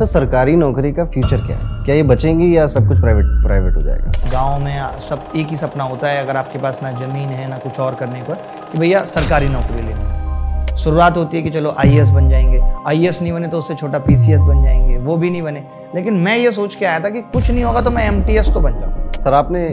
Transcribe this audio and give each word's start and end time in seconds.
तो 0.00 0.06
सरकारी 0.06 0.54
नौकरी 0.56 0.92
का 0.92 1.04
फ्यूचर 1.04 1.36
क्या 1.36 1.56
है? 1.56 1.84
क्या 1.84 1.94
ये 1.94 2.02
बचेंगी 2.02 2.56
या 2.56 2.66
सब 2.66 2.86
कुछ 2.88 3.00
प्राइवेट 3.00 3.24
प्राइवेट 3.44 3.74
हो 3.76 3.82
जाएगा? 3.82 4.12
गाँव 4.32 4.62
में 4.64 4.98
सब 4.98 5.24
एक 5.36 5.46
ही 5.46 5.56
सपना 5.56 5.84
होता 5.84 6.08
है 6.08 6.22
अगर 6.22 6.36
आपके 6.36 6.58
पास 6.58 6.80
ना 6.82 6.90
ज़मीन 6.92 7.28
है 7.28 7.48
ना 7.50 7.56
कुछ 7.56 7.80
और 7.80 7.94
करने 7.94 8.20
को 8.20 8.34
कि 8.72 8.78
भैया 8.78 9.04
सरकारी 9.04 9.48
नौकरी 9.48 9.82
लेनी 9.82 10.76
शुरुआत 10.76 11.16
होती 11.16 11.36
है 11.36 11.42
कि 11.42 11.50
चलो 11.50 11.74
आईएएस 11.78 12.08
बन 12.08 12.30
जाएँगे। 12.30 12.60
आईएएस 12.88 13.20
नहीं 13.22 13.32
बने 13.32 13.48
तो 13.48 13.58
उससे 13.58 13.74
छोटा 13.74 13.98
पीसीएस 13.98 14.40
बन 14.40 14.64
जाएँगे 14.64 14.96
वो 14.98 15.16
भी 15.16 15.30
नहीं 15.30 15.42
बने। 15.42 15.64
लेकिन 15.94 16.14
मैं 16.16 16.36
ये 16.36 16.52
सोच 16.52 16.74
के 16.74 16.86
आया 16.86 17.00
था 17.00 17.10
कि 17.10 17.20
कुछ 17.22 17.50
नहीं 17.50 17.64
होगा 17.64 17.80
तो 17.80 17.90
मैं 17.90 18.08
एमटीएस 18.08 18.50
तो 18.54 18.60
बन 18.60 18.80
जाऊँ। 18.80 19.12
सर 19.14 19.34
आपने 19.34 19.66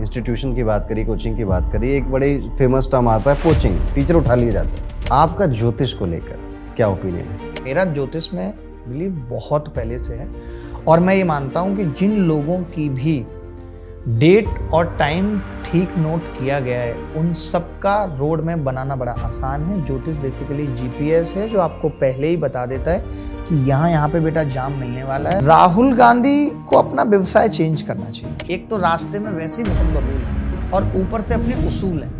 इंस्टीट्यूशन 0.00 0.54
की 0.54 0.64
बात 0.64 0.88
करी 0.88 1.04
कोचिंग 1.04 1.36
की 1.36 1.44
बात 1.44 1.72
करी 1.72 1.96
एक 1.96 2.10
बड़ी 2.12 2.36
फ़ेमस 2.58 2.88
टर्म 2.92 3.08
आता 3.08 3.30
है 3.30 3.36
कोचिंग 3.44 3.78
टीचर 3.94 4.14
उठा 4.14 4.34
लिए 4.34 4.50
जाते 4.52 4.68
है। 4.70 5.08
आपका 5.12 5.46
ज्योतिष 5.46 5.92
को 5.92 6.06
लेकर 6.06 6.38
क्या 6.76 6.88
ओपिनियन 6.88 7.26
है? 7.26 7.64
मेरा 7.64 7.84
ज्योतिष 7.84 8.32
में 8.34 8.52
बिलीव 8.88 9.26
बहुत 9.30 9.68
पहले 9.68 9.98
से 9.98 10.14
है। 10.14 10.28
और 10.88 11.00
मैं 11.00 11.14
ये 11.14 11.24
मानता 11.24 11.60
हूँ 11.60 11.76
कि 11.76 11.84
जिन 11.98 12.18
लोगों 12.18 12.58
की 12.74 12.88
भी 12.90 13.24
डेट 14.10 14.46
और 14.74 14.96
टाइम 14.98 15.38
ठीक 15.64 15.96
नोट 15.98 16.26
किया 16.32 16.58
गया 16.60 16.80
है, 16.80 16.92
उन 17.16 17.32
सबका 17.34 18.02
रोड 18.18 18.40
में 18.40 18.64
बनाना 18.64 18.96
बड़ा 18.96 19.12
आसान 19.12 19.64
है। 19.64 19.84
ज्योतिष 19.86 20.16
बेसिकली 20.16 20.66
जीपीएस 20.66 21.32
है, 21.36 21.48
जो 21.48 21.60
आपको 21.60 21.88
पहले 21.88 22.28
ही 22.28 22.36
बता 22.36 22.64
देता 22.66 22.90
है 22.90 23.00
कि 23.48 23.56
यहाँ 23.68 23.90
यहाँ 23.90 24.08
पे 24.08 24.20
बेटा 24.20 24.44
जाम 24.44 24.72
मिलने 24.72 25.02
वाला 25.04 25.30
है। 25.30 25.44
राहुल 25.46 25.92
गांधी 25.94 26.46
को 26.68 26.78
अपना 26.78 27.02
व्यवसाय 27.04 27.48
चेंज 27.48 27.82
करना 27.82 28.10
चाहिए। 28.10 28.54
एक 28.54 28.68
तो 28.70 28.78
रास्ते 28.78 29.18
में 29.18 29.30
वैसे 29.32 29.62
ही 29.62 29.68
बहुत 29.68 29.86
बबूल 29.92 30.20
है 30.20 30.70
और 30.70 30.92
ऊपर 31.00 31.20
से 31.20 31.34
अपने 31.34 31.66
उसूल 31.66 32.02
हैं। 32.02 32.15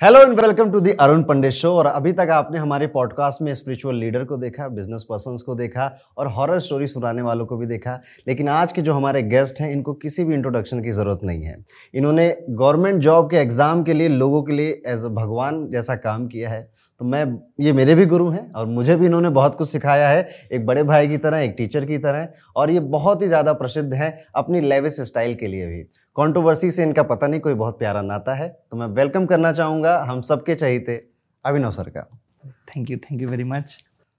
Hello 0.00 0.20
and 0.20 0.40
welcome 0.40 0.70
to 0.72 0.80
the 0.80 0.90
Arun 1.00 1.22
Pandit 1.22 1.52
show 1.52 1.70
और 1.72 1.86
अभी 1.86 2.12
तक 2.12 2.28
आपने 2.32 2.58
हमारे 2.58 2.86
पॉडकास्ट 2.86 3.42
में 3.42 3.52
स्पिरिचुअल 3.54 3.96
लीडर 3.96 4.24
को 4.24 4.36
देखा 4.36 4.68
बिज़नेस 4.68 5.04
पर्सन 5.08 5.36
को 5.46 5.54
देखा 5.54 5.90
और 6.18 6.26
हॉरर 6.26 6.60
स्टोरी 6.60 6.86
सुनाने 6.86 7.22
वालों 7.22 7.46
को 7.46 7.56
भी 7.56 7.66
देखा। 7.66 7.98
लेकिन 8.28 8.48
आज 8.48 8.72
के 8.72 8.82
जो 8.82 8.94
हमारे 8.94 9.22
गेस्ट 9.22 9.60
हैं, 9.60 9.70
इनको 9.72 9.92
किसी 9.94 10.24
भी 10.24 10.34
इंट्रोडक्शन 10.34 10.82
की 10.82 10.90
ज़रूरत 10.90 11.20
नहीं 11.24 11.42
है। 11.42 11.56
इन्होंने 11.94 12.36
गवर्नमेंट 12.50 13.02
जॉब 13.02 13.30
के 13.30 13.36
एग्ज़ाम 13.36 13.82
के 13.82 13.94
लिए, 13.94 14.08
लोगों 14.08 14.42
के 14.42 14.52
लिए 14.52 14.82
एज 14.86 15.04
अ 15.04 15.08
भगवान 15.10 15.66
जैसा 15.70 15.96
काम 15.98 16.26
किया 16.26 16.50
है। 16.50 16.62
तो 17.00 17.04
मैं, 17.04 17.24
ये 17.60 17.72
मेरे 17.72 17.94
भी 17.94 18.06
गुरु 18.06 18.30
हैं 18.30 18.50
और 18.52 18.66
मुझे 18.66 18.96
भी 18.96 19.06
इन्होंने 19.06 19.28
बहुत 19.30 19.54
कुछ 19.54 19.68
सिखाया 19.68 20.08
है। 20.08 20.28
एक 20.52 20.66
बड़े 20.66 20.82
भाई 20.82 21.08
की 21.08 21.18
तरह, 21.18 21.38
एक 21.38 21.54
टीचर 21.58 21.84
की 21.84 21.98
तरह। 21.98 22.28
और 22.56 22.70
ये 22.70 22.80
बहुत 22.90 23.22
ही 23.22 23.28
ज़्यादा 23.28 23.52
प्रसिद्ध 23.52 23.92
है 23.94 24.14
अपनी 24.34 24.60
लेविस 24.60 25.00
स्टाइल 25.00 25.34
के 25.34 25.46
लिए 25.46 25.66
भी। 25.66 25.86
कंट्रोवर्सी 26.20 26.70
से 26.70 26.82
इनका 26.82 27.02
पता 27.02 27.26
नहीं 27.26 27.40
कोई 27.40 27.54
बहुत 27.54 27.78
प्यारा 27.78 28.00
नाता 28.02 28.32
है 28.34 28.48
तो 28.70 28.76
मैं 28.76 28.86
वेलकम 28.86 29.26
करना 29.26 29.52
चाहूँगा 29.52 29.96
हम 30.08 30.20
सबके 30.22 30.54
चाहिए 30.54 30.96
अभिनव 31.44 31.70
सर 31.70 31.88
का। 31.88 32.00
Thank 32.44 32.90
you 32.90 32.96
thank 32.98 33.22
you 33.22 33.28
very 33.28 33.44
much 33.44 33.78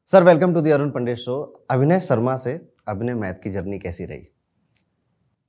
sir 0.10 0.24
welcome 0.24 0.54
to 0.54 0.62
the 0.62 0.72
Arun 0.72 0.90
Pandit 0.92 1.18
show 1.18 1.36
Abhinay 1.72 2.00
Sharma 2.00 2.36
से 2.38 2.54
अभिनय 2.88 3.14
मैथ 3.14 3.34
की 3.34 3.50
जर्नी 3.50 3.80
कैसी 3.80 4.06
रही? 4.06 4.28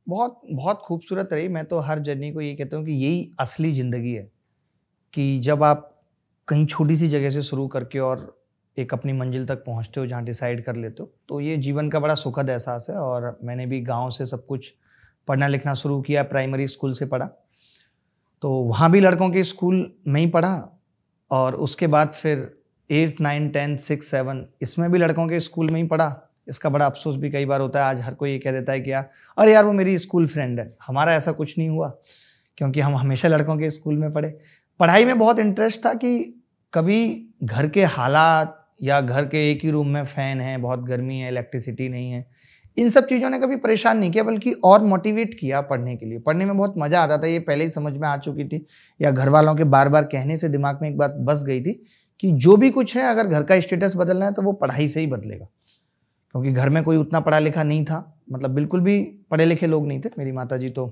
बहुत 0.06 0.40
बहुत 0.52 0.82
खूबसूरत 0.84 1.28
रही। 1.32 1.48
मैं 1.48 1.64
तो 1.64 1.78
हर 1.78 1.98
जर्नी 1.98 2.32
को 2.32 2.40
ये 2.40 2.54
कहता 2.54 2.76
हूँ 2.76 2.84
कि 2.86 2.92
यही 2.92 3.30
असली 3.40 3.72
ज़िंदगी 3.72 4.12
है 4.12 4.30
कि 5.14 5.38
जब 5.40 5.62
आप 5.62 5.88
कहीं 6.48 6.66
छोटी 6.66 6.96
सी 6.96 7.08
जगह 7.08 7.30
से 7.30 7.42
शुरू 7.42 7.66
करके 7.68 7.98
और 7.98 8.44
एक 8.76 8.94
अपनी 8.94 9.12
मंजिल 9.12 9.46
तक 9.46 9.64
पहुँचते 9.64 10.00
हो 10.00 10.06
जहाँ 10.06 10.24
डिसाइड 10.24 10.64
कर 10.64 10.76
लेते 10.76 11.02
हो 11.02 11.10
तो 11.28 11.40
ये 11.40 11.56
जीवन 11.56 11.90
का 11.90 12.00
बड़ा 12.00 12.14
सुखद 12.14 12.50
एहसास 12.50 12.86
है 12.90 12.96
और 12.96 13.38
मैंने 13.44 13.66
भी 13.66 13.80
गाँव 13.80 14.10
से 14.10 14.26
सब 14.26 14.46
कुछ 14.46 14.72
पढ़ना 15.28 15.48
लिखना 15.48 15.74
शुरू 15.74 16.00
किया 16.00 16.22
प्राइमरी 16.22 16.66
स्कूल 16.66 16.92
से 16.92 17.06
पढ़ा। 17.06 17.26
तो 18.42 18.50
वहाँ 18.50 18.90
भी 18.90 19.00
लड़कों 19.00 19.30
के 19.30 19.44
स्कूल 19.44 19.92
में 20.08 20.20
ही 20.20 20.26
पढ़ा 20.26 20.80
और 21.30 21.54
उसके 21.54 21.86
बाद 21.86 22.08
फिर 22.08 22.54
eighth 22.90 23.20
nine 23.20 23.48
tenth 23.48 23.78
six 23.78 24.06
seven 24.06 24.46
इसमें 24.62 24.92
भी 24.92 24.98
लड़कों 24.98 25.28
के 25.28 25.40
स्कूल 25.40 25.68
में 25.70 25.82
ही 25.82 25.88
पढ़ा। 25.88 26.28
इसका 26.48 26.68
बड़ा 26.68 26.86
अफसोस 26.86 27.16
भी 27.16 27.30
कई 27.30 27.44
बार 27.44 27.60
होता 27.60 27.78
है। 27.78 27.84
आज 27.84 28.00
हर 28.00 28.14
कोई 28.14 28.30
ये 28.30 28.38
कह 28.38 28.52
देता 28.52 28.72
है 28.72 28.80
कि, 28.80 28.92
यार, 28.92 29.10
अरे 29.38 29.52
यार, 29.52 29.64
वो 29.64 29.72
मेरी 29.72 29.98
स्कूल 29.98 30.26
फ्रेंड 30.26 30.60
है। 30.60 30.76
हमारा 30.86 31.14
ऐसा 31.14 31.32
कुछ 31.32 31.58
नहीं 31.58 31.68
हुआ, 31.68 31.88
क्योंकि 32.56 32.80
हम 32.80 32.96
हमेशा 32.96 33.28
लड़कों 33.28 33.56
के 33.56 33.70
स्कूल 33.70 33.94
में 33.94 34.12
पढ़े। 34.12 34.40
पढ़ाई 34.80 35.04
में 35.04 35.18
बहुत 35.18 35.38
इंटरेस्ट 35.38 35.86
था 35.86 35.94
कि 35.94 36.42
कभी 36.74 37.26
घर 37.42 37.68
के 37.68 37.84
हालात 37.84 38.68
या 38.82 39.00
घर 39.00 39.24
के 39.24 39.50
एक 39.50 39.64
ही 39.64 39.70
रूम 39.70 39.88
में 39.88 40.04
फ़ैन 40.04 40.40
है, 40.40 40.58
बहुत 40.58 40.80
गर्मी 40.80 41.18
है 41.18 41.28
इलेक्ट्रिसिटी 41.28 41.88
नहीं 41.88 42.10
है। 42.10 42.31
इन 42.76 42.90
सब 42.90 43.06
चीज़ों 43.06 43.30
ने 43.30 43.38
कभी 43.38 43.56
परेशान 43.56 43.98
नहीं 43.98 44.10
किया, 44.10 44.24
बल्कि 44.24 44.52
और 44.64 44.82
मोटिवेट 44.82 45.34
किया 45.34 45.60
पढ़ने 45.62 45.96
के 45.96 46.06
लिए। 46.06 46.18
पढ़ने 46.18 46.44
में 46.44 46.56
बहुत 46.56 46.74
मज़ा 46.78 47.00
आता 47.00 47.18
था, 47.18 47.26
ये 47.26 47.38
पहले 47.40 47.64
ही 47.64 47.70
समझ 47.70 47.92
में 47.92 48.08
आ 48.08 48.16
चुकी 48.18 48.44
थी, 48.44 48.64
या 49.00 49.10
घर 49.10 49.28
वालों 49.28 49.54
के 49.54 49.64
बार 49.66 49.88
बार 49.88 50.04
कहने 50.04 50.38
से 50.38 50.48
दिमाग 50.48 50.78
में 50.82 50.88
एक 50.90 50.96
बात 50.98 51.16
बस 51.20 51.42
गई 51.44 51.60
थी 51.60 51.72
कि 52.22 52.30
जो 52.32 52.56
भी 52.56 52.70
कुछ 52.70 52.96
है, 52.96 53.02
अगर 53.04 53.26
घर 53.26 53.42
का 53.42 53.60
स्टेटस 53.60 53.96
बदलना 53.96 54.24
है 54.24 54.32
तो 54.32 54.42
वो 54.42 54.52
पढ़ाई 54.54 54.88
से 54.88 55.00
ही 55.00 55.06
बदलेगा। 55.06 55.44
क्योंकि 56.34 56.52
घर 56.52 56.68
में 56.68 56.82
कोई 56.82 56.96
उतना 56.96 57.20
पढ़ा 57.20 57.38
लिखा 57.38 57.62
नहीं 57.62 57.84
था 57.84 58.08
मतलब 58.32 58.50
बिल्कुल 58.50 58.80
भी 58.80 59.00
पढ़े 59.30 59.44
लिखे 59.44 59.66
लोग 59.66 59.86
नहीं 59.86 60.00
थे। 60.00 60.08
मेरी 60.18 60.32
माता 60.32 60.56
जी 60.56 60.68
तो 60.68 60.86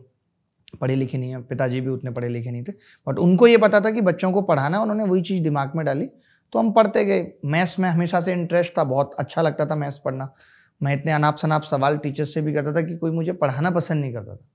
पढ़े 0.81 0.95
लिखे 0.95 1.19
नहीं 1.19 1.31
है, 1.31 1.41
पिताजी 1.43 1.81
भी 1.81 1.89
उतने 1.89 2.11
पढ़े 2.11 2.29
लिखे 2.29 2.51
नहीं 2.51 2.63
थे। 2.65 2.73
बट 3.07 3.19
उनको 3.19 3.47
ये 3.47 3.57
पता 3.59 3.81
था 3.81 3.91
कि 3.91 4.01
बच्चों 4.01 4.31
को 4.33 4.43
पढ़ाना, 4.43 4.81
उन्होंने 4.81 5.05
वही 5.05 5.23
चीज़ 5.23 5.43
दिमाग 5.43 5.73
में 5.77 5.85
डाली 5.87 6.07
तो 6.53 6.59
हम 6.59 6.71
पढ़ते 6.73 7.05
गए। 7.05 7.27
मैथ्स 7.45 7.79
में 7.79 7.89
हमेशा 7.89 8.21
से 8.21 8.33
इंटरेस्ट 8.33 8.73
था, 8.79 8.85
बहुत 8.85 9.15
अच्छा 9.19 9.43
लगता 9.43 9.67
था 9.67 9.77
मैथ्स 9.77 9.99
पढ़ना। 9.99 10.33
मैं 10.83 10.95
इतने 10.95 11.13
अनाप 11.13 11.37
शनाप 11.37 11.63
सवाल 11.63 11.97
टीचर्स 11.99 12.35
से 12.35 12.43
भी 12.43 12.53
करता 12.55 12.73
था 12.73 12.83
कि 12.83 12.97
कोई 12.97 13.11
मुझे 13.11 13.33
पढ़ाना 13.33 13.71
पसंद 13.71 14.01
नहीं 14.01 14.13
करता 14.13 14.37
था। 14.37 14.49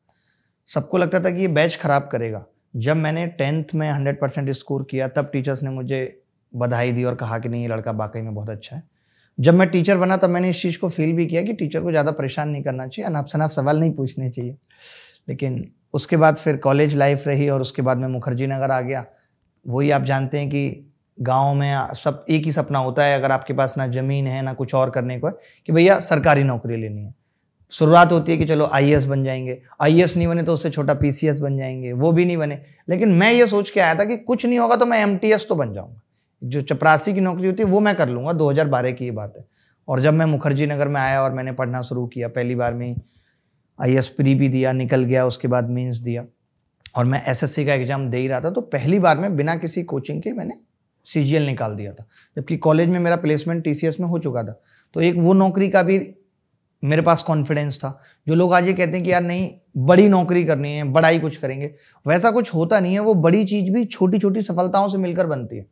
सबको 0.69 0.97
लगता 0.97 1.19
था 1.19 1.31
कि 1.31 1.41
ये 1.41 1.47
बैच 1.47 1.75
खराब 1.75 2.09
करेगा। 2.11 2.45
जब 2.75 2.95
मैंने 2.95 3.27
टेंथ 3.27 3.63
में 3.75 3.89
हंड्रेड 3.91 4.19
परसेंट 4.19 4.51
स्कोर 4.51 4.87
किया, 4.91 5.07
तब 5.07 5.29
टीचर्स 5.33 5.63
ने 5.63 5.69
मुझे 5.69 6.21
बधाई 6.53 6.91
दी 6.91 7.03
और 7.03 7.15
कहा 7.15 7.39
कि 7.39 7.49
नहीं, 7.49 7.61
ये 7.61 7.67
लड़का 7.67 7.91
वाकई 7.91 8.21
में 8.21 8.33
बहुत 8.35 8.49
अच्छा 8.49 8.75
है। 8.75 8.83
जब 9.37 9.53
मैं 9.53 9.67
टीचर 9.69 9.97
बना, 9.97 10.17
तब 10.17 10.29
मैंने 10.29 10.49
इस 10.49 10.61
चीज़ 10.61 10.79
को 10.79 10.89
फील 10.89 11.13
भी 11.13 11.25
किया 11.25 11.41
कि 11.41 11.53
टीचर 11.53 11.81
को 11.81 11.91
ज़्यादा 11.91 12.11
परेशान 12.11 12.49
नहीं 12.49 12.63
करना 12.63 12.87
चाहिए 12.87 13.09
अनाप 13.09 13.27
शनाप 13.27 13.49
सवाल 13.49 13.79
नहीं 13.79 13.91
पूछने 13.91 14.29
चाहिए। 14.29 14.55
लेकिन 15.29 15.71
उसके 15.93 16.17
बाद 16.17 16.35
फिर 16.35 16.57
कॉलेज 16.57 16.95
लाइफ 16.95 17.27
रही 17.27 17.49
और 17.49 17.61
उसके 17.61 17.81
बाद 17.81 17.97
मैं 17.97 18.07
मुखर्जी 18.07 18.47
नगर 18.47 18.71
आ 18.71 18.81
गया। 18.81 19.05
वही 19.65 19.91
आप 19.91 20.03
जानते 20.03 20.39
हैं 20.39 20.49
कि 20.49 20.91
गाँव 21.17 21.53
में 21.53 21.93
सब 21.95 22.25
एक 22.29 22.45
ही 22.45 22.51
सपना 22.51 22.79
होता 22.79 23.03
है, 23.03 23.17
अगर 23.19 23.31
आपके 23.31 23.53
पास 23.53 23.77
ना 23.77 23.87
ज़मीन 23.87 24.27
है, 24.27 24.41
ना 24.41 24.53
कुछ 24.53 24.73
और 24.75 24.89
करने 24.89 25.19
को 25.19 25.27
है 25.27 25.33
कि 25.67 25.73
भैया 25.73 25.99
सरकारी 25.99 26.43
नौकरी 26.43 26.77
लेनी 26.77 27.03
है। 27.03 27.13
शुरुआत 27.71 28.11
होती 28.11 28.31
है 28.31 28.37
कि 28.37 28.45
चलो 28.45 28.65
आईएएस 28.65 29.05
बन 29.05 29.23
जाएँगे। 29.23 29.57
आईएएस 29.81 30.15
नहीं 30.17 30.27
बने 30.27 30.43
तो 30.43 30.53
उससे 30.53 30.69
छोटा 30.69 30.93
पीसीएस 30.93 31.39
बन 31.39 31.57
जाएँगे, 31.57 31.91
वो 31.93 32.11
भी 32.11 32.25
नहीं 32.25 32.37
बने। 32.37 32.59
लेकिन 32.89 33.11
मैं 33.11 33.31
ये 33.31 33.47
सोच 33.47 33.69
के 33.69 33.79
आया 33.79 33.95
था 33.95 34.05
कि 34.05 34.17
कुछ 34.17 34.45
नहीं 34.45 34.59
होगा 34.59 34.75
तो 34.75 34.85
मैं 34.85 34.99
एमटीएस 34.99 35.45
तो 35.49 35.55
बन 35.55 35.73
जाऊँगा। 35.73 36.01
जो 36.41 36.61
चपरासी 36.61 37.13
की 37.13 37.21
नौकरी 37.21 37.47
होती 37.47 37.63
है, 37.63 37.69
वो 37.69 37.79
मैं 37.79 37.95
कर 37.95 38.09
लूँगा 38.09 38.33
2012 38.33 38.91
की 38.91 39.05
ये 39.05 39.11
बात 39.11 39.33
है। 39.37 39.45
और 39.87 39.99
जब 39.99 40.13
मैं 40.13 40.25
मुखर्जी 40.25 40.67
नगर 40.67 40.87
में 40.87 40.99
आया 41.01 41.21
और 41.21 41.33
मैंने 41.33 41.51
पढ़ना 41.51 41.81
शुरू 41.81 42.05
किया, 42.07 42.27
पहली 42.27 42.55
बार 42.55 42.73
में 42.73 42.95
आई 43.79 43.95
एस 43.95 44.07
प्री 44.07 44.35
भी 44.35 44.49
दिया, 44.49 44.71
निकल 44.71 45.03
गया, 45.03 45.25
उसके 45.25 45.47
बाद 45.47 45.69
मीन्स 45.69 45.97
दिया। 45.97 46.25
और 46.95 47.05
मैं 47.05 47.23
एसएससी 47.25 47.65
का 47.65 47.73
एग्ज़ाम 47.73 48.09
दे 48.09 48.17
ही 48.17 48.27
रहा 48.27 48.41
था 48.41 48.49
तो 48.49 48.61
पहली 48.61 48.99
बार 48.99 49.17
में 49.17 49.35
बिना 49.35 49.55
किसी 49.55 49.83
कोचिंग 49.83 50.21
के 50.21 50.33
मैंने 50.33 50.53
CGL 51.07 51.45
निकाल 51.45 51.75
दिया 51.75 51.93
था, 51.93 52.05
जबकि 52.37 52.57
कॉलेज 52.57 52.89
में 52.89 52.99
मेरा 52.99 53.15
प्लेसमेंट 53.15 53.63
टीसीएस 53.63 53.99
में 53.99 54.07
हो 54.07 54.19
चुका 54.19 54.43
था। 54.43 54.59
तो 54.95 55.01
एक 55.01 55.15
वो 55.17 55.33
नौकरी 55.33 55.69
का 55.69 55.83
भी 55.83 55.99
मेरे 56.83 57.01
पास 57.01 57.21
कॉन्फिडेंस 57.21 57.77
था, 57.77 58.01
जो 58.27 58.35
लोग 58.35 58.53
आज 58.53 58.67
ये 58.67 58.73
कहते 58.73 58.97
हैं 58.97 59.03
कि 59.03 59.11
यार 59.11 59.21
नहीं, 59.23 59.49
बड़ी 59.77 60.07
नौकरी 60.09 60.43
करनी 60.45 60.71
है 60.71 60.83
बड़ा 60.83 61.07
ही 61.07 61.19
कुछ 61.19 61.37
करेंगे। 61.37 61.73
वैसा 62.05 62.31
कुछ 62.31 62.53
होता 62.53 62.79
नहीं 62.79 62.93
है, 62.93 62.99
वो 62.99 63.13
बड़ी 63.13 63.45
चीज़ 63.45 63.71
भी 63.71 63.85
छोटी 63.85 64.19
छोटी 64.19 64.41
सफलताओं 64.41 64.87
से 64.87 64.97
मिलकर 64.97 65.27
बनती 65.27 65.57
है। 65.57 65.65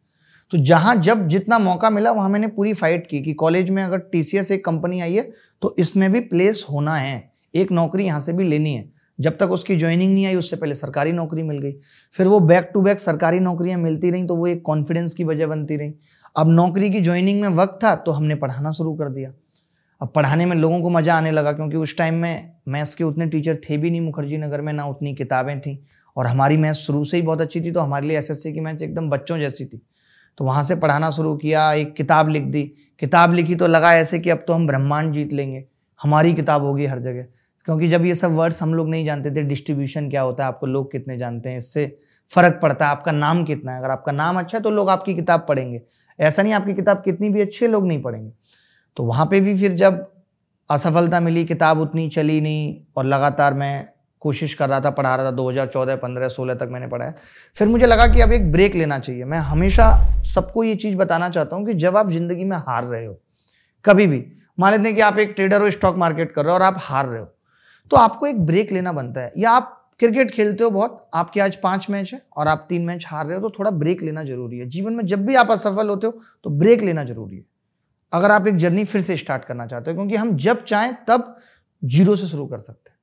तो 0.51 0.57
जहाँ 0.57 0.95
जब 0.95 1.27
जितना 1.27 1.59
मौका 1.59 1.89
मिला, 1.89 2.11
वहाँ 2.11 2.29
मैंने 2.29 2.47
पूरी 2.47 2.73
फाइट 2.73 3.07
की 3.07 3.21
कि 3.21 3.33
कॉलेज 3.33 3.69
में 3.69 3.83
अगर 3.83 3.97
टीसीएस 4.11 4.51
एक 4.51 4.65
कंपनी 4.65 4.99
आई 5.01 5.13
है 5.13 5.31
तो 5.61 5.75
इसमें 5.79 6.11
भी 6.11 6.19
प्लेस 6.19 6.65
होना 6.71 6.95
है। 6.95 7.31
एक 7.53 7.71
नौकरी 7.71 8.05
यहाँ 8.05 8.21
से 8.21 8.33
भी 8.33 8.43
लेनी 8.43 8.73
है। 8.73 8.92
जब 9.19 9.37
तक 9.37 9.51
उसकी 9.51 9.75
ज्वाइनिंग 9.75 10.13
नहीं 10.13 10.25
आई, 10.25 10.35
उससे 10.35 10.55
पहले 10.55 10.75
सरकारी 10.75 11.11
नौकरी 11.11 11.43
मिल 11.43 11.59
गई। 11.59 11.73
फिर 12.17 12.27
वो 12.27 12.39
बैक 12.41 12.69
टू 12.73 12.81
बैक 12.81 12.99
सरकारी 12.99 13.39
नौकरियाँ 13.39 13.79
मिलती 13.79 14.11
रहीं 14.11 14.25
तो 14.27 14.35
वो 14.35 14.47
एक 14.47 14.61
कॉन्फिडेंस 14.61 15.13
की 15.13 15.23
वजह 15.23 15.47
बनती 15.47 15.75
रही। 15.75 15.93
अब 16.35 16.49
नौकरी 16.49 16.89
की 16.89 17.01
ज्वाइनिंग 17.01 17.41
में 17.41 17.49
वक्त 17.55 17.79
था 17.83 17.95
तो 17.95 18.11
हमने 18.11 18.35
पढ़ाना 18.35 18.71
शुरू 18.71 18.93
कर 18.95 19.09
दिया। 19.09 19.31
अब 20.01 20.11
पढ़ाने 20.15 20.45
में 20.45 20.55
लोगों 20.55 20.81
को 20.81 20.89
मज़ा 20.89 21.15
आने 21.15 21.31
लगा, 21.31 21.51
क्योंकि 21.51 21.77
उस 21.77 21.97
टाइम 21.97 22.13
में 22.13 22.51
मैथ्स 22.67 22.95
के 22.95 23.03
उतने 23.03 23.25
टीचर 23.27 23.59
थे 23.63 23.77
भी 23.77 23.89
नहीं 23.89 24.01
मुखर्जी 24.01 24.37
नगर 24.37 24.61
में, 24.61 24.73
ना 24.73 24.85
उतनी 24.85 25.13
किताबें 25.15 25.59
थी। 25.61 25.77
और 26.17 26.27
हमारी 26.27 26.57
मैथ्स 26.57 26.77
शुरू 26.77 27.03
से 27.03 27.17
ही 27.17 27.23
बहुत 27.23 27.41
अच्छी 27.41 27.61
थी 27.61 27.71
तो 27.71 27.79
हमारे 27.79 28.07
लिए 28.07 28.17
एसएससी 28.17 28.53
की 28.53 28.59
मैथ्स 28.59 28.83
एकदम 28.83 29.09
बच्चों 29.09 29.37
जैसी 29.39 29.65
थी। 29.65 29.81
तो 30.37 30.45
वहाँ 30.45 30.63
से 30.63 30.75
पढ़ाना 30.75 31.09
शुरू 31.11 31.35
किया, 31.37 31.71
एक 31.73 31.93
किताब 31.95 32.29
लिख 32.29 32.43
दी। 32.43 32.63
किताब 33.01 33.33
लिखी 33.33 33.55
तो 33.55 33.67
लगा 33.67 33.93
ऐसे 33.95 34.19
कि 34.19 34.29
अब 34.29 34.43
तो 34.47 34.53
हम 34.53 34.67
ब्रह्मांड 34.67 35.13
जीत 35.13 35.33
लेंगे। 35.33 35.63
हमारी 35.99 36.33
किताब 36.33 36.63
होगी 36.63 36.85
हर 36.85 36.99
जगह। 36.99 37.25
क्योंकि 37.67 37.87
जब 37.87 38.05
ये 38.05 38.15
सब 38.15 38.33
वर्ड्स 38.35 38.61
हम 38.61 38.73
लोग 38.73 38.89
नहीं 38.89 39.05
जानते 39.05 39.31
थे 39.31 39.41
डिस्ट्रीब्यूशन 39.43 40.09
क्या 40.09 40.21
होता 40.21 40.43
है, 40.43 40.47
आपको 40.47 40.67
लोग 40.67 40.91
कितने 40.91 41.17
जानते 41.17 41.49
हैं, 41.49 41.57
इससे 41.57 41.85
फ़र्क 42.31 42.59
पड़ता 42.61 42.85
है, 42.85 42.91
आपका 42.91 43.11
नाम 43.11 43.43
कितना 43.45 43.71
है। 43.71 43.79
अगर 43.79 43.89
आपका 43.89 44.11
नाम 44.11 44.39
अच्छा 44.39 44.57
है 44.57 44.63
तो 44.63 44.69
लोग 44.71 44.89
आपकी 44.89 45.13
किताब 45.15 45.45
पढ़ेंगे। 45.49 45.81
ऐसा 46.19 46.43
नहीं, 46.43 46.53
आपकी 46.53 46.73
किताब 46.73 47.01
कितनी 47.05 47.29
भी 47.29 47.41
अच्छी 47.41 47.65
है, 47.65 47.71
लोग 47.71 47.87
नहीं 47.87 48.01
पढ़ेंगे। 48.01 48.31
तो 48.97 49.03
वहाँ 49.03 49.25
पे 49.25 49.39
भी 49.41 49.57
फिर 49.57 49.73
जब 49.75 50.05
असफलता 50.69 51.19
मिली, 51.19 51.45
किताब 51.45 51.79
उतनी 51.79 52.07
चली 52.09 52.39
नहीं, 52.41 52.75
और 52.97 53.05
लगातार 53.05 53.53
मैं 53.53 53.87
कोशिश 54.21 54.53
कर 54.53 54.69
रहा 54.69 54.79
था, 54.81 54.89
पढ़ा 54.91 55.15
रहा 55.15 55.25
था 55.25 55.31
2014 55.31 55.95
15 55.95 56.27
16 56.29 56.55
तक 56.55 56.67
मैंने 56.71 56.87
पढ़ाया 56.87 57.13
फिर 57.57 57.67
मुझे 57.67 57.85
लगा 57.85 58.05
कि 58.07 58.21
अब 58.21 58.31
एक 58.31 58.51
ब्रेक 58.51 58.75
लेना 58.75 58.99
चाहिए। 58.99 59.23
मैं 59.25 59.37
हमेशा 59.39 59.89
सबको 60.25 60.63
ये 60.63 60.75
चीज़ 60.75 60.95
बताना 60.97 61.29
चाहता 61.29 61.55
हूँ 61.55 61.65
कि 61.65 61.73
जब 61.75 61.97
आप 61.97 62.11
ज़िंदगी 62.11 62.43
में 62.43 62.57
हार 62.57 62.83
रहे 62.85 63.05
हो, 63.05 63.19
कभी 63.85 64.07
भी, 64.07 64.23
मान 64.57 64.71
लेते 64.71 64.83
हैं 64.83 64.95
कि 64.95 65.01
आप 65.01 65.17
एक 65.19 65.33
ट्रेडर 65.35 65.61
हो 65.61 65.71
स्टॉक 65.71 65.97
मार्केट 65.97 66.31
कर 66.31 66.43
रहे 66.43 66.51
हो, 66.51 66.55
और 66.55 66.61
आप 66.63 66.75
हार 66.79 67.05
रहे 67.05 67.19
हो 67.19 67.27
तो 67.91 67.97
आपको 67.97 68.27
एक 68.27 68.45
ब्रेक 68.45 68.71
लेना 68.71 68.91
बनता 68.91 69.21
है। 69.21 69.31
या 69.37 69.51
आप 69.51 69.79
क्रिकेट 69.99 70.31
खेलते 70.31 70.63
हो 70.63 70.69
बहुत, 70.69 71.09
आपके 71.13 71.39
आज 71.41 71.55
पाँच 71.55 71.89
मैच 71.89 72.13
है 72.13 72.21
और 72.37 72.47
आप 72.47 72.65
तीन 72.69 72.85
मैच 72.85 73.05
हार 73.07 73.25
रहे 73.25 73.37
हो 73.37 73.41
तो 73.41 73.55
थोड़ा 73.59 73.71
ब्रेक 73.73 74.01
लेना 74.01 74.23
ज़रूरी 74.23 74.57
है। 74.57 74.67
जीवन 74.67 74.93
में 74.93 75.05
जब 75.05 75.25
भी 75.25 75.35
आप 75.35 75.51
असफल 75.51 75.89
होते 75.89 76.07
हो 76.07 76.19
तो 76.45 76.49
ब्रेक 76.51 76.81
लेना 76.81 77.03
ज़रूरी 77.03 77.35
है। 77.35 77.43
अगर 78.13 78.31
आप 78.31 78.47
एक 78.47 78.57
जर्नी 78.57 78.83
फिर 78.85 79.01
से 79.01 79.17
स्टार्ट 79.17 79.45
करना 79.45 79.65
चाहते 79.67 79.91
हो, 79.91 79.95
क्योंकि 79.95 80.15
हम 80.15 80.35
जब 80.37 80.63
चाहें 80.65 80.93
तब 81.07 81.35
ज़ीरो 81.81 82.15
से 82.15 82.27
शुरू 82.27 82.45
कर 82.45 82.59
सकते 82.59 82.89
हैं। 82.89 82.97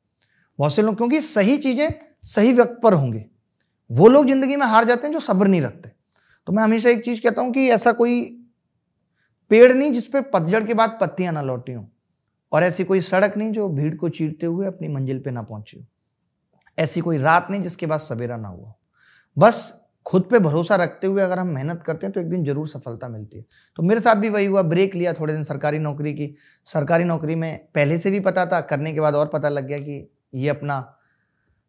बहुत 0.59 0.75
से 0.75 0.83
लोग, 0.83 0.97
क्योंकि 0.97 1.21
सही 1.21 1.56
चीज़ें 1.59 1.88
सही 2.26 2.53
वक्त 2.53 2.79
पर 2.83 2.93
होंगे। 2.93 3.25
वो 3.91 4.09
लोग 4.09 4.26
ज़िंदगी 4.26 4.56
में 4.56 4.67
हार 4.67 4.85
जाते 4.85 5.06
हैं 5.06 5.12
जो 5.12 5.21
सब्र 5.21 5.47
नहीं 5.47 5.61
रखते। 5.62 5.91
तो 6.47 6.53
मैं 6.53 6.62
हमेशा 6.62 6.88
एक 6.91 7.05
चीज़ 7.05 7.21
कहता 7.23 7.43
हूँ 7.43 7.53
कि 7.53 7.69
ऐसा 7.71 7.93
कोई 7.93 8.21
पेड़ 9.50 9.73
नहीं 9.73 9.93
जिसपे 9.93 10.21
पतझड़ 10.31 10.62
के 10.65 10.75
बाद 10.75 10.99
पत्तियाँ 11.00 11.33
ना 11.33 11.43
लौटी 11.43 11.73
हों। 11.73 11.85
और 12.52 12.64
ऐसी 12.64 12.85
कोई 12.85 13.00
सड़क 13.00 13.37
नहीं 13.37 13.52
जो 13.52 13.69
भीड़ 13.69 13.94
को 13.94 14.08
चीरते 14.08 14.47
हुए 14.47 14.67
अपनी 14.67 14.88
मंजिल 14.88 15.19
पे 15.19 15.31
ना 15.31 15.43
पहुँची 15.43 15.87
ऐसी 16.79 17.00
कोई 17.00 17.19
रात 17.19 17.49
नहीं 17.50 17.61
जिसके 17.61 17.87
बाद 17.87 18.00
सवेरा 18.00 18.37
ना 18.37 18.49
हुआ 18.49 18.75
बस 19.37 19.73
खुद 20.06 20.23
पे 20.31 20.38
भरोसा 20.38 20.76
रखते 20.76 21.06
हुए 21.06 21.23
अगर 21.23 21.38
हम 21.38 21.49
मेहनत 21.49 21.82
करते 21.87 22.06
हैं 22.06 22.12
तो 22.12 22.20
एक 22.20 22.29
दिन 22.31 22.44
ज़रूर 22.44 22.69
सफलता 22.69 23.08
मिलती 23.08 23.38
है। 23.38 23.44
तो 23.76 23.82
मेरे 23.82 24.00
साथ 24.00 24.17
भी 24.17 24.29
वही 24.31 24.47
हुआ, 24.47 24.62
ब्रेक 24.62 24.94
लिया 24.94 25.12
थोड़े 25.12 25.32
दिन 25.35 25.43
सरकारी 25.44 25.79
नौकरी 25.79 26.12
की। 26.14 26.35
सरकारी 26.69 27.05
नौकरी 27.05 27.35
में 27.35 27.67
पहले 27.75 27.99
से 27.99 28.11
भी 28.11 28.20
पता 28.20 28.47
था, 28.47 28.61
करने 28.61 28.93
के 28.94 29.00
बाद 29.00 29.14
और 29.14 29.26
पता 29.26 29.49
लग 29.49 29.67
गया 29.67 29.79
कि 29.79 30.11
ये 30.35 30.49
अपना 30.49 30.81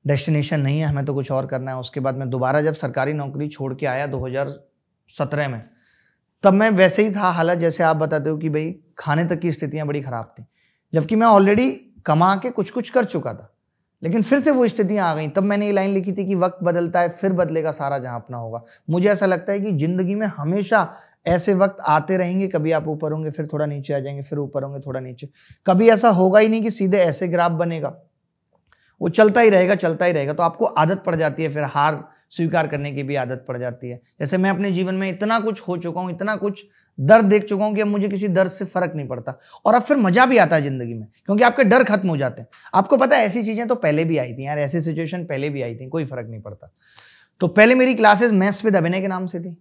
डेस्टिनेशन 0.06 0.60
नहीं 0.60 0.80
है, 0.80 0.86
हमें 0.86 1.06
तो 1.06 1.14
कुछ 1.14 1.32
और 1.32 1.46
करना 1.46 1.72
है। 1.72 1.78
उसके 1.78 2.00
बाद 2.00 2.16
मैं 2.16 2.30
दोबारा 2.30 2.62
जब 2.62 2.74
सरकारी 2.74 3.14
नौकरी 3.14 3.48
छोड़ 3.48 3.74
के 3.74 3.86
आया 3.86 4.08
2017 4.08 5.48
में, 5.48 5.62
तब 6.44 6.54
मैं 6.54 6.70
वैसे 6.70 7.04
ही 7.04 7.12
था। 7.12 7.32
हालत 7.32 7.58
जैसे 7.58 7.84
आप 7.84 7.96
बताते 7.96 8.30
हो 8.30 8.38
कि 8.38 8.50
भाई, 8.50 8.72
खाने 8.98 9.26
तक 9.26 9.40
की 9.40 9.52
स्थितियाँ 9.52 9.88
बड़ी 9.88 10.02
खराब 10.02 10.34
थी। 10.40 10.46
जबकि 10.94 11.16
मैं 11.16 11.28
ऑलरेडी 11.28 11.72
कमा 12.06 12.36
के 12.36 12.50
कुछ 12.50 12.70
कुछ 12.70 12.90
कर 12.90 13.06
चुका 13.06 13.34
था। 13.34 13.56
लेकिन 14.04 14.22
फिर 14.22 14.40
से 14.40 14.52
वो 14.52 14.68
स्थितियाँ 14.68 15.12
आ 15.12 15.16
गई। 15.16 15.28
तब 15.28 15.44
मैंने 15.44 15.66
ये 15.66 15.72
लाइन 15.72 15.92
लिखी 15.92 16.14
थी 16.14 16.26
कि 16.26 16.36
वक्त 16.36 16.58
बदलता 16.64 17.00
है, 17.00 17.10
फिर 17.10 17.34
बदलेगा 17.34 17.72
सारा 17.72 17.98
जहाँ 17.98 18.16
अपना 18.16 18.38
होगा। 18.38 18.64
मुझे 18.90 19.10
ऐसा 19.10 19.26
लगता 19.26 19.52
है 19.52 19.60
कि 19.60 19.72
ज़िंदगी 19.72 20.16
में 20.16 20.28
हमेशा 20.28 20.94
ऐसे 21.26 21.54
वक्त 21.54 21.78
आते 21.82 22.18
रहेंगे, 22.18 22.48
कभी 22.48 22.72
आप 22.72 22.88
ऊपर 22.88 23.12
होंगे, 23.12 23.30
फिर 23.30 23.48
थोड़ा 23.48 23.66
नीचे 23.66 23.94
आ 23.94 24.00
जाएँगे, 24.00 24.22
फिर 24.22 24.40
ऊपर 24.40 24.64
होंगे, 24.64 24.80
थोड़ा 24.80 25.00
नीचे। 25.00 25.30
कभी 25.66 25.90
ऐसा 25.90 26.10
होगा 26.10 26.40
ही 26.40 26.50
नहीं 26.50 26.64
कि 26.64 26.72
सीधे 26.72 26.98
ऐसे 26.98 27.28
ग्राफ 27.28 27.52
बनेगा। 27.52 28.02
वो 29.02 29.10
चलता 29.10 29.42
ही 29.42 29.50
रहेगा, 29.50 29.76
चलता 29.76 30.06
ही 30.06 30.12
रहेगा। 30.12 30.34
तो 30.34 30.44
आपको 30.44 30.66
आदत 30.66 31.04
पड़ 31.06 31.16
जाती 31.16 31.44
है, 31.44 31.50
फिर 31.50 31.64
हार 31.64 32.08
स्वीकार 32.30 32.68
करने 32.68 32.92
की 32.92 33.04
भी 33.04 33.16
आदत 33.16 33.46
पड़ 33.48 33.58
जाती 33.58 33.90
है। 33.90 34.02
जैसे 34.20 34.38
मैं 34.38 34.50
अपने 34.50 34.72
जीवन 34.72 34.96
में 34.96 35.10
इतना 35.10 35.40
कुछ 35.40 35.62
हो 35.62 35.78
चुका 35.78 36.02
हूँ, 36.02 36.12
इतना 36.12 36.36
कुछ 36.36 36.66
दर्द 37.02 37.26
देख 37.26 37.44
चुका 37.44 37.66
हूँ 37.66 37.76
कि 37.76 37.82
अब 37.82 37.88
मुझे 37.88 38.08
किसी 38.10 38.28
दर्द 38.30 38.52
से 38.52 38.66
फ़र्क 38.66 38.94
नहीं 38.96 39.08
पड़ता। 39.08 39.38
और 39.66 39.76
अब 39.76 39.82
फिर 39.82 39.98
मज़ा 39.98 40.26
भी 40.26 40.38
आता 40.38 40.56
है 40.56 40.62
ज़िंदगी 40.62 40.94
में, 40.94 41.08
क्योंकि 41.26 41.44
आपके 41.44 41.64
डर 41.64 41.84
खत्म 41.84 42.10
हो 42.10 42.18
जाते 42.18 42.42
हैं। 42.42 42.48
आपको 42.74 42.98
पता 42.98 43.18
है, 43.18 43.26
ऐसी 43.26 43.44
चीज़ें 43.44 43.68
तो 43.68 43.76
पहले 43.76 44.06
भी 44.06 44.18
आई 44.18 44.34
थी 44.34 44.46
यार, 44.46 44.60
ऐसी 44.60 44.82
सिचुएशन 44.82 45.26
पहले 45.26 45.50
भी 45.50 45.62
आई 45.62 45.76
थी, 45.76 45.88
कोई 45.90 46.06
फ़र्क 46.06 46.28
नहीं 46.30 46.42
पड़ता। 46.42 46.72
तो 47.42 47.48
पहले 47.50 47.76
मेरी 47.76 47.94
क्लासेस 47.94 48.32
मैथ्स 48.32 48.64
विद 48.66 48.76
अभिनय 48.76 49.02
के 49.02 49.08
नाम 49.08 49.26
से 49.26 49.40
थी। 49.40 49.56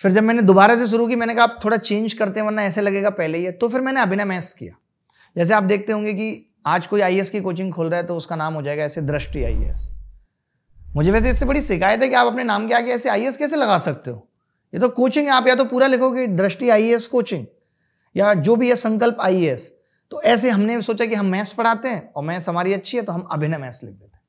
फिर 0.00 0.12
जब 0.12 0.22
मैंने 0.22 0.42
दोबारा 0.42 0.76
से 0.78 0.86
शुरू 0.86 1.06
की, 1.08 1.16
मैंने 1.16 1.34
कहा, 1.34 1.44
आप 1.44 1.58
थोड़ा 1.64 1.76
चेंज 1.76 2.12
करते 2.12 2.40
हैं, 2.40 2.46
वरना 2.46 2.64
ऐसे 2.64 2.80
लगेगा 2.80 3.10
पहले 3.10 3.38
ही 3.38 3.44
है। 3.44 3.52
तो 3.52 3.68
फिर 3.68 3.80
मैंने 3.80 4.00
अभिनय 4.00 4.24
मैथ्स 4.24 4.52
किया। 4.52 4.74
जैसे 5.36 5.54
आप 5.54 5.62
देखते 5.62 5.92
होंगे 5.92 6.14
कि 6.14 6.44
आज 6.66 6.86
कोई 6.86 7.00
आई 7.00 7.20
की 7.22 7.40
कोचिंग 7.40 7.72
खोल 7.72 7.88
रहा 7.88 8.00
है 8.00 8.06
तो 8.06 8.16
उसका 8.16 8.36
नाम 8.36 8.54
हो 8.54 8.62
जाएगा 8.62 8.84
ऐसे 8.84 9.00
दृष्टि 9.02 9.44
आई 9.44 9.72
मुझे 10.96 11.10
वैसे 11.10 11.30
इससे 11.30 11.46
बड़ी 11.46 11.60
शिकायत 11.60 12.02
है 12.02 12.08
कि 12.08 12.14
आप 12.14 12.26
अपने 12.26 12.44
नाम 12.44 12.66
के 12.68 12.74
आगे 12.74 12.92
ऐसे 12.92 13.08
आई 13.08 13.30
कैसे 13.38 13.56
लगा 13.56 13.78
सकते 13.78 14.10
हो? 14.10 14.27
ये 14.72 14.80
तो 14.80 14.88
कोचिंग 14.90 15.28
आप 15.28 15.46
या 15.48 15.54
तो 15.54 15.64
पूरा 15.64 15.86
लिखोगे, 15.86 16.26
दृष्टि 16.28 16.68
आईएएस 16.70 17.06
कोचिंग 17.06 17.46
या 18.14 18.32
जो 18.36 18.56
भी 18.56 18.68
है 18.68 18.76
संकल्प 18.76 19.16
आईएएस 19.20 19.72
तो 20.12 20.20
ऐसे 20.24 20.50
हमने 20.50 20.80
सोचा 20.82 21.06
कि 21.06 21.14
हम 21.14 21.26
मैथ्स 21.26 21.52
पढ़ाते 21.52 21.88
हैं, 21.88 22.12
और 22.12 22.24
मैथ्स 22.24 22.48
हमारी 22.48 22.72
अच्छी 22.72 22.96
है 22.96 23.02
तो 23.02 23.12
हम 23.12 23.20
अभिनय 23.22 23.58
मैथ्स 23.58 23.82
लिख 23.84 23.92
देते 23.92 24.04
हैं। 24.06 24.22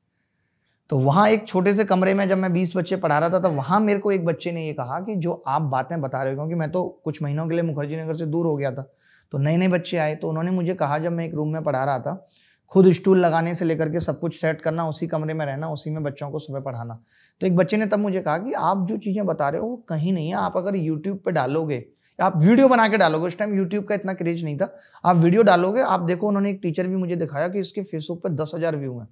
तो 0.90 0.98
वहाँ 0.98 1.28
एक 1.30 1.48
छोटे 1.48 1.74
से 1.74 1.84
कमरे 1.86 2.14
में 2.14 2.28
जब 2.30 2.38
मैं 2.38 2.52
बीस 2.54 2.76
बच्चे 2.78 2.96
पढ़ा 2.98 3.20
रहा 3.20 3.30
था 3.30 3.40
तो 3.40 3.50
वहाँ 3.52 3.80
मेरे 3.80 4.00
को 4.00 4.12
एक 4.12 4.26
बच्चे 4.26 4.52
ने 4.52 4.66
ये 4.66 4.74
कहा 4.74 5.00
कि 5.00 5.16
जो 5.16 5.32
आप 5.48 5.62
बातें 5.64 6.00
बता 6.02 6.24
रहे 6.24 6.34
हो, 6.34 6.38
क्योंकि 6.38 6.56
मैं 6.56 6.72
तो 6.72 6.84
कुछ 7.06 7.22
महीनों 7.24 7.48
के 7.48 7.56
लिए 7.56 7.64
मुखर्जी 7.64 7.96
नगर 7.96 8.18
से 8.18 8.26
दूर 8.26 8.46
हो 8.46 8.56
गया 8.56 8.72
था 8.72 8.82
तो 9.34 9.38
नए 9.38 9.58
नए 9.58 9.68
बच्चे 9.68 9.98
आए 9.98 10.16
तो 10.16 10.30
उन्होंने 10.30 10.52
मुझे 10.52 10.74
कहा 10.74 10.98
जब 11.00 11.12
मैं 11.12 11.26
एक 11.26 11.34
रूम 11.34 11.54
में 11.54 11.64
पढ़ा 11.64 11.84
रहा 11.84 12.00
था, 12.00 12.30
खुद 12.72 12.92
स्टूल 12.94 13.20
लगाने 13.20 13.54
से 13.56 13.66
लेकर 13.66 13.90
के 13.90 14.00
सब 14.00 14.20
कुछ 14.20 14.40
सेट 14.40 14.62
करना, 14.62 14.88
उसी 14.88 15.08
कमरे 15.08 15.34
में 15.34 15.46
रहना, 15.46 15.70
उसी 15.70 15.90
में 15.90 16.04
बच्चों 16.04 16.30
को 16.32 16.40
सुबह 16.40 16.60
पढ़ाना। 16.62 17.00
तो 17.42 17.48
एक 17.48 17.56
बच्चे 17.56 17.78
ने 17.78 17.86
तब 17.86 18.00
मुझे 18.00 18.22
कहा 18.22 18.38
कि 18.38 18.54
आप 18.54 18.86
जो 18.88 18.98
चीज़ें 18.98 19.26
बता 19.26 19.50
रहे 19.50 19.62
हो 19.62 19.68
वो 19.68 19.76
कहीं 19.90 20.14
नहीं 20.14 20.28
है, 20.28 20.36
आप 20.36 20.58
अगर 20.58 20.76
यूट्यूब 20.76 21.18
पे 21.26 21.32
डालोगे, 21.32 21.86
आप 22.20 22.38
वीडियो 22.38 22.68
बना 22.68 22.88
के 22.88 22.98
डालोगे, 22.98 23.28
उस 23.28 23.38
टाइम 23.38 23.54
यूट्यूब 23.56 23.84
का 23.84 23.96
इतना 23.96 24.14
क्रेज 24.14 24.44
नहीं 24.44 24.58
था। 24.58 24.74
आप 25.04 25.16
वीडियो 25.18 25.44
डालोगे, 25.44 25.82
आप 25.82 26.00
देखो 26.02 26.28
उन्होंने 26.28 26.50
एक 26.50 26.60
टीचर 26.64 26.88
भी 26.88 26.96
मुझे 26.96 27.16
दिखाया 27.16 27.48
कि 27.48 27.60
इसके 27.60 27.84
फेसबुक 27.84 28.22
पे 28.24 28.30
दस 28.32 28.52
हज़ार 28.56 28.76
व्यू 28.76 29.00
हैं। 29.00 29.08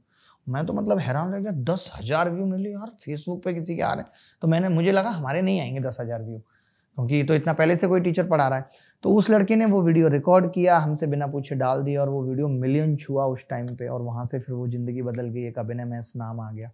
मैं 0.48 0.66
तो 0.66 0.74
मतलब 0.74 1.00
हैरान 1.00 1.32
रह 1.34 1.40
गया, 1.40 1.52
दस 1.66 1.92
हज़ार 1.96 2.30
व्यू 2.30 2.46
मिले 2.46 2.70
यार 2.70 2.90
फेसबुक 3.02 3.44
पे 3.44 3.54
किसी 3.54 3.76
के 3.76 3.82
आ 3.82 3.94
रहे 3.94 4.04
हैं। 4.04 4.12
तो 4.42 4.48
मैंने, 4.48 4.70
मुझे 4.70 4.92
लगा 4.92 5.10
हमारे 5.12 5.42
नहीं 5.42 5.60
आएँगे 5.62 5.80
दस 5.80 5.98
हज़ार 6.02 6.24
व्यू 6.24 6.38
क्योंकि 6.38 7.24
तो 7.24 7.34
इतना 7.36 7.54
पहले 7.54 7.76
से 7.76 7.88
कोई 7.88 8.00
टीचर 8.02 8.28
पढ़ा 8.28 8.48
रहा 8.48 8.60
है। 8.60 8.70
तो 9.04 9.14
उस 9.14 9.30
लड़के 9.30 9.56
ने 9.56 9.66
वो 9.66 9.82
वीडियो 9.82 10.08
रिकॉर्ड 10.10 10.52
किया, 10.54 10.78
हमसे 10.78 11.08
बिना 11.08 11.28
पूछे 11.28 11.56
डाल 11.56 11.84
दिया 11.84 12.02
और 12.02 12.10
वो 12.10 12.24
वीडियो 12.24 12.48
मिलियन 12.50 12.96
छुआ 12.98 13.26
उस 13.26 13.46
टाइम 13.50 13.76
पे 13.76 13.88
और 13.88 14.02
वहाँ 14.02 14.26
से 14.26 14.40
फिर 14.40 14.56
वो 14.56 14.68
ज़िंदगी 14.68 15.02
बदल 15.02 15.28
गई, 15.28 15.48
एक 15.48 15.60
अभिनय 15.60 15.86
मैस 15.86 16.14
नाम 16.16 16.40
आ 16.40 16.52
गया। 16.52 16.72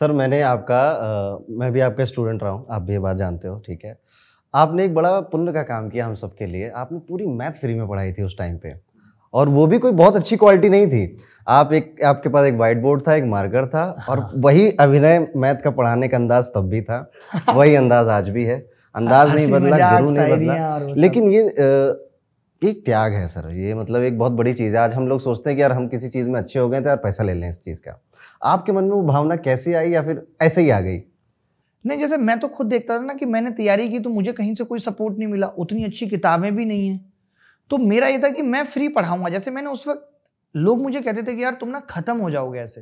सर 0.00 0.12
मैंने 0.12 0.40
आपका 0.42 0.80
आ, 0.80 1.38
मैं 1.50 1.70
भी 1.72 1.80
आपका 1.80 2.04
स्टूडेंट 2.04 2.42
रहा 2.42 2.52
हूँ 2.52 2.66
आप 2.70 2.82
भी 2.82 2.92
ये 2.92 2.98
बात 2.98 3.16
जानते 3.16 3.48
हो 3.48 3.58
ठीक 3.66 3.84
है। 3.84 3.96
आपने 4.54 4.84
एक 4.84 4.94
बड़ा 4.94 5.20
पुण्य 5.22 5.52
का 5.52 5.62
काम 5.64 5.88
किया 5.88 6.06
हम 6.06 6.14
सबके 6.16 6.46
लिए 6.46 6.68
आपने 6.76 6.98
पूरी 7.08 7.26
मैथ 7.38 7.58
फ्री 7.60 7.74
में 7.74 7.86
पढ़ाई 7.88 8.12
थी 8.12 8.22
उस 8.22 8.36
टाइम 8.38 8.56
पे 8.58 8.74
और 9.34 9.48
वो 9.48 9.66
भी 9.66 9.78
कोई 9.78 9.92
बहुत 9.92 10.16
अच्छी 10.16 10.36
क्वालिटी 10.36 10.68
नहीं 10.68 10.86
थी। 10.86 11.16
आप 11.46 11.72
एक 11.72 12.02
आपके 12.06 12.28
पास 12.28 12.46
एक 12.46 12.54
वाइट 12.56 12.80
बोर्ड 12.82 13.02
था 13.06 13.14
एक 13.14 13.24
मार्कर 13.26 13.66
था 13.66 13.82
हाँ। 13.98 14.06
और 14.08 14.30
वही 14.36 14.70
अभिनय 14.80 15.18
मैथ 15.36 15.62
का 15.64 15.70
पढ़ाने 15.70 16.08
का 16.08 16.16
अंदाज 16.16 16.44
तब 16.54 16.68
भी 16.68 16.82
था 16.82 16.98
वही 17.48 17.74
अंदाज 17.74 18.08
आज 18.08 18.28
भी 18.28 18.44
है। 18.44 18.58
अंदाज 18.94 19.34
नहीं 19.34 19.50
बदला 19.52 19.98
गुरु 19.98 20.10
नहीं 20.10 20.32
बदला 20.32 20.78
लेकिन 20.96 21.30
ये 21.30 21.42
एक 22.62 22.82
त्याग 22.84 23.12
है 23.12 23.26
सर 23.28 23.50
ये 23.54 23.74
मतलब 23.74 24.02
एक 24.02 24.18
बहुत 24.18 24.32
बड़ी 24.32 24.52
चीज़ 24.54 24.76
है। 24.76 24.82
आज 24.82 24.94
हम 24.94 25.08
लोग 25.08 25.20
सोचते 25.20 25.50
हैं 25.50 25.56
कि 25.56 25.62
यार 25.62 25.72
हम 25.72 25.88
किसी 25.88 26.08
चीज़ 26.08 26.28
में 26.28 26.38
अच्छे 26.40 26.58
हो 26.58 26.68
गए 26.68 26.80
तो 26.80 26.88
यार 26.88 26.96
पैसा 26.98 27.24
ले 27.24 27.34
लें 27.34 27.48
इस 27.50 27.60
चीज़ 27.64 27.80
का। 27.80 28.00
आपके 28.42 28.72
मन 28.72 28.84
में 28.84 28.90
वो 28.90 29.02
भावना 29.02 29.36
कैसे 29.36 29.74
आई 29.74 29.90
या 29.90 30.02
फिर 30.02 30.26
ऐसे 30.42 30.60
ही 30.60 30.70
आ 30.70 30.80
गई? 30.80 30.98
नहीं, 31.86 31.98
जैसे 31.98 32.16
मैं 32.16 32.38
तो 32.40 32.48
खुद 32.48 32.66
देखता 32.66 32.98
था 32.98 33.02
ना 33.02 33.14
कि 33.14 33.26
मैंने 33.26 33.50
तैयारी 33.50 33.88
की 33.88 34.00
तो 34.00 34.10
मुझे 34.10 34.32
कहीं 34.32 34.54
से 34.54 34.64
कोई 34.64 34.78
सपोर्ट 34.78 35.18
नहीं 35.18 35.28
मिला, 35.28 35.46
उतनी 35.46 35.84
अच्छी 35.84 36.06
किताबें 36.06 36.56
भी 36.56 36.64
नहीं 36.64 36.88
है। 36.88 37.00
तो 37.70 37.78
मेरा 37.78 38.06
ये 38.06 38.18
था 38.18 38.28
कि 38.28 38.42
मैं 38.42 38.64
फ्री 38.64 38.88
पढ़ाऊँगा। 38.88 39.28
जैसे 39.28 39.50
मैंने 39.50 39.70
उस 39.70 39.86
वक्त, 39.88 40.08
लोग 40.56 40.82
मुझे 40.82 41.00
कहते 41.00 41.22
थे 41.22 41.34
कि 41.34 41.42
यार 41.42 41.54
तुम 41.54 41.68
ना 41.68 41.80
खत्म 41.80 42.16
हो 42.16 42.30
जाओगे 42.30 42.60
ऐसे। 42.60 42.80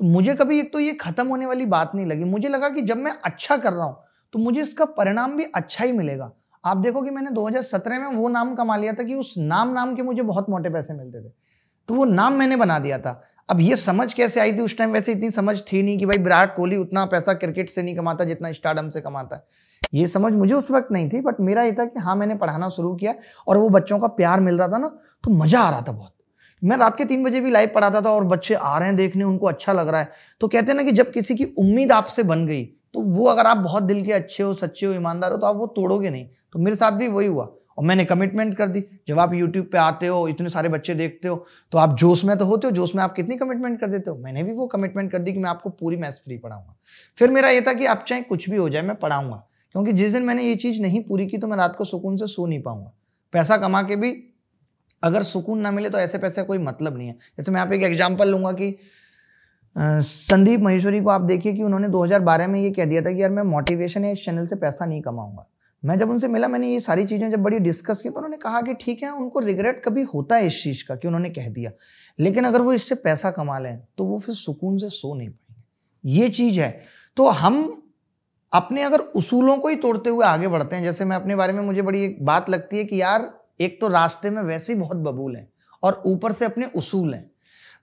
तो 0.00 0.04
मुझे 0.04 0.34
कभी 0.34 0.58
एक 0.58 0.72
तो 0.72 0.80
ये 0.80 0.92
खत्म 0.92 1.26
होने 1.28 1.46
वाली 1.46 1.66
बात 1.66 1.92
नहीं 1.94 2.06
लगी। 2.06 2.24
मुझे 2.24 2.48
लगा 2.48 2.68
कि 2.68 2.80
जब 2.80 2.96
मैं 2.96 3.12
अच्छा 3.24 3.56
कर 3.56 3.72
रहा 3.72 3.84
हूँ 3.84 3.96
तो 4.32 4.38
मुझे 4.38 4.60
इसका 4.62 4.84
परिणाम 4.84 5.36
भी 5.36 5.44
अच्छा 5.44 5.84
ही 5.84 5.92
मिलेगा। 5.92 6.30
आप 6.64 6.76
देखो 6.76 7.02
कि 7.02 7.10
मैंने 7.10 7.30
2017 7.30 7.98
में 7.98 8.16
वो 8.16 8.28
नाम 8.28 8.54
कमा 8.54 8.76
लिया 8.76 8.92
था 8.92 9.02
कि 9.02 9.14
उस 9.14 9.34
नाम 9.38 9.72
नाम 9.72 9.94
के 9.96 10.02
मुझे 10.02 10.22
बहुत 10.22 10.50
मोटे 10.50 10.70
पैसे 10.70 10.94
मिलते 10.94 11.22
थे। 11.22 11.32
तो 11.88 11.94
वो 11.94 12.04
नाम 12.04 12.32
मैंने 12.32 12.56
बना 12.56 12.78
दिया 12.78 12.98
था। 12.98 13.22
अब 13.48 13.60
ये 13.60 13.76
समझ 13.76 14.12
कैसे 14.14 14.40
आई 14.40 14.52
थी? 14.52 14.60
उस 14.60 14.76
टाइम 14.78 14.92
वैसे 14.92 15.12
इतनी 15.12 15.30
समझ 15.30 15.60
थी 15.62 15.82
नहीं 15.82 15.98
कि 15.98 16.06
भाई 16.06 16.22
विराट 16.22 16.54
कोहली 16.56 16.76
उतना 16.76 17.04
पैसा 17.06 17.32
क्रिकेट 17.34 17.68
से 17.70 17.82
नहीं 17.82 17.96
कमाता 17.96 18.24
जितना 18.24 18.50
स्टार्डम 18.52 18.88
से 18.90 19.00
कमाता 19.00 19.36
है। 19.36 19.44
ये 19.94 20.06
समझ 20.08 20.32
मुझे 20.34 20.54
उस 20.54 20.70
वक्त 20.70 20.88
नहीं 20.92 21.08
थी 21.08 21.20
बट 21.20 21.40
मेरा 21.40 21.62
ये 21.62 21.72
था 21.72 21.84
कि 21.84 22.00
हाँ 22.00 22.16
मैंने 22.16 22.34
पढ़ाना 22.36 22.68
शुरू 22.68 22.94
किया 22.94 23.14
और 23.46 23.56
वो 23.56 23.68
बच्चों 23.70 23.98
का 23.98 24.06
प्यार 24.08 24.40
मिल 24.40 24.58
रहा 24.58 24.68
था 24.68 24.78
ना 24.78 24.88
तो 25.24 25.30
मज़ा 25.32 25.60
आ 25.60 25.70
रहा 25.70 25.82
था 25.82 25.92
बहुत। 25.92 26.12
मैं 26.62 26.76
रात 26.76 26.96
के 26.98 27.04
तीन 27.04 27.22
बजे 27.24 27.40
भी 27.40 27.50
लाइव 27.50 27.70
पढ़ाता 27.74 28.00
था 28.00 28.10
और 28.10 28.24
बच्चे 28.24 28.54
आ 28.54 28.76
रहे 28.78 28.88
हैं 28.88 28.96
देखने, 28.96 29.24
उनको 29.24 29.46
अच्छा 29.46 29.72
लग 29.72 29.88
रहा 29.88 30.00
है। 30.00 30.10
तो 30.40 30.48
कहते 30.48 30.66
हैं 30.66 30.74
ना 30.74 30.82
कि 30.82 30.92
जब 30.92 31.12
किसी 31.12 31.34
की 31.34 31.44
उम्मीद 31.44 31.92
आपसे 31.92 32.22
बन 32.24 32.46
गई 32.46 32.64
तो 32.64 33.00
वो 33.02 33.26
अगर 33.26 33.46
आप 33.46 33.56
बहुत 33.58 33.82
दिल 33.82 34.04
के 34.04 34.12
अच्छे 34.12 34.42
हो, 34.42 34.54
सच्चे 34.54 34.86
हो, 34.86 34.92
ईमानदार 34.92 35.32
हो 35.32 35.38
तो 35.38 35.46
आप 35.46 35.56
वो 35.56 35.66
तोड़ोगे 35.68 36.10
नहीं। 36.10 36.26
तो 36.52 36.58
मेरे 36.58 36.76
साथ 36.76 36.92
भी 36.92 37.08
वही 37.08 37.26
हुआ। 37.26 37.48
और 37.78 37.84
मैंने 37.84 38.04
कमिटमेंट 38.04 38.56
कर 38.56 38.68
दी। 38.68 38.84
जब 39.08 39.18
आप 39.18 39.34
यूट्यूब 39.34 39.66
पे 39.72 39.78
आते 39.78 40.06
हो, 40.06 40.26
इतने 40.28 40.48
सारे 40.48 40.68
बच्चे 40.68 40.94
देखते 40.94 41.28
हो 41.28 41.44
तो 41.72 41.78
आप 41.78 41.96
जोश 41.98 42.24
में 42.24 42.36
तो 42.38 42.44
होते 42.44 42.66
हो, 42.66 42.70
जोश 42.72 42.94
में 42.94 43.02
आप 43.02 43.14
कितनी 43.14 43.36
कमिटमेंट 43.36 43.80
कर 43.80 43.86
देते 43.86 44.10
हो? 44.10 44.16
मैंने 44.18 44.42
भी 44.42 44.52
वो 44.52 44.66
कमिटमेंट 44.68 45.10
कर 45.12 45.18
दी 45.18 45.32
कि 45.32 45.38
मैं 45.38 45.50
आपको 45.50 45.70
पूरी 45.72 45.96
मैथ्स 45.96 46.20
फ्री 46.24 46.38
पढ़ाऊँगा। 46.38 46.76
फिर 47.18 47.30
मेरा 47.30 47.48
ये 47.48 47.60
था 47.60 47.72
कि 47.72 47.86
आप 47.86 48.04
चाहे 48.08 48.22
कुछ 48.22 48.48
भी 48.50 48.56
हो 48.56 48.68
जाए, 48.68 48.82
मैं 48.82 48.96
पढ़ाऊँगा। 48.96 49.42
क्योंकि 49.74 49.92
जिस 49.92 50.12
दिन 50.12 50.22
मैंने 50.22 50.42
ये 50.42 50.54
चीज़ 50.56 50.80
नहीं 50.82 51.02
पूरी 51.04 51.26
की 51.26 51.38
तो 51.38 51.46
मैं 51.46 51.56
रात 51.56 51.76
को 51.76 51.84
सुकून 51.84 52.16
से 52.16 52.26
सो 52.26 52.46
नहीं 52.46 52.62
पाऊँगा। 52.62 52.92
पैसा 53.32 53.56
कमा 53.56 53.82
के 53.82 53.96
भी 53.96 54.12
अगर 55.02 55.22
सुकून 55.22 55.58
ना 55.60 55.70
मिले 55.70 55.90
तो 55.90 55.98
ऐसे 55.98 56.18
पैसे 56.18 56.42
कोई 56.42 56.58
मतलब 56.58 56.96
नहीं 56.96 57.08
है। 57.08 57.14
जैसे 57.38 57.52
मैं 57.52 57.60
आप 57.60 57.72
एक 57.72 57.82
एग्ज़ाम्पल 57.82 58.28
लूँगा 58.28 58.52
कि 58.52 58.76
संदीप 59.76 60.60
महेश्वरी 60.60 61.00
को 61.00 61.10
आप 61.10 61.20
देखिए 61.20 61.52
कि 61.52 61.62
उन्होंने 61.62 61.88
2012 61.88 62.46
में 62.46 62.60
ये 62.60 62.70
कह 62.70 62.84
दिया 62.84 63.02
था 63.02 63.12
कि 63.12 63.22
यार 63.22 63.30
मैं 63.30 63.42
मोटिवेशन 63.42 64.04
है 64.04 64.12
इस 64.12 64.24
चैनल 64.24 64.46
से 64.46 64.56
पैसा 64.56 64.86
नहीं 64.86 65.00
कमाऊँगा। 65.02 65.46
मैं 65.82 65.98
जब 65.98 66.10
उनसे 66.10 66.28
मिला, 66.28 66.48
मैंने 66.48 66.68
ये 66.68 66.80
सारी 66.80 67.04
चीज़ें 67.06 67.30
जब 67.30 67.42
बड़ी 67.42 67.58
डिस्कस 67.58 68.00
की 68.00 68.08
तो 68.08 68.16
उन्होंने 68.16 68.36
कहा 68.36 68.60
कि 68.62 68.74
ठीक 68.74 69.02
है, 69.02 69.10
उनको 69.10 69.40
रिग्रेट 69.40 69.82
कभी 69.84 70.02
होता 70.04 70.36
है 70.36 70.46
इस 70.46 70.62
चीज़ 70.62 70.84
का 70.88 70.96
कि 70.96 71.08
उन्होंने 71.08 71.30
कह 71.30 71.48
दिया। 71.48 71.70
लेकिन 72.18 72.44
अगर 72.44 72.60
वो 72.60 72.72
इससे 72.72 72.94
पैसा 72.94 73.30
कमा 73.30 73.58
लें 73.58 73.78
तो 73.98 74.04
वो 74.04 74.18
फिर 74.18 74.34
सुकून 74.34 74.78
से 74.78 74.88
सो 74.88 75.14
नहीं 75.14 75.28
पाएँगे। 75.28 76.18
ये 76.18 76.28
चीज़ 76.30 76.60
है। 76.60 76.70
तो 77.16 77.28
हम 77.28 77.82
अपने 78.52 78.82
अगर 78.82 78.98
उसूलों 78.98 79.56
को 79.58 79.68
ही 79.68 79.76
तोड़ते 79.76 80.10
हुए 80.10 80.24
आगे 80.26 80.48
बढ़ते 80.48 80.76
हैं, 80.76 80.82
जैसे 80.82 81.04
मैं 81.04 81.16
अपने 81.16 81.36
बारे 81.36 81.52
में, 81.52 81.60
मुझे 81.62 81.82
बड़ी 81.82 82.04
एक 82.04 82.24
बात 82.24 82.50
लगती 82.50 82.78
है 82.78 82.84
कि 82.84 83.00
यार, 83.00 83.30
एक 83.60 83.80
तो 83.80 83.88
रास्ते 83.88 84.30
में 84.30 84.42
वैसे 84.42 84.72
ही 84.72 84.78
बहुत 84.80 84.96
बबूल 84.96 85.36
हैं 85.36 85.48
और 85.82 86.02
ऊपर 86.06 86.32
से 86.32 86.44
अपने 86.44 86.66
उसूल 86.76 87.14
हैं। 87.14 87.30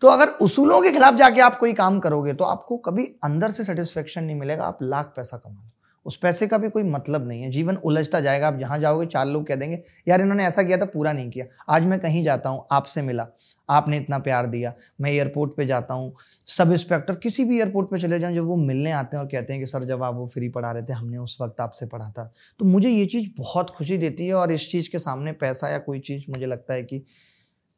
तो 0.01 0.07
अगर 0.07 0.27
उसूलों 0.41 0.81
के 0.81 0.91
खिलाफ 0.91 1.15
जाके 1.15 1.41
आप 1.41 1.57
कोई 1.59 1.73
काम 1.73 1.99
करोगे 1.99 2.33
तो 2.33 2.43
आपको 2.43 2.77
कभी 2.77 3.03
अंदर 3.23 3.51
से 3.51 3.63
सेटिस्फेक्शन 3.63 4.23
नहीं 4.23 4.35
मिलेगा, 4.35 4.65
आप 4.65 4.79
लाख 4.81 5.13
पैसा 5.15 5.37
कमा 5.37 5.61
लो। 5.61 5.69
उस 6.05 6.17
पैसे 6.17 6.47
का 6.47 6.57
भी 6.57 6.69
कोई 6.69 6.83
मतलब 6.83 7.27
नहीं 7.27 7.41
है। 7.41 7.49
जीवन 7.49 7.75
उलझता 7.75 8.19
जाएगा, 8.19 8.47
आप 8.47 8.57
जहाँ 8.59 8.79
जाओगे, 8.79 9.05
चार 9.05 9.27
लोग 9.27 9.47
कह 9.47 9.55
देंगे, 9.55 9.83
यार, 10.07 10.21
इन्होंने 10.21 10.45
ऐसा 10.45 10.63
किया 10.63 10.77
था, 10.77 10.85
पूरा 10.85 11.13
नहीं 11.13 11.29
किया। 11.29 11.45
आज 11.69 11.85
मैं 11.85 11.99
कहीं 11.99 12.23
जाता 12.23 12.49
हूँ, 12.49 12.65
आपसे 12.71 13.01
मिला, 13.01 13.27
आपने 13.69 13.97
इतना 13.97 14.19
प्यार 14.19 14.47
दिया, 14.47 14.73
मैं 15.01 15.11
एयरपोर्ट 15.11 15.51
पे 15.57 15.65
जाता 15.65 15.93
हूँ। 15.93 16.15
सब 16.47 16.71
इंस्पेक्टर 16.71 17.15
किसी 17.15 17.43
भी 17.43 17.59
एयरपोर्ट 17.59 17.91
पे 17.91 17.99
चले 17.99 18.19
जाएँ 18.19 18.35
जब 18.35 18.43
वो 18.43 18.55
मिलने 18.55 18.91
आते 18.91 19.17
हैं 19.17 19.23
और 19.23 19.29
कहते 19.29 19.53
हैं 19.53 19.61
कि, 19.61 19.65
सर, 19.65 19.83
जब 19.83 20.03
आप 20.03 20.15
वो 20.15 20.27
फ्री 20.27 20.49
पढ़ा 20.49 20.71
रहे 20.71 20.83
थे, 20.83 20.93
हमने 20.93 21.17
उस 21.17 21.37
वक्त 21.41 21.61
आपसे 21.61 21.85
पढ़ा 21.85 22.09
था। 22.09 22.33
तो 22.59 22.65
मुझे 22.65 22.89
ये 22.89 23.05
चीज़ 23.05 23.29
बहुत 23.37 23.69
खुशी 23.69 23.97
देती 23.97 24.27
है 24.27 24.33
और 24.33 24.51
इस 24.51 24.71
चीज़ 24.71 24.89
के 24.91 24.99
सामने 24.99 25.31
पैसा 25.31 25.69
या 25.69 25.77
कोई 25.77 25.99
चीज़ 25.99 26.25
मुझे 26.29 26.45
लगता 26.45 26.73
है 26.73 26.83
कि 26.83 27.03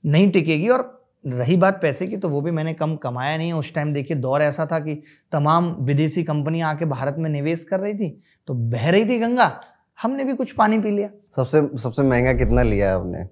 नहीं 0.06 0.32
टिकेगी 0.32 0.70
और 0.70 1.05
रही 1.26 1.56
बात 1.58 1.80
पैसे 1.82 2.08
की 2.08 2.18
तो 2.18 2.30
वो 2.30 2.42
भी 2.42 2.52
मैंने 2.52 2.74
कम 2.74 2.96
कमाया 2.96 3.38
नहीं। 3.38 3.54
उस 3.54 3.74
टाइम 3.76 3.94
देखिए 3.94 4.18
दौर 4.18 4.42
ऐसा 4.42 4.66
था 4.66 4.80
कि 4.80 5.02
तमाम 5.32 5.70
विदेशी 5.82 6.24
कंपनियाँ 6.24 6.70
आके 6.70 6.86
भारत 6.88 7.16
में 7.20 7.30
निवेश 7.30 7.64
कर 7.64 7.80
रही 7.80 7.94
थी 7.94 8.10
तो 8.48 8.54
बह 8.54 8.90
रही 8.90 9.06
थी 9.06 9.18
गंगा। 9.20 9.52
हमने 10.00 10.24
भी 10.24 10.34
कुछ 10.36 10.52
पानी 10.54 10.80
पी 10.80 10.92
लिया। 10.92 11.10
सबसे 11.36 11.62
सबसे 11.80 12.04
महँगा 12.04 12.34
कितना 12.36 12.64
लिया 12.64 12.90
है 12.90 12.96
आपने? 12.96 13.24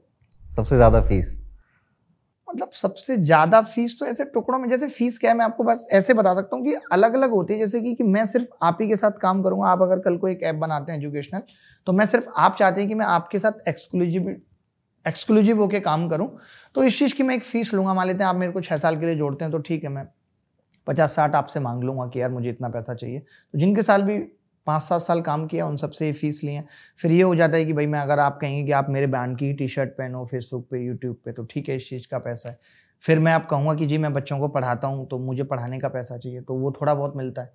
सबसे 0.51 0.75
ज़्यादा 0.75 1.01
फ़ीस 1.01 1.37
मतलब 2.47 2.71
सबसे 2.71 3.15
ज़्यादा 3.17 3.61
फ़ीस 3.63 3.95
तो 3.99 4.05
ऐसे 4.05 4.23
टुकड़ों 4.25 4.57
में 4.59 4.67
जैसे 4.69 4.87
फ़ीस 4.89 5.17
क्या 5.19 5.31
है 5.31 5.37
मैं 5.37 5.45
आपको 5.45 5.63
बस 5.63 5.85
ऐसे 5.91 6.13
बता 6.13 6.33
सकता 6.35 6.55
हूँ 6.55 6.65
कि 6.65 6.73
अलग 6.91 7.13
अलग 7.13 7.31
होती 7.31 7.53
है। 7.53 7.59
जैसे 7.59 7.81
कि, 7.81 7.93
कि 7.95 8.03
मैं 8.03 8.25
सिर्फ़ 8.25 8.47
आप 8.63 8.77
ही 8.81 8.87
के 8.87 8.95
साथ 8.95 9.11
काम 9.21 9.41
करूँगा। 9.43 9.67
आप 9.67 9.81
अगर 9.81 9.99
कल 9.99 10.17
को 10.17 10.27
एक 10.27 10.43
ऐप 10.43 10.55
बनाते 10.55 10.91
हैं 10.91 10.99
एजुकेशनल 10.99 11.41
तो 11.87 11.93
मैं 11.93 12.05
सिर्फ़ 12.05 12.25
आप 12.37 12.55
चाहते 12.59 12.81
हैं 12.81 12.87
कि 12.89 12.95
मैं 12.95 13.05
आपके 13.07 13.39
साथ 13.39 13.67
एक्सक्लूसिव 13.67 14.35
एक्सक्लूसिव 15.05 15.61
होकर 15.61 15.79
काम 15.81 16.07
करूँ 16.09 16.29
तो 16.75 16.83
इस 16.83 16.99
चीज़ 16.99 17.15
की 17.15 17.23
मैं 17.23 17.35
एक 17.35 17.43
फ़ीस 17.45 17.73
लूँगा। 17.73 17.93
मान 17.93 18.07
लेते 18.07 18.23
हैं 18.23 18.29
आप 18.29 18.35
मेरे 18.35 18.51
को 18.51 18.61
छः 18.61 18.77
साल 18.77 18.99
के 18.99 19.05
लिए 19.05 19.15
जोड़ते 19.15 19.45
हैं 19.45 19.51
तो 19.51 19.57
ठीक 19.59 19.83
है, 19.83 19.89
मैं 19.89 20.05
पचास 20.87 21.15
साठ 21.15 21.35
आपसे 21.35 21.59
मांग 21.61 21.83
लूँगा 21.83 22.07
कि 22.07 22.21
यार 22.21 22.29
मुझे 22.31 22.49
इतना 22.49 22.69
पैसा 22.69 22.93
चाहिए। 22.93 23.19
तो 23.19 23.59
जिनके 23.59 23.83
साल 23.83 24.03
भी 24.03 24.17
पाँच 24.67 24.81
सात 24.81 25.01
साल 25.01 25.21
काम 25.21 25.45
किया, 25.47 25.65
उन 25.67 25.77
सबसे 25.77 26.05
ये 26.05 26.13
फ़ीस 26.13 26.43
लिए 26.43 26.63
फिर 26.99 27.11
ये 27.11 27.21
हो 27.21 27.35
जाता 27.35 27.57
है 27.57 27.65
कि 27.65 27.73
भाई 27.73 27.87
मैं 27.87 27.99
अगर 27.99 28.19
आप 28.19 28.37
कहेंगे 28.41 28.63
कि 28.65 28.71
आप 28.71 28.89
मेरे 28.89 29.07
ब्रांड 29.07 29.37
की 29.37 29.51
टी 29.53 29.67
शर्ट 29.69 29.89
पहनो 29.91 30.23
फेसबुक 30.25 30.67
पे 30.71 30.79
यूट्यूब 30.79 31.15
पे 31.25 31.31
तो 31.31 31.43
ठीक 31.45 31.69
है, 31.69 31.75
इस 31.75 31.89
चीज़ 31.89 32.07
का 32.07 32.19
पैसा 32.19 32.49
है। 32.49 32.59
फिर 33.03 33.19
मैं 33.19 33.31
आप 33.33 33.47
कहूँगा 33.49 33.73
कि 33.73 33.85
जी, 33.85 33.97
मैं 33.97 34.13
बच्चों 34.13 34.39
को 34.39 34.47
पढ़ाता 34.49 34.87
हूँ 34.87 35.07
तो 35.07 35.19
मुझे 35.19 35.43
पढ़ाने 35.43 35.79
का 35.79 35.89
पैसा 35.89 36.17
चाहिए 36.17 36.41
तो 36.41 36.53
वो 36.55 36.71
थोड़ा 36.71 36.93
बहुत 36.93 37.15
मिलता 37.17 37.41
है, 37.41 37.53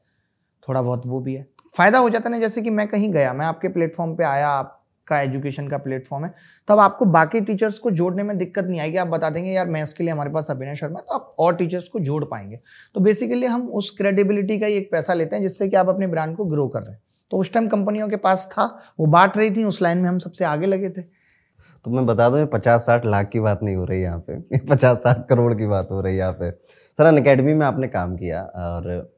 थोड़ा 0.62 0.83
बहुत 0.83 1.07
वो 1.07 1.21
भी 1.21 1.35
है। 1.35 1.47
फ़ायदा 1.75 1.99
हो 1.99 2.11
जाता 2.11 2.28
है 2.28 2.31
ना, 2.31 2.40
जैसे 2.40 2.62
कि 2.62 2.71
मैं 2.71 2.87
कहीं 2.88 3.12
गया, 3.12 3.33
मैं 3.33 3.47
आपके 3.47 3.69
प्लेटफॉर्म 3.69 4.14
पे 4.17 4.25
आया, 4.25 4.49
आप 4.49 4.78
का 5.09 5.21
एजुकेशन 5.21 5.69
का 5.69 5.79
प्लेटफॉर्म 5.79 6.25
है। 6.25 6.35
तब 6.69 6.79
आपको 6.79 7.05
बाकी 7.05 7.41
टीचर्स 7.41 7.79
को 7.79 7.91
जोड़ने 7.91 8.23
में 8.23 8.38
दिक्कत 8.38 8.65
नहीं 8.65 8.81
आएगी। 8.81 8.97
आप 8.97 9.07
बता 9.07 9.31
देंगे, 9.31 9.50
यार, 9.50 9.67
मैं 9.67 9.83
इसके 9.83 10.05
लिए 10.05 10.12
हमारे 10.12 10.31
पास 10.31 10.50
अभिनय 10.50 10.75
शर्मा 10.75 11.00
तो 11.00 11.15
आप 11.15 11.35
और 11.38 11.55
टीचर्स 11.55 11.88
को 11.88 12.00
जोड़ 12.00 12.25
पाएँगे। 12.25 12.61
तो 12.95 13.00
बेसिकली 13.00 13.47
हम 13.47 13.69
उस 13.69 13.91
क्रेडिबिलिटी 13.91 14.59
का 14.59 14.67
ही 14.67 14.75
एक 14.75 14.93
पैसा 14.93 15.15
लेते 15.15 15.37
हैं, 15.37 15.43
जिससे 15.43 15.69
कि 15.69 15.77
आप 15.77 15.88
अपने 15.88 16.07
ब्रांड 16.07 16.37
को 16.37 16.45
ग्रो 16.45 16.69
कर 16.69 16.81
रहे 16.81 16.91
हैं। 16.91 17.03
तो 17.31 17.37
उस 17.37 17.53
टाइम 17.53 17.69
कंपनियों 17.69 18.09
के 18.09 18.17
पास 18.17 18.49
था, 18.53 18.65
वो 19.00 19.07
बांट 19.07 19.37
रही 19.37 19.50
थी, 19.50 19.65
उस 19.65 19.83
लाइन 19.83 19.99
में 19.99 20.09
हम 20.09 20.19
सबसे 20.19 20.45
आगे 20.45 20.67
लगे 20.67 20.91
थे। 20.91 21.03
तो 21.85 21.91
मैं 21.91 22.07
बता 22.07 22.29
दूँ 22.31 22.47
पचास 22.47 22.81
साठ 22.81 23.07
लाख 23.07 23.29
की 23.29 23.41
बात 23.41 23.62
नहीं 23.62 23.77
हो 23.77 23.85
रही 23.85 24.03
यहाँ 24.03 24.25
पे। 24.31 24.59
पचास 24.67 24.97
साठ 24.97 25.29
करोड़ 25.29 25.55
की 25.55 25.67
बात 25.67 25.88
हो 25.91 26.00
रही 26.00 26.12
है 26.12 26.19
यहाँ 26.19 26.33
पे। 26.33 26.50
सर, 26.50 27.07
अन 27.07 27.21
अकेडमी 27.21 27.55
में 27.55 27.67
आपने 27.67 27.88
काम 27.88 28.17
किया 28.17 28.43
और 28.43 29.18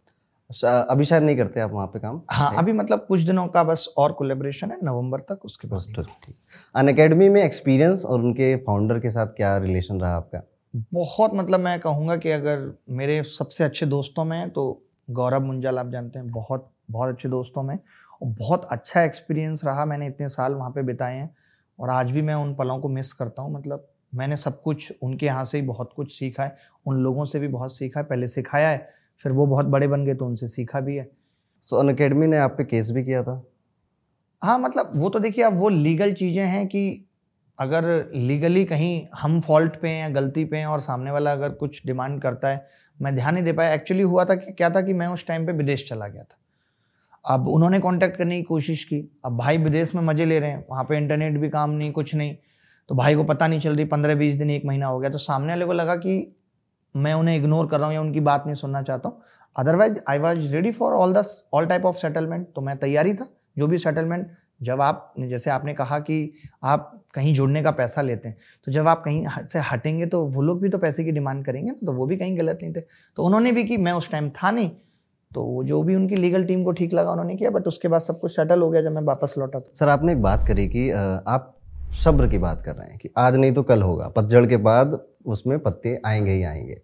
अभी 0.51 1.05
शायद 1.05 1.23
नहीं 1.23 1.37
करते 1.37 1.61
आप 1.61 1.71
वहाँ 1.71 1.87
पे 1.87 1.99
काम? 1.99 2.21
हाँ 2.31 2.55
अभी 2.59 2.73
मतलब 2.73 3.05
कुछ 3.09 3.21
दिनों 3.21 3.47
का 3.47 3.63
बस 3.65 3.87
और 3.99 4.13
कोलेब्रेशन 4.13 4.71
है 4.71 4.79
नवंबर 4.85 5.21
तक 5.21 5.45
उसके 5.45 5.69
बाद 5.69 5.85
ठीक 5.97 6.35
अन 6.75 6.89
अकेडमी 6.89 7.29
में 7.29 7.43
एक्सपीरियंस 7.43 8.05
और 8.05 8.21
उनके 8.21 8.55
फाउंडर 8.57 8.99
के 9.01 9.11
साथ 9.11 9.27
क्या 9.27 9.57
रिलेशन 9.59 10.01
रहा 10.01 10.17
आपका? 10.17 10.43
बहुत 10.75 11.35
मतलब 11.35 11.61
मैं 11.61 11.79
कहूँगा 11.81 12.17
कि 12.17 12.31
अगर 12.31 12.71
मेरे 12.91 13.23
सबसे 13.23 13.65
अच्छे 13.65 13.87
दोस्तों 13.87 14.25
में 14.25 14.51
तो 14.51 14.83
गौरव 15.11 15.45
मुंजाल 15.45 15.79
आप 15.79 15.89
जानते 15.89 16.19
हैं 16.19 16.31
बहुत 16.31 16.71
बहुत 16.91 17.15
अच्छे 17.15 17.29
दोस्तों 17.29 17.63
में। 17.63 17.79
और 18.23 18.29
बहुत 18.31 18.69
अच्छा 18.73 19.03
एक्सपीरियंस 19.03 19.65
रहा 19.65 19.85
मैंने 19.85 20.07
इतने 20.07 20.29
साल 20.29 20.55
वहाँ 20.55 20.71
पे 20.71 20.83
बिताए 20.83 21.17
हैं। 21.17 21.35
और 21.79 21.91
आज 21.91 22.11
भी 22.11 22.23
मैं 22.23 22.35
उन 22.35 22.55
पलों 22.55 22.79
को 22.79 22.89
मिस 22.89 23.13
करता 23.13 23.43
हूँ 23.43 23.55
मतलब 23.55 23.89
मैंने 24.13 24.37
सब 24.37 24.63
कुछ 24.63 24.93
उनके 25.03 25.27
यहाँ 25.27 25.45
से 25.45 25.59
ही 25.59 25.67
बहुत 25.67 25.93
कुछ 25.97 26.13
सीखा 26.13 26.45
है 26.45 26.57
उन 26.87 26.97
लोगों 26.97 27.25
से 27.25 27.39
भी 27.39 27.49
बहुत 27.49 27.75
सीखा 27.75 28.01
है 28.01 28.07
पहले 28.07 28.29
सिखाया 28.29 28.69
है 28.69 28.89
फिर 29.25 29.33
वो 29.33 29.47
बहुत 29.47 29.67
बड़े 29.67 29.89
बन 29.89 30.05
गए 30.05 30.15
तो 30.15 30.27
उनसे 30.27 30.49
सीखा 30.49 30.81
भी 30.81 30.97
है। 30.97 31.09
सो 31.65 31.77
अन 31.77 31.89
अकेडमी 31.89 32.27
ने 32.27 32.39
आप 32.39 32.55
पे 32.59 32.65
केस 32.65 32.91
भी 32.91 33.05
किया 33.05 33.23
था? 33.23 33.43
हाँ 34.43 34.59
मतलब 34.59 34.93
वो 34.97 35.09
तो 35.09 35.19
देखिए 35.19 35.45
अब 35.45 35.57
वो 35.59 35.69
लीगल 35.69 36.13
चीज़ें 36.13 36.45
हैं 36.45 36.67
कि 36.67 37.07
अगर 37.59 37.85
लीगली 38.15 38.65
कहीं 38.65 39.07
हम 39.15 39.41
फॉल्ट 39.41 39.81
पे 39.81 39.89
हैं 39.89 40.01
या 40.01 40.09
गलती 40.11 40.45
पे 40.45 40.57
हैं 40.57 40.67
और 40.67 40.81
सामने 40.81 41.11
वाला 41.11 41.33
अगर 41.33 41.51
कुछ 41.55 41.83
डिमांड 41.87 42.21
करता 42.23 42.49
है 42.49 42.67
मैं 42.99 43.15
ध्यान 43.15 43.35
नहीं 43.35 43.45
दे 43.45 43.53
पाया। 43.53 43.75
एक्चुअली 43.75 44.03
हुआ 44.03 44.25
था 44.25 44.35
कि 44.35 44.53
क्या 44.53 44.71
था 44.71 44.81
कि 44.81 44.93
मैं 44.93 45.07
उस 45.07 45.27
टाइम 45.27 45.47
पे 45.47 45.53
विदेश 45.53 45.85
चला 45.89 46.07
गया 46.09 46.23
था। 46.23 46.37
अब 47.25 47.49
उन्होंने 47.49 47.81
कांटेक्ट 47.81 48.17
करने 48.17 48.37
की 48.37 48.43
कोशिश 48.43 48.85
की। 48.85 49.01
अब 49.25 49.37
भाई 49.37 49.59
विदेश 49.59 49.95
में 49.95 50.03
मज़े 50.03 50.25
ले 50.25 50.39
रहे 50.39 50.51
हैं 50.51 50.65
वहाँ 50.71 50.85
पे 50.85 50.97
इंटरनेट 50.97 51.39
भी 51.39 51.49
काम 51.49 51.71
नहीं 51.71 51.93
कुछ 51.93 52.15
नहीं। 52.15 52.35
तो 52.89 52.95
भाई 52.95 53.15
को 53.15 53.25
पता 53.25 53.47
नहीं 53.47 53.61
चल 53.61 53.77
रही 53.77 53.85
पंद्रह 53.85 54.15
बीस 54.15 54.35
दिन 54.35 54.51
एक 54.51 54.65
महीना 54.65 54.87
हो 54.87 54.99
गया। 54.99 55.11
तो 55.11 55.19
सामने 55.19 55.49
वाले 55.49 55.67
को 55.67 55.73
लगा 55.73 55.97
कि 55.97 56.17
मैं 56.95 57.15
उन्हें 57.15 57.37
इग्नोर 57.37 57.67
कर 57.67 57.79
रहा 57.79 57.87
हूँ 57.87 57.95
या 57.95 58.01
उनकी 58.01 58.21
बात 58.23 58.47
नहीं 58.47 58.55
सुनना 58.57 58.83
चाहता 58.83 59.09
हूँ। 59.09 59.23
Otherwise 59.57 59.99
I 60.09 60.19
was 60.19 60.49
ready 60.49 60.71
for 60.73 60.93
all 60.95 61.13
the 61.13 61.25
all 61.55 61.67
type 61.67 61.85
of 61.87 61.97
settlement 61.99 62.47
तो 62.57 62.61
मैं 62.61 62.77
तैयारी 62.79 63.15
था, 63.15 63.27
जो 63.59 63.67
भी 63.67 63.79
सेटलमेंट 63.79 64.27
जब 64.61 64.81
आप, 64.81 65.13
जैसे 65.21 65.51
आपने 65.51 65.75
कहा 65.75 65.99
कि 65.99 66.33
आप 66.65 66.91
कहीं 67.15 67.33
जुड़ने 67.35 67.63
का 67.63 67.71
पैसा 67.73 68.03
लेते 68.03 68.29
हैं 68.29 68.37
तो 68.67 68.73
जब 68.73 68.89
आप 68.89 69.03
कहीं 69.05 69.27
से 69.45 69.59
हटेंगे 69.71 70.07
तो 70.07 70.25
वो 70.27 70.43
लोग 70.43 70.61
भी 70.63 70.69
तो 70.69 70.79
पैसे 70.79 71.05
की 71.05 71.11
डिमांड 71.13 71.45
करेंगे 71.45 71.71
ना 71.71 71.87
तो 71.87 71.93
वो 71.93 72.07
भी 72.07 72.17
कहीं 72.17 72.39
गलत 72.39 72.59
नहीं 72.63 72.73
थे। 72.73 72.81
तो 73.17 73.25
उन्होंने 73.25 73.53
भी 73.53 73.65
की 73.65 73.77
मैं 73.79 73.93
उस 73.93 74.11
टाइम 74.11 74.29
था 74.33 74.51
नहीं 74.51 74.71
तो 75.33 75.43
वो 75.43 75.63
जो 75.65 75.83
भी 75.83 75.95
उनकी 75.95 76.17
लीगल 76.17 76.45
टीम 76.45 76.65
को 76.65 76.73
ठीक 76.73 76.95
लगा 76.95 77.11
उन्होंने 77.11 77.37
किया 77.37 77.51
बट 77.51 77.67
उसके 77.67 77.89
बाद 77.89 78.01
सब 78.01 78.21
कुछ 78.21 78.37
सेटल 78.37 78.61
हो 78.61 78.71
गया 78.71 78.83
जब 78.83 78.93
मैं 78.93 79.03
वापस 79.03 79.35
लौटा 79.39 79.61
सर, 79.75 79.89
आपने 79.89 80.13
एक 80.13 80.23
बात 80.23 80.47
करी 80.49 80.67
कि 80.69 80.91
आप 80.91 81.55
सब्र 81.95 82.27
की 82.29 82.39
बात 82.39 82.63
कर 82.63 82.75
रहे 82.75 82.89
हैं 82.89 82.99
कि 82.99 83.09
आज 83.19 83.37
नहीं 83.37 83.53
तो 83.53 83.63
कल 83.63 83.83
होगा, 83.83 84.09
पतझड़ 84.09 84.47
के 84.47 84.57
बाद 84.59 85.01
उसमें 85.27 85.59
पत्ते 85.59 86.01
आएँगे 86.07 86.33
ही 86.33 86.43
आएँगे। 86.43 86.81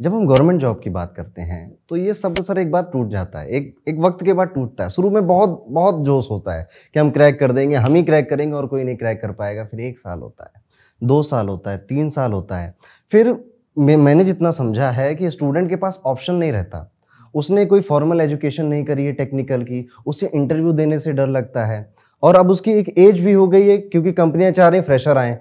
जब 0.00 0.14
हम 0.14 0.26
गवर्नमेंट 0.26 0.60
जॉब 0.60 0.80
की 0.80 0.90
बात 0.90 1.12
करते 1.16 1.42
हैं 1.42 1.76
तो 1.88 1.96
ये 1.96 2.12
सब 2.12 2.34
सर 2.36 2.58
एक 2.58 2.70
बार 2.70 2.82
टूट 2.82 3.08
जाता 3.08 3.38
है, 3.38 3.48
एक 3.48 3.74
एक 3.88 3.98
वक्त 3.98 4.24
के 4.24 4.32
बाद 4.32 4.48
टूटता 4.48 4.84
है। 4.84 4.90
शुरू 4.90 5.10
में 5.10 5.26
बहुत 5.26 5.64
बहुत 5.68 6.00
जोश 6.04 6.30
होता 6.30 6.54
है 6.54 6.66
कि 6.94 7.00
हम 7.00 7.10
क्रैक 7.10 7.38
कर 7.38 7.52
देंगे, 7.52 7.76
हम 7.76 7.94
ही 7.94 8.02
क्रैक 8.02 8.28
करेंगे 8.30 8.54
और 8.54 8.66
कोई 8.66 8.84
नहीं 8.84 8.96
क्रैक 8.96 9.20
कर 9.22 9.32
पाएगा। 9.32 9.64
फिर 9.64 9.80
एक 9.80 9.98
साल 9.98 10.20
होता 10.20 10.50
है, 10.54 10.62
दो 11.02 11.22
साल 11.22 11.48
होता 11.48 11.70
है, 11.70 11.78
तीन 11.78 12.08
साल 12.08 12.32
होता 12.32 12.58
है। 12.58 12.74
फिर 13.12 13.34
मैंने 13.76 14.24
जितना 14.24 14.50
समझा 14.50 14.90
है 14.90 15.14
कि 15.14 15.30
स्टूडेंट 15.30 15.68
के 15.68 15.76
पास 15.76 16.00
ऑप्शन 16.06 16.34
नहीं 16.34 16.52
रहता। 16.52 16.90
उसने 17.34 17.64
कोई 17.64 17.80
फॉर्मल 17.80 18.20
एजुकेशन 18.20 18.66
नहीं 18.66 18.84
करी 18.84 19.04
है 19.04 19.12
टेक्निकल 19.12 19.62
की, 19.62 19.86
उसे 20.06 20.26
इंटरव्यू 20.26 20.72
देने 20.72 20.98
से 20.98 21.12
डर 21.12 21.26
लगता 21.26 21.64
है। 21.64 21.95
और 22.26 22.36
अब 22.36 22.50
उसकी 22.50 22.72
एक 22.72 22.88
एज 22.98 23.20
भी 23.20 23.32
हो 23.32 23.46
गई 23.48 23.68
है 23.68 23.76
क्योंकि 23.78 24.12
कंपनियाँ 24.12 24.50
चाह 24.52 24.68
रही 24.68 24.78
हैं 24.78 24.86
फ्रेशर 24.86 25.18
आए 25.18 25.38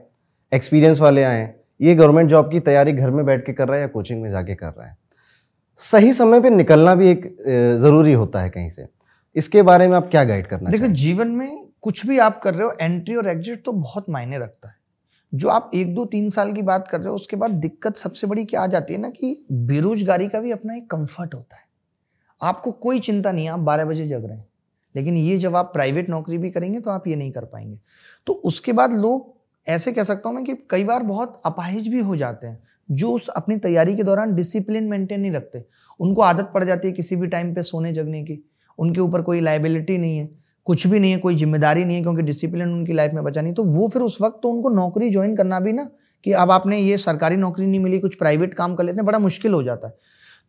एक्सपीरियंस 0.51 0.99
वाले 1.01 1.23
आए। 1.23 1.53
ये 1.79 1.95
गवर्नमेंट 1.95 2.29
जॉब 2.29 2.51
की 2.51 2.59
तैयारी 2.59 2.91
घर 2.91 3.09
में 3.09 3.25
बैठ 3.25 3.45
के 3.45 3.53
कर 3.53 3.67
रहा 3.67 3.75
है 3.75 3.81
या 3.81 3.87
कोचिंग 3.87 4.21
में 4.21 4.29
जाके 4.29 4.55
कर 4.55 4.67
रहा 4.67 4.87
है? 4.87 4.97
सही 5.79 6.13
समय 6.13 6.41
पे 6.41 6.49
निकलना 6.49 6.95
भी 6.95 7.09
एक 7.09 7.25
ज़रूरी 7.79 8.13
होता 8.13 8.41
है 8.41 8.49
कहीं 8.49 8.69
से। 8.69 8.87
इसके 9.35 9.61
बारे 9.61 9.87
में 9.87 9.95
आप 9.97 10.09
क्या 10.11 10.23
गाइड 10.23 10.47
करना 10.47 10.71
देखो 10.71 10.87
जीवन 10.95 11.27
में 11.27 11.65
कुछ 11.81 12.05
भी 12.05 12.17
आप 12.19 12.39
कर 12.43 12.53
रहे 12.53 12.67
हो 12.67 12.73
एंट्री 12.81 13.15
और 13.15 13.27
एग्जिट 13.27 13.63
तो 13.65 13.71
बहुत 13.71 14.09
मायने 14.09 14.37
रखता 14.37 14.69
है। 14.69 14.75
जो 15.33 15.49
आप 15.49 15.71
एक 15.75 15.93
दो 15.95 16.05
तीन 16.05 16.29
साल 16.29 16.53
की 16.53 16.61
बात 16.63 16.87
कर 16.87 16.99
रहे 16.99 17.09
हो 17.09 17.15
उसके 17.15 17.35
बाद 17.35 17.51
दिक्कत 17.51 17.97
सबसे 17.97 18.27
बड़ी 18.27 18.45
क्या 18.45 18.61
आ 18.61 18.67
जाती 18.67 18.93
है 18.93 18.99
ना 18.99 19.09
कि 19.09 19.45
बेरोजगारी 19.51 20.27
का 20.27 20.39
भी 20.39 20.51
अपना 20.51 20.75
एक 20.75 20.89
कंफर्ट 20.91 21.33
होता 21.33 21.55
है। 21.55 21.63
आपको 22.41 22.71
कोई 22.71 22.99
चिंता 22.99 23.31
नहीं 23.31 23.45
है 23.45 23.51
आप 23.51 23.59
बारह 23.61 23.85
बजे 23.85 24.07
जग 24.07 24.25
रहे 24.25 24.37
हैं। 24.37 24.45
लेकिन 24.95 25.17
ये 25.17 25.37
जब 25.37 25.55
आप 25.55 25.71
प्राइवेट 25.73 26.09
नौकरी 26.09 26.37
भी 26.37 26.49
करेंगे 26.51 26.79
तो 26.79 26.91
आप 26.91 27.07
ये 27.07 27.15
नहीं 27.15 27.31
कर 27.31 27.45
पाएँगे। 27.45 27.77
तो 28.27 28.33
उसके 28.33 28.73
बाद 28.73 28.93
लोग 28.93 29.33
ऐसे 29.67 29.91
कह 29.91 30.03
सकता 30.03 30.29
हूँ 30.29 30.35
मैं 30.35 30.43
कि 30.45 30.55
कई 30.69 30.83
बार 30.83 31.03
बहुत 31.03 31.41
अपाहिज 31.45 31.87
भी 31.87 31.99
हो 31.99 32.15
जाते 32.15 32.47
हैं, 32.47 32.59
जो 32.89 33.11
उस 33.11 33.27
अपनी 33.27 33.57
तैयारी 33.57 33.95
के 33.95 34.03
दौरान 34.03 34.33
डिसिप्लिन 34.35 34.83
मेंटेन 34.83 35.21
नहीं 35.21 35.31
रखते। 35.31 35.63
उनको 35.99 36.21
आदत 36.21 36.51
पड़ 36.53 36.63
जाती 36.63 36.87
है 36.87 36.93
किसी 36.93 37.15
भी 37.15 37.27
टाइम 37.27 37.53
पे 37.55 37.63
सोने 37.63 37.93
जगने 37.93 38.23
की, 38.23 38.39
उनके 38.79 39.01
ऊपर 39.01 39.21
कोई 39.21 39.41
लाइबिलिटी 39.41 39.97
नहीं 39.97 40.17
है, 40.17 40.29
कुछ 40.67 40.85
भी 40.87 40.99
नहीं 40.99 41.11
है, 41.11 41.17
कोई 41.17 41.35
ज़िम्मेदारी 41.35 41.85
नहीं 41.85 41.97
है, 41.97 42.03
क्योंकि 42.03 42.21
डिसिप्लिन 42.21 42.67
उनकी 42.67 42.93
लाइफ 42.93 43.13
में 43.13 43.23
बचा 43.23 43.41
नहीं। 43.41 43.53
तो 43.53 43.63
वो 43.63 43.87
फिर 43.87 44.01
उस 44.01 44.17
वक्त 44.21 44.39
तो 44.43 44.49
उनको 44.49 44.69
नौकरी 44.69 45.09
ज्वाइन 45.09 45.35
करना 45.35 45.59
भी 45.59 45.73
ना, 45.73 45.89
कि 46.25 46.31
अब 46.31 46.51
आपने 46.51 46.79
ये 46.79 46.97
सरकारी 46.97 47.37
नौकरी 47.37 47.67
नहीं 47.67 47.79
मिली, 47.79 47.99
कुछ 47.99 48.15
प्राइवेट 48.15 48.53
काम 48.53 48.75
कर 48.75 48.83
लेते 48.83 48.95
हैं, 48.95 49.05
बड़ा 49.05 49.19
मुश्किल 49.19 49.53
हो 49.53 49.63
जाता 49.63 49.87
है। 49.87 49.93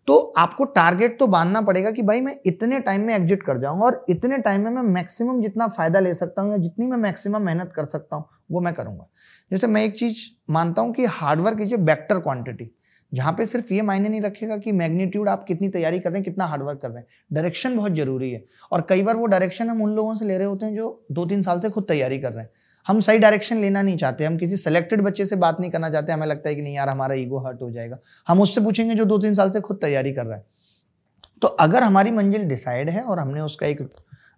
तो 0.09 0.17
आपको 0.39 0.65
टारगेट 0.67 1.19
तो 1.19 1.27
बांधना 1.27 1.61
पड़ेगा 1.61 1.91
कि 1.91 2.03
भाई 2.03 2.21
मैं 2.21 2.37
इतने 2.47 2.79
टाइम 2.81 3.03
में 3.03 3.15
एग्जिट 3.15 3.43
कर 3.43 3.59
जाऊँगा 3.61 3.85
और 3.85 4.05
इतने 4.11 4.39
टाइम 4.39 4.65
में 4.65 4.71
मैं 4.71 4.83
मैक्सिमम 4.85 5.41
जितना 5.43 5.67
फ़ायदा 5.69 6.01
ले 6.01 6.13
सकता 6.15 6.43
हूँ 6.43 6.51
या 6.53 6.59
जितनी 6.59 6.87
मैं 6.87 6.97
मैक्सिमम 6.99 7.43
मेहनत 7.43 7.73
कर 7.77 7.87
सकता 7.87 8.17
हूँ, 8.17 8.25
वो 8.51 8.61
मैं 8.61 8.73
करूँगा। 8.75 9.09
जैसे 9.51 9.67
मैं 9.67 9.85
एक 9.85 9.99
चीज़ 9.99 10.19
मानता 10.53 10.83
हूँ 10.83 10.93
कि 10.95 11.05
hard work 11.07 11.61
is 11.61 11.75
a 11.75 11.77
vector 11.79 12.19
quantity 12.21 12.71
जहाँ 13.13 13.33
पे 13.33 13.45
सिर्फ़ 13.47 13.73
ये 13.75 13.83
मायने 13.83 14.09
नहीं 14.09 14.21
रखेगा 14.21 14.57
कि 14.59 14.73
मैग्नीट्यूड 14.75 15.29
आप 15.29 15.45
कितनी 15.45 15.69
तैयारी 15.69 15.99
कर 16.01 16.11
रहे 16.11 16.19
हैं, 16.19 16.25
कितना 16.25 16.47
हार्डवर्क 16.47 16.79
कर 16.81 16.89
रहे 16.89 16.99
हैं। 16.99 17.07
डायरेक्शन 17.33 17.77
बहुत 17.77 17.93
ज़रूरी 17.93 18.31
है 18.33 18.43
और 18.73 18.87
कई 18.89 19.03
बार 19.03 19.17
वो 19.17 19.27
डायरेक्शन 19.27 19.69
हम 19.71 19.83
उन 19.83 19.91
लोगों 19.91 20.15
से 20.17 20.25
ले 20.25 20.39
रहे 20.39 20.47
होते 20.47 20.67
हैं 20.67 20.75
जो 20.75 21.07
दो 21.13 21.27
तीन 21.27 21.43
साल 21.43 21.61
से 21.61 21.71
खुद 21.71 21.85
तैयारी 21.89 22.19
कर 22.19 22.33
रहे 22.33 22.45
हैं। 22.45 22.51
हम 22.87 23.01
सही 23.01 23.19
डायरेक्शन 23.19 23.57
लेना 23.57 23.83
नहीं 23.83 23.97
चाहते, 23.97 24.25
हम 24.25 24.37
किसी 24.39 24.57
सेलेक्टेड 24.57 25.01
बच्चे 25.03 25.27
से 25.27 25.37
बात 25.37 25.61
नहीं 25.61 25.71
करना 25.71 25.91
चाहते, 25.91 26.13
हमें 26.13 26.27
लगता 26.27 26.49
है 26.49 26.55
कि 26.55 26.63
नहीं 26.63 26.75
यार, 26.75 26.89
हमारा 26.89 27.15
ईगो 27.15 27.39
हर्ट 27.39 27.63
हो 27.63 27.71
जाएगा। 27.71 27.99
हम 28.29 28.41
उससे 28.41 28.61
पूछेंगे 28.61 28.95
जो 28.95 29.05
दो 29.05 29.19
तीन 29.19 29.35
साल 29.35 29.51
से 29.51 29.61
खुद 29.61 29.79
तैयारी 29.79 30.13
कर 30.13 30.27
रहा 30.27 30.37
है। 30.37 30.45
तो 31.43 31.49
अगर 31.49 31.83
हमारी 31.83 32.11
मंजिल 32.11 32.45
डिसाइड 32.49 32.91
है 32.91 33.03
और 33.03 33.19
हमने 33.19 33.41
उसका 33.41 33.67
एक 33.67 33.81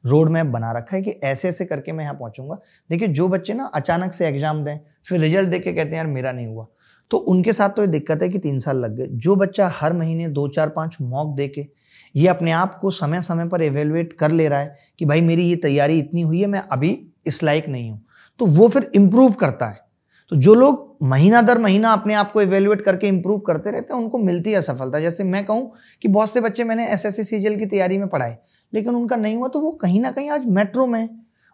रोड 0.04 0.28
मैप 0.30 0.46
बना 0.46 0.70
रखा 0.72 0.96
है 0.96 1.02
कि 1.02 1.10
ऐसे 1.10 1.48
ऐसे 1.48 1.64
करके 1.64 1.92
मैं 1.92 2.04
यहाँ 2.04 2.14
पहुंचूँगा, 2.14 2.58
देखिए 2.90 3.08
जो 3.08 3.28
बच्चे 3.28 3.54
ना 3.54 3.64
अचानक 3.74 4.12
से 4.12 4.26
एग्ज़ाम 4.26 4.64
दें, 4.64 4.78
फिर 5.06 5.20
रिज़ल्ट 5.20 5.48
देख 5.48 5.62
के 5.64 5.72
कहते 5.72 5.88
हैं, 5.88 5.96
यार, 5.96 6.06
मेरा 6.06 6.32
नहीं 6.32 6.46
हुआ। 6.46 6.66
तो 7.10 7.16
उनके 7.16 7.52
साथ 7.52 7.70
तो 7.70 7.82
ये 7.82 7.88
दिक्कत 7.88 8.22
है 8.22 8.28
कि 8.28 8.38
तीन 8.38 8.58
साल 8.58 8.76
लग 8.76 8.96
गए। 8.96 9.06
जो 9.06 9.36
बच्चा 9.36 9.68
हर 9.74 9.92
महीने 9.92 10.28
दो, 10.28 10.46
चार, 10.48 10.68
पाँच 10.68 10.96
मॉक 11.00 11.34
दे 11.36 11.48
के, 11.48 11.66
ये 12.14 12.26
अपने 12.28 12.52
आप 12.52 12.78
को 12.78 12.90
समय 12.90 13.22
समय 13.22 13.48
पर 13.48 13.62
एवेलुएट 13.62 14.12
कर 14.12 14.30
ले 14.30 14.48
रहा 14.48 14.60
है 14.60 14.76
कि 14.98 15.04
भाई 15.04 15.20
मेरी 15.20 15.42
ये 15.42 15.56
तैयारी 15.56 15.98
इतनी 15.98 16.20
हुई 16.22 16.40
है, 16.40 16.46
मैं 16.46 16.60
अभी 16.62 16.98
इस 17.26 17.42
लायक 17.42 17.68
नहीं 17.68 17.90
हूँ। 17.90 18.04
तो 18.40 18.46
वो 18.48 18.68
फिर 18.68 18.90
इम्प्रूव 18.94 19.32
करता 19.34 19.66
है। 19.66 19.86
तो 20.32 20.36
जो 20.36 20.54
लोग 20.54 20.86
महीना 21.02 21.40
दर 21.42 21.58
महीना 21.58 21.92
अपने 21.92 22.14
आप 22.14 22.32
को 22.32 22.42
इवेल्युएट 22.42 22.80
करके 22.82 23.08
इंप्रूव 23.08 23.38
करते 23.40 23.70
रहते 23.70 23.94
हैं, 23.94 24.00
उनको 24.00 24.18
मिलती 24.20 24.52
है 24.52 24.60
सफलता। 24.62 25.00
जैसे 25.00 25.24
मैं 25.24 25.44
कहूँ 25.46 25.72
कि 26.02 26.08
बहुत 26.08 26.30
से 26.30 26.40
बच्चे 26.40 26.64
मैंने 26.64 26.86
एस 26.88 27.06
एस 27.06 27.30
की 27.32 27.66
तैयारी 27.66 27.98
में 27.98 28.08
पढ़ाए, 28.08 28.36
लेकिन 28.72 28.94
उनका 28.94 29.16
नहीं 29.16 29.36
हुआ 29.36 29.48
तो 29.48 29.60
वो 29.60 29.70
कहीं 29.72 30.00
ना 30.00 30.10
कहीं 30.10 30.30
आज 30.30 30.46
मेट्रो 30.48 30.86
में 30.86 31.08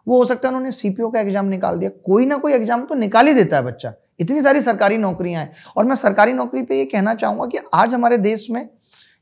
वो 0.07 0.17
हो 0.17 0.25
सकता 0.25 0.47
है 0.47 0.49
उन्होंने 0.49 0.71
सीपीओ 0.73 1.09
का 1.09 1.19
एग्ज़ाम 1.19 1.45
निकाल 1.47 1.77
दिया, 1.79 1.89
कोई 2.05 2.25
ना 2.25 2.37
कोई 2.37 2.53
एग्ज़ाम 2.53 2.83
तो 2.85 2.95
निकाल 2.95 3.27
ही 3.27 3.33
देता 3.33 3.57
है 3.57 3.63
बच्चा। 3.63 3.93
इतनी 4.19 4.41
सारी 4.41 4.61
सरकारी 4.61 4.97
नौकरियाँ 4.97 5.41
हैं। 5.41 5.53
और 5.77 5.85
मैं 5.85 5.95
सरकारी 5.95 6.33
नौकरी 6.33 6.61
पे 6.63 6.77
ये 6.77 6.85
कहना 6.85 7.13
चाहूँगा 7.15 7.45
कि 7.47 7.59
आज 7.73 7.93
हमारे 7.93 8.17
देश 8.19 8.47
में 8.49 8.67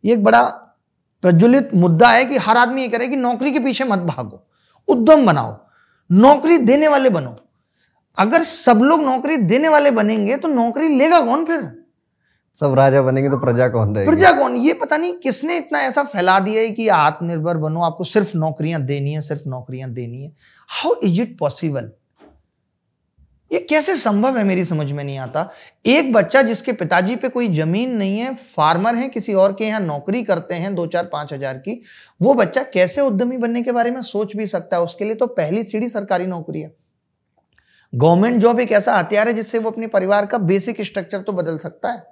ये 0.03 0.13
एक 0.13 0.24
बड़ा 0.24 0.41
प्रज्वलित 1.24 1.70
मुद्दा 1.75 2.10
है 2.10 2.25
कि 2.25 2.38
हर 2.39 2.58
आदमी 2.58 2.82
ये 2.82 2.88
करे 2.88 3.08
कि 3.08 3.15
नौकरी 3.17 3.51
के 3.51 3.60
पीछे 3.60 3.84
मत 3.84 4.00
भागो, 4.00 4.43
उद्यम 4.88 5.25
बनाओ, 5.25 5.55
नौकरी 6.10 6.58
देने 6.60 6.88
वाले 6.88 7.10
बनो। 7.12 7.36
अगर 8.17 8.43
सब 8.43 8.79
लोग 8.82 9.03
नौकरी 9.03 9.38
देने 9.38 9.70
वाले 9.70 9.91
बनेंगे 9.93 10.38
तो 10.38 10.48
नौकरी 10.50 10.98
लेगा 10.98 11.20
कौन 11.22 11.46
फिर? 11.46 11.62
सब 12.58 12.74
राजा 12.77 13.01
बनेंगे 13.01 13.29
तो 13.29 13.38
प्रजा 13.39 13.67
कौन 13.70 13.96
रहेगी 13.96 14.10
प्रजा 14.10 14.32
कौन? 14.32 14.55
ये 14.58 14.74
पता 14.75 14.98
नहीं 14.98 15.13
किसने 15.20 15.58
इतना 15.58 15.79
ऐसा 15.82 16.03
फैला 16.05 16.39
दिया 16.41 16.62
है 16.62 16.70
कि 16.72 16.88
आत्मनिर्भर 16.89 17.58
बनो 17.58 17.82
आपको 17.84 18.03
सिर्फ़ 18.03 18.38
नौकरियाँ 18.38 18.82
देनी 18.84 19.13
है 19.13 19.22
सिर्फ़ 19.24 19.50
नौकरियाँ 19.50 19.89
देनी 19.91 20.24
है। 20.24 20.32
हाउ 20.70 20.93
इज़ 21.03 21.22
इट 21.22 21.38
पॉसिबल 21.39 21.91
ये 23.51 23.60
कैसे 23.60 23.96
संभव 23.96 24.38
है 24.38 24.43
मेरी 24.43 24.63
समझ 24.65 24.91
में 24.91 25.03
नहीं 25.03 25.17
आता। 25.20 25.50
एक 25.86 26.12
बच्चा 26.13 26.41
जिसके 26.41 26.72
पिताजी 26.74 27.15
पे 27.15 27.29
कोई 27.29 27.48
ज़मीन 27.53 27.96
नहीं 27.98 28.20
है 28.20 28.34
फार्मर 28.36 28.96
है 28.96 29.08
किसी 29.10 29.34
और 29.36 29.53
के 29.53 29.65
यहाँ 29.65 29.79
नौकरी 29.79 30.24
करते 30.24 30.55
हैं 30.55 30.74
दो 30.75 30.86
चार 30.88 31.10
पाँच 31.13 31.34
हज़ार 31.34 31.58
की 31.58 31.79
वो 32.22 32.34
बच्चा 32.36 32.63
कैसे 32.74 33.01
उद्यमी 33.01 33.38
बनने 33.38 33.62
के 33.63 33.72
बारे 33.72 33.91
में 33.91 34.01
सोच 34.03 34.36
भी 34.36 34.48
सकता 34.48 34.77
है? 34.77 34.84
उसके 34.84 35.05
लिए 35.05 35.15
तो 35.15 35.27
पहली 35.27 35.63
सीढ़ी 35.63 35.89
सरकारी 35.89 36.27
नौकरी 36.27 36.62
है। 36.62 36.74
गवर्नमेंट 37.95 38.41
जॉब 38.41 38.59
एक 38.59 38.71
ऐसा 38.71 38.95
हथियार 38.95 39.27
है 39.27 39.33
जिससे 39.33 39.59
वो 39.59 39.71
अपने 39.71 39.88
परिवार 39.88 40.25
का 40.25 40.38
बेसिक 40.38 40.81
स्ट्रक्चर 40.81 41.19
तो 41.19 41.33
बदल 41.33 41.57
सकता 41.57 41.91
है। 41.91 42.03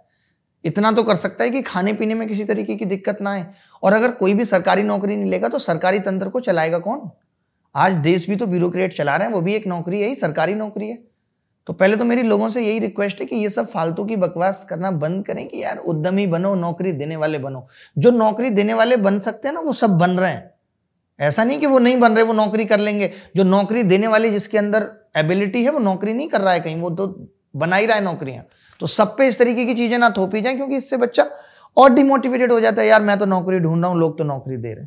इतना 0.66 0.92
तो 0.92 1.04
कर 1.04 1.16
सकता 1.16 1.44
है 1.44 1.50
कि 1.50 1.62
खाने 1.62 1.94
पीने 1.94 2.14
में 2.14 2.28
किसी 2.28 2.44
तरीके 2.44 2.76
की 2.76 2.86
दिक्कत 2.86 3.18
ना 3.22 3.32
आए। 3.32 3.46
और 3.84 3.94
अगर 3.94 4.12
कोई 4.12 4.34
भी 4.34 4.46
सरकारी 4.46 4.84
नौकरी 4.84 5.16
नहीं 5.16 5.32
लेगा 5.32 5.48
तो 5.48 5.60
सरकारी 5.60 6.00
तंत्र 6.00 6.30
को 6.30 6.40
चलाएगा 6.40 6.80
कौन? 6.80 7.10
आज 7.76 7.94
देश 7.94 8.30
भी 8.30 8.36
तो 8.36 8.46
ब्यूरोक्रेट 8.46 8.94
चला 8.94 9.16
रहे 9.16 9.28
हैं, 9.28 9.34
वो 9.34 9.42
भी 9.42 9.54
एक 9.54 9.68
नौकरी 9.68 10.02
है, 10.02 10.08
ही 10.08 10.16
सरकारी 10.16 10.54
नौकरी 10.54 10.90
है। 10.90 11.04
तो 11.68 11.74
पहले 11.74 11.96
तो 11.96 12.06
मेरी 12.06 12.24
लोगों 12.24 12.50
से 12.50 12.62
यही 12.62 12.80
रिक्वेस्ट 12.80 13.20
है 13.20 13.26
कि 13.26 13.36
ये 13.36 13.50
सब 13.50 13.68
फालतू 13.68 14.06
की 14.06 14.16
बकवास 14.16 14.66
करना 14.70 14.92
बंद 14.92 15.26
करें 15.26 15.48
कि 15.48 15.64
यार 15.64 15.78
उद्यमी 15.78 16.28
बनो, 16.28 16.56
नौकरी 16.56 16.92
देने 16.92 17.16
वाले 17.16 17.38
बनो। 17.38 17.68
जो 17.98 18.12
नौकरी 18.12 18.50
देने 18.50 18.74
वाले 18.74 18.98
बन 18.98 19.20
सकते 19.20 19.48
हैं 19.48 19.56
ना, 19.56 19.62
वो 19.62 19.74
सब 19.74 19.90
बन 19.90 20.12
रहे 20.12 20.32
हैं। 20.32 20.52
ऐसा 21.20 21.44
नहीं 21.44 21.60
कि 21.60 21.66
वो 21.66 21.80
नहीं 21.80 22.00
बन 22.00 22.14
रहे, 22.14 22.24
वो 22.24 22.34
नौकरी 22.34 22.66
कर 22.66 22.80
लेंगे। 22.80 23.12
जो 23.36 23.44
नौकरी 23.44 23.84
देने 23.84 24.08
वाले 24.08 24.30
जिसके 24.30 24.58
अंदर 24.58 25.01
एबिलिटी 25.16 25.64
है 25.64 25.72
वो 25.72 25.80
नौकरी 25.82 26.14
नहीं 26.14 26.28
कर 26.30 26.42
रहा 26.42 26.54
है 26.54 26.60
कहीं 26.60 26.80
वो 26.82 26.90
तो 26.92 27.08
बना 27.56 27.76
ही 27.76 27.86
रहा 27.86 27.98
है 27.98 28.04
नौकरियाँ। 28.04 28.44
तो 28.80 28.88
सब 28.88 29.16
पे 29.18 29.28
इस 29.28 29.38
तरीके 29.40 29.66
की 29.66 29.74
चीज़ें 29.76 29.98
ना 29.98 30.10
थोपी 30.10 30.42
जाए 30.42 30.56
क्योंकि 30.56 30.76
इससे 30.76 30.98
बच्चा 30.98 31.28
और 31.78 31.94
डिमोटिवेटेड 31.94 32.52
हो 32.52 32.60
जाता 32.60 32.82
है 32.82 32.88
यार 32.88 33.02
मैं 33.02 33.18
तो 33.20 33.26
नौकरी 33.28 33.60
ढूंढ 33.60 33.82
रहा 33.82 33.92
हूँ 33.92 34.00
लोग 34.00 34.18
तो 34.18 34.24
नौकरी 34.26 34.58
दे 34.58 34.74
रहे 34.74 34.86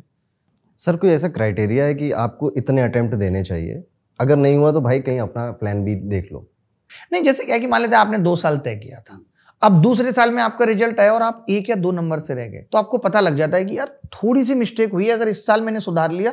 सर 0.81 0.95
कोई 0.95 1.09
ऐसा 1.09 1.27
क्राइटेरिया 1.29 1.85
है 1.85 1.93
कि 1.95 2.11
आपको 2.13 2.51
इतने 2.57 2.81
अटेम्प्ट 2.81 3.15
देने 3.15 3.43
चाहिए? 3.43 3.83
अगर 4.19 4.35
नहीं 4.37 4.55
हुआ 4.55 4.71
तो 4.71 4.81
भाई 4.81 4.99
कहीं 5.01 5.19
अपना 5.19 5.49
प्लान 5.53 5.83
भी 5.85 5.95
देख 5.95 6.31
लो। 6.31 6.45
नहीं 7.13 7.23
जैसे 7.23 7.45
क्या 7.45 7.57
कि 7.57 7.67
मान 7.67 7.81
लेते 7.81 7.95
आपने 7.95 8.17
दो 8.19 8.35
साल 8.35 8.57
तय 8.57 8.75
किया 8.75 8.99
था। 9.01 9.19
अब 9.61 9.81
दूसरे 9.81 10.11
साल 10.11 10.31
में 10.31 10.41
आपका 10.43 10.65
रिज़ल्ट 10.65 10.99
आया 10.99 11.13
और 11.13 11.21
आप 11.21 11.45
एक 11.49 11.69
या 11.69 11.75
दो 11.77 11.91
नंबर 11.91 12.19
से 12.19 12.35
रह 12.35 12.47
गए 12.47 12.65
तो 12.71 12.77
आपको 12.77 12.97
पता 12.99 13.19
लग 13.19 13.37
जाता 13.37 13.57
है 13.57 13.65
कि 13.65 13.77
यार 13.77 13.97
थोड़ी 14.13 14.43
सी 14.43 14.53
मिस्टेक 14.55 14.93
हुई 14.93 15.09
अगर 15.09 15.27
इस 15.27 15.45
साल 15.45 15.61
मैंने 15.61 15.79
सुधार 15.79 16.11
लिया 16.11 16.31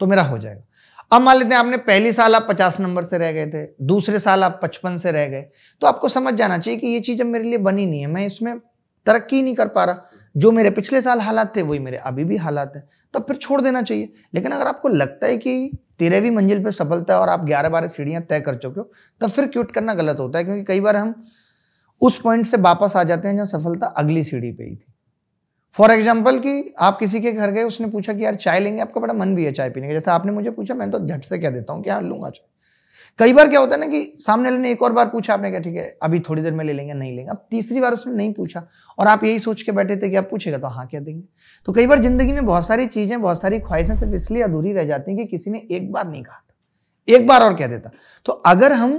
तो 0.00 0.06
मेरा 0.06 0.22
हो 0.22 0.38
जाएगा। 0.38 0.62
अब 1.10 1.22
मान 1.22 1.36
लेते 1.36 1.54
हैं 1.54 1.56
आपने 1.56 1.76
पहली 1.78 2.12
साल 2.12 2.34
आप 2.34 2.46
पचास 2.48 2.78
नंबर 2.80 3.04
से 3.04 3.18
रह 3.18 3.32
गए 3.32 3.46
थे, 3.46 3.64
दूसरे 3.82 4.18
साल 4.18 4.44
आप 4.44 4.58
पचपन 4.62 4.96
से 4.96 5.10
रह 5.12 5.26
गए 5.26 5.42
तो 5.82 5.86
आपको 5.86 6.08
समझ 6.08 6.34
जाना 6.34 6.58
चाहिए 6.58 6.80
कि 6.80 6.86
ये 6.86 7.00
चीज़ 7.00 7.20
अब 7.22 7.26
मेरे 7.26 7.44
लिए 7.44 7.58
बनी 7.60 7.86
नहीं 7.86 8.00
है, 8.00 8.06
मैं 8.06 8.26
इसमें 8.26 8.58
तरक्की 9.06 9.42
नहीं 9.42 9.54
कर 9.54 9.68
पा 9.68 9.84
रहा। 9.84 10.10
जो 10.34 10.50
मेरे 10.52 10.70
पिछले 10.70 11.00
साल 11.02 11.20
हालात 11.20 11.54
थे, 11.56 11.62
वही 11.62 11.78
मेरे 11.78 11.96
अभी 11.98 12.24
भी 12.24 12.36
हालात 12.36 12.72
है, 12.76 12.82
तब 13.14 13.24
फिर 13.24 13.36
छोड़ 13.36 13.60
देना 13.60 13.82
चाहिए। 13.82 14.12
लेकिन 14.34 14.52
अगर 14.52 14.66
आपको 14.66 14.88
लगता 14.88 15.26
है 15.26 15.36
कि 15.38 15.70
तेरहवीं 15.98 16.30
मंजिल 16.30 16.62
पर 16.64 16.70
सफलता 16.72 17.14
है 17.14 17.20
और 17.20 17.28
आप 17.28 17.44
ग्यारह 17.44 17.68
बारह 17.68 17.86
सीढ़ियाँ 17.86 18.22
तय 18.22 18.40
कर 18.40 18.54
चुके 18.54 18.80
हो, 18.80 18.90
तब 19.20 19.28
फिर 19.28 19.46
क्यूट 19.46 19.72
करना 19.72 19.94
गलत 19.94 20.20
होता 20.20 20.38
है, 20.38 20.44
क्योंकि 20.44 20.64
कई 20.64 20.80
बार 20.80 20.96
हम 20.96 21.14
उस 22.02 22.20
पॉइंट 22.20 22.46
से 22.46 22.56
वापस 22.58 22.96
आ 22.96 23.02
जाते 23.04 23.28
हैं 23.28 23.34
जहाँ 23.36 23.46
सफलता 23.48 23.86
अगली 23.88 24.24
सीढ़ी 24.24 24.52
पे 24.52 24.64
ही 24.64 24.74
थी। 24.76 24.93
फॉर 25.76 25.90
एग्ज़ाम्पल 25.90 26.38
कि 26.38 26.74
आप 26.78 26.98
किसी 26.98 27.20
के 27.20 27.32
घर 27.32 27.50
गए, 27.50 27.62
उसने 27.62 27.86
पूछा 27.86 28.12
कि 28.12 28.24
यार 28.24 28.34
चाय 28.36 28.60
लेंगे? 28.60 28.82
आपका 28.82 29.00
बड़ा 29.00 29.14
मन 29.14 29.34
भी 29.34 29.44
है 29.44 29.52
चाय 29.52 29.70
पीने 29.70 29.86
का। 29.88 29.92
जैसे 29.92 30.10
आपने 30.10 30.32
मुझे 30.32 30.50
पूछा, 30.50 30.74
मैं 30.74 30.90
तो 30.90 30.98
झट 30.98 31.22
से 31.22 31.38
कह 31.38 31.50
देता 31.50 31.72
हूँ 31.72 31.82
कि 31.82 31.90
हाँ 31.90 32.00
लूँगा 32.02 32.30
चाय। 32.30 32.46
कई 33.18 33.32
बार 33.32 33.48
क्या 33.48 33.60
होता 33.60 33.74
है 33.74 33.80
ना 33.80 33.86
कि 33.86 34.18
सामने 34.20 34.50
वाले 34.50 34.60
ने 34.60 34.70
एक 34.72 34.82
और 34.82 34.92
बार 34.92 35.08
पूछा, 35.08 35.34
आपने 35.34 35.50
क्या 35.50 35.60
ठीक 35.60 35.74
है, 35.76 35.86
अभी 36.02 36.20
थोड़ी 36.20 36.42
देर 36.42 36.52
में 36.52 36.64
ले 36.64 36.72
लेंगे, 36.72 36.92
नहीं 36.92 37.14
लेंगे? 37.16 37.30
अब 37.30 37.44
तीसरी 37.50 37.80
बार 37.80 37.92
उसने 37.92 38.14
नहीं 38.14 38.32
पूछा 38.34 38.62
और 38.98 39.06
आप 39.06 39.24
यही 39.24 39.38
सोच 39.38 39.62
के 39.62 39.72
बैठे 39.72 39.96
थे 39.96 40.08
कि 40.10 40.16
आप 40.16 40.28
पूछेगा 40.30 40.58
तो 40.58 40.66
हाँ 40.66 40.86
क्या 40.86 41.00
देंगे। 41.00 41.22
तो 41.68 41.72
कई 41.72 41.86
बार 41.86 42.00
ज़िंदगी 42.02 42.32
में 42.32 42.44
बहुत 42.46 42.66
सारी 42.66 42.86
चीज़ें, 42.86 43.20
बहुत 43.20 43.40
सारी 43.40 43.58
ख्वाहिशें 43.60 43.96
सिर्फ़ 43.96 44.14
इसलिए 44.14 44.42
अधूरी 44.42 44.72
रह 44.72 44.84
जाती 44.84 45.10
हैं 45.10 45.18
कि 45.18 45.26
किसी 45.26 45.50
ने 45.50 45.66
एक 45.70 45.90
बार 45.92 46.08
नहीं 46.08 46.22
कहा 46.22 46.36
था। 46.36 47.14
एक 47.14 47.26
बार 47.26 47.42
और 47.42 47.54
कह 47.54 47.66
देता। 47.66 47.90
तो 48.26 48.32
अगर 48.32 48.72
हम 48.72 48.98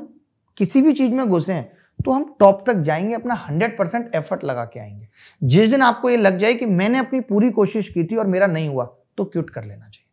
किसी 0.57 0.81
भी 0.81 0.93
चीज़ 0.93 1.13
में 1.13 1.27
घुसे 1.27 1.53
हैं 1.53 1.71
तो 1.99 2.11
हम 2.11 2.35
टॉप 2.39 2.63
तक 2.67 2.81
जाएँगे 2.81 3.13
अपना 3.15 3.33
हंड्रेड 3.39 3.77
परसेंट 3.77 4.15
एफर्ट 4.15 4.43
लगा 4.43 4.63
के 4.65 4.79
आएँगे। 4.79 5.07
जिस 5.41 5.69
दिन 5.69 5.81
आपको 5.81 6.09
ये 6.09 6.17
लग 6.17 6.37
जाए 6.37 6.53
कि 6.53 6.65
मैंने 6.65 6.99
अपनी 6.99 7.19
पूरी 7.21 7.49
कोशिश 7.51 7.89
की 7.89 8.03
थी 8.03 8.15
और 8.15 8.27
मेरा 8.27 8.47
नहीं 8.47 8.69
हुआ 8.69 8.85
तो 9.17 9.25
क्यूट 9.25 9.49
कर 9.49 9.63
लेना 9.63 9.77
चाहिए। 9.77 10.03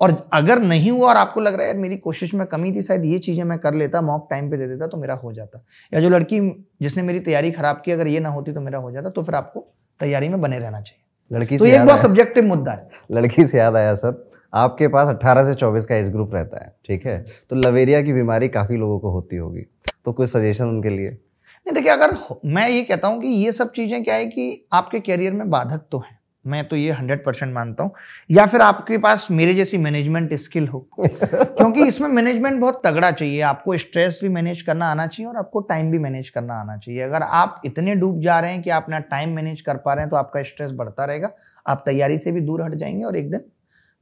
और 0.00 0.14
अगर 0.32 0.58
नहीं 0.58 0.90
हुआ 0.90 1.08
और 1.08 1.16
आपको 1.16 1.40
लग 1.40 1.54
रहा 1.54 1.62
है 1.62 1.68
यार 1.68 1.80
मेरी 1.80 1.96
कोशिश 1.96 2.34
में 2.34 2.46
कमी 2.46 2.72
थी 2.72 2.82
शायद 2.82 3.04
ये 3.04 3.18
चीज़ें 3.18 3.42
मैं 3.44 3.58
कर 3.58 3.74
लेता 3.74 4.00
मॉक 4.00 4.26
टाइम 4.30 4.50
पे 4.50 4.56
दे 4.56 4.66
देता 4.66 4.86
तो 4.86 4.96
मेरा 4.96 5.14
हो 5.14 5.32
जाता। 5.32 5.64
या 5.92 6.00
जो 6.00 6.08
लड़की 6.08 6.40
जिसने 6.82 7.02
मेरी 7.02 7.20
तैयारी 7.20 7.50
खराब 7.50 7.82
की 7.84 7.92
अगर 7.92 8.06
ये 8.06 8.20
ना 8.20 8.28
होती 8.28 8.52
तो 8.52 8.60
मेरा 8.60 8.78
हो 8.78 8.90
जाता 8.90 9.10
तो 9.10 9.22
फिर 9.22 9.34
आपको 9.34 9.66
तैयारी 10.00 10.28
में 10.28 10.40
बने 10.40 10.58
रहना 10.58 10.80
चाहिए। 10.80 11.36
लड़की 11.36 11.58
तो 11.58 11.64
से 11.64 11.74
एक 11.76 11.86
बहुत 11.86 12.00
सब्जेक्टिव 12.00 12.44
मुद्दा 12.44 12.72
है। 12.72 12.88
लड़की 13.12 13.44
से 13.46 13.58
याद 13.58 13.76
आया 13.76 13.94
सर। 13.94 14.28
आपके 14.52 14.88
पास 14.88 15.08
18 15.08 15.44
से 15.44 15.54
24 15.54 15.86
का 15.86 15.96
एज 15.96 16.08
ग्रुप 16.10 16.34
रहता 16.34 16.64
है 16.64 16.74
ठीक 16.86 17.06
है? 17.06 17.24
तो 17.50 17.56
लवेरिया 17.56 18.00
की 18.02 18.12
बीमारी 18.12 18.48
काफ़ी 18.48 18.76
लोगों 18.76 18.98
को 18.98 19.10
होती 19.10 19.36
होगी। 19.36 19.66
तो 20.04 20.12
कोई 20.12 20.26
सजेशन 20.26 20.64
उनके 20.64 20.90
लिए? 20.90 21.18
नहीं 21.66 21.74
देखिए 21.74 21.92
अगर 21.92 22.16
मैं 22.44 22.68
ये 22.68 22.82
कहता 22.82 23.08
हूँ 23.08 23.20
कि 23.20 23.28
ये 23.28 23.52
सब 23.52 23.72
चीज़ें 23.72 24.04
क्या 24.04 24.14
है 24.14 24.26
कि 24.26 24.66
आपके 24.72 25.00
करियर 25.00 25.32
में 25.32 25.50
बाधक 25.50 25.80
तो 25.92 25.98
है। 25.98 26.18
मैं 26.46 26.68
तो 26.68 26.76
ये 26.76 26.90
हंड्रेड 26.90 27.24
परसेंट 27.24 27.54
मानता 27.54 27.84
हूँ। 27.84 27.92
या 28.30 28.46
फिर 28.46 28.60
आपके 28.60 28.98
पास 28.98 29.26
मेरे 29.30 29.54
जैसी 29.54 29.78
मैनेजमेंट 29.78 30.34
स्किल 30.34 30.68
हो। 30.68 30.88
क्योंकि 31.00 31.86
इसमें 31.86 32.08
मैनेजमेंट 32.08 32.60
बहुत 32.60 32.80
तगड़ा 32.86 33.10
चाहिए। 33.10 33.40
आपको 33.40 33.76
स्ट्रेस 33.76 34.20
भी 34.22 34.28
मैनेज 34.28 34.62
करना 34.62 34.86
आना 34.86 35.06
चाहिए 35.06 35.28
और 35.28 35.36
आपको 35.36 35.60
टाइम 35.60 35.90
भी 35.90 35.98
मैनेज 35.98 36.30
करना 36.30 36.54
आना 36.54 36.76
चाहिए। 36.76 37.00
अगर 37.00 37.22
आप 37.22 37.60
इतने 37.64 37.94
डूब 37.94 38.20
जा 38.20 38.40
रहे 38.40 38.52
हैं 38.52 38.62
कि 38.62 38.70
आप 38.70 38.82
अपना 38.82 38.98
टाइम 38.98 39.36
मैनेज 39.36 39.60
कर 39.60 39.76
पा 39.76 39.94
रहे 39.94 40.02
हैं 40.02 40.10
तो 40.10 40.16
आपका 40.16 40.42
स्ट्रेस 40.42 40.70
बढ़ता 40.70 41.04
रहेगा। 41.04 41.30
आप 41.66 41.82
तैयारी 41.86 42.18
से 42.18 42.32
भी 42.32 42.40
दूर 42.40 42.62
हट 42.62 42.74
जाएँगे 42.74 43.04
और 43.04 43.16
एक 43.16 43.30
दिन 43.30 43.40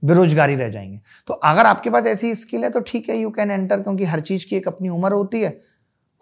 बेरोजगारी 0.03 0.55
रह 0.55 0.69
जाएँगे। 0.69 1.01
तो 1.27 1.35
अगर 1.35 1.67
आपके 1.67 1.91
पास 1.91 2.07
ऐसी 2.07 2.35
स्किल 2.35 2.65
है 2.65 2.71
तो 2.71 2.81
ठीक 2.81 3.09
है 3.09 3.19
यू 3.19 3.31
कैन 3.31 3.51
एंटर 3.51 3.81
क्योंकि 3.81 4.05
हर 4.05 4.21
चीज़ 4.21 4.47
की 4.47 4.57
एक 4.57 4.69
अपनी 4.69 4.89
उम्र 4.89 5.13
होती 5.13 5.41
है। 5.41 5.61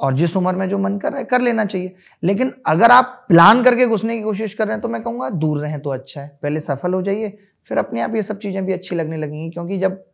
और 0.01 0.15
जिस 0.15 0.37
उम्र 0.37 0.55
में 0.55 0.69
जो 0.69 0.79
मन 0.79 0.99
कर 0.99 1.11
रहा 1.11 1.19
है, 1.19 1.25
कर 1.25 1.41
लेना 1.41 1.65
चाहिए। 1.65 1.95
लेकिन 2.23 2.53
अगर 2.67 2.91
आप 2.91 3.25
प्लान 3.29 3.63
करके 3.65 3.87
घुसने 3.87 4.17
की 4.17 4.23
कोशिश 4.23 4.55
कर 4.55 4.67
रहे 4.67 4.75
हैं 4.75 4.83
तो 4.83 4.89
मैं 4.89 5.03
कहूँगा 5.03 5.31
दूर 5.31 5.61
रहें 5.61 5.81
तो 5.81 5.91
अच्छा 5.91 6.21
है। 6.21 6.39
पहले 6.43 6.61
सफल 6.61 6.95
हो 6.95 7.03
जाइए, 7.03 7.37
फिर 7.69 7.79
अपने 7.79 8.01
आप 8.01 8.15
ये 8.15 8.23
सब 8.23 8.39
चीज़ें 8.39 8.65
भी 8.67 8.73
अच्छी 8.73 8.97
लगने 8.97 9.17
लगेंगी, 9.17 9.51
क्योंकि 9.51 9.79
जब 9.79 10.05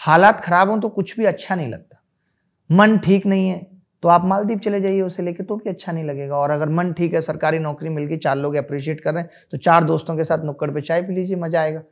हालात 0.00 0.40
खराब 0.40 0.70
हों 0.70 0.78
तो 0.80 0.88
कुछ 0.90 1.16
भी 1.16 1.24
अच्छा 1.26 1.54
नहीं 1.54 1.68
लगता। 1.68 2.00
मन 2.70 2.96
ठीक 2.98 3.26
नहीं 3.26 3.48
है 3.48 3.70
तो 4.02 4.08
आप 4.08 4.24
मालदीप 4.24 4.60
चले 4.60 4.80
जाइए 4.80 5.00
उसे 5.02 5.22
लेके 5.22 5.42
तो 5.42 5.54
उनके 5.54 5.70
अच्छा 5.70 5.92
नहीं 5.92 6.04
लगेगा। 6.04 6.36
और 6.36 6.50
अगर 6.50 6.68
मन 6.68 6.92
ठीक 6.92 7.14
है, 7.14 7.20
सरकारी 7.20 7.58
नौकरी 7.58 7.88
मिल 7.88 8.04
गई, 8.04 8.16
चार 8.18 8.36
लोग 8.36 8.54
अप्रिशिएट 8.56 9.00
कर 9.00 9.14
रहे 9.14 9.22
हैं 9.22 9.30
तो 9.52 9.58
चार 9.58 9.84
दोस्तों 9.84 10.16
के 10.16 10.24
साथ 10.24 10.44
नुक्कड़ 10.44 10.70
पे 10.70 10.80
चाय 10.80 11.02
पी 11.02 11.14
लीजिए, 11.14 11.36
मज़ा 11.36 11.60
आएगा। 11.60 11.82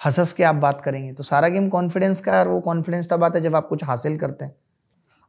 हंस 0.00 0.18
हंस 0.18 0.32
के 0.32 0.44
आप 0.44 0.54
बात 0.56 0.80
करेंगे 0.80 1.12
तो 1.12 1.22
सारा 1.22 1.48
गेम 1.48 1.68
कॉन्फिडेंस 1.68 2.20
का 2.20 2.38
और 2.40 2.48
वो 2.48 2.60
कॉन्फिडेंस 2.60 3.08
तब 3.10 3.24
आता 3.24 3.38
है 3.38 3.44
जब 3.44 3.56
आप 3.56 3.68
कुछ 3.68 3.84
हासिल 3.84 4.18
करते 4.18 4.44
हैं। 4.44 4.54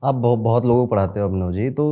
आप 0.04 0.16
बहुत 0.16 0.40
बहुत 0.40 0.66
लोगों 0.66 0.86
को 0.86 0.92
पढ़ाते 0.92 1.20
हो 1.20 1.28
अभिनव 1.28 1.52
जी 1.52 1.70
तो 1.70 1.86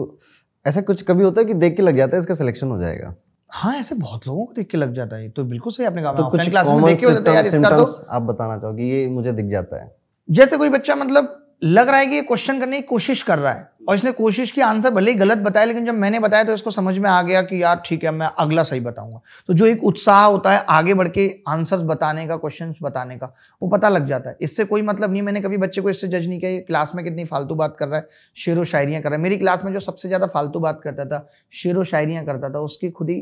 ऐसा 0.65 0.81
कुछ 0.81 1.01
कभी 1.01 1.23
होता 1.23 1.41
है 1.41 1.45
कि 1.45 1.53
देख 1.53 1.75
के 1.77 1.83
लग 1.83 1.97
जाता 1.97 2.15
है 2.17 2.19
इसका 2.21 2.35
सिलेक्शन 2.35 2.67
हो 2.67 2.79
जाएगा? 2.79 3.13
हाँ 3.49 3.73
ऐसे 3.75 3.95
बहुत 3.95 4.27
लोगों 4.27 4.45
को 4.45 4.53
देख 4.53 4.69
के 4.69 4.77
लग 4.77 4.93
जाता 4.93 5.15
है 5.15 5.29
तो 5.29 5.43
बिल्कुल 5.43 5.73
सही 5.73 5.85
आपने 5.85 6.01
कहा। 6.01 6.13
तो 6.13 6.29
कुछ 6.29 6.49
क्लास 6.49 6.67
में 6.67 6.83
देख 6.85 6.99
के 6.99 7.05
होते 7.05 7.29
है 7.29 7.35
यार 7.35 7.45
इसका 7.45 7.69
तो 7.77 7.85
आप 8.09 8.21
बताना 8.21 8.57
चाहोगे 8.57 8.83
ये 8.83 9.07
मुझे 9.09 9.31
दिख 9.31 9.45
जाता 9.45 9.83
है? 9.83 9.95
जैसे 10.29 10.57
कोई 10.57 10.69
बच्चा 10.69 10.95
मतलब 10.95 11.35
लग 11.63 11.89
रहा 11.89 11.99
है 11.99 12.05
कि 12.05 12.15
ये 12.15 12.21
क्वेश्चन 12.21 12.59
करने 12.59 12.77
की 12.77 12.87
कोशिश 12.87 13.21
कर 13.23 13.39
रहा 13.39 13.53
है 13.53 13.69
और 13.87 13.95
इसने 13.95 14.11
कोशिश 14.11 14.51
की, 14.51 14.61
आंसर 14.61 14.89
भले 14.89 15.11
ही 15.11 15.17
गलत 15.17 15.37
बताया, 15.37 15.65
लेकिन 15.65 15.85
जब 15.85 15.93
मैंने 15.95 16.19
बताया 16.19 16.43
तो 16.43 16.53
इसको 16.53 16.71
समझ 16.71 16.97
में 16.97 17.09
आ 17.09 17.21
गया 17.21 17.41
कि 17.41 17.61
यार 17.61 17.81
ठीक 17.85 18.03
है, 18.03 18.11
मैं 18.11 18.27
अगला 18.37 18.63
सही 18.63 18.79
बताऊँगा। 18.79 19.21
तो 19.49 19.53
जो 19.53 19.65
एक 19.65 19.83
उत्साह 19.83 20.23
होता 20.23 20.51
है 20.51 20.63
आगे 20.69 20.93
बढ़ 20.93 21.07
के 21.07 21.29
आंसर्स 21.47 21.81
बताने 21.83 22.25
का 22.27 22.35
क्वेश्चन 22.37 22.73
बताने 22.81 23.17
का, 23.17 23.33
वो 23.61 23.69
पता 23.69 23.89
लग 23.89 24.07
जाता 24.07 24.29
है। 24.29 24.37
इससे 24.41 24.65
कोई 24.65 24.81
मतलब 24.81 25.11
नहीं, 25.11 25.21
मैंने 25.21 25.41
कभी 25.41 25.57
बच्चे 25.57 25.81
को 25.81 25.89
इससे 25.89 26.07
जज 26.07 26.27
नहीं 26.27 26.39
किया 26.39 26.59
क्लास 26.61 26.91
में 26.95 27.03
कितनी 27.05 27.25
फालतू 27.25 27.55
बात 27.55 27.75
कर 27.79 27.87
रहा 27.87 27.99
है, 27.99 28.07
शेर 28.37 28.59
व 28.59 28.63
शायरियाँ 28.65 29.01
कर 29.01 29.09
रहा 29.09 29.17
है। 29.17 29.23
मेरी 29.23 29.37
क्लास 29.37 29.65
में 29.65 29.73
जो 29.73 29.79
सबसे 29.79 30.07
ज़्यादा 30.07 30.27
फालतू 30.27 30.59
बात 30.59 30.81
करता 30.83 31.05
था, 31.05 31.27
शेर 31.53 31.77
व 31.77 31.83
शायरियाँ 31.85 32.25
करता 32.25 32.49
था, 32.49 32.59
उसकी 32.59 32.89
खुद 32.91 33.09
ही 33.09 33.19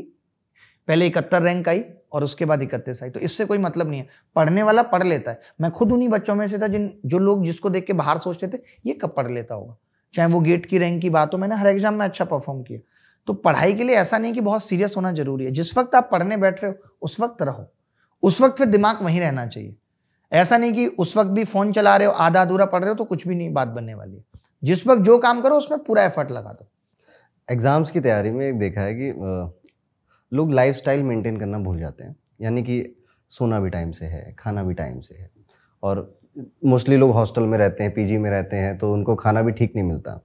पहले 0.88 1.06
इकहत्तर 1.06 1.42
रैंक 1.42 1.68
आई 1.68 1.82
और 2.12 2.24
उसके 2.24 2.44
बाद 2.44 2.62
इकतीस 2.62 3.02
आई। 3.02 3.10
तो 3.10 3.20
इससे 3.20 3.44
कोई 3.44 3.58
मतलब 3.58 3.90
नहीं 3.90 4.00
है। 4.00 4.06
पढ़ने 4.36 4.62
वाला 4.62 4.82
पढ़ 4.84 5.02
लेता 5.02 5.30
है। 5.30 5.40
मैं 5.60 5.70
खुद 5.70 5.92
उन्हीं 5.92 6.08
बच्चों 6.08 6.34
में 6.34 6.46
से 6.48 6.58
था 6.58 6.66
जिन, 6.66 6.92
जो 7.06 7.18
लोग 7.18 7.44
जिसको 7.44 7.70
देख 7.70 7.86
के 7.86 7.92
बाहर 7.92 8.18
सोचते 8.18 8.48
थे, 8.48 8.62
ये 8.86 8.94
कब 8.94 9.14
पढ़ 9.16 9.30
लेता 9.30 9.54
होगा? 9.54 9.76
चाहे 10.14 10.28
वो 10.28 10.40
गेट 10.40 10.66
की 10.66 10.78
रैंक 10.78 11.00
की 11.02 11.10
बात 11.10 11.34
हो 11.34 11.38
मैंने 11.38 11.56
हर 11.56 11.66
एग्ज़ाम 11.66 11.94
में 11.94 12.04
अच्छा 12.04 12.24
परफॉर्म 12.24 12.62
किया। 12.62 12.80
तो 13.28 13.32
पढ़ाई 13.34 13.74
के 13.74 13.84
लिए 13.84 13.96
ऐसा 13.96 14.18
नहीं 14.18 14.32
कि 14.32 14.40
बहुत 14.40 14.62
सीरियस 14.62 14.94
होना 14.96 15.12
ज़रूरी 15.12 15.44
है। 15.44 15.50
जिस 15.50 15.76
वक्त 15.78 15.94
आप 15.94 16.08
पढ़ने 16.12 16.36
बैठ 16.36 16.62
रहे 16.62 16.72
हो, 16.72 16.76
उस 17.02 17.18
वक्त 17.20 17.42
रहो। 17.42 17.66
उस 18.22 18.40
वक्त 18.40 18.58
फिर 18.58 18.66
दिमाग 18.66 19.02
वहीं 19.02 19.20
रहना 19.20 19.46
चाहिए। 19.46 19.74
ऐसा 20.32 20.58
नहीं 20.58 20.72
कि 20.72 20.86
उस 20.86 21.16
वक्त 21.16 21.30
भी 21.30 21.44
फ़ोन 21.44 21.72
चला 21.72 21.96
रहे 21.96 22.06
हो 22.06 22.12
आधा 22.14 22.42
अधूरा 22.42 22.64
पढ़ 22.66 22.80
रहे 22.80 22.88
हो 22.88 22.94
तो 22.94 23.04
कुछ 23.04 23.26
भी 23.28 23.34
नहीं 23.34 23.52
बात 23.52 23.68
बनने 23.68 23.94
वाली 23.94 24.16
है। 24.16 24.24
जिस 24.62 24.86
वक्त 24.86 25.02
जो 25.02 25.18
काम 25.18 25.40
करो, 25.40 25.56
उसमें 25.56 25.82
पूरा 25.84 26.04
एफर्ट 26.04 26.30
लगा 26.30 26.52
दो। 26.52 26.68
एग्ज़ाम्स 27.48 27.90
की 27.90 28.00
तैयारी 28.00 28.30
में 28.30 28.58
देखा 28.58 28.80
है 28.80 28.94
कि 28.94 29.12
लोग 30.32 30.52
लाइफ 30.52 30.74
स्टाइल 30.74 31.02
मेंटेन 31.02 31.36
करना 31.36 31.58
भूल 31.58 31.78
जाते 31.78 32.04
हैं। 32.04 32.16
यानी 32.40 32.62
कि 32.62 32.82
सोना 33.32 33.60
भी 33.60 33.70
टाइम 33.70 33.90
से 33.92 34.06
है, 34.06 34.34
खाना 34.38 34.62
भी 34.62 34.74
टाइम 34.74 35.00
से 35.00 35.14
है। 35.14 35.30
और 35.82 36.15
मोस्टली 36.64 36.96
लोग 36.96 37.10
हॉस्टल 37.10 37.42
में 37.42 37.58
रहते 37.58 37.84
हैं, 37.84 37.92
पीजी 37.94 38.18
में 38.18 38.30
रहते 38.30 38.56
हैं 38.56 38.76
तो 38.78 38.92
उनको 38.92 39.14
खाना 39.16 39.42
भी 39.42 39.52
ठीक 39.52 39.72
नहीं 39.76 39.86
मिलता। 39.86 40.20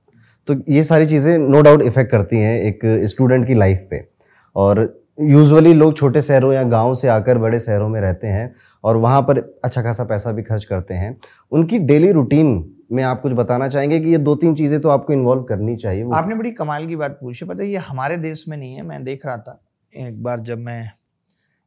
तो 0.48 0.56
ये 0.70 0.84
सारी 0.84 1.06
चीज़ें 1.06 1.38
नो 1.40 1.62
डाउट 1.62 1.82
इफ़ेक्ट 1.82 2.12
करती 2.12 2.40
हैं 2.40 2.60
एक 2.60 2.80
स्टूडेंट 3.10 3.48
की 3.48 3.54
लाइफ 3.54 3.88
पे। 3.92 4.08
और 4.56 4.80
यूजुअली 5.22 5.74
लोग 5.74 5.96
छोटे 5.98 6.22
शहरों 6.22 6.54
या 6.54 6.64
गाँव 6.66 6.94
से 6.96 7.08
आकर 7.08 7.38
बड़े 7.38 7.60
शहरों 7.60 7.90
में 7.90 8.00
रहते 8.02 8.28
हैं 8.28 8.54
और 8.84 8.98
वहाँ 8.98 9.22
पर 9.22 9.40
अच्छा 9.64 9.82
खासा 9.82 10.04
पैसा 10.04 10.32
भी 10.32 10.44
खर्च 10.44 10.66
करते 10.66 10.94
हैं। 10.94 11.18
उनकी 11.52 11.80
डेली 11.80 12.12
रूटीन 12.12 12.64
में 12.92 13.04
आप 13.04 13.22
कुछ 13.22 13.34
बताना 13.34 13.68
चाहेंगे 13.68 14.00
कि 14.00 14.10
ये 14.10 14.18
दो 14.20 14.36
तीन 14.36 14.56
चीज़ें 14.56 14.80
तो 14.82 14.90
आपको 14.90 15.14
इन्वॉल्व 15.14 15.44
करनी 15.44 15.76
चाहिए 15.76 16.06
आपने 16.14 16.36
बड़ी 16.36 16.52
कमाल 16.52 16.88
की 16.88 16.96
बात 16.96 17.18
पूछी। 17.22 17.46
पता 17.46 17.64
ये 17.64 17.78
हमारे 17.80 18.18
देश 18.18 18.44
में 18.48 18.58
नहीं 18.58 18.74
है, 18.76 18.82
मैं 18.82 19.04
देख 19.04 19.26
रहा 19.26 19.38
था। 19.38 19.62
एक 19.94 20.22
बार 20.24 20.40
जब 20.40 20.60
मैं 20.60 20.92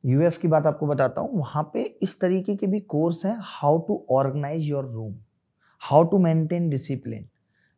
यूएस 0.04 0.36
की 0.36 0.48
बात 0.48 0.66
आपको 0.66 0.86
बताता 0.86 1.20
हूँ, 1.20 1.38
वहाँ 1.38 1.62
पे 1.74 1.82
इस 2.02 2.18
तरीके 2.20 2.56
के 2.56 2.66
भी 2.66 2.80
कोर्स 2.80 3.24
हैं 3.26 3.36
how 3.40 3.78
to 3.78 4.04
organise 4.10 4.68
your 4.70 4.84
room 4.84 5.14
how 5.82 6.04
to 6.04 6.18
maintain 6.18 6.68
discipline 6.70 7.28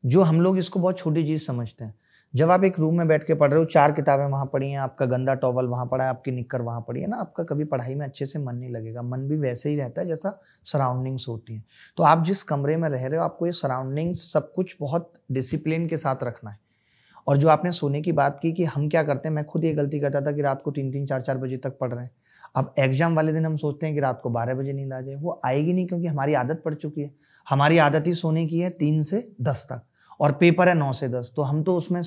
जो 0.04 0.22
हम 0.22 0.40
लोग 0.40 0.58
इसको 0.58 0.80
बहुत 0.80 0.98
छोटी 0.98 1.24
चीज़ 1.24 1.42
समझते 1.42 1.84
हैं। 1.84 1.94
जब 2.34 2.50
आप 2.50 2.64
एक 2.64 2.78
रूम 2.78 2.96
में 2.98 3.06
बैठ 3.08 3.24
के 3.24 3.34
पढ़ 3.34 3.50
रहे 3.50 3.58
हो, 3.58 3.64
चार 3.64 3.92
किताबें 3.92 4.24
वहाँ 4.24 4.46
पढ़ी 4.46 4.70
हैं, 4.70 4.78
आपका 4.78 5.06
गंदा 5.06 5.34
टॉवल 5.34 5.66
वहाँ 5.66 5.86
पड़ा 5.86 6.04
है, 6.04 6.10
आपकी 6.10 6.30
निक्कर 6.30 6.62
वहाँ 6.62 6.80
पड़ी 6.88 7.00
है 7.00 7.06
ना, 7.06 7.16
आपका 7.16 7.44
कभी 7.44 7.64
पढ़ाई 7.64 7.94
में 7.94 8.06
अच्छे 8.06 8.26
से 8.26 8.38
मन 8.38 8.54
नहीं 8.54 8.70
लगेगा, 8.70 9.02
मन 9.02 9.28
भी 9.28 9.36
वैसे 9.36 9.70
ही 9.70 9.76
रहता 9.76 10.00
है 10.00 10.06
जैसा 10.06 10.38
सराउंडिंग्स 10.66 11.28
होती 11.28 11.54
हैं। 11.54 11.64
तो 11.98 12.02
आप 12.02 12.24
जिस 12.24 12.42
कमरे 12.42 12.76
में 12.76 12.88
रह 12.88 13.06
रहे 13.06 13.18
हो, 13.18 13.24
आपको 13.24 13.46
ये 13.46 13.52
सराउंडिंग्स 13.52 14.32
सब 14.32 14.52
कुछ 14.52 14.76
बहुत 14.80 15.12
डिसिप्लिन 15.32 15.88
के 15.88 15.96
साथ 15.96 16.24
रखना 16.24 16.50
है। 16.50 16.58
और 17.26 17.36
जो 17.36 17.48
आपने 17.48 17.72
सोने 17.72 18.00
की 18.02 18.12
बात 18.12 18.38
की 18.42 18.52
कि 18.52 18.64
हम 18.64 18.88
क्या 18.88 19.02
करते 19.02 19.28
हैं, 19.28 19.34
मैं 19.34 19.44
खुद 19.44 19.64
ये 19.64 19.72
गलती 19.74 20.00
करता 20.00 20.20
था 20.20 20.32
कि 20.32 20.42
रात 20.42 20.62
को 20.62 20.70
तीन 20.70 20.90
तीन 20.92 21.06
चार 21.06 21.22
चार 21.22 21.38
बजे 21.38 21.56
तक 21.56 21.78
पढ़ 21.80 21.92
रहे 21.92 22.04
हैं। 22.04 22.10
अब 22.56 22.74
एग्ज़ाम 22.78 23.14
वाले 23.16 23.32
दिन 23.32 23.46
हम 23.46 23.56
सोचते 23.56 23.86
हैं 23.86 23.94
कि 23.94 24.00
रात 24.00 24.20
को 24.22 24.30
बारह 24.30 24.54
बजे 24.54 24.72
नींद 24.72 24.92
आ 24.92 25.00
जाए। 25.00 25.14
वो 25.14 25.40
आएगी 25.44 25.72
नहीं 25.72 25.86
क्योंकि 25.86 26.06
हमारी 26.06 26.34
आदत 26.34 26.62
पड़ 26.64 26.74
चुकी 26.74 27.00
है। 27.00 27.10
हमारी 27.46 27.78
आदत 27.78 28.06
ही 28.06 28.14
सोने 28.14 28.46
की 28.46 28.60
है 28.60 28.70
तीन 28.70 29.02
से 29.02 29.26
दस 29.42 29.66
तक 29.72 29.82
और 30.20 30.32
पेपर 30.32 30.68
है 30.68 30.74
नौ 30.74 30.92
से 30.92 31.08
दस। 31.08 31.32
तो 31.36 31.42
हम 31.42 31.62
तो 31.62 31.76
उसमें 31.76 32.00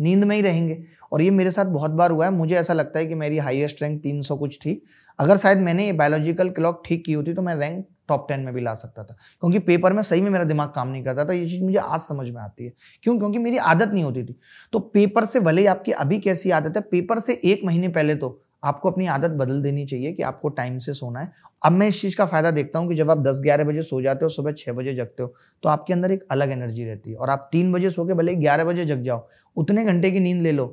नींद 0.00 0.24
में 0.24 0.34
ही 0.36 0.42
रहेंगे। 0.42 0.82
और 1.12 1.22
ये 1.22 1.30
मेरे 1.30 1.50
साथ 1.50 1.66
बहुत 1.66 1.90
बार 1.90 2.10
हुआ 2.10 2.24
है। 2.24 2.32
मुझे 2.32 2.54
ऐसा 2.56 2.72
लगता 2.72 2.98
है 2.98 3.06
कि 3.06 3.14
मेरी 3.14 3.38
हाईएस्ट 3.38 3.82
रैंक 3.82 4.02
तीन 4.02 4.20
सौ 4.22 4.36
कुछ 4.36 4.58
थी। 4.58 4.80
अगर 5.18 5.36
शायद 5.36 5.58
मैंने 5.58 5.86
ये 5.86 5.92
बायोलॉजिकल 5.92 6.50
क्लॉक 6.50 6.82
ठीक 6.86 7.04
की 7.04 7.12
होती 7.12 7.34
तो 7.34 7.42
मैं 7.42 7.54
रैंक 7.56 7.86
टॉप 8.08 8.26
टेन 8.28 8.40
में 8.40 8.52
भी 8.54 8.60
ला 8.60 8.74
सकता 8.74 9.04
था। 9.04 9.14
क्योंकि 9.14 9.58
पेपर 9.60 9.92
में 9.92 10.02
सही 10.02 10.20
में 10.20 10.30
मेरा 10.30 10.44
दिमाग 10.44 10.68
काम 10.68 10.88
नहीं 10.88 11.04
करता 11.04 11.24
था, 11.24 11.32
ये 11.32 11.46
चीज़ 11.48 11.62
मुझे 11.62 11.78
आज 11.78 12.00
समझ 12.00 12.28
में 12.30 12.40
आती 12.42 12.64
है। 12.64 12.72
क्यों? 13.02 13.18
क्योंकि 13.18 13.38
मेरी 13.38 13.56
आदत 13.56 13.88
नहीं 13.88 14.04
होती 14.04 14.24
थी। 14.24 14.36
तो 14.72 14.78
पेपर 14.78 15.24
से 15.26 15.40
भले 15.40 15.60
ही 15.60 15.66
आपकी 15.66 15.92
अभी 15.94 16.18
कैसी 16.18 16.50
आदत 16.50 16.76
है 16.76 16.82
पेपर 16.82 17.20
से 17.20 17.40
एक 17.44 17.64
महीने 17.64 17.88
पहले 17.88 18.14
तो 18.14 18.40
आपको 18.64 18.90
अपनी 18.90 19.06
आदत 19.06 19.30
बदल 19.30 19.60
देनी 19.62 19.84
चाहिए 19.86 20.12
कि 20.12 20.22
आपको 20.22 20.48
टाइम 20.50 20.78
से 20.78 20.92
सोना 20.92 21.20
है। 21.20 21.32
अब 21.62 21.72
मैं 21.72 21.88
इस 21.88 22.00
चीज़ 22.00 22.16
का 22.16 22.26
फ़ायदा 22.26 22.50
देखता 22.50 22.78
हूँ 22.78 22.88
कि 22.88 22.94
जब 22.94 23.10
आप 23.10 23.18
10-11 23.18 23.64
बजे 23.64 23.82
सो 23.82 24.00
जाते 24.02 24.24
हो, 24.24 24.28
सुबह 24.28 24.52
छः 24.52 24.72
बजे 24.72 24.94
जगते 24.94 25.22
हो 25.22 25.34
तो 25.62 25.68
आपके 25.68 25.92
अंदर 25.92 26.12
एक 26.12 26.24
अलग 26.30 26.50
एनर्जी 26.50 26.84
रहती 26.84 27.10
है। 27.10 27.16
और 27.16 27.30
आप 27.30 27.48
तीन 27.52 27.72
बजे 27.72 27.90
सो 27.90 28.06
के 28.06 28.14
भले 28.14 28.34
ग्यारह 28.34 28.64
बजे 28.64 28.84
जग 28.84 29.02
जाओ, 29.02 29.26
उतने 29.56 29.84
घंटे 29.84 30.10
की 30.10 30.20
नींद 30.20 30.42
ले 30.42 30.52
लो 30.52 30.66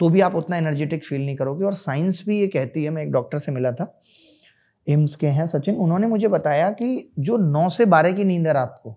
तो 0.00 0.08
भी 0.08 0.20
आप 0.20 0.34
उतना 0.34 0.56
एनर्जेटिक 0.56 1.04
फील 1.04 1.20
नहीं 1.20 1.36
करोगे। 1.36 1.64
और 1.64 1.74
साइंस 1.74 2.22
भी 2.26 2.38
ये 2.40 2.46
कहती 2.46 2.84
है, 2.84 2.90
मैं 2.90 3.02
एक 3.02 3.10
डॉक्टर 3.12 3.38
से 3.38 3.52
मिला 3.52 3.72
था 3.72 3.84
एम्स 4.86 5.14
के 5.16 5.26
हैं, 5.26 5.46
सचिन, 5.46 5.74
उन्होंने 5.76 6.06
मुझे 6.06 6.28
बताया 6.28 6.70
कि 6.70 7.12
जो 7.18 7.36
नौ 7.36 7.68
से 7.68 7.84
बारह 7.86 8.12
की 8.12 8.24
नींद 8.24 8.46
है 8.46 8.52
रात 8.52 8.80
को, 8.82 8.96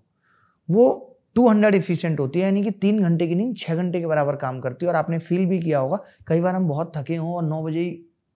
वो 0.68 1.06
टू 1.36 1.48
हंड्रेड 1.48 1.74
इफिशियंट 1.74 2.20
होती 2.20 2.38
है, 2.40 2.44
यानी 2.44 2.62
कि 2.62 2.70
तीन 2.70 3.02
घंटे 3.02 3.26
की 3.26 3.34
नींद 3.34 3.56
छः 3.56 3.74
घंटे 3.74 4.00
के 4.00 4.06
बराबर 4.06 4.36
काम 4.36 4.60
करती 4.60 4.86
है, 4.86 4.90
और 4.92 4.96
आपने 4.96 5.18
फील 5.18 5.46
भी 5.46 5.58
किया 5.58 5.78
होगा, 5.78 5.98
कई 6.26 6.40
बार 6.40 6.54
हम 6.54 6.68
बहुत 6.68 6.92
थके 6.96 7.16
हों 7.16 7.34
और 7.34 7.44
नौ 7.44 7.62
बजे 7.62 7.84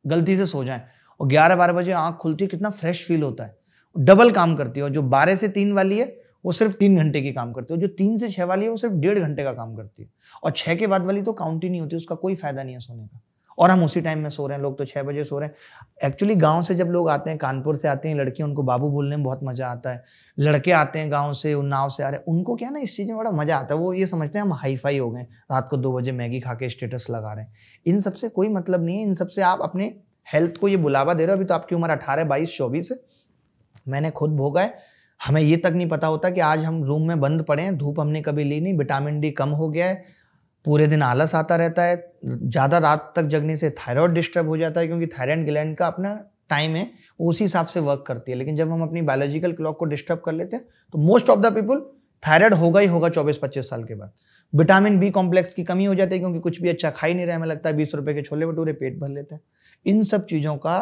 गलती 0.04 0.36
से 0.36 0.46
सो 0.46 0.64
जाएँ, 0.64 0.82
और 1.20 1.28
ग्यारह 1.28 1.56
बारह 1.56 1.72
बजे 1.72 1.92
आँख 1.92 2.16
खुलती 2.16 2.44
है, 2.44 2.48
कितना 2.48 2.70
फ्रेश 2.70 3.06
फील 3.06 3.22
होता 3.22 3.44
है, 3.44 3.56
डबल 3.96 4.30
काम 4.30 4.54
करती 4.56 4.80
है, 4.80 4.84
और 4.84 4.90
जो 4.90 5.02
बारह 5.02 5.34
से 5.34 5.48
तीन 5.48 5.72
वाली 5.72 5.98
है, 5.98 6.16
वो 6.44 6.52
सिर्फ़ 6.52 6.76
तीन 6.76 6.96
घंटे 6.96 7.20
की 7.22 7.32
काम 7.32 7.52
करती 7.52 7.74
है 7.74 7.80
जो 7.80 7.88
तीन 7.88 8.18
से 8.18 8.28
छः 8.30 8.44
वाली 8.44 8.64
है, 8.64 8.70
वो 8.70 8.76
सिर्फ़ 8.76 8.94
डेढ़ 8.94 9.18
घंटे 9.18 9.44
का 9.44 9.52
काम 9.52 9.74
करती 9.74 10.02
है, 10.02 10.08
और 10.44 10.50
छः 10.50 10.74
के 10.74 10.86
बाद 10.86 11.04
वाली 11.04 11.22
तो 11.22 11.32
काउंट 11.32 11.64
ही 11.64 11.70
नहीं 11.70 11.80
होती, 11.80 11.96
उसका 11.96 12.14
कोई 12.14 12.34
फ़ायदा 12.34 12.62
नहीं 12.62 12.74
है 12.74 12.80
सोने 12.80 13.06
का। 13.06 13.20
और 13.58 13.70
हम 13.70 13.84
उसी 13.84 14.00
टाइम 14.00 14.18
में 14.18 14.28
सो 14.30 14.46
रहे 14.46 14.56
हैं, 14.56 14.62
लोग 14.62 14.78
तो 14.78 14.84
छः 14.84 15.02
बजे 15.02 15.24
सो 15.24 15.38
रहे 15.38 15.48
हैं। 15.48 16.08
एक्चुअली 16.08 16.34
गाँव 16.34 16.62
से 16.62 16.74
जब 16.74 16.86
लोग 16.86 17.08
आते 17.08 17.30
हैं, 17.30 17.38
कानपुर 17.38 17.76
से 17.76 17.88
आते 17.88 18.08
हैं 18.08 18.16
लड़कियाँ 18.16 18.48
उनको 18.48 18.62
बाबू 18.62 18.88
बोलने 18.88 19.16
में 19.16 19.24
बहुत 19.24 19.40
मज़ा 19.44 19.68
आता 19.68 19.90
है। 19.90 20.04
लड़के 20.38 20.72
आते 20.72 20.98
हैं 20.98 21.10
गाँव 21.10 21.32
से 21.32 21.54
उन्नाव 21.54 21.88
से 21.88 22.02
आ 22.02 22.08
रहे 22.08 22.18
हैं। 22.18 22.24
उनको 22.26 22.56
क्या 22.56 22.70
ना, 22.70 22.80
इस 22.80 22.96
चीज़ 22.96 23.08
में 23.08 23.18
बड़ा 23.18 23.30
मज़ा 23.30 23.56
आता 23.56 23.74
है। 23.74 23.80
वो 23.80 23.92
ये 23.92 24.06
समझते 24.06 24.38
हैं, 24.38 24.46
हम 24.46 24.52
हाई 24.52 24.76
फाई 24.76 24.98
हो 24.98 25.10
गए 25.10 25.22
रात 25.22 25.68
को 25.68 25.76
दो 25.76 25.92
बजे 25.92 26.12
मैगी 26.12 26.40
खा 26.40 26.54
के 26.54 26.68
स्टेटस 26.68 27.06
लगा 27.10 27.32
रहे 27.32 27.44
हैं। 27.44 27.52
इन 27.86 28.00
सबसे 28.00 28.28
कोई 28.28 28.48
मतलब 28.48 28.84
नहीं 28.84 28.96
है। 28.96 29.02
इन 29.02 29.14
सबसे 29.14 29.42
आप 29.42 29.58
अपने 29.62 29.94
हेल्थ 30.32 30.56
को 30.56 30.68
ये 30.68 30.76
बुलावा 30.76 31.14
दे 31.14 31.26
रहे 31.26 31.32
हो। 31.32 31.36
अभी 31.36 31.44
तो 31.44 31.54
आपकी 31.54 31.74
उम्र 31.74 31.90
अठारह, 31.90 32.24
बाईस, 32.24 32.56
चौबीस 32.56 32.88
है। 32.92 32.98
मैंने 33.88 34.10
खुद 34.10 34.36
भोगा 34.36 34.60
है। 34.60 34.78
हमें 35.26 35.42
ये 35.42 35.56
तक 35.56 35.72
नहीं 35.72 35.88
पता 35.88 36.06
होता 36.06 36.30
कि 36.30 36.40
आज 36.40 36.64
हम 36.64 36.84
रूम 36.84 37.08
में 37.08 37.20
बंद 37.20 37.42
पड़े 37.42 37.62
हैं। 37.62 37.76
धूप 37.78 38.00
हमने 38.00 38.22
कभी 38.22 38.44
ली 38.44 38.60
नहीं। 38.60 38.74
विटामिन 38.74 39.20
डी 39.20 39.30
कम 39.30 39.48
हो 39.48 39.68
गया 39.68 39.86
है। 39.86 40.04
पूरे 40.64 40.86
दिन 40.86 41.02
आलस 41.02 41.34
आता 41.34 41.56
रहता 41.56 41.82
है, 41.82 41.96
ज़्यादा 42.24 42.78
रात 42.78 43.12
तक 43.16 43.22
जगने 43.24 43.56
से 43.56 43.70
थायराइड 43.70 44.10
डिस्टर्ब 44.10 44.48
हो 44.48 44.56
जाता 44.56 44.80
है, 44.80 44.86
क्योंकि 44.86 45.06
थायराइड 45.08 45.44
ग्लैंड 45.46 45.76
का 45.76 45.86
अपना 45.86 46.14
टाइम 46.50 46.74
है 46.76 46.90
उसी 47.20 47.44
हिसाब 47.44 47.66
से 47.66 47.80
वर्क 47.80 48.04
करती 48.06 48.32
है। 48.32 48.38
लेकिन 48.38 48.56
जब 48.56 48.72
हम 48.72 48.82
अपनी 48.82 49.02
बायोलॉजिकल 49.02 49.52
क्लॉक 49.52 49.78
को 49.78 49.84
डिस्टर्ब 49.86 50.20
कर 50.24 50.32
लेते 50.32 50.56
हैं 50.56 50.64
तो 50.94 50.98
most 51.00 51.30
of 51.30 51.40
the 51.40 51.52
people 51.54 51.80
thyroid 52.22 52.54
होगा 52.54 52.80
ही 52.80 52.86
होगा 52.86 53.08
चौबीस 53.08 53.38
पच्चीस 53.38 53.70
साल 53.70 53.84
के 53.84 53.94
बाद। 53.94 54.12
विटामिन 54.52 54.98
बी 54.98 55.10
कॉम्प्लेक्स 55.10 55.54
की 55.54 55.64
कमी 55.64 55.84
हो 55.84 55.94
जाती 55.94 56.14
है, 56.14 56.18
क्योंकि 56.18 56.38
कुछ 56.40 56.60
भी 56.62 56.68
अच्छा 56.68 56.90
खा 56.90 57.06
ही 57.06 57.14
नहीं 57.14 57.26
रहा 57.26 57.36
हमें 57.36 57.46
लगता 57.46 57.68
है 57.68 57.76
बीस 57.76 57.94
रुपए 57.94 58.14
के 58.14 58.22
छोले 58.22 58.46
भटूरे 58.46 58.72
पेट 58.72 58.98
भर 59.00 59.08
लेते 59.08 59.34
हैं। 59.34 59.40
इन 59.86 60.02
सब 60.04 60.26
चीज़ों 60.26 60.56
का 60.56 60.76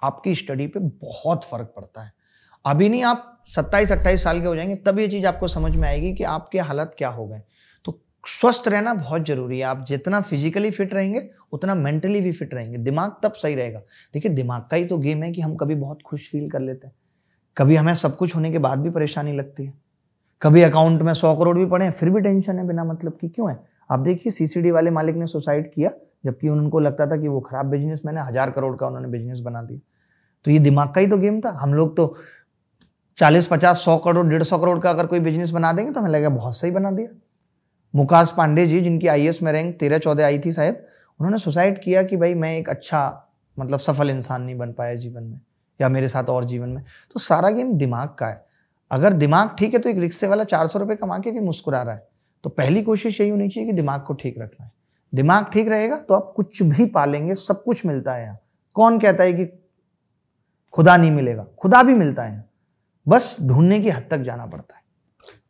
आपकी 0.00 0.34
स्टडी 0.34 0.66
पे 0.66 0.80
बहुत 0.80 1.44
फ़र्क 1.44 1.72
पड़ता 1.76 2.02
है। 2.02 2.12
अभी 2.64 2.88
नहीं, 2.88 3.02
आप 3.04 3.30
सत्ताईस 3.48 3.92
अट्ठाईस 3.92 4.22
साल 4.24 4.40
के 4.40 4.46
हो 4.46 4.54
जाएँगे, 4.56 4.76
तब 4.76 4.98
ये 4.98 5.08
चीज़ 5.08 5.26
आपको 5.26 5.48
समझ 5.48 5.72
में 5.72 5.88
आएगी 5.88 6.12
कि 6.14 6.24
आपके 6.24 6.58
हालत 6.60 6.94
क्या 6.98 7.08
हो 7.08 7.26
गए। 7.26 7.40
स्वस्थ 8.26 8.68
रहना 8.68 8.92
बहुत 8.94 9.26
ज़रूरी 9.26 9.58
है। 9.58 9.64
आप 9.64 9.84
जितना 9.88 10.20
फिजिकली 10.20 10.70
फिट 10.70 10.94
रहेंगे, 10.94 11.28
उतना 11.52 11.74
मेंटली 11.74 12.20
भी 12.20 12.32
फिट 12.32 12.54
रहेंगे। 12.54 12.78
दिमाग 12.78 13.16
तब 13.22 13.32
सही 13.32 13.54
रहेगा। 13.54 13.78
देखिए, 14.14 14.32
दिमाग 14.32 14.66
का 14.70 14.76
ही 14.76 14.84
तो 14.84 14.98
गेम 14.98 15.22
है 15.22 15.30
कि 15.32 15.40
हम 15.40 15.54
कभी 15.56 15.74
बहुत 15.74 16.02
खुश 16.02 16.30
फील 16.30 16.48
कर 16.50 16.60
लेते 16.60 16.86
हैं। 16.86 16.94
कभी 17.56 17.76
हमें 17.76 17.94
सब 17.94 18.16
कुछ 18.16 18.34
होने 18.36 18.50
के 18.52 18.58
बाद 18.58 18.78
भी 18.78 18.90
परेशानी 18.90 19.32
लगती 19.32 19.64
है। 19.64 19.72
कभी 20.42 20.62
अकाउंट 20.62 21.02
में 21.02 21.12
सौ 21.14 21.34
करोड़ 21.36 21.56
भी 21.58 21.66
पड़े 21.66 21.84
हैं, 21.84 21.92
फिर 21.92 22.10
भी 22.10 22.20
टेंशन 22.20 22.58
है 22.58 22.66
बिना 22.66 22.84
मतलब 22.84 23.16
की 23.20 23.28
क्यों 23.28 23.50
है? 23.50 23.58
आप 23.90 24.00
देखिए 24.00 24.32
सीसीडी 24.32 24.70
वाले 24.70 24.90
मालिक 24.90 25.16
ने 25.16 25.26
सुसाइड 25.26 25.72
किया, 25.72 25.90
जबकि 26.24 26.48
उनको 26.48 26.80
लगता 26.80 27.06
था 27.06 27.16
कि 27.16 27.28
वो 27.28 27.40
खराब 27.40 27.66
बिज़नेस 27.66 28.02
मैंने, 28.06 28.20
हज़ार 28.20 28.50
करोड़ 28.50 28.74
का 28.76 28.86
उन्होंने 28.86 29.08
बिज़नेस 29.08 29.40
बना 29.40 29.62
दिया। 29.62 29.80
तो 30.44 30.50
ये 30.50 30.58
दिमाग 30.58 30.92
का 30.94 31.00
ही 31.00 31.06
तो 31.06 31.18
गेम 31.18 31.40
था। 31.40 31.50
हम 31.50 31.74
लोग 31.74 31.96
तो 31.96 32.16
चालीस, 33.18 33.46
पचास, 33.46 33.84
सौ 33.84 33.96
करोड़, 33.98 34.26
डेढ़ 34.26 34.42
सौ 34.42 34.58
करोड़ 34.58 34.78
का 34.78 34.90
अगर 34.90 35.06
कोई 35.06 35.20
बिज़नेस 35.20 35.50
बना 35.50 35.72
देंगे 35.72 35.92
तो 35.92 36.00
हमें 36.00 36.10
लगेगा 36.10 36.28
बहुत 36.28 36.56
सही 36.56 36.70
बना 36.70 36.90
दिया। 36.90 37.08
मुकाश 37.94 38.30
पांडे 38.36 38.66
जी, 38.66 38.80
जिनकी 38.80 39.06
आईएस 39.06 39.42
में 39.42 39.50
रैंक 39.52 39.78
तेरह 39.80 39.98
चौदह 39.98 40.24
आई 40.26 40.38
थी 40.38 40.52
शायद, 40.52 40.84
उन्होंने 41.20 41.38
सुसाइड 41.38 41.82
किया 41.82 42.02
कि 42.02 42.16
भाई 42.16 42.34
मैं 42.34 42.56
एक 42.58 42.68
अच्छा 42.68 43.20
मतलब 43.56 43.78
सफल 43.78 44.10
इंसान 44.10 44.42
नहीं 44.42 44.56
बन 44.58 44.72
पाया 44.72 44.94
जीवन 44.94 45.22
में, 45.22 45.40
या 45.80 45.88
मेरे 45.88 46.08
साथ 46.08 46.24
और 46.24 46.44
जीवन 46.44 46.68
में। 46.68 46.82
तो 47.14 47.20
सारा 47.20 47.50
गेम 47.50 47.72
दिमाग 47.72 48.08
का 48.18 48.26
है। 48.26 48.44
अगर 48.90 49.12
दिमाग 49.12 49.54
ठीक 49.58 49.74
है 49.74 49.80
तो 49.80 49.88
एक 49.88 49.98
रिक्शे 49.98 50.26
वाला 50.26 50.44
चार 50.44 50.66
सौ 50.66 50.78
रुपये 50.78 50.96
कमा 50.96 51.18
के 51.18 51.30
भी 51.30 51.40
मुस्कुरा 51.40 51.82
रहा 51.82 51.94
है। 51.94 52.06
तो 52.44 52.50
पहली 52.50 52.82
कोशिश 52.82 53.20
यही 53.20 53.30
होनी 53.30 53.48
चाहिए 53.48 53.66
कि 53.66 53.72
दिमाग 53.72 54.00
को 54.00 54.14
ठीक 54.14 54.38
रखना 54.38 54.64
है। 54.64 54.72
दिमाग 55.12 55.46
ठीक 55.52 55.68
रहेगा 55.68 55.96
तो 55.98 56.14
आप 56.14 56.32
कुछ 56.36 56.62
भी 56.62 56.86
पालेंगे, 56.86 57.34
सब 57.34 57.62
कुछ 57.64 57.84
मिलता 57.86 58.14
है 58.14 58.24
यहाँ। 58.24 58.38
कौन 58.76 58.98
कहता 59.00 59.24
है 59.24 59.32
कि 59.32 59.46
खुदा 60.74 60.96
नहीं 60.96 61.10
मिलेगा? 61.10 61.46
खुदा 61.58 61.82
भी 61.82 61.94
मिलता 61.94 62.22
है 62.22 62.44
बस 63.06 63.36
ढूँढने 63.42 63.80
की 63.80 63.90
हद 63.90 64.06
तक 64.10 64.18
जाना 64.18 64.46
पड़ता 64.46 64.76
है। 64.76 64.82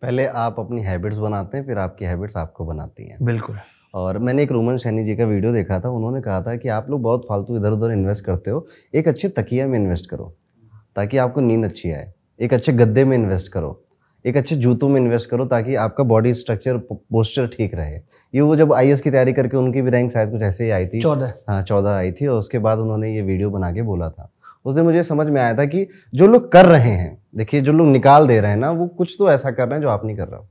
पहले 0.03 0.27
आप 0.27 0.61
अपनी 0.61 0.83
हैबिट्स 0.83 1.19
बनाते 1.19 1.59
हैं 1.59 1.67
फिर 1.67 1.79
आपकी 1.79 2.05
हैबिट्स 2.05 2.37
आपको 2.37 2.65
बनाती 2.65 3.09
हैं। 3.09 3.19
बिल्कुल। 3.23 3.59
और 3.95 4.19
मैंने 4.19 4.43
एक 4.43 4.53
रोमन 4.53 4.77
सैनी 4.77 5.05
जी 5.05 5.17
का 5.17 5.25
वीडियो 5.25 5.53
देखा 5.53 5.79
था 5.81 5.91
उन्होंने 5.91 6.21
कहा 6.21 6.41
था 6.43 6.57
कि 6.57 6.69
आप 6.69 6.91
लोग 6.91 7.03
बहुत 7.03 7.27
फालतू 7.29 7.57
इधर 7.57 7.73
उधर 7.73 7.93
इन्वेस्ट 7.93 8.25
करते 8.25 8.51
हो 8.51 8.67
एक 8.95 9.09
अच्छे 9.09 9.29
तकिया 9.29 9.67
में 9.67 9.79
इन्वेस्ट 9.79 10.11
करो 10.11 10.35
ताकि 10.97 11.19
आपको 11.19 11.41
नींद 11.41 11.65
अच्छी 11.65 11.91
आए। 11.91 12.13
एक 12.41 12.55
अच्छे 12.55 12.73
गद्दे 12.73 13.05
में 13.05 13.17
इन्वेस्ट 13.17 13.53
करो 13.53 13.81
एक 14.25 14.37
अच्छे 14.37 14.57
जूतों 14.57 14.89
में 14.89 15.01
इन्वेस्ट 15.01 15.29
करो 15.31 15.45
ताकि 15.47 15.75
आपका 15.75 16.05
बॉडी 16.05 16.33
स्ट्रक्चर 16.35 16.77
पोस्चर 16.91 17.47
ठीक 17.47 17.75
रहे। 17.75 17.95
ये 18.35 18.41
वो 18.41 18.55
जब 18.57 18.73
आई 18.73 18.95
की 18.95 19.11
तैयारी 19.11 19.33
करके 19.33 19.57
उनकी 19.57 19.83
भी 19.83 19.91
रैंक 19.91 20.13
शायद 20.13 20.31
कुछ 20.31 20.43
ऐसे 20.43 20.65
ही 20.65 20.71
आई 20.71 20.87
थी। 20.87 21.01
चौदह। 21.01 21.33
हाँ 21.49 21.63
चौदह 21.63 21.91
आई 21.91 22.13
थी 22.13 22.27
और 22.27 22.39
उसके 22.39 22.59
बाद 22.59 22.79
उन्होंने 22.79 23.15
ये 23.15 23.23
वीडियो 23.23 23.51
बना 23.51 23.71
के 23.73 23.83
बोला 23.83 24.09
था। 24.11 24.31
उस 24.65 24.75
दिन 24.75 24.85
मुझे 24.85 25.03
समझ 25.03 25.27
में 25.27 25.41
आया 25.41 25.55
था 25.55 25.65
कि 25.65 25.87
जो 26.15 26.27
लोग 26.27 26.51
कर 26.53 26.67
रहे 26.67 26.91
हैं 26.91 27.17
देखिए 27.35 27.61
जो 27.61 27.73
लोग 27.73 27.89
निकाल 27.89 28.27
दे 28.29 28.41
रहे 28.41 28.51
हैं 28.51 28.59
ना 28.59 28.71
वो 28.71 28.87
कुछ 28.89 29.15
तो 29.19 29.31
ऐसा 29.31 29.51
कर 29.51 29.69
रहे 29.69 29.75
हैं 29.75 29.83
जो 29.83 29.89
आप 29.89 30.05
नहीं 30.05 30.17
कर 30.17 30.29
रहे 30.29 30.41
हो। 30.41 30.49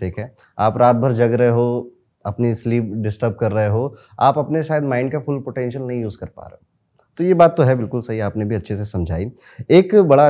ठीक 0.00 0.18
है? 0.18 0.34
आप 0.58 0.76
रात 0.78 0.96
भर 0.96 1.12
जग 1.12 1.32
रहे 1.32 1.48
हो 1.48 1.90
अपनी 2.24 2.54
स्लीप 2.54 2.92
डिस्टर्ब 2.96 3.34
कर 3.34 3.52
रहे 3.52 3.68
हो 3.68 3.94
आप 4.20 4.38
अपने 4.38 4.62
शायद 4.62 4.84
माइंड 4.84 5.12
का 5.12 5.18
फुल 5.20 5.40
पोटेंशियल 5.40 5.84
नहीं 5.84 6.00
यूज़ 6.02 6.18
कर 6.18 6.26
पा 6.26 6.42
रहे 6.42 6.52
हो। 6.52 6.66
तो 7.18 7.24
ये 7.24 7.34
बात 7.34 7.56
तो 7.56 7.62
है 7.62 7.74
बिल्कुल 7.76 8.00
सही 8.00 8.20
आपने 8.20 8.44
भी 8.44 8.54
अच्छे 8.54 8.76
से 8.76 8.84
समझाई। 8.84 9.30
एक 9.70 9.94
बड़ा 9.96 10.28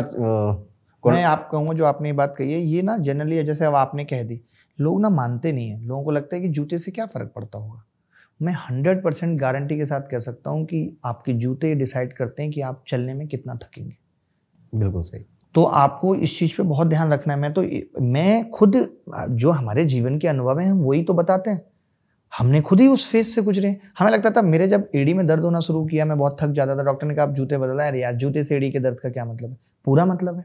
मैं 1.04 1.22
आप 1.24 1.48
कहूँगा 1.52 1.72
जो 1.72 1.84
आपने 1.84 2.08
ये 2.08 2.14
बात 2.14 2.34
कही 2.38 2.52
है 2.52 2.60
ये 2.60 2.82
ना 2.82 2.96
जनरली 2.98 3.42
जैसे 3.44 3.64
अब 3.64 3.74
आपने 3.74 4.04
कह 4.04 4.22
दी 4.22 4.40
लोग 4.78 5.00
ना 5.00 5.10
मानते 5.10 5.52
नहीं 5.52 5.70
है। 5.70 5.80
लोगों 5.80 6.04
को 6.04 6.10
लगता 6.10 6.36
है 6.36 6.42
कि 6.42 6.48
जूते 6.48 6.78
से 6.78 6.90
क्या 6.90 7.06
फ़र्क 7.06 7.32
पड़ता 7.36 7.58
होगा? 7.58 7.82
मैं 8.40 8.52
हंड्रेड 8.60 9.02
परसेंट 9.04 9.38
गारंटी 9.40 9.76
के 9.78 9.84
साथ 9.84 10.08
कह 10.10 10.18
सकता 10.18 10.50
हूँ 10.50 10.64
कि 10.64 10.98
आपके 11.04 11.32
जूते 11.32 11.74
डिसाइड 11.74 12.12
करते 12.12 12.42
हैं 12.42 12.52
कि 12.52 12.60
आप 12.60 12.84
चलने 12.88 13.14
में 13.14 13.26
कितना 13.28 13.54
थकेंगे। 13.54 13.96
बिल्कुल 14.74 15.02
सही। 15.02 15.24
तो 15.54 15.64
आपको 15.64 16.14
इस 16.14 16.38
चीज़ 16.38 16.56
पे 16.56 16.62
बहुत 16.62 16.88
ध्यान 16.88 17.12
रखना 17.12 17.34
है। 17.34 17.40
मैं 17.40 17.52
तो 17.52 17.62
मैं 18.02 18.50
खुद, 18.50 18.76
जो 19.30 19.50
हमारे 19.50 19.84
जीवन 19.84 20.18
के 20.18 20.28
अनुभव 20.28 20.58
हैं, 20.60 20.70
हम 20.70 20.78
वही 20.78 21.02
तो 21.02 21.14
बताते 21.14 21.50
हैं। 21.50 21.62
हमने 22.32 22.60
खुद 22.60 22.80
ही 22.80 22.86
उस 22.88 23.10
फ़ेज़ 23.10 23.26
से 23.26 23.42
गुजरे 23.42 23.76
हमें 23.98 24.10
लगता 24.12 24.30
था, 24.30 24.42
मेरे 24.42 24.68
जब 24.68 24.88
एडी 24.94 25.14
में 25.14 25.26
दर्द 25.26 25.42
होना 25.42 25.60
शुरू 25.60 25.84
किया, 25.86 26.04
मैं 26.04 26.18
बहुत 26.18 26.36
थक 26.40 26.48
जाता 26.48 26.76
था। 26.76 26.82
डॉक्टर 26.82 27.06
ने 27.06 27.14
कहा, 27.14 27.24
आप 27.24 27.32
जूते 27.32 27.58
बदला। 27.58 27.86
अरे 27.86 28.00
यार, 28.00 28.14
जूते 28.14 28.44
से 28.44 28.56
एडी 28.56 28.70
के 28.70 28.80
दर्द 28.80 29.00
का 29.00 29.10
क्या 29.10 29.24
मतलब 29.24 29.50
है? 29.50 29.56
पूरा 29.84 30.04
मतलब 30.06 30.36
है। 30.36 30.44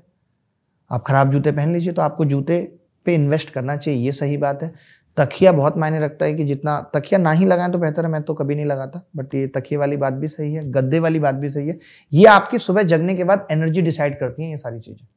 आप 0.91 1.03
खराब 1.03 1.31
जूते 1.31 1.51
पहन 1.51 1.73
लीजिए 1.73 1.93
तो 1.93 2.01
आपको 2.01 2.25
जूते 2.25 2.61
पे 3.05 3.13
इन्वेस्ट 3.15 3.49
करना 3.49 3.75
चाहिए, 3.77 3.99
ये 3.99 4.11
सही 4.11 4.37
बात 4.37 4.63
है। 4.63 4.73
तकिया 5.17 5.51
बहुत 5.51 5.77
मायने 5.77 5.99
रखता 5.99 6.25
है 6.25 6.33
कि 6.33 6.43
जितना 6.43 6.91
तकिया 6.93 7.19
ना 7.19 7.31
ही 7.31 7.45
लगाएँ 7.45 7.71
तो 7.71 7.77
बेहतर 7.77 8.05
है, 8.05 8.11
मैं 8.11 8.23
तो 8.23 8.33
कभी 8.33 8.55
नहीं 8.55 8.65
लगाता। 8.65 9.07
बट 9.15 9.35
ये 9.35 9.47
तकिए 9.47 9.77
वाली 9.77 9.97
बात 9.97 10.13
भी 10.13 10.27
सही 10.27 10.53
है, 10.53 10.71
गद्दे 10.71 10.99
वाली 10.99 11.19
बात 11.19 11.35
भी 11.35 11.49
सही 11.49 11.67
है। 11.67 11.79
ये 12.13 12.25
आपकी 12.25 12.57
सुबह 12.57 12.83
जगने 12.83 13.15
के 13.15 13.23
बाद 13.23 13.47
एनर्जी 13.51 13.81
डिसाइड 13.81 14.19
करती 14.19 14.43
हैं 14.43 14.49
ये 14.49 14.57
सारी 14.57 14.79
चीज़ें। 14.79 15.07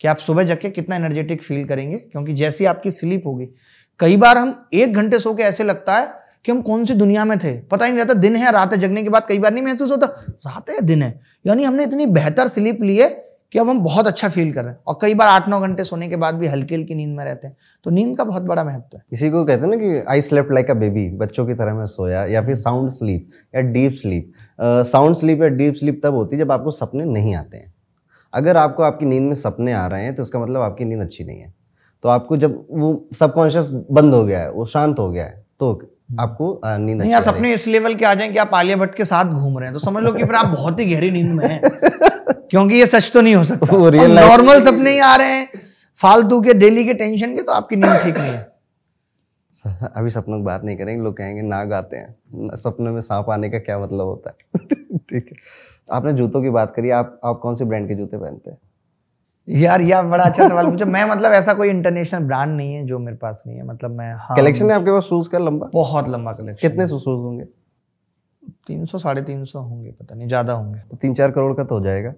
कि 0.00 0.08
आप 0.08 0.16
सुबह 0.16 0.42
जग 0.42 0.58
के 0.58 0.70
कितना 0.70 0.96
एनर्जेटिक 0.96 1.42
फील 1.42 1.64
करेंगे, 1.64 1.96
क्योंकि 1.96 2.34
जैसी 2.34 2.64
आपकी 2.64 2.90
स्लीप 2.90 3.26
होगी। 3.26 3.48
कई 4.00 4.16
बार 4.16 4.38
हम 4.38 4.68
एक 4.74 4.94
घंटे 4.94 5.18
सो 5.18 5.34
के 5.34 5.42
ऐसे 5.42 5.64
लगता 5.64 5.96
है 5.96 6.14
कि 6.44 6.52
हम 6.52 6.62
कौन 6.62 6.84
सी 6.84 6.94
दुनिया 6.94 7.24
में 7.24 7.38
थे? 7.38 7.60
पता 7.60 7.84
ही 7.84 7.92
नहीं 7.92 8.00
रहता, 8.00 8.14
दिन 8.14 8.36
है, 8.36 8.52
रात 8.52 8.72
है, 8.72 8.78
जगने 8.78 9.02
के 9.02 9.08
बाद 9.08 9.26
कई 9.28 9.38
बार 9.38 9.52
नहीं 9.52 9.64
महसूस 9.64 9.90
होता। 9.90 10.06
रात 10.28 10.70
है, 10.70 10.80
दिन 10.80 11.02
है। 11.02 11.20
यानी 11.46 11.64
हमने 11.64 11.84
इतनी 11.84 12.06
बेहतर 12.06 12.48
स्लीप 12.48 12.82
ली 12.82 12.96
है 12.96 13.25
कि 13.52 13.58
अब 13.58 13.68
हम 13.68 13.80
बहुत 13.80 14.06
अच्छा 14.06 14.28
फील 14.28 14.52
कर 14.52 14.64
रहे 14.64 14.72
हैं। 14.72 14.78
और 14.86 14.98
कई 15.02 15.14
बार 15.14 15.28
आठ 15.28 15.48
नौ 15.48 15.60
घंटे 15.60 15.84
सोने 15.84 16.08
के 16.08 16.16
बाद 16.16 16.34
भी 16.34 16.46
हल्की 16.46 16.74
हल्की 16.74 16.94
नींद 16.94 17.16
में 17.16 17.24
रहते 17.24 17.46
हैं। 17.46 17.56
तो 17.84 17.90
नींद 17.90 18.16
का 18.18 18.24
बहुत 18.24 18.42
बड़ा 18.42 18.64
महत्व 18.64 18.96
है। 18.96 19.02
इसी 19.12 19.30
को 19.30 19.44
कहते 19.44 19.62
हैं 19.62 19.70
ना 19.70 19.76
कि 19.76 20.04
I 20.08 20.20
slept 20.20 20.52
like 20.52 20.70
a 20.70 20.74
baby 20.74 21.08
बच्चों 21.18 21.46
की 21.46 21.54
तरह 21.54 21.74
मैं 21.74 21.86
सोया 21.86 22.24
या 22.26 22.42
फिर 22.46 22.54
साउंड 22.56 22.90
स्लीप 22.90 23.30
या 23.54 23.60
डीप 23.62 23.92
स्लीप 23.92 24.32
साउंड 24.86 25.16
स्लीप 25.16 25.42
या 25.42 25.48
डीप 25.50 25.74
स्लीप 25.74 26.00
तब 26.04 26.14
होती 26.14 26.36
है 26.36 26.42
जब 26.44 26.52
आपको 26.52 26.70
सपने 26.72 27.04
नहीं 27.04 27.34
आते 27.34 27.56
हैं। 27.56 27.72
अगर 28.32 28.56
आपको 28.56 28.82
आपकी 28.82 29.06
नींद 29.06 29.22
में 29.22 29.34
सपने 29.36 29.72
आ 29.72 29.86
रहे 29.86 30.02
हैं 30.02 30.14
तो 30.14 30.22
उसका 30.22 30.38
मतलब 30.38 30.60
आपकी 30.60 30.84
नींद 30.84 31.00
अच्छी 31.02 31.24
नहीं 31.24 31.40
है। 31.40 31.52
तो 32.04 32.08
आपको 32.08 32.36
जब 32.36 32.64
वो 32.72 33.08
सबकॉन्शियस 33.18 33.70
बंद 33.90 34.14
हो 34.14 34.24
गया 34.24 34.40
है 34.40 34.50
वो 34.50 34.66
शांत 34.66 34.98
हो 34.98 35.10
गया 35.10 35.24
है 35.24 35.44
तो 35.60 35.72
आपको 36.20 36.60
नींद 36.66 36.96
नहीं 36.96 37.20
सपने 37.22 37.52
इस 37.54 37.66
लेवल 37.68 37.94
के 37.94 38.04
आ 38.04 38.14
जाए 38.14 38.28
कि 38.28 38.38
आप 38.38 38.50
आलिया 38.54 38.76
भट्ट 38.76 38.94
के 38.94 39.04
साथ 39.04 39.32
घूम 39.32 39.58
रहे 39.58 39.68
हैं। 39.68 39.72
तो 39.72 39.78
समझ 39.80 40.02
लो 40.04 40.12
कि 40.12 40.24
फिर 40.24 40.34
आप 40.34 40.46
बहुत 40.48 40.78
ही 40.80 40.84
गहरी 40.84 41.10
नींद 41.10 41.30
में 41.30 41.46
हैं। 41.46 41.60
क्योंकि 42.50 42.74
ये 42.74 42.86
सच 42.86 43.10
तो 43.14 43.20
नहीं 43.20 43.34
हो 43.34 43.44
सकता। 43.44 44.06
नॉर्मल 44.06 44.60
सपने 44.60 44.90
ही। 44.90 44.98
आ 44.98 45.14
रहे 45.16 45.30
हैं। 45.30 45.48
फालतू 46.00 46.40
के 46.40 46.54
डेली 46.54 46.84
के 46.84 46.94
टेंशन 46.94 47.36
के 47.36 47.42
तो 47.42 47.52
आपकी 47.52 47.76
नींद 47.76 47.96
ठीक 47.96 48.18
नहीं 48.18 48.32
है। 48.32 48.54
अभी 49.96 50.10
सपनों 50.10 50.38
की 50.38 50.44
बात 50.44 50.64
नहीं 50.64 50.76
करेंगे 50.76 51.04
लोग 51.04 51.16
कहेंगे 51.16 51.42
नाग 51.42 51.72
आते 51.72 51.96
हैं। 51.96 52.56
सपनों 52.56 52.92
में 52.92 53.00
सांप 53.00 53.30
आने 53.30 53.50
का 53.50 53.58
क्या 53.58 53.78
मतलब 53.78 54.06
होता 54.06 54.30
है? 54.30 54.64
ठीक 54.98 55.26
है। 55.26 55.36
आपने 55.92 56.12
जूतों 56.12 56.42
की 56.42 56.50
बात 56.50 56.72
करी 56.76 56.90
आप 56.90 57.20
आप 57.24 57.38
कौन 57.38 57.54
से 57.54 57.64
ब्रांड 57.64 57.88
के 57.88 57.94
जूते 57.94 58.16
पहनते 58.16 58.50
हैं? 58.50 58.58
यार 59.48 59.80
यार 59.80 60.06
बड़ा 60.06 60.24
अच्छा 60.24 60.48
सवाल 60.48 60.70
पूछा। 60.70 60.84
मैं 60.84 61.04
मतलब 61.04 61.32
ऐसा 61.32 61.54
कोई 61.54 61.68
इंटरनेशनल 61.68 62.20
ब्रांड 62.20 62.56
नहीं 62.56 62.74
है 62.74 62.86
जो 62.86 62.98
मेरे 62.98 63.16
पास 63.16 63.42
नहीं 63.46 63.56
है। 63.56 63.66
मतलब 63.66 63.90
मैं 63.90 64.12
हाँ, 64.14 64.36
कलेक्शन 64.36 64.70
है 64.70 64.76
आपके 64.76 64.90
पास? 64.90 65.02
शूज़ 65.02 65.28
का 65.30 65.38
लंबा? 65.38 65.70
बहुत 65.72 66.08
लंबा 66.08 66.32
कलेक्शन 66.32 66.68
कितने 66.68 66.86
शूज़ 66.88 67.04
होंगे? 67.04 67.44
तीन 68.66 68.84
सौ 68.86 68.98
साढ़े 68.98 69.22
तीन 69.22 69.44
सौ 69.44 69.60
होंगे 69.60 69.90
पता 69.90 70.14
नहीं 70.14 70.28
ज़्यादा 70.28 70.52
होंगे। 70.52 70.80
तो 70.80 70.96
तीन 70.96 71.14
चार 71.14 71.30
करोड़ 71.30 71.52
का 71.54 71.64
तो 71.64 71.78
हो 71.78 71.84
जाएगा। 71.84 72.12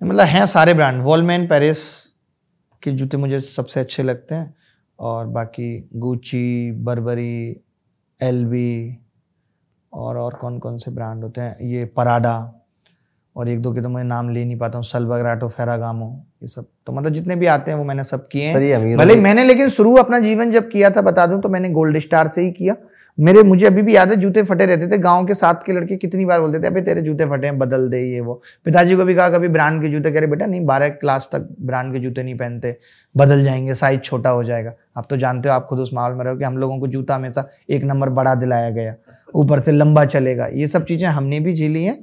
मतलब 0.00 0.26
हैं 0.26 0.44
सारे 0.46 0.74
ब्रांड 0.74 1.02
वॉलमैन 1.02 1.46
पेरिस 1.46 1.78
के 2.82 2.90
जूते 2.92 3.16
मुझे 3.16 3.40
सबसे 3.40 3.80
अच्छे 3.80 4.02
लगते 4.02 4.34
हैं। 4.34 4.54
और 4.98 5.26
बाकी 5.26 5.88
गुची 5.96 6.72
बर्बरी 6.82 7.62
एल 8.20 8.44
और 9.92 10.16
और 10.16 10.34
कौन 10.34 10.58
कौन 10.58 10.78
से 10.78 10.90
ब्रांड 10.90 11.22
होते 11.24 11.40
हैं? 11.40 11.56
ये 11.62 11.84
पराडा 11.86 12.36
और 13.36 13.48
एक 13.48 13.60
दो 13.62 13.72
के 13.72 13.82
तो 13.82 13.88
मैं 13.88 14.04
नाम 14.04 14.30
ले 14.30 14.44
नहीं 14.44 14.58
पाता 14.58 14.78
हूँ। 14.78 14.84
सलबगराटो 14.84 15.48
फेरागामो 15.48 16.08
ये 16.42 16.48
सब। 16.48 16.66
तो 16.86 16.92
मतलब 16.92 17.12
जितने 17.12 17.36
भी 17.36 17.46
आते 17.46 17.70
हैं 17.70 17.78
वो 17.78 17.84
मैंने 17.84 18.04
सब 18.04 18.26
किए 18.28 18.44
हैं। 18.44 18.96
भले 18.96 19.16
मैंने 19.16 19.44
लेकिन 19.44 19.68
शुरू 19.68 19.94
अपना 19.96 20.18
जीवन 20.18 20.50
जब 20.52 20.70
किया 20.70 20.90
था 20.90 21.02
बता 21.02 21.26
दूँ 21.26 21.40
तो 21.42 21.48
मैंने 21.48 21.70
गोल्ड 21.70 21.98
स्टार 21.98 22.28
से 22.28 22.42
ही 22.42 22.50
किया। 22.52 22.74
मेरे, 23.18 23.42
मुझे 23.42 23.66
अभी 23.66 23.82
भी 23.82 23.96
याद 23.96 24.10
है, 24.10 24.16
जूते 24.16 24.42
फटे 24.42 24.66
रहते 24.66 24.86
थे। 24.86 24.98
गाँव 24.98 25.26
के 25.26 25.34
साथ 25.34 25.54
के 25.66 25.72
लड़के 25.72 25.96
कितनी 25.96 26.24
बार 26.24 26.40
बोलते 26.40 26.60
थे 26.60 26.66
अभी 26.66 26.80
तेरे 26.80 27.02
जूते 27.02 27.24
फटे 27.26 27.46
हैं, 27.46 27.58
बदल 27.58 27.88
दे 27.88 28.02
ये 28.12 28.20
वो। 28.20 28.42
पिताजी 28.64 28.96
को 28.96 29.04
भी 29.04 29.14
कहा, 29.14 29.28
कभी 29.28 29.48
ब्रांड 29.48 29.82
के 29.82 29.88
जूते? 29.88 30.10
कह 30.12 30.18
रहे, 30.18 30.26
बेटा, 30.26 30.46
नहीं, 30.46 30.64
बारह 30.66 30.88
क्लास 30.88 31.28
तक 31.32 31.48
ब्रांड 31.60 31.92
के 31.92 31.98
जूते 31.98 32.22
नहीं 32.22 32.36
पहनते। 32.36 32.76
बदल 33.16 33.44
जाएँगे, 33.44 33.74
साइज़ 33.74 34.00
छोटा 34.00 34.30
हो 34.30 34.44
जाएगा। 34.44 34.72
आप 34.96 35.06
तो 35.10 35.16
जानते 35.16 35.48
हो, 35.48 35.54
आप 35.54 35.66
खुद 35.66 35.78
उस 35.78 35.94
माहौल 35.94 36.12
में 36.12 36.24
रहो 36.24 36.36
कि 36.36 36.44
हम 36.44 36.58
लोगों 36.58 36.78
को 36.78 36.86
जूता 36.86 37.14
हमेशा 37.14 37.48
एक 37.70 37.84
नंबर 37.84 38.08
बड़ा 38.08 38.34
दिलाया 38.34 38.70
गया। 38.70 38.94
ऊपर 39.34 39.60
से 39.60 39.72
लंबा 39.72 40.04
चलेगा। 40.04 40.46
ये 40.46 40.66
सब 40.66 40.84
चीज़ें 40.84 41.06
हमने 41.08 41.40
भी 41.40 41.54
झेली 41.54 41.84
हैं 41.84 41.98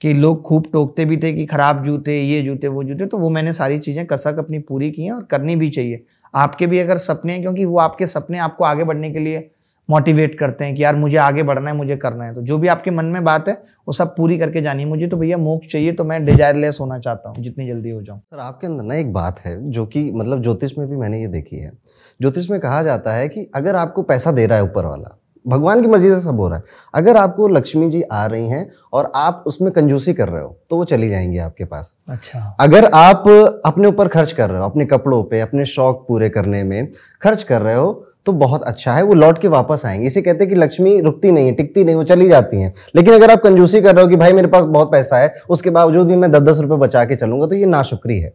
कि 0.00 0.12
लोग 0.14 0.42
खूब 0.42 0.66
टोकते 0.72 1.04
भी 1.04 1.16
थे 1.16 1.32
कि 1.32 1.46
खराब 1.46 1.82
जूते, 1.84 2.20
ये 2.20 2.42
जूते, 2.42 2.68
वो 2.68 2.84
जूते 2.84 3.06
तो 3.06 3.18
वो 3.18 3.30
मैंने 3.30 3.52
सारी 3.52 3.78
चीज़ें 3.78 4.06
कसक 4.06 4.38
अपनी 4.38 4.58
पूरी 4.58 4.90
की 4.90 5.02
हैं 5.02 5.12
और 5.12 5.22
करनी 5.22 5.56
भी 5.56 5.70
चाहिए। 5.70 6.04
आपके 6.34 6.66
भी 6.66 6.78
अगर 6.78 6.96
सपने 6.96 7.32
हैं, 7.32 7.42
क्योंकि 7.42 7.64
वो 7.64 7.78
आपके 7.78 8.06
सपने 8.06 8.38
आपको 8.38 8.64
आगे 8.64 8.84
बढ़ने 8.84 9.10
के 9.10 9.18
लिए 9.18 9.50
मोटिवेट 9.88 10.38
करते 10.38 10.64
हैं 10.64 10.74
कि 10.74 10.82
यार 10.82 10.96
मुझे 10.96 11.16
आगे 11.16 11.42
बढ़ना 11.42 11.70
है 11.70 11.76
मुझे 11.76 11.96
करना 11.96 12.24
है। 12.24 12.34
तो 12.34 12.42
जो 12.42 12.58
भी 12.58 12.68
आपके 12.68 12.90
मन 12.90 13.04
में 13.04 13.22
बात 13.24 13.48
है 13.48 13.54
वो 13.88 13.92
सब 13.92 14.14
पूरी 14.16 14.38
करके 14.38 14.62
जानिए 14.62 14.86
मुझे 14.86 15.06
तो 15.06 15.16
भैया 15.16 15.38
मोक्ष 15.38 15.72
चाहिए 15.72 15.92
तो 15.92 16.04
मैं 16.04 16.24
डिजायरलेस 16.24 16.78
होना 16.80 16.98
चाहता 16.98 17.28
हूँ 17.28 17.36
जितनी 17.38 17.66
जल्दी 17.68 17.90
हो 17.90 18.02
जाऊँ। 18.02 18.18
सर 18.20 18.38
आपके 18.38 18.66
अंदर 18.66 18.84
ना 18.84 18.94
एक 18.94 19.12
बात 19.12 19.40
है 19.40 19.70
जो 19.70 19.86
कि 19.86 20.10
मतलब 20.12 20.42
ज्योतिष 20.42 20.78
में 20.78 20.88
भी 20.88 20.96
मैंने 20.96 21.20
ये 21.20 21.28
देखी 21.28 21.56
है। 21.56 21.72
ज्योतिष 22.20 22.50
में 22.50 22.58
कहा 22.60 22.82
जाता 22.82 23.14
है 23.14 23.28
कि 23.28 23.50
अगर 23.54 23.76
आपको 23.76 24.02
पैसा 24.02 24.32
दे 24.32 24.46
रहा 24.46 24.58
है 24.58 24.64
ऊपर 24.64 24.86
वाला 24.86 25.16
भगवान 25.44 25.80
की 25.82 25.88
मर्ज़ी 25.88 26.08
से 26.08 26.20
सब 26.20 26.40
हो 26.40 26.48
रहा 26.48 26.58
है 26.58 26.64
अगर 26.94 27.16
आपको 27.16 27.46
लक्ष्मी 27.48 27.88
जी 27.90 28.00
आ 28.02 28.24
रही 28.26 28.48
हैं 28.48 28.68
और 28.92 29.10
आप 29.16 29.44
उसमें 29.46 29.70
कंजूसी 29.72 30.14
कर 30.14 30.28
रहे 30.28 30.42
हो 30.42 30.56
तो 30.70 30.76
वो 30.76 30.84
चली 30.84 31.08
जाएँगी 31.08 31.38
आपके 31.38 31.64
पास। 31.64 31.94
अच्छा। 32.08 32.56
अगर 32.60 32.84
आप 32.84 33.28
अपने 33.66 33.88
ऊपर 33.88 34.08
खर्च 34.08 34.32
कर 34.32 34.50
रहे 34.50 34.60
हो 34.60 34.64
अपने 34.64 34.86
कपड़ों 34.86 35.22
पे 35.24 35.40
अपने 35.40 35.64
शौक 35.66 36.04
पूरे 36.08 36.28
करने 36.28 36.62
में 36.64 36.88
खर्च 37.22 37.42
कर 37.42 37.62
रहे 37.62 37.74
हो 37.74 37.92
तो 38.28 38.32
बहुत 38.38 38.62
अच्छा 38.64 38.92
है 38.92 39.02
वो 39.02 39.14
लौट 39.14 39.40
के 39.40 39.48
वापस 39.50 39.82
आएँगे। 39.86 40.06
इसे 40.06 40.22
कहते 40.22 40.44
हैं 40.44 40.48
कि 40.48 40.56
लक्ष्मी 40.56 40.98
रुकती 41.02 41.30
नहीं 41.32 41.46
है 41.46 41.52
टिकती 41.54 41.84
नहीं 41.84 41.94
वो 41.96 42.04
चली 42.06 42.28
जाती 42.28 42.60
हैं। 42.60 42.72
लेकिन 42.96 43.14
अगर 43.14 43.30
आप 43.30 43.42
कंजूसी 43.42 43.80
कर 43.80 43.94
रहे 43.94 44.04
हो 44.04 44.10
कि 44.10 44.16
भाई 44.16 44.32
मेरे 44.32 44.48
पास 44.48 44.64
बहुत 44.66 44.92
पैसा 44.92 45.18
है 45.18 45.32
उसके 45.50 45.70
बावजूद 45.72 46.08
भी 46.08 46.16
मैं 46.16 46.30
दस 46.32 46.42
दस 46.42 46.58
रुपये 46.60 46.78
बचा 46.78 47.04
के 47.04 47.16
चलूँगा 47.16 47.46
तो 47.46 47.56
ये 47.56 47.66
नाशुक्री 47.68 48.18
है। 48.18 48.32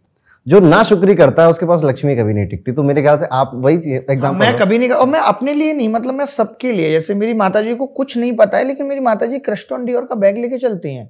जो 0.48 0.60
ना 0.60 0.82
शुक्री 0.84 1.16
करता 1.16 1.44
है 1.44 1.50
उसके 1.50 1.66
पास 1.66 1.84
लक्ष्मी 1.84 2.16
कभी 2.16 2.34
नहीं 2.34 2.48
टिकती। 2.48 2.72
तो 2.72 2.84
मेरे 2.84 3.02
ख्याल 3.02 3.18
से 3.18 3.26
आप 3.32 3.52
वही 3.56 3.94
एग्ज़ाम 3.94 4.40
मैं 4.40 4.56
कभी 4.58 4.78
नहीं 4.78 4.90
और 4.92 5.08
मैं 5.08 5.20
अपने 5.22 5.54
लिए 5.54 5.74
नहीं 5.74 5.90
मतलब 5.90 6.14
मैं 6.14 6.26
सबके 6.28 6.72
लिए। 6.72 6.92
जैसे 6.92 7.14
मेरी 7.16 7.34
माता 7.36 7.62
जी 7.62 7.76
को 7.76 7.86
कुछ 7.86 8.18
नहीं 8.18 8.34
पता 8.36 8.58
है 8.58 8.68
लेकिन 8.68 8.86
मेरी 8.86 9.02
माता 9.02 9.26
जी 9.26 9.40
क्रस्टॉन 9.42 9.86
डियोर 9.86 10.06
का 10.06 10.16
बैग 10.16 10.38
लेके 10.38 10.58
चलती 10.58 10.94
हैं। 10.96 11.10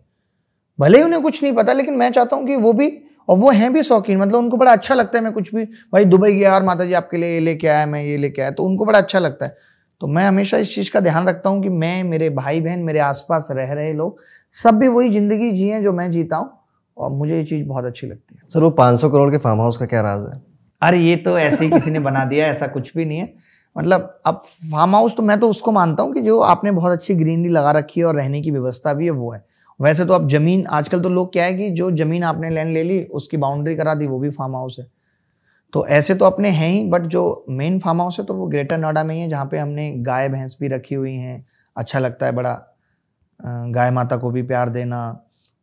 भले 0.80 0.98
ही 0.98 1.04
उन्हें 1.04 1.22
कुछ 1.22 1.41
नहीं 1.43 1.54
पता 1.54 1.74
लेकिन 1.74 1.93
मैं 1.93 2.12
चाहता 2.12 2.36
हूँ 2.36 2.46
कि 2.48 2.56
वो 2.58 2.74
भी 2.74 2.88
और 3.27 3.38
वो 3.38 3.51
हैं 3.51 3.71
भी 3.73 3.83
शौकीन 3.83 4.19
मतलब 4.19 4.39
उनको 4.39 4.57
बड़ा 4.57 4.71
अच्छा 4.71 4.95
लगता 4.95 5.17
है 5.17 5.23
मैं 5.23 5.33
कुछ 5.33 5.53
भी 5.55 5.63
भाई 5.93 6.05
दुबई 6.05 6.33
गया 6.33 6.53
और 6.55 6.63
माता 6.63 6.86
जी 6.86 6.93
आपके 6.93 7.17
लिए 7.17 7.33
ये 7.33 7.39
लेके 7.39 7.67
आया 7.67 7.86
मैं 7.86 8.03
ये 8.03 8.17
लेके 8.17 8.41
आया। 8.41 8.51
तो 8.51 8.63
उनको 8.63 8.86
बड़ा 8.86 8.99
अच्छा 8.99 9.19
लगता 9.19 9.45
है। 9.45 9.55
तो 10.01 10.07
मैं 10.07 10.25
हमेशा 10.25 10.57
इस 10.57 10.73
चीज़ 10.75 10.91
का 10.91 10.99
ध्यान 10.99 11.27
रखता 11.27 11.49
हूँ 11.49 11.62
कि 11.63 11.69
मैं 11.69 12.03
मेरे 12.03 12.29
भाई 12.31 12.62
बहन 12.62 12.79
मेरे 12.79 12.99
आसपास 12.99 13.47
रह 13.51 13.71
रहे 13.73 13.93
लोग 13.93 14.19
सब 14.53 14.77
भी 14.79 14.88
वही 14.88 15.09
ज़िंदगी 15.09 15.51
जिए 15.51 15.81
जो 15.81 15.93
मैं 15.93 16.09
जीता 16.12 16.38
हूँ 16.38 16.49
और 16.97 17.12
मुझे 17.12 17.38
ये 17.38 17.43
चीज़ 17.45 17.65
बहुत 17.67 17.86
अच्छी 17.86 18.07
लगती 18.07 18.36
है। 18.36 18.49
सर 18.49 18.63
वो 18.63 18.69
500 18.71 19.09
करोड़ 19.09 19.29
के 19.31 19.38
फार्म 19.38 19.62
हाउस 19.62 19.77
का 19.77 19.86
क्या 19.86 20.01
राज 20.01 20.27
है? 20.33 20.41
अरे 20.81 20.97
ये 20.99 21.15
तो 21.15 21.38
ऐसे 21.39 21.63
ही 21.65 21.71
किसी 21.71 21.91
ने 21.91 21.99
बना 21.99 22.25
दिया 22.25 22.47
ऐसा 22.47 22.67
कुछ 22.67 22.91
भी 22.97 23.05
नहीं 23.05 23.19
है। 23.19 23.33
मतलब 23.75 24.19
अब 24.25 24.41
फार्म 24.71 24.95
हाउस 24.95 25.15
तो 25.17 25.23
मैं 25.23 25.39
तो 25.39 25.49
उसको 25.49 25.71
मानता 25.71 26.03
हूँ 26.03 26.13
कि 26.13 26.21
जो 26.21 26.39
आपने 26.41 26.71
बहुत 26.71 26.91
अच्छी 26.91 27.15
ग्रीनरी 27.15 27.49
लगा 27.49 27.71
रखी 27.71 27.99
है 27.99 28.05
और 28.05 28.15
रहने 28.15 28.41
की 28.41 28.51
व्यवस्था 28.51 28.93
भी 28.93 29.05
है 29.05 29.12
वो 29.12 29.31
है। 29.31 29.43
वैसे 29.79 30.05
तो 30.05 30.13
अब 30.13 30.27
ज़मीन, 30.29 30.65
आजकल 30.67 31.01
तो 31.01 31.09
लोग 31.09 31.31
क्या 31.33 31.45
है 31.45 31.53
कि 31.53 31.69
जो 31.71 31.89
ज़मीन 31.93 32.23
आपने 32.23 32.49
लैंड 32.49 32.73
ले 32.73 32.83
ली, 32.83 33.01
उसकी 33.03 33.38
बाउंड्री 33.38 33.75
करा 33.75 33.93
दी, 33.93 34.07
वो 34.07 34.19
भी 34.19 34.29
फार्म 34.31 34.55
हाउस 34.55 34.75
है। 34.79 34.86
तो 35.73 35.86
ऐसे 35.89 36.15
तो 36.15 36.25
अपने 36.25 36.49
हैं 36.51 36.69
ही 36.69 36.83
बट 36.89 37.05
जो 37.07 37.45
मेन 37.51 37.79
फार्म 37.79 38.01
हाउस 38.01 38.19
है 38.19 38.25
तो 38.25 38.33
वो 38.33 38.47
ग्रेटर 38.47 38.77
नोएडा 38.77 39.03
में 39.03 39.13
ही 39.15 39.21
है, 39.21 39.29
जहाँ 39.29 39.45
पे 39.45 39.57
हमने 39.57 39.91
गाय, 39.99 40.29
भैंस 40.29 40.57
भी 40.59 40.67
रखी 40.67 40.95
हुई 40.95 41.13
हैं। 41.13 41.45
अच्छा 41.75 41.99
लगता 41.99 42.25
है 42.25 42.31
बड़ा 42.31 42.53
गाय 43.39 43.91
माता 43.91 44.17
को 44.17 44.29
भी 44.31 44.41
प्यार 44.43 44.69
देना 44.69 44.99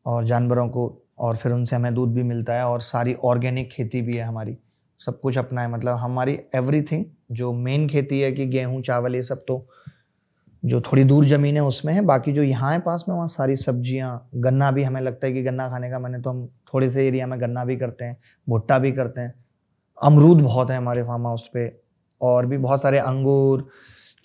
और 0.06 0.24
जानवरों 0.24 0.68
को, 0.68 0.96
और 1.18 1.36
फिर 1.36 1.52
उनसे 1.52 1.76
हमें 1.76 1.94
दूध 1.94 2.12
भी 2.14 2.22
मिलता 2.22 2.54
है 2.54 2.64
और 2.64 2.80
सारी 2.80 3.14
ऑर्गेनिक 3.24 3.70
खेती 3.70 4.00
भी 4.02 4.16
है 4.16 4.24
हमारी। 4.24 4.56
सब 5.00 5.20
कुछ 5.20 5.38
अपना 5.38 5.62
है 5.62 5.70
मतलब 5.70 5.96
हमारी 5.96 6.38
एवरीथिंग 6.54 7.04
जो 7.32 7.52
मेन 7.52 7.86
खेती 7.88 8.20
है 8.20 8.32
कि 8.32 8.46
गेहूँ, 8.46 8.80
चावल, 8.82 9.14
ये 9.14 9.22
सब 9.22 9.44
तो 9.48 9.66
जो 10.62 10.80
थोड़ी 10.82 11.04
दूर 11.04 11.24
ज़मीन 11.24 11.56
है 11.56 11.62
उसमें 11.64 11.92
है, 11.94 12.00
बाकी 12.02 12.32
जो 12.32 12.42
यहाँ 12.42 12.72
है 12.72 12.78
पास 12.80 13.04
में, 13.08 13.14
वहाँ 13.16 13.28
सारी 13.28 13.56
सब्ज़ियाँ, 13.56 14.28
गन्ना 14.36 14.70
भी 14.70 14.82
हमें 14.82 15.00
लगता 15.00 15.26
है 15.26 15.32
कि 15.32 15.42
गन्ना 15.42 15.68
खाने 15.68 15.90
का 15.90 15.98
मैंने 15.98 16.18
तो 16.18 16.30
हम 16.30 16.46
थोड़े 16.74 16.90
से 16.90 17.06
एरिया 17.08 17.26
में 17.26 17.40
गन्ना 17.40 17.64
भी 17.64 17.76
करते 17.76 18.04
हैं, 18.04 18.16
भुट्टा 18.46 18.78
भी 18.78 18.92
करते 18.92 19.20
हैं। 19.20 19.34
अमरूद 19.98 20.40
बहुत 20.40 20.70
है 20.70 20.76
हमारे 20.76 21.02
फार्म 21.02 21.26
हाउस 21.26 21.48
पे, 21.54 21.72
और 22.20 22.46
भी 22.46 22.58
बहुत 22.58 22.82
सारे 22.82 22.98
अंगूर, 22.98 23.66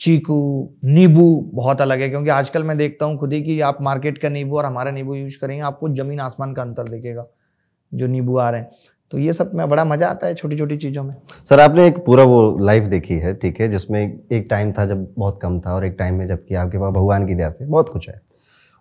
चीकू, 0.02 0.70
नींबू 0.86 1.50
बहुत 1.54 1.82
अलग 1.82 2.02
है, 2.02 2.10
क्योंकि 2.10 2.30
आजकल 2.30 2.64
मैं 2.64 2.78
देखता 2.78 3.06
हूँ 3.06 3.18
खुद 3.18 3.34
ही 3.34 3.42
कि 3.44 3.60
आप 3.62 3.82
मार्केट 3.82 4.18
का 4.18 4.30
नींबू 4.30 4.58
और 4.58 4.66
हमारा 4.66 4.92
नींबू 4.92 5.16
यूज़ 5.16 5.38
करेंगे, 5.40 5.62
आपको 5.64 5.90
ज़मीन 5.90 6.20
आसमान 6.20 6.54
का 6.54 6.62
अंतर 6.62 6.90
दिखेगा, 6.90 7.26
जो 7.92 8.08
नींबू 8.08 8.38
आ 8.38 8.50
रहे 8.50 8.62
हैं। 8.62 8.72
तो 9.16 9.20
ये 9.20 9.34
सब 9.34 9.52
में 9.56 9.68
बड़ा 9.70 9.84
मज़ा 9.86 10.08
आता 10.08 10.28
है 10.28 10.34
छोटी 10.36 10.58
छोटी 10.58 10.76
चीज़ों 10.78 11.04
में। 11.04 11.14
सर 11.46 11.60
आपने 11.60 11.86
एक 11.88 11.98
पूरा 12.06 12.24
वो 12.24 12.40
लाइफ 12.60 12.88
देखी 12.88 13.14
है 13.16 13.34
ठीक 13.34 13.60
है 13.62 13.68
जिसमें 13.70 14.00
एक 14.02 14.48
टाइम 14.50 14.72
था 14.72 14.86
जब 14.86 15.06
बहुत 15.18 15.40
कम 15.42 15.60
था 15.60 15.74
और 15.74 15.86
एक 15.86 15.96
टाइम 16.00 16.16
में 16.16 16.28
जबकि 16.28 16.56
आपके 16.56 16.78
पास 16.78 16.94
भगवान 16.94 17.28
की 17.28 17.36
दया 17.36 17.50
से 17.50 17.66
बहुत 17.66 17.90
कुछ 17.90 18.08
है। 18.10 18.20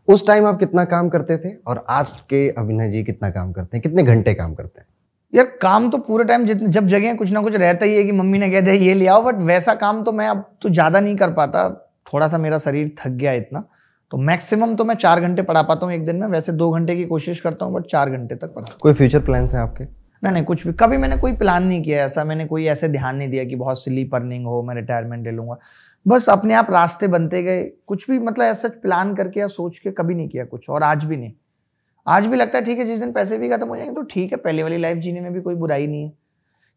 उस 0.08 0.26
टाइम 0.26 0.46
आप 0.46 0.58
कितना 0.60 0.84
काम 0.86 1.08
करते 1.08 1.36
थे 1.38 1.54
और 1.66 1.84
आज 1.90 2.10
के 2.30 2.48
अभिनय 2.52 2.90
जी 2.90 3.02
कितना 3.04 3.30
काम 3.30 3.52
करते 3.52 3.76
हैं 3.76 3.82
कितने 3.82 4.02
घंटे 4.04 4.34
काम 4.34 4.54
करते 4.54 4.80
हैं? 4.80 4.86
यार 5.32 5.46
काम 5.62 5.88
तो 5.90 5.98
पूरे 6.00 6.24
टाइम 6.24 6.46
जितने 6.46 6.68
जब 6.68 6.86
जगह 6.86 7.14
कुछ 7.14 7.32
ना 7.32 7.42
कुछ 7.42 7.56
रहता 7.56 7.86
ही 7.86 7.96
है 7.96 8.04
कि 8.04 8.12
मम्मी 8.14 8.38
ने 8.38 8.50
कह 8.50 8.60
दिया 8.60 8.74
ये 8.76 8.94
ले 8.94 9.06
आओ 9.06 9.22
बट 9.22 9.42
वैसा 9.44 9.74
काम 9.76 10.02
तो 10.04 10.12
मैं 10.12 10.28
अब 10.28 10.44
तो 10.62 10.68
ज़्यादा 10.70 11.00
नहीं 11.00 11.16
कर 11.16 11.32
पाता। 11.32 11.68
थोड़ा 12.12 12.28
सा 12.28 12.38
मेरा 12.38 12.58
शरीर 12.60 12.94
थक 13.00 13.10
गया 13.12 13.32
इतना 13.34 13.64
तो 14.10 14.16
मैक्सिमम 14.20 14.74
तो 14.74 14.84
मैं 14.84 14.94
चार 14.96 15.20
घंटे 15.20 15.42
पढ़ा 15.42 15.62
पाता 15.64 15.86
हूँ 15.86 15.94
एक 15.94 16.06
दिन 16.06 16.16
में। 16.16 16.26
वैसे 16.28 16.52
दो 16.54 16.70
घंटे 16.70 16.96
की 16.96 17.04
कोशिश 17.06 17.40
करता 17.40 17.64
हूँ 17.64 17.74
बट 17.74 17.86
चार 17.86 18.10
घंटे 18.10 18.34
तक 18.34 18.54
पढ़ा। 18.54 18.76
कोई 18.80 18.92
फ्यूचर 18.92 19.20
प्लान 19.20 19.46
है 19.48 19.60
आपके? 19.60 19.84
नहीं 20.24 20.32
नहीं 20.32 20.44
कुछ 20.44 20.66
भी 20.66 20.72
कभी 20.72 20.96
मैंने 20.96 21.16
कोई 21.16 21.32
प्लान 21.32 21.66
नहीं 21.66 21.82
किया 21.82 22.04
ऐसा 22.04 22.24
मैंने 22.24 22.46
कोई 22.46 22.66
ऐसे 22.66 22.88
ध्यान 22.88 23.16
नहीं 23.16 23.28
दिया 23.30 23.44
कि 23.44 23.56
बहुत 23.56 23.84
स्लीप 23.84 24.14
अर्निंग 24.14 24.46
हो 24.46 24.62
मैं 24.62 24.74
रिटायरमेंट 24.74 25.24
ले 25.24 25.30
लूँगा। 25.30 25.58
बस 26.08 26.28
अपने 26.28 26.54
आप 26.54 26.70
रास्ते 26.70 27.08
बनते 27.08 27.42
गए 27.42 27.62
कुछ 27.86 28.10
भी 28.10 28.18
मतलब 28.18 28.44
ऐसा 28.44 28.68
प्लान 28.68 29.14
करके 29.14 29.40
या 29.40 29.46
सोच 29.46 29.78
के 29.78 29.90
कभी 29.90 30.14
नहीं 30.14 30.28
किया 30.28 30.44
कुछ 30.44 30.70
और 30.70 30.82
आज 30.82 31.04
भी 31.04 31.16
नहीं। 31.16 31.32
आज 32.06 32.26
भी 32.26 32.36
लगता 32.36 32.58
है 32.58 32.64
ठीक 32.64 32.78
है 32.78 32.84
जिस 32.84 33.00
दिन 33.00 33.12
पैसे 33.12 33.38
भी 33.38 33.48
खत्म 33.48 33.68
हो 33.68 33.76
जाएँगे 33.76 33.94
तो 33.94 34.02
ठीक 34.02 34.32
है 34.32 34.38
पहले 34.38 34.62
वाली 34.62 34.78
लाइफ 34.78 34.98
जीने 34.98 35.20
में 35.20 35.32
भी 35.32 35.40
कोई 35.40 35.54
बुराई 35.54 35.86
नहीं 35.86 36.04
है। 36.04 36.12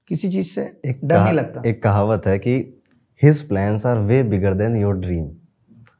किसी 0.07 0.29
चीज़ 0.29 0.47
से 0.47 0.61
एक 0.85 0.99
डर 1.03 1.23
नहीं 1.23 1.33
लगता। 1.33 1.69
एक 1.69 1.83
कहावत 1.83 2.27
है 2.27 2.39
कि 2.39 2.81
his 3.23 3.47
plans 3.47 3.85
are 3.85 3.97
way 3.97 4.23
bigger 4.23 4.53
than 4.53 4.75
your 4.75 4.97
dream 4.97 5.29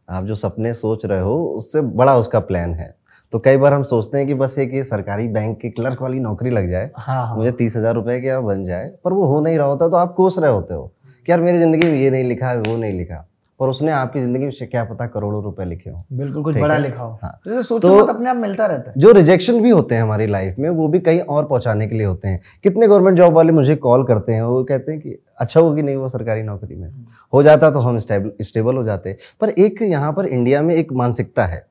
आप 0.09 0.23
जो 0.23 0.35
सपने 0.35 0.73
सोच 0.73 1.05
रहे 1.05 1.21
हो 1.21 1.45
उससे 1.45 1.81
बड़ा 1.81 2.17
उसका 2.17 2.39
प्लान 2.39 2.73
है। 2.73 2.96
तो 3.33 3.39
कई 3.39 3.57
बार 3.57 3.73
हम 3.73 3.83
सोचते 3.83 4.17
हैं 4.17 4.27
कि 4.27 4.33
बस 4.33 4.57
एक 4.59 4.73
ये 4.73 4.83
सरकारी 4.85 5.27
बैंक 5.27 5.59
की 5.59 5.69
क्लर्क 5.69 6.01
वाली 6.01 6.19
नौकरी 6.19 6.49
लग 6.49 6.69
जाए 6.71 6.89
हाँ, 6.97 7.25
हाँ। 7.27 7.35
मुझे 7.37 7.51
तीस 7.53 7.75
हज़ार 7.77 7.95
रुपए 7.95 8.19
क्या 8.21 8.39
बन 8.41 8.65
जाए 8.65 8.91
पर 9.05 9.13
वो 9.13 9.25
हो 9.25 9.39
नहीं 9.41 9.57
रहा 9.57 9.67
होता 9.67 9.87
तो 9.87 9.95
आप 9.97 10.13
कोस 10.13 10.39
रहे 10.39 10.51
होते 10.51 10.73
हो 10.73 10.91
कि 11.27 11.31
यार 11.31 11.41
मेरी 11.41 11.57
ज़िंदगी 11.57 11.87
में 11.87 11.97
ये 11.99 12.09
नहीं 12.09 12.23
लिखा 12.23 12.53
वो 12.57 12.77
नहीं 12.77 12.93
लिखा 12.93 13.25
पर 13.59 13.69
उसने 13.69 13.91
आपकी 13.91 14.19
ज़िंदगी 14.21 14.45
में 14.45 14.69
क्या 14.71 14.83
पता 14.83 15.05
करोड़ों 15.07 15.43
रुपए 15.43 15.65
लिखे 15.65 15.89
हो। 15.89 16.03
बिल्कुल 16.13 16.43
कुछ 16.43 16.55
बड़ा 16.55 16.77
लिखा 16.77 17.01
हो। 17.01 17.19
हाँ। 17.21 17.31
तो, 17.45 17.79
तो 17.79 17.93
अपने 17.95 18.29
आप 18.29 18.35
मिलता 18.35 18.65
रहता 18.65 18.89
है। 18.89 18.99
जो 18.99 19.11
रिजेक्शन 19.11 19.61
भी 19.61 19.69
होते 19.69 19.95
हैं 19.95 20.01
हमारी 20.01 20.27
लाइफ 20.27 20.55
में 20.59 20.69
वो 20.69 20.87
भी 20.87 20.99
कहीं 20.99 21.19
और 21.19 21.45
पहुँचाने 21.45 21.87
के 21.87 21.95
लिए 21.95 22.05
होते 22.05 22.27
हैं। 22.27 22.41
कितने 22.63 22.87
गवर्नमेंट 22.87 23.17
जॉब 23.17 23.33
वाले 23.33 23.51
मुझे 23.51 23.75
कॉल 23.77 24.03
करते 24.03 24.33
हैं 24.33 24.41
वो 24.43 24.63
कहते 24.63 24.91
हैं 24.91 25.01
कि 25.01 25.17
अच्छा 25.39 25.59
होगी 25.59 25.81
नहीं 25.81 25.95
वो 25.95 26.09
सरकारी 26.09 26.43
नौकरी 26.43 26.75
में। 26.75 26.89
हो 27.33 27.43
जाता 27.43 27.71
तो 27.71 27.79
हम 27.79 27.97
स्टेबल 27.99 28.75
हो 28.77 28.83
जाते। 28.83 29.15
पर 29.41 29.49
एक 29.49 29.81
यहाँ 29.81 30.11
पर 30.13 30.25
इंडिया 30.27 30.61
में 30.61 30.73
एक 30.75 30.93
मानसिकता 30.93 31.45
है। 31.45 31.65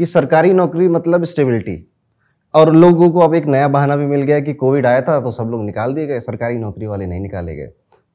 कि 0.00 0.06
सरकारी 0.06 0.52
नौकरी 0.54 0.86
मतलब 0.88 1.24
स्टेबिलिटी 1.24 1.74
और 2.54 2.72
लोगों 2.74 3.10
को 3.10 3.20
अब 3.20 3.34
एक 3.34 3.46
नया 3.46 3.66
बहाना 3.68 3.96
भी 3.96 4.06
मिल 4.06 4.22
गया 4.22 4.38
कि 4.40 4.52
कोविड 4.54 4.86
आया 4.86 5.02
था 5.02 5.20
तो 5.20 5.30
सब 5.30 5.48
लोग 5.50 5.64
निकाल 5.64 5.94
दिए 5.94 6.06
गए 6.06 6.20
सरकारी 6.20 6.56
नौकरी 6.58 6.86
वाले 6.86 7.06
नहीं 7.06 7.20
निकाले 7.20 7.56
गए। 7.56 7.66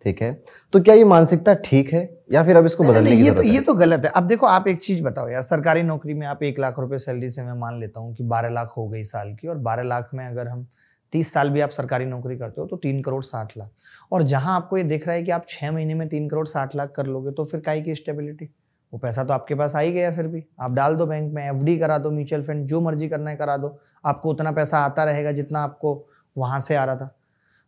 ठीक 0.05 0.21
है? 0.21 0.31
तो 0.73 0.81
क्या 0.81 0.95
ये 0.95 1.03
मानसिकता 1.05 1.53
ठीक 1.65 1.93
है 1.93 2.01
या 2.33 2.43
फिर 2.43 2.57
अब 2.57 2.65
इसको 2.65 2.83
बदलने 2.83 3.11
की 3.11 3.25
ये 3.25 3.31
तो 3.31 3.43
ये 3.43 3.59
तो 3.61 3.73
गलत 3.75 4.05
है। 4.05 4.11
अब 4.11 4.27
देखो 4.27 4.45
आप 4.47 4.67
एक 4.67 4.81
चीज़ 4.83 5.03
बताओ 5.03 5.29
यार 5.29 5.43
सरकारी 5.43 5.83
नौकरी 5.83 6.13
में 6.13 6.25
आप 6.27 6.43
एक 6.43 6.59
लाख 6.59 6.79
रुपए 6.79 6.97
सैलरी 6.97 7.29
से 7.29 7.43
मैं 7.43 7.59
मान 7.59 7.79
लेता 7.79 7.99
हूँ 7.99 8.13
कि 8.15 8.23
बारह 8.25 8.49
लाख 8.49 8.73
हो 8.77 8.87
गई 8.87 9.03
साल 9.03 9.33
की 9.33 9.47
और 9.47 9.57
बारह 9.61 9.83
लाख 9.83 10.09
में 10.13 10.25
अगर 10.27 10.47
हम 10.47 10.67
तीस 11.13 11.33
साल 11.33 11.49
भी 11.49 11.61
आप 11.61 11.69
सरकारी 11.71 12.05
नौकरी 12.07 12.37
करते 12.37 12.61
हो 12.61 12.67
तो 12.67 12.77
तीन 12.77 13.01
करोड़ 13.01 13.23
साठ 13.23 13.57
लाख। 13.57 13.71
और 14.11 14.23
जहाँ 14.25 14.55
आपको 14.55 14.77
ये 14.77 14.83
देख 14.85 15.07
रहा 15.07 15.15
है 15.15 15.23
कि 15.23 15.31
आप 15.31 15.45
छह 15.49 15.71
महीने 15.71 15.93
में 15.93 16.07
तीन 16.09 16.29
करोड़ 16.29 16.47
साठ 16.47 16.75
लाख 16.75 16.93
कर 16.95 17.05
लोगे 17.07 17.31
तो 17.31 17.45
फिर 17.45 17.59
काय 17.59 17.81
की 17.81 17.95
स्टेबिलिटी 17.95 18.49
वो 18.95 18.99
पैसा 18.99 19.23
तो 19.23 19.33
आपके 19.33 19.55
पास 19.55 19.75
आ 19.75 19.79
ही 19.79 19.91
गया 19.91 20.11
फिर 20.15 20.27
भी। 20.27 20.43
आप 20.61 20.71
डाल 20.73 20.95
दो 20.95 21.05
बैंक 21.05 21.33
में, 21.33 21.43
एफडी 21.43 21.77
करा 21.79 21.97
दो, 21.97 22.11
म्यूचुअल 22.11 22.43
फंड, 22.43 22.67
जो 22.67 22.79
मर्ज़ी 22.81 23.09
करना 23.09 23.29
है 23.29 23.35
करा 23.35 23.55
दो। 23.57 23.77
आपको 24.05 24.29
उतना 24.29 24.51
पैसा 24.51 24.79
आता 24.79 25.03
रहेगा 25.03 25.31
जितना 25.31 25.59
आपको 25.59 26.07
वहाँ 26.35 26.59
से 26.59 26.75
आ 26.75 26.83
रहा 26.85 26.95
था। 26.95 27.09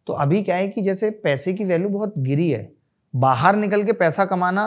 तो 0.08 0.14
अभी 0.16 0.42
क्या 0.44 0.56
है 0.56 0.68
कि 0.68 0.82
जैसे 0.82 1.10
पैसे 1.24 1.54
की 1.54 1.66
वैल्यू 1.66 1.90
बहुत 1.90 2.14
गिरी 2.20 2.50
है, 2.50 2.72
बाहर 3.14 3.56
निकल 3.56 3.84
के 3.84 3.94
पैसा 3.94 4.26
कमाना 4.26 4.66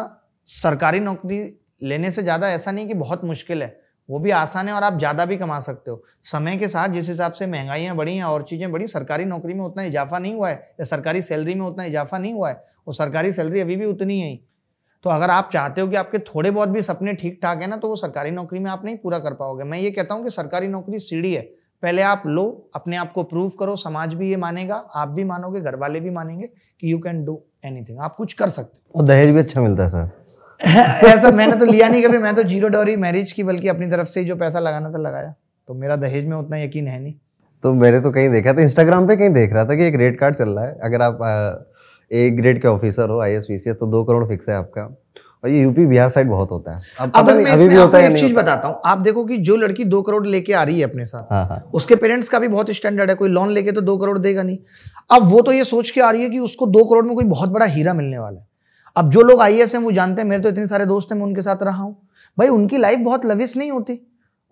सरकारी 0.49 1.01
नौकरी 1.01 1.41
लेने 1.83 2.11
से 2.11 2.23
ज़्यादा 2.23 2.51
ऐसा 2.51 2.71
नहीं 2.71 2.87
कि 2.89 2.95
बहुत 2.97 3.25
मुश्किल 3.25 3.63
है। 3.63 3.79
वो 4.09 4.19
भी 4.19 4.31
आसान 4.33 4.69
है 4.69 4.75
और 4.75 4.83
आप 4.83 4.99
ज़्यादा 4.99 5.25
भी 5.25 5.37
कमा 5.37 5.59
सकते 5.61 5.91
हो। 5.91 6.03
समय 6.25 6.57
के 6.59 6.69
साथ 6.69 6.89
जिस 6.89 7.09
हिसाब 7.09 7.33
से 7.33 7.47
महंगाइयाँ 7.47 7.97
बढ़ी 7.97 8.17
हैं 8.17 8.25
और 8.25 8.43
चीज़ें 8.43 8.71
बढ़ी, 8.73 8.87
सरकारी 8.89 9.25
नौकरी 9.25 9.55
में 9.55 9.65
उतना 9.65 9.83
इजाफा 9.85 10.19
नहीं 10.19 10.35
हुआ 10.35 10.49
है, 10.49 10.55
या 10.81 10.85
सरकारी 10.85 11.23
सैलरी 11.23 11.55
में 11.55 11.67
उतना 11.67 11.85
इजाफा 11.85 12.19
नहीं 12.19 12.33
हुआ 12.33 12.49
है 12.51 12.63
वो 12.87 12.93
सरकारी 12.93 13.33
सैलरी 13.33 13.61
अभी 13.61 13.77
भी 13.77 13.85
उतनी 13.87 14.21
है। 14.21 14.39
तो 15.05 15.11
अगर 15.11 15.31
आप 15.31 15.49
चाहते 15.53 15.81
हो 15.81 15.87
कि 15.87 15.97
आपके 15.97 16.19
थोड़े 16.19 16.51
बहुत 16.51 16.69
भी 16.69 16.83
सपने 16.83 17.13
ठीक 17.15 17.39
ठाक 17.43 17.61
है 17.63 17.67
ना 17.67 17.77
तो 17.77 17.89
वो 17.89 17.97
सरकारी 17.97 18.31
नौकरी 18.31 18.59
में 18.59 18.71
आप 18.71 18.85
नहीं 18.85 18.97
पूरा 18.97 19.19
कर 19.19 19.35
पाओगे। 19.35 19.65
मैं 19.65 19.79
ये 19.79 19.91
कहता 19.91 20.15
हूँ 20.15 20.25
कि 20.25 20.31
सरकारी 20.31 20.69
नौकरी 20.69 20.99
सीढ़ी 20.99 21.33
है। 21.35 21.43
पहले 21.83 22.03
आप 22.03 22.23
लो 22.27 22.45
अपने 22.75 22.97
आप 22.97 23.13
को 23.13 23.23
प्रूव 23.23 23.53
करो 23.61 23.77
समाज 23.77 24.15
भी 24.15 24.31
ये 24.31 24.37
मानेगा 24.37 24.75
आप 24.95 25.09
भी 25.09 25.25
मानोगे 25.25 25.61
घर 25.61 25.77
वाले 25.77 26.01
भी 26.01 26.11
मानेंगे 26.11 26.47
कि 26.47 26.93
यू 26.93 26.99
कैन 26.99 27.25
डू 27.25 27.41
एनीथिंग 27.65 28.01
आप 28.01 28.17
कुछ 28.17 28.33
कर 28.33 28.49
सकते 28.49 28.79
हो। 28.79 29.01
और 29.01 29.07
दहेज 29.07 29.31
भी 29.31 29.39
अच्छा 29.39 29.61
मिलता 29.61 29.85
है 29.85 29.91
सर। 29.91 30.11
ऐसा 31.09 31.31
मैंने 31.31 31.57
तो 31.57 31.67
लिया 31.67 31.89
नहीं 31.89 32.03
कभी 32.03 32.19
मैं 32.19 32.35
तो 32.35 32.43
ज़ीरो 32.43 32.69
डॉरी 32.69 32.97
मैरिज 32.97 33.33
की 33.33 33.43
बल्कि 33.43 33.69
अपनी 33.69 33.91
तरफ़ 33.91 34.09
से 34.09 34.25
जो 34.25 34.37
पैसा 34.37 34.59
लगाना 34.59 34.91
था 34.91 34.99
लगाया। 34.99 35.35
तो 35.69 35.75
मेरा 35.75 35.97
दहेज 35.97 36.27
में 36.27 36.37
उतना 36.37 36.57
यकीन 36.57 36.89
है 36.89 37.01
नहीं। 37.01 37.15
तो 37.65 37.73
मैंने 37.75 38.01
तो 38.01 38.11
कहीं 38.11 38.29
देखा 38.31 38.53
था 38.53 38.63
इंस्टाग्राम 38.63 39.07
पे 39.09 39.17
कहीं 39.17 39.31
देख 39.31 39.53
रहा 39.53 39.65
था 39.65 39.75
कि 39.75 39.87
एक 39.87 39.95
रेड 39.95 40.19
कार्ड 40.19 40.35
चल 40.35 40.49
रहा 40.49 40.65
है। 40.65 40.79
अगर 40.83 41.03
आप 41.03 41.19
ए 42.11 42.29
ग्रेड 42.31 42.61
के 42.63 42.69
ऑफिसर 42.69 43.09
हो 43.09 43.21
आई 43.21 43.33
एस 43.33 43.69
तो 43.71 43.87
दो 43.87 44.03
करोड़ 44.05 44.25
फिक्स 44.29 44.49
है 44.49 44.55
आपका। 44.57 44.83
और 45.45 45.51
ये 45.51 45.61
यूपी 45.61 45.85
बिहार 45.87 46.09
साइड 46.09 46.29
बहुत 46.29 46.51
होता 46.51 46.75
है। 46.75 46.83
अब 47.01 47.13
अगर 47.17 47.37
मैं 47.37 47.51
अभी 47.53 47.69
भी 47.69 47.75
होता 47.75 47.99
है 47.99 48.11
एक 48.11 48.19
चीज़ 48.19 48.35
बताता 48.35 48.69
हूँ। 48.69 48.81
आप 48.87 48.99
देखो 48.99 49.25
कि 49.25 49.37
जो 49.39 49.57
लड़की 49.57 49.85
दो 49.87 50.01
करोड़ 50.03 50.27
लेके 50.27 50.53
आ 50.53 50.63
रही 50.63 50.79
है 50.79 50.85
अपने 50.85 51.07
साथ 51.07 51.33
हाँ 51.33 51.45
हाँ। 51.47 51.59
उसके 51.75 51.97
पेरेंट्स 51.97 52.29
का 52.29 52.39
भी 52.39 52.49
बहुत 52.49 52.71
स्टैंडर्ड 52.71 53.11
है 53.11 53.17
कोई 53.17 53.29
लोन 53.29 53.51
लेके 53.51 53.73
तो 53.73 53.81
दो 53.81 53.97
करोड़ 53.97 54.19
देगा 54.19 54.43
नहीं। 54.43 54.59
अब 55.11 55.23
वो 55.23 55.41
तो 55.41 55.53
ये 55.53 55.65
सोच 55.65 55.91
के 55.91 56.01
आ 56.01 56.11
रही 56.11 56.23
है 56.23 56.29
कि 56.29 56.39
उसको 56.41 56.67
दो 56.67 56.85
करोड़ 56.85 57.05
में 57.07 57.15
कोई 57.15 57.25
बहुत 57.27 57.49
बड़ा 57.49 57.67
हीरा 57.67 57.95
मिलने 57.95 58.19
वाला 58.19 58.39
है। 58.41 58.47
अब 58.97 59.11
जो 59.11 59.23
लोग 59.23 59.41
आई 59.41 59.59
हैं 59.59 59.79
वो 59.79 59.93
जानते 59.93 60.23
हैं 60.23 60.29
मेरे 60.29 60.43
तो 60.43 60.49
इतने 60.49 60.67
सारे 60.67 60.87
दोस्त 60.87 61.13
हैं 61.13 61.19
मैं 61.19 61.27
उनके 61.27 61.43
साथ 61.43 61.63
रहा 61.63 61.83
हूँ। 61.83 61.97
भाई 62.39 62.49
उनकी 62.49 62.79
लाइफ 62.79 62.99
बहुत 62.99 63.27
लविश 63.27 63.57
नहीं 63.57 63.71
होती। 63.71 64.01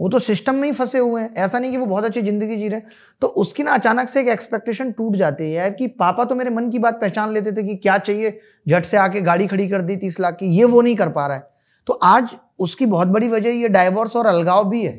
वो 0.00 0.08
तो 0.08 0.18
सिस्टम 0.20 0.54
में 0.54 0.64
ही 0.64 0.72
फंसे 0.72 0.98
हुए 0.98 1.20
हैं। 1.22 1.34
ऐसा 1.36 1.58
नहीं 1.58 1.70
कि 1.70 1.76
वो 1.76 1.86
बहुत 1.86 2.04
अच्छी 2.04 2.20
ज़िंदगी 2.22 2.56
जी 2.56 2.68
रहे 2.68 2.80
तो 3.22 3.26
उसकी 3.36 3.62
ना 3.62 3.72
अचानक 3.72 4.08
से 4.08 4.20
एक 4.20 4.28
एक्सपेक्टेशन 4.28 4.92
टूट 4.92 5.16
जाती 5.16 5.44
है 5.44 5.50
यार 5.50 5.70
कि 5.70 5.86
पापा 5.96 6.24
तो 6.24 6.34
मेरे 6.34 6.50
मन 6.50 6.70
की 6.70 6.78
बात 6.78 7.00
पहचान 7.00 7.32
लेते 7.32 7.52
थे 7.52 7.62
कि 7.62 7.76
क्या 7.76 7.98
चाहिए? 7.98 8.38
झट 8.66 8.84
से 8.84 8.96
आके 8.96 9.20
गाड़ी 9.22 9.46
खड़ी 9.46 9.68
कर 9.68 9.82
दी 9.82 9.96
तीस 9.96 10.20
लाख 10.20 10.36
की। 10.36 10.46
ये 10.48 10.64
वो 10.66 10.80
नहीं 10.82 10.96
कर 10.96 11.08
पा 11.10 11.26
रहा 11.26 11.36
है। 11.36 11.46
तो 11.86 11.92
आज 11.94 12.36
उसकी 12.58 12.86
बहुत 12.86 13.08
बड़ी 13.08 13.28
वजह 13.28 13.50
ये 13.52 13.68
डाइवोर्स 13.70 14.16
और 14.16 14.26
अलगाव 14.26 14.68
भी 14.70 14.84
है 14.84 14.92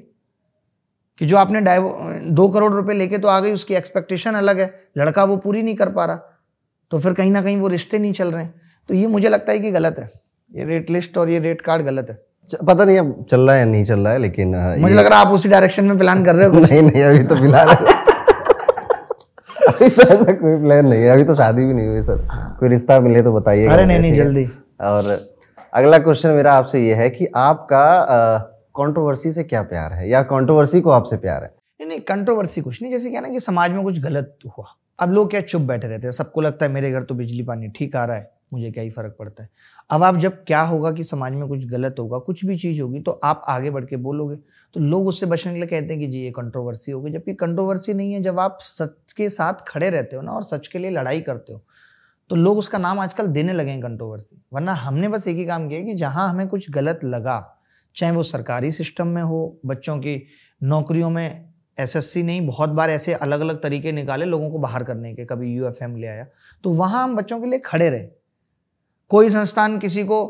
कि 1.21 1.25
जो 1.25 1.37
आपने 1.37 1.61
दो 2.31 2.47
करोड़ 2.49 2.71
रुपए 2.73 2.93
लेके 2.93 3.17
तो 3.17 3.27
आ 3.27 3.39
गई, 3.39 3.51
उसकी 3.51 3.73
एक्सपेक्टेशन 3.75 4.33
अलग 4.35 4.59
है। 4.59 4.67
लड़का 4.97 5.23
वो 5.23 5.37
पूरी 5.37 5.63
नहीं 5.63 5.75
कर 5.75 5.89
पा 5.89 6.05
रहा। 6.05 6.15
तो 6.91 6.99
फिर 6.99 7.13
कहीं 7.13 7.31
ना 7.31 7.41
कहीं 7.41 7.57
वो 7.57 7.67
रिश्ते 7.67 7.99
नहीं 7.99 8.13
चल 8.13 8.31
रहे 8.31 8.43
हैं। 8.43 8.53
तो 8.89 8.93
ये 8.93 9.07
मुझे 9.07 9.29
लगता 9.29 9.51
है 9.51 9.59
कि 9.59 9.71
गलत 9.71 9.95
है। 9.99 10.11
ये 10.51 10.65
रेट 10.65 10.89
लिस्ट 10.89 11.17
और 11.17 11.29
ये 11.29 11.39
रेट 11.39 11.61
कार्ड 11.61 11.85
गलत 11.85 12.07
है। 12.09 12.17
पता 12.55 12.85
नहीं 12.85 12.99
अब 12.99 13.25
चल 13.29 13.41
रहा 13.41 13.55
है 13.55 13.59
या 13.59 13.65
नहीं 13.65 13.85
चल 13.85 13.99
रहा 13.99 14.13
है 14.13 14.19
लेकिन 14.19 14.55
मुझे 14.79 14.95
लग 14.95 15.05
रहा 15.05 15.19
है 15.19 15.25
आप 15.25 15.31
उसी 15.31 15.49
डायरेक्शन 15.49 15.85
में 15.85 15.97
प्लान 15.97 16.25
कर 16.25 16.35
रहे 16.35 16.47
हो 16.47 16.59
नहीं 16.59 16.81
नहीं 16.81 17.03
अभी 17.03 17.23
तो 17.23 17.35
फ़िलहाल 17.35 17.67
अभी 19.69 19.89
तो 19.89 20.01
ऐसा 20.01 20.33
कोई 20.33 20.61
प्लान 20.61 20.85
नहीं 20.85 21.01
है 21.01 21.09
अभी 21.09 21.23
तो 21.23 21.35
शादी 21.35 21.65
भी 21.65 21.73
नहीं 21.73 21.87
हुई 21.87 22.01
सर। 22.01 22.27
हाँ। 22.31 22.57
कोई 22.59 22.69
रिश्ता 22.69 22.99
मिले 22.99 23.21
तो 23.21 23.33
बताइए। 23.33 23.67
अरे 23.67 23.85
नहीं 23.85 23.99
नहीं 23.99 24.13
जल्दी। 24.13 24.45
और 24.81 25.29
अगला 25.73 25.99
क्वेश्चन 25.99 26.29
मेरा 26.29 26.53
आपसे 26.53 26.87
ये 26.87 26.93
है 26.93 27.09
कि 27.09 27.27
आपका 27.35 28.07
कंट्रोवर्सी 28.77 29.31
से 29.31 29.43
क्या 29.43 29.61
प्यार 29.61 29.93
है 29.93 30.09
या 30.09 30.21
कंट्रोवर्सी 30.21 30.81
को 30.81 30.89
आपसे 30.89 31.17
प्यार 31.17 31.43
है? 31.43 31.51
नहीं 31.79 31.89
नहीं 31.89 31.99
कंट्रोवर्सी 31.99 32.61
कुछ 32.61 32.81
नहीं 32.81 32.91
जैसे 32.91 33.09
क्या 33.09 33.21
ना 33.21 33.27
कि 33.27 33.39
समाज 33.39 33.71
में 33.71 33.83
कुछ 33.83 33.99
गलत 34.01 34.37
हुआ। 34.57 34.65
अब 34.99 35.11
लोग 35.11 35.29
क्या 35.31 35.41
चुप 35.41 35.61
बैठे 35.61 35.87
रहते 35.87 36.07
हैं 36.07 36.11
सबको 36.11 36.41
लगता 36.41 36.65
है 36.65 36.71
मेरे 36.71 36.91
घर 36.91 37.03
तो 37.03 37.15
बिजली 37.15 37.43
पानी 37.43 37.67
ठीक 37.67 37.95
आ 37.95 38.05
रहा 38.05 38.17
है। 38.17 38.31
मुझे 38.51 38.71
क्या 38.71 38.83
ही 38.83 38.89
फ़र्क 38.89 39.15
पड़ता 39.19 39.43
है। 39.43 39.49
अब 39.89 40.03
आप 40.03 40.17
जब 40.17 40.43
क्या 40.43 40.61
होगा 40.63 40.91
कि 40.91 41.03
समाज 41.03 41.33
में 41.33 41.47
कुछ 41.47 41.65
गलत 41.67 41.95
होगा, 41.99 42.17
कुछ 42.19 42.45
भी 42.45 42.57
चीज़ 42.57 42.81
होगी 42.81 42.99
तो 42.99 43.11
आप 43.23 43.41
आगे 43.47 43.69
बढ़ 43.69 43.85
के 43.85 43.95
बोलोगे। 43.97 44.35
तो 44.75 44.79
लोग 44.79 45.07
उससे 45.07 45.25
बचने 45.25 45.51
के 45.53 45.59
लिए 45.59 45.67
कहते 45.67 45.93
हैं 45.93 45.99
कि 45.99 46.07
जी, 46.07 46.19
ये 46.19 46.31
कंट्रोवर्सी 46.31 46.91
होगी 46.91 47.11
जबकि 47.11 47.33
कंट्रोवर्सी 47.35 47.93
नहीं 47.93 48.13
है, 48.13 48.21
जब 48.23 48.39
आप 48.39 48.57
सच 48.61 49.13
के 49.13 49.29
साथ 49.29 49.63
खड़े 49.67 49.89
रहते 49.89 50.15
हो 50.15 50.21
ना 50.21 50.31
और 50.31 50.43
सच 50.43 50.67
के 50.67 50.79
लिए 50.79 50.91
लड़ाई 50.91 51.21
करते 51.21 51.53
हो 51.53 51.63
तो 52.29 52.35
लोग 52.35 52.57
उसका 52.57 52.77
नाम 52.77 52.99
आजकल 52.99 53.27
देने 53.29 53.53
लगे 53.53 53.71
हैं 53.71 53.81
कंट्रोवर्सी 53.81 54.41
वरना 54.53 54.73
हमने 54.75 55.07
बस 55.09 55.27
एक 55.27 55.37
ही 55.37 55.45
काम 55.45 55.67
किया 55.69 55.81
कि 55.83 55.93
जहाँ 55.95 56.29
हमें 56.29 56.47
कुछ 56.47 56.69
गलत 56.71 56.99
लगा, 57.03 57.55
चाहे 57.95 58.11
वो 58.13 58.23
सरकारी 58.23 58.71
सिस्टम 58.71 59.07
में 59.07 59.21
हो, 59.21 59.59
बच्चों 59.65 59.97
की 59.97 60.21
नौकरियों 60.61 61.09
में 61.09 61.45
एसएससी 61.77 62.23
नहीं, 62.23 62.45
बहुत 62.47 62.69
बार 62.71 62.89
ऐसे 62.89 63.13
अलग 63.15 63.39
अलग 63.39 63.61
तरीके 63.63 63.91
निकाले 63.91 64.25
लोगों 64.25 64.49
को 64.51 64.59
बाहर 64.59 64.83
करने 64.83 65.13
के, 65.13 65.25
कभी 65.25 65.53
यूएफएम 65.53 65.95
ले 65.95 66.07
आया 66.07 66.25
तो 66.63 66.69
वहाँ 66.71 67.03
हम 67.03 67.15
बच्चों 67.15 67.39
के 67.41 67.47
लिए 67.47 67.59
खड़े 67.59 67.89
रहे। 67.89 68.07
कोई 69.11 69.29
संस्थान 69.29 69.77
किसी 69.79 70.03
को 70.03 70.25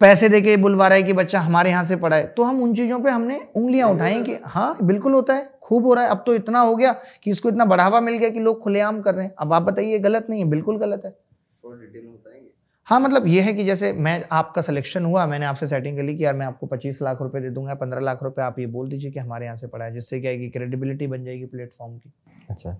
पैसे 0.00 0.28
दे 0.28 0.40
के 0.40 0.56
बुलवा 0.56 0.88
रहा 0.88 0.96
है 0.96 1.02
कि 1.02 1.12
बच्चा 1.12 1.40
हमारे 1.40 1.70
यहाँ 1.70 1.84
से 1.84 1.96
पढ़ाए 1.96 2.24
तो 2.36 2.42
हम 2.42 2.62
उन 2.62 2.74
चीज़ों 2.74 2.98
पे 3.00 3.10
हमने 3.10 3.40
उंगलियाँ 3.56 3.88
उठाई 3.90 4.20
कि 4.22 4.38
हाँ। 4.44 4.76
बिल्कुल 4.82 5.12
होता 5.12 5.34
है 5.34 5.50
खूब 5.62 5.86
हो 5.86 5.94
रहा 5.94 6.04
है। 6.04 6.10
अब 6.10 6.22
तो 6.26 6.34
इतना 6.34 6.60
हो 6.60 6.74
गया 6.76 6.92
कि 7.24 7.30
इसको 7.30 7.48
इतना 7.48 7.64
बढ़ावा 7.64 8.00
मिल 8.00 8.16
गया 8.18 8.30
कि 8.30 8.40
लोग 8.40 8.62
खुलेआम 8.62 9.00
कर 9.00 9.14
रहे 9.14 9.24
हैं। 9.24 9.34
अब 9.38 9.52
आप 9.52 9.62
बताइए 9.62 9.98
गलत 9.98 10.26
नहीं 10.30 10.42
है? 10.42 10.48
बिल्कुल 10.50 10.78
गलत 10.78 11.02
है। 11.04 11.14
हाँ 12.88 12.98
मतलब 13.00 13.26
ये 13.26 13.40
है 13.40 13.52
कि 13.54 13.64
जैसे 13.64 13.92
मैं 13.92 14.22
आपका 14.32 14.62
सिलेक्शन 14.62 15.04
हुआ 15.04 15.24
मैंने 15.26 15.46
आपसे 15.46 15.66
सेटिंग 15.66 15.96
कर 15.96 16.02
ली 16.02 16.16
कि 16.16 16.24
यार 16.24 16.34
मैं 16.34 16.46
आपको 16.46 16.66
पच्चीस 16.66 17.00
लाख 17.02 17.22
रुपए 17.22 17.40
दे 17.40 17.50
दूँगा 17.50 17.74
पंद्रह 17.74 18.00
लाख 18.00 18.22
रुपए 18.22 18.42
आप 18.42 18.58
ये 18.58 18.66
बोल 18.68 18.88
दीजिए 18.88 19.10
कि 19.10 19.18
हमारे 19.18 19.44
यहाँ 19.44 19.56
से 19.56 19.66
पढ़ा 19.66 19.84
है 19.84 19.92
जिससे 19.92 20.20
क्या 20.20 20.30
है 20.30 20.38
कि 20.38 20.48
क्रेडिबिलिटी 20.48 21.06
बन 21.06 21.24
जाएगी 21.24 21.46
प्लेटफॉर्म 21.46 21.96
की। 21.96 22.12
अच्छा। 22.50 22.76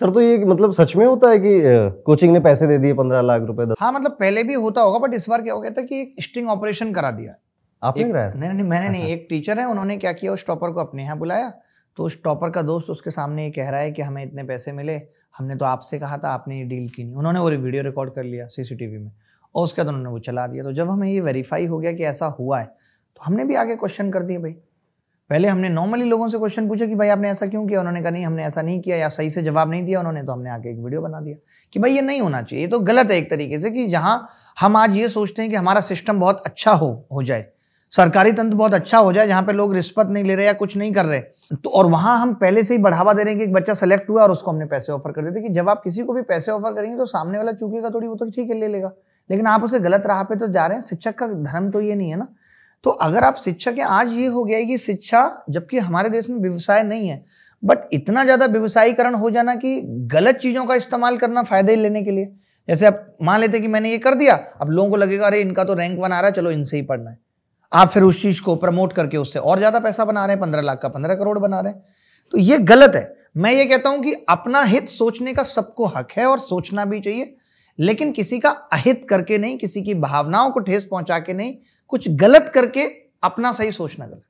सर 0.00 0.10
तो 0.10 0.20
ये 0.20 0.44
मतलब 0.44 0.72
सच 0.72 0.94
में 0.96 1.04
होता 1.06 1.30
है 1.30 1.38
कि 1.38 1.58
कोचिंग 2.06 2.32
ने 2.32 2.40
पैसे 2.40 2.66
दे 2.66 2.78
दिए 2.78 2.94
पंद्रह 2.94 3.20
लाख 3.22 3.42
रुपए 3.42 3.72
हाँ 3.80 3.92
मतलब 3.92 4.16
पहले 4.20 4.42
भी 4.44 4.54
होता 4.56 4.80
होगा 4.80 4.98
बट 4.98 5.14
इस 5.14 5.28
बार 5.28 5.42
क्या 5.42 5.54
हो 5.54 5.60
गया 5.60 5.70
था 5.70 5.82
कि 5.82 6.00
एक 6.00 6.22
स्टिंग 6.22 6.48
ऑपरेशन 6.50 6.92
करा 6.92 7.10
दिया 7.12 7.34
आपने 7.82 8.04
कराया? 8.04 8.32
नहीं 8.32 8.50
नहीं 8.50 8.66
मैंने 8.66 8.88
नहीं 8.88 9.02
अच्छा। 9.02 9.14
एक 9.14 9.26
टीचर 9.30 9.58
है 9.58 9.66
उन्होंने 9.66 9.96
क्या 9.96 10.12
किया 10.12 10.32
उस 10.32 10.46
टॉपर 10.46 10.70
को 10.70 10.80
अपने 10.80 11.02
यहाँ 11.02 11.18
बुलाया। 11.18 11.52
तो 11.98 12.04
उस 12.04 12.22
टॉपर 12.24 12.50
का 12.50 12.62
दोस्त 12.62 12.90
उसके 12.90 13.10
सामने 13.10 13.44
ये 13.44 13.50
कह 13.50 13.68
रहा 13.70 13.80
है 13.80 13.90
कि 13.92 14.02
हमें 14.02 14.22
इतने 14.24 14.42
पैसे 14.44 14.72
मिले 14.72 15.00
हमने 15.34 15.56
तो 15.56 15.64
आपसे 15.64 15.98
कहा 15.98 16.16
था 16.18 16.28
आपने 16.30 16.58
ये 16.58 16.64
डील 16.64 16.88
की 16.88 17.04
नहीं। 17.04 17.14
उन्होंने 17.14 17.40
वो 17.40 17.50
वीडियो 17.50 17.82
रिकॉर्ड 17.82 18.14
कर 18.14 18.24
लिया 18.24 18.46
सीसीटीवी 18.48 18.98
में 18.98 19.10
और 19.54 19.64
उसके 19.64 19.82
बाद 19.82 19.88
उन्होंने 19.88 20.10
वो 20.10 20.18
चला 20.20 20.46
दिया। 20.46 20.64
तो 20.64 20.72
जब 20.72 20.90
हमें 20.90 21.08
ये 21.08 21.20
वेरीफाई 21.20 21.66
हो 21.66 21.78
गया 21.78 21.92
कि 21.92 22.04
ऐसा 22.04 22.26
हुआ 22.38 22.60
है 22.60 22.66
तो 22.66 23.24
हमने 23.24 23.44
भी 23.44 23.54
आगे 23.54 23.76
क्वेश्चन 23.76 24.10
कर 24.10 24.22
दिए 24.22 24.38
भाई। 24.38 24.54
पहले 25.30 25.48
हमने 25.48 25.68
नॉर्मली 25.68 26.04
लोगों 26.04 26.28
से 26.28 26.38
क्वेश्चन 26.38 26.68
पूछा 26.68 26.86
कि 26.86 26.94
भाई 26.94 27.08
आपने 27.08 27.30
ऐसा 27.30 27.46
क्यों 27.46 27.66
किया? 27.66 27.80
उन्होंने 27.80 28.00
कहा, 28.00 28.10
नहीं, 28.10 28.24
हमने 28.26 28.44
ऐसा 28.44 28.62
नहीं 28.62 28.80
किया 28.80 28.96
या 28.96 29.08
सही 29.08 29.30
से 29.30 29.42
जवाब 29.42 29.70
नहीं 29.70 29.84
दिया, 29.84 29.98
उन्होंने 29.98 30.22
तो 30.22 30.32
हमने 30.32 30.50
आके 30.50 30.70
एक 30.70 30.78
वीडियो 30.78 31.00
बना 31.00 31.20
दिया। 31.20 31.36
कि 31.72 31.80
भाई 31.80 31.92
ये 31.92 32.02
नहीं 32.02 32.20
होना 32.20 32.42
चाहिए, 32.42 32.64
ये 32.64 32.70
तो 32.70 32.78
गलत 32.80 33.10
है 33.10 33.16
एक 33.18 33.30
तरीके 33.30 33.58
से 33.58 33.70
कि 33.70 33.86
जहाँ 33.86 34.28
हम 34.56 34.76
आज 34.76 34.96
ये 34.96 35.08
सोचते 35.08 35.42
हैं 35.42 35.50
कि 35.50 35.56
हमारा 35.56 35.80
सिस्टम 35.80 36.20
बहुत 36.20 36.42
अच्छा 36.46 36.72
हो 36.72 37.06
हो 37.12 37.22
जाए, 37.22 37.46
सरकारी 37.92 38.32
तंत्र 38.32 38.56
बहुत 38.56 38.74
अच्छा 38.74 38.98
हो 38.98 39.12
जाए, 39.12 39.26
जहाँ 39.26 39.42
पे 39.42 39.52
लोग 39.52 39.74
रिश्वत 39.74 40.06
नहीं 40.08 40.24
ले 40.24 40.34
रहे 40.34 40.46
या 40.46 40.52
कुछ 40.52 40.76
नहीं 40.76 40.92
कर 40.92 41.04
रहे। 41.06 41.20
तो 41.54 41.70
और 41.70 41.86
वहाँ 41.86 42.18
हम 42.18 42.34
पहले 42.36 42.62
से 42.64 42.74
ही 42.74 42.82
बढ़ावा 42.82 43.12
दे 43.12 43.22
रहे 43.22 43.32
हैं 43.32 43.38
कि 43.38 43.44
एक 43.44 43.52
बच्चा 43.52 43.74
सेलेक्ट 43.74 44.10
हुआ 44.10 44.22
और 44.22 44.30
उसको 44.30 44.50
हमने 44.50 44.66
पैसे 44.66 44.92
ऑफ़र 44.92 45.12
कर 45.12 45.24
देते 45.24 45.48
कि 45.48 45.54
जब 45.54 45.68
आप 45.68 45.82
किसी 45.84 46.02
को 46.02 46.12
भी 46.12 46.22
पैसे 46.24 46.52
ऑफ़र 46.52 46.74
करेंगे 46.74 46.96
तो 46.98 47.06
सामने 47.06 47.38
वाला 47.38 47.52
चूकेगा 47.52 47.90
थोड़ी, 47.90 48.06
वो 48.06 48.14
तो 48.14 48.30
ठीक 48.30 48.48
है, 48.50 48.60
ले 48.60 48.68
लेगा। 48.68 48.92
लेकिन 49.30 49.46
आप 49.46 49.64
उसे 49.64 49.78
गलत 49.80 50.06
राह 50.06 50.22
पे 50.22 50.36
तो 50.36 50.46
जा 50.48 50.66
रहे 50.66 50.78
हैं। 50.78 50.84
शिक्षक 50.84 51.14
का 51.14 51.26
धर्म 51.26 51.70
तो 51.70 51.80
ये 51.80 51.94
नहीं 51.94 52.10
है 52.10 52.16
ना। 52.16 52.28
तो 52.84 52.90
अगर 52.90 53.24
आप 53.24 53.36
शिक्षक 53.36 53.74
हैं 53.78 53.84
आज 53.84 54.12
ये 54.12 54.26
हो 54.26 54.44
गया 54.44 54.58
है 54.58 54.64
कि 54.64 54.78
शिक्षा, 54.78 55.44
जबकि 55.50 55.78
हमारे 55.78 56.08
देश 56.08 56.28
में 56.30 56.38
व्यवसाय 56.38 56.82
नहीं 56.82 57.08
है 57.08 57.24
बट 57.62 57.88
इतना 57.92 58.24
ज़्यादा 58.24 58.46
व्यवसायीकरण 58.46 59.14
हो 59.14 59.30
जाना 59.30 59.54
कि 59.54 59.80
गलत 60.12 60.36
चीज़ों 60.36 60.64
का 60.64 60.74
इस्तेमाल 60.74 61.16
करना 61.18 61.42
फ़ायदे 61.42 61.76
लेने 61.76 62.02
के 62.02 62.10
लिए। 62.10 62.24
जैसे 62.68 62.86
आप 62.86 63.16
मान 63.22 63.40
लेते 63.40 63.60
कि 63.60 63.68
मैंने 63.68 63.90
ये 63.90 63.98
कर 63.98 64.14
दिया, 64.14 64.34
अब 64.60 64.70
लोगों 64.70 64.90
को 64.90 64.96
लगेगा, 64.96 65.26
अरे, 65.26 65.40
इनका 65.40 65.64
तो 65.64 65.74
रैंक 65.74 66.00
आ 66.00 66.06
रहा 66.08 66.20
है, 66.20 66.32
चलो 66.32 66.50
इनसे 66.50 66.76
ही 66.76 66.82
पढ़ना 66.82 67.10
है। 67.10 67.18
आप 67.72 67.88
फिर 67.88 68.02
उस 68.02 68.22
चीज़ 68.22 68.42
को 68.42 68.56
प्रमोट 68.56 68.92
करके 68.92 69.16
उससे 69.16 69.38
और 69.38 69.58
ज़्यादा 69.58 69.78
पैसा 69.78 70.04
बना 70.04 70.24
रहे 70.26 70.34
हैं, 70.34 70.40
पंद्रह 70.40 70.62
लाख 70.62 70.80
का, 70.82 70.88
पंद्रह 70.88 71.14
करोड़ 71.14 71.38
बना 71.38 71.60
रहे 71.60 71.72
हैं। 71.72 71.82
तो 72.32 72.38
ये 72.38 72.58
गलत 72.58 72.94
है। 72.94 73.16
मैं 73.36 73.52
ये 73.52 73.64
कहता 73.66 73.90
हूँ 73.90 74.02
कि 74.02 74.12
अपना 74.28 74.62
हित 74.62 74.88
सोचने 74.88 75.32
का 75.32 75.42
सबको 75.42 75.86
हक 75.86 76.12
है 76.12 76.26
और 76.26 76.38
सोचना 76.38 76.84
भी 76.84 77.00
चाहिए। 77.00 77.34
लेकिन 77.78 78.12
किसी 78.12 78.38
का 78.38 78.50
अहित 78.72 79.06
करके 79.08 79.38
नहीं 79.38 79.56
किसी 79.58 79.82
की 79.82 79.94
भावनाओं 79.96 80.50
को 80.50 80.60
ठेस 80.60 80.84
पहुँचा 80.84 81.18
के 81.18 81.34
नहीं 81.34 81.54
कुछ 81.92 82.08
गलत 82.16 82.50
करके 82.54 82.84
अपना 83.22 83.52
सही 83.52 83.72
सोचना 83.72 84.06
गलत। 84.06 84.22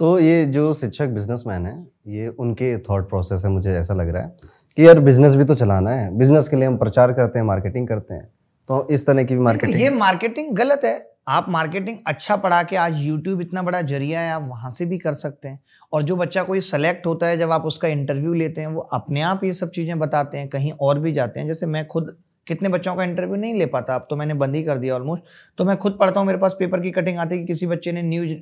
तो 0.00 0.18
ये 0.18 0.44
जो 0.46 0.72
शिक्षक 0.74 1.08
बिजनेसमैन 1.08 1.66
है 1.66 1.74
ये 2.08 2.28
उनके 2.28 2.76
थॉट 2.80 3.08
प्रोसेस 3.08 3.44
है 3.44 3.50
मुझे 3.50 3.70
ऐसा 3.70 3.94
लग 3.94 4.08
रहा 4.08 4.22
है 4.22 4.36
कि 4.78 4.86
यार 4.86 5.00
बिज़नेस 5.00 5.34
भी 5.34 5.44
तो 5.44 5.54
चलाना 5.54 5.90
है। 5.90 6.10
बिज़नेस 6.18 6.48
के 6.48 6.56
लिए 6.56 6.66
हम 6.66 6.76
प्रचार 6.76 7.12
करते 7.12 7.38
हैं 7.38 7.46
मार्केटिंग 7.46 7.88
करते 7.88 8.14
हैं। 8.14 8.24
तो 8.68 8.86
इस 8.90 9.06
तरह 9.06 9.24
की 9.24 9.34
भी 9.34 9.40
मार्केटिंग 9.40 9.80
ये 9.80 9.90
मार्केटिंग 9.90 10.54
गलत 10.56 10.80
है। 10.84 10.98
आप 11.28 11.46
मार्केटिंग 11.48 11.98
अच्छा 12.06 12.36
पढ़ा 12.36 12.62
के 12.62 12.76
आज 12.76 12.96
यूट्यूब 12.98 13.40
इतना 13.40 13.62
बड़ा 13.62 13.80
ज़रिया 13.82 14.20
है 14.20 14.30
आप 14.32 14.46
वहाँ 14.48 14.70
से 14.70 14.86
भी 14.86 14.98
कर 14.98 15.14
सकते 15.14 15.48
हैं। 15.48 15.60
और 15.92 16.02
जो 16.02 16.16
बच्चा 16.16 16.42
कोई 16.42 16.60
सेलेक्ट 16.62 17.06
होता 17.06 17.26
है 17.26 17.38
जब 17.38 17.50
आप 17.50 17.64
उसका 17.66 17.88
इंटरव्यू 17.88 18.32
लेते 18.34 18.60
हैं 18.60 18.68
वो 18.68 18.80
अपने 18.92 19.22
आप 19.22 19.44
ये 19.44 19.52
सब 19.52 19.70
चीज़ें 19.70 19.98
बताते 19.98 20.38
हैं 20.38 20.48
कहीं 20.48 20.72
और 20.72 20.98
भी 20.98 21.12
जाते 21.12 21.40
हैं। 21.40 21.46
जैसे 21.46 21.66
मैं 21.66 21.86
खुद 21.86 22.16
कितने 22.50 22.68
बच्चों 22.68 22.94
का 22.94 23.04
इंटरव्यू 23.04 23.36
नहीं 23.36 23.54
ले 23.54 23.66
पाता। 23.68 23.94
अब 23.94 24.06
तो 24.10 24.16
मैंने 24.16 24.34
बंद 24.36 24.54
ही 24.54 24.62
कर 24.64 24.78
दिया 24.78 24.94
ऑलमोस्ट 24.94 25.22
तो 25.58 25.64
मैं 25.64 25.76
खुद 25.78 25.96
पढ़ता 26.00 26.20
हूँ, 26.20 26.26
मेरे 26.26 26.38
पास 26.38 26.56
पेपर 26.58 26.80
की 26.80 26.90
कटिंग 26.92 27.18
आती 27.18 27.34
है 27.34 27.40
कि 27.40 27.46
किसी 27.46 27.66
बच्चे 27.66 27.92
ने 27.92 28.02
न्यूज़ 28.04 28.34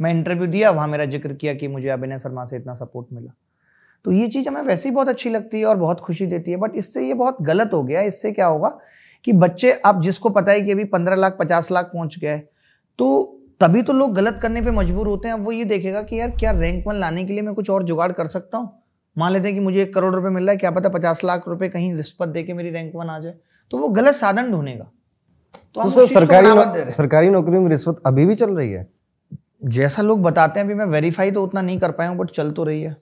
मैं 0.00 0.10
इंटरव्यू 0.10 0.46
दिया, 0.48 0.70
वहाँ 0.70 0.88
मेरा 0.88 1.04
ज़िक्र 1.06 1.34
किया 1.34 1.54
कि 1.54 1.68
मुझे 1.68 1.88
अभिनय 1.90 2.18
शर्मा 2.18 2.44
से 2.44 2.56
इतना 2.56 2.74
सपोर्ट 2.74 3.06
मिला। 3.12 3.32
तो 4.04 4.12
ये 4.12 4.28
चीज़ 4.28 4.48
हमें 4.48 4.60
वैसे 4.62 4.88
ही 4.88 4.94
बहुत 4.94 5.08
अच्छी 5.08 5.30
लगती 5.30 5.60
है 5.60 5.66
और 5.66 5.76
बहुत 5.76 6.00
खुशी 6.00 6.26
देती 6.26 6.50
है। 6.50 6.56
बट 6.56 6.76
इससे 6.76 7.06
ये 7.06 7.14
बहुत 7.14 7.42
गलत 7.42 7.70
हो 7.74 7.82
गया। 7.84 8.00
इससे 8.02 8.32
क्या 8.32 8.46
होगा 8.46 8.68
कि 9.24 9.32
बच्चे, 9.34 9.70
अब 9.72 10.00
जिसको 10.02 10.28
पता 10.30 10.52
है 10.52 10.60
कि 10.60 10.72
अभी 10.72 10.84
पंद्रह 10.86 11.16
लाख, 11.16 11.36
पचास 11.40 11.70
लाख 11.70 11.90
पहुँच 11.92 12.18
गए 12.18 12.38
तो 12.98 13.36
तभी 13.60 13.82
तो 13.82 13.92
लोग 13.92 14.14
गलत 14.14 14.38
करने 14.42 14.60
पे 14.62 14.70
मजबूर 14.70 15.06
होते 15.06 15.28
हैं। 15.28 15.34
अब 15.34 15.44
वो 15.44 15.52
ये 15.52 15.64
देखेगा 15.66 16.02
कि 16.02 16.20
यार, 16.20 16.30
क्या 16.30 16.50
रैंक 16.52 16.86
वन 16.86 16.96
लाने 16.96 17.24
के 17.24 17.32
लिए 17.32 17.42
मैं 17.42 17.54
कुछ 17.54 17.70
और 17.70 17.82
जुगाड़ 17.82 18.10
कर 18.12 18.26
सकता 18.28 18.58
हूँ? 18.58 18.79
मान 19.16 19.32
लेते 19.32 19.48
हैं 19.48 19.54
कि 19.54 19.60
मुझे 19.60 19.82
एक 19.82 19.94
करोड़ 19.94 20.14
रुपए 20.14 20.28
मिल 20.28 20.42
रहा 20.42 20.50
है 20.50 20.56
क्या 20.56 20.70
पता 20.70 20.88
पचास 20.88 21.24
लाख 21.24 21.48
रुपए 21.48 21.68
कहीं 21.68 21.94
रिश्वत 21.94 22.28
दे 22.28 22.42
के 22.42 22.52
मेरी 22.52 22.70
रैंक 22.70 22.92
वन 22.94 23.08
आ 23.08 23.18
जाए। 23.18 23.34
तो 23.70 23.78
वो 23.78 23.88
गलत 23.90 24.14
साधन 24.14 24.50
ढूंढेगा। 24.52 24.84
तो, 25.76 25.90
तो 25.90 26.06
सरकारी 26.06 26.48
नौ, 26.48 26.90
सरकारी 26.90 27.30
नौकरियों 27.30 27.62
में 27.62 27.70
रिश्वत 27.70 28.00
अभी 28.06 28.24
भी 28.26 28.34
चल 28.34 28.50
रही 28.50 28.70
है? 28.72 28.88
जैसा 29.66 30.02
लोग 30.02 30.22
बताते 30.22 30.60
हैं 30.60 30.66
अभी 30.66 30.74
मैं 30.74 30.84
वेरीफाई 30.86 31.30
तो 31.30 31.42
उतना 31.42 31.62
नहीं 31.62 31.78
कर 31.78 31.90
पाया 31.90 32.10
हूँ 32.10 32.18
बट 32.18 32.30
चल 32.30 32.50
तो 32.50 32.64
रही 32.64 32.82
है। 32.82 32.96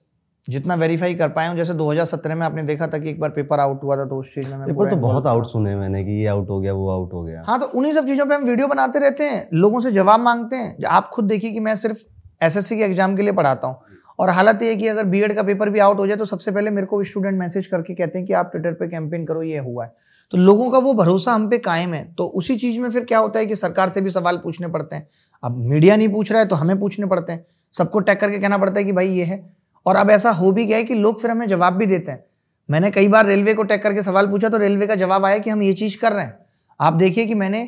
जितना 0.48 0.74
वेरीफाई 0.74 1.14
कर 1.14 1.28
पाया 1.28 1.48
हूँ 1.48 1.56
जैसे 1.56 1.74
2017 1.74 2.34
में 2.34 2.44
आपने 2.46 2.62
देखा 2.62 2.86
था 2.86 2.98
कि 2.98 3.10
एक 3.10 3.18
बार 3.20 3.30
पेपर 3.30 3.60
आउट 3.60 3.82
हुआ 3.82 3.96
था 3.96 4.04
तो 4.04 4.18
उस 4.18 4.34
चीज़ 4.34 4.48
में 4.48 4.66
पेपर 4.66 4.90
तो 4.90 4.96
बहुत 4.96 5.26
आउट 5.26 5.46
सुने 5.46 5.74
मैंने 5.76 6.02
कि 6.04 6.10
ये 6.12 6.26
आउट 6.26 6.48
हो 6.50 6.60
गया 6.60 6.72
वो 6.72 6.88
आउट 6.90 7.12
हो 7.12 7.22
गया। 7.22 7.42
हाँ 7.46 7.58
तो 7.60 7.66
उन्हीं 7.68 7.92
सब 7.92 8.06
चीज़ों 8.06 8.26
पे 8.26 8.34
हम 8.34 8.44
वीडियो 8.44 8.68
बनाते 8.68 8.98
रहते 8.98 9.24
हैं 9.24 9.48
लोगों 9.54 9.80
से 9.80 9.92
जवाब 9.92 10.20
मांगते 10.20 10.56
हैं। 10.56 10.84
आप 10.88 11.10
खुद 11.14 11.24
देखिए 11.24 11.50
कि 11.50 11.60
मैं 11.60 11.74
सिर्फ़ 11.76 11.98
एसएससी 12.40 12.76
के 12.76 12.82
एग्ज़ाम 12.82 13.16
के 13.16 13.22
लिए 13.22 13.32
पढ़ाता 13.32 13.68
हूँ। 13.68 13.76
और 14.18 14.30
हालत 14.30 14.62
ये 14.62 14.74
कि 14.76 14.88
अगर 14.88 15.04
बीएड 15.04 15.32
का 15.32 15.42
पेपर 15.42 15.70
भी 15.70 15.78
आउट 15.78 15.98
हो 15.98 16.06
जाए 16.06 16.16
तो 16.16 16.24
सबसे 16.24 16.50
पहले 16.50 16.70
मेरे 16.70 16.86
को 16.86 17.02
स्टूडेंट 17.04 17.38
मैसेज 17.38 17.66
करके 17.66 17.94
कहते 17.94 18.18
हैं 18.18 18.26
कि 18.26 18.32
आप 18.32 18.50
ट्विटर 18.52 18.72
पर 18.72 18.86
कैंपेन 18.86 19.24
करो, 19.26 19.42
ये 19.42 19.58
हुआ 19.58 19.84
है। 19.84 19.92
तो 20.32 20.38
लोगों 20.38 20.70
का 20.70 20.78
वो 20.78 20.92
भरोसा 20.94 21.32
हम 21.32 21.48
पे 21.50 21.58
कायम 21.58 21.94
है। 21.94 22.02
तो 22.14 22.26
उसी 22.26 22.56
चीज़ 22.56 22.80
में 22.80 22.90
फिर 22.90 23.04
क्या 23.04 23.18
होता 23.18 23.38
है 23.38 23.46
कि 23.46 23.56
सरकार 23.56 23.88
से 23.88 24.00
भी 24.00 24.10
सवाल 24.10 24.36
पूछने 24.36 24.68
पड़ते 24.68 24.96
हैं। 24.96 25.08
अब 25.42 25.56
मीडिया 25.58 25.96
नहीं 25.96 26.08
पूछ 26.08 26.32
रहा 26.32 26.40
है 26.40 26.46
तो 26.46 26.56
हमें 26.56 26.78
पूछने 26.80 27.06
पड़ते 27.06 27.32
हैं। 27.32 27.44
सबको 27.74 28.00
टैग 28.00 28.18
करके 28.18 28.38
कहना 28.38 28.58
पड़ता 28.58 28.78
है 28.78 28.84
कि 28.84 28.92
भाई 28.92 29.08
ये 29.08 29.24
है। 29.24 29.42
और 29.86 29.96
अब 29.96 30.10
ऐसा 30.10 30.30
हो 30.30 30.50
भी 30.52 30.64
गया 30.64 30.76
है 30.76 30.84
कि 30.84 30.94
लोग 30.94 31.20
फिर 31.22 31.30
हमें 31.30 31.46
जवाब 31.48 31.72
भी 31.72 31.86
देते 31.86 32.10
हैं। 32.10 32.24
मैंने 32.68 32.90
कई 32.90 33.08
बार 33.08 33.26
रेलवे 33.26 33.54
को 33.54 33.62
टैग 33.62 33.82
करके 33.82 34.02
सवाल 34.02 34.26
पूछा 34.26 34.48
तो 34.48 34.58
रेलवे 34.58 34.86
का 34.86 34.94
जवाब 34.94 35.24
आया 35.24 35.38
कि 35.38 35.50
हम 35.50 35.62
ये 35.62 35.72
चीज़ 35.72 35.98
कर 35.98 36.12
रहे 36.12 36.24
हैं। 36.24 36.38
आप 36.80 36.92
देखिए 36.92 37.26
कि 37.26 37.34
मैंने 37.34 37.62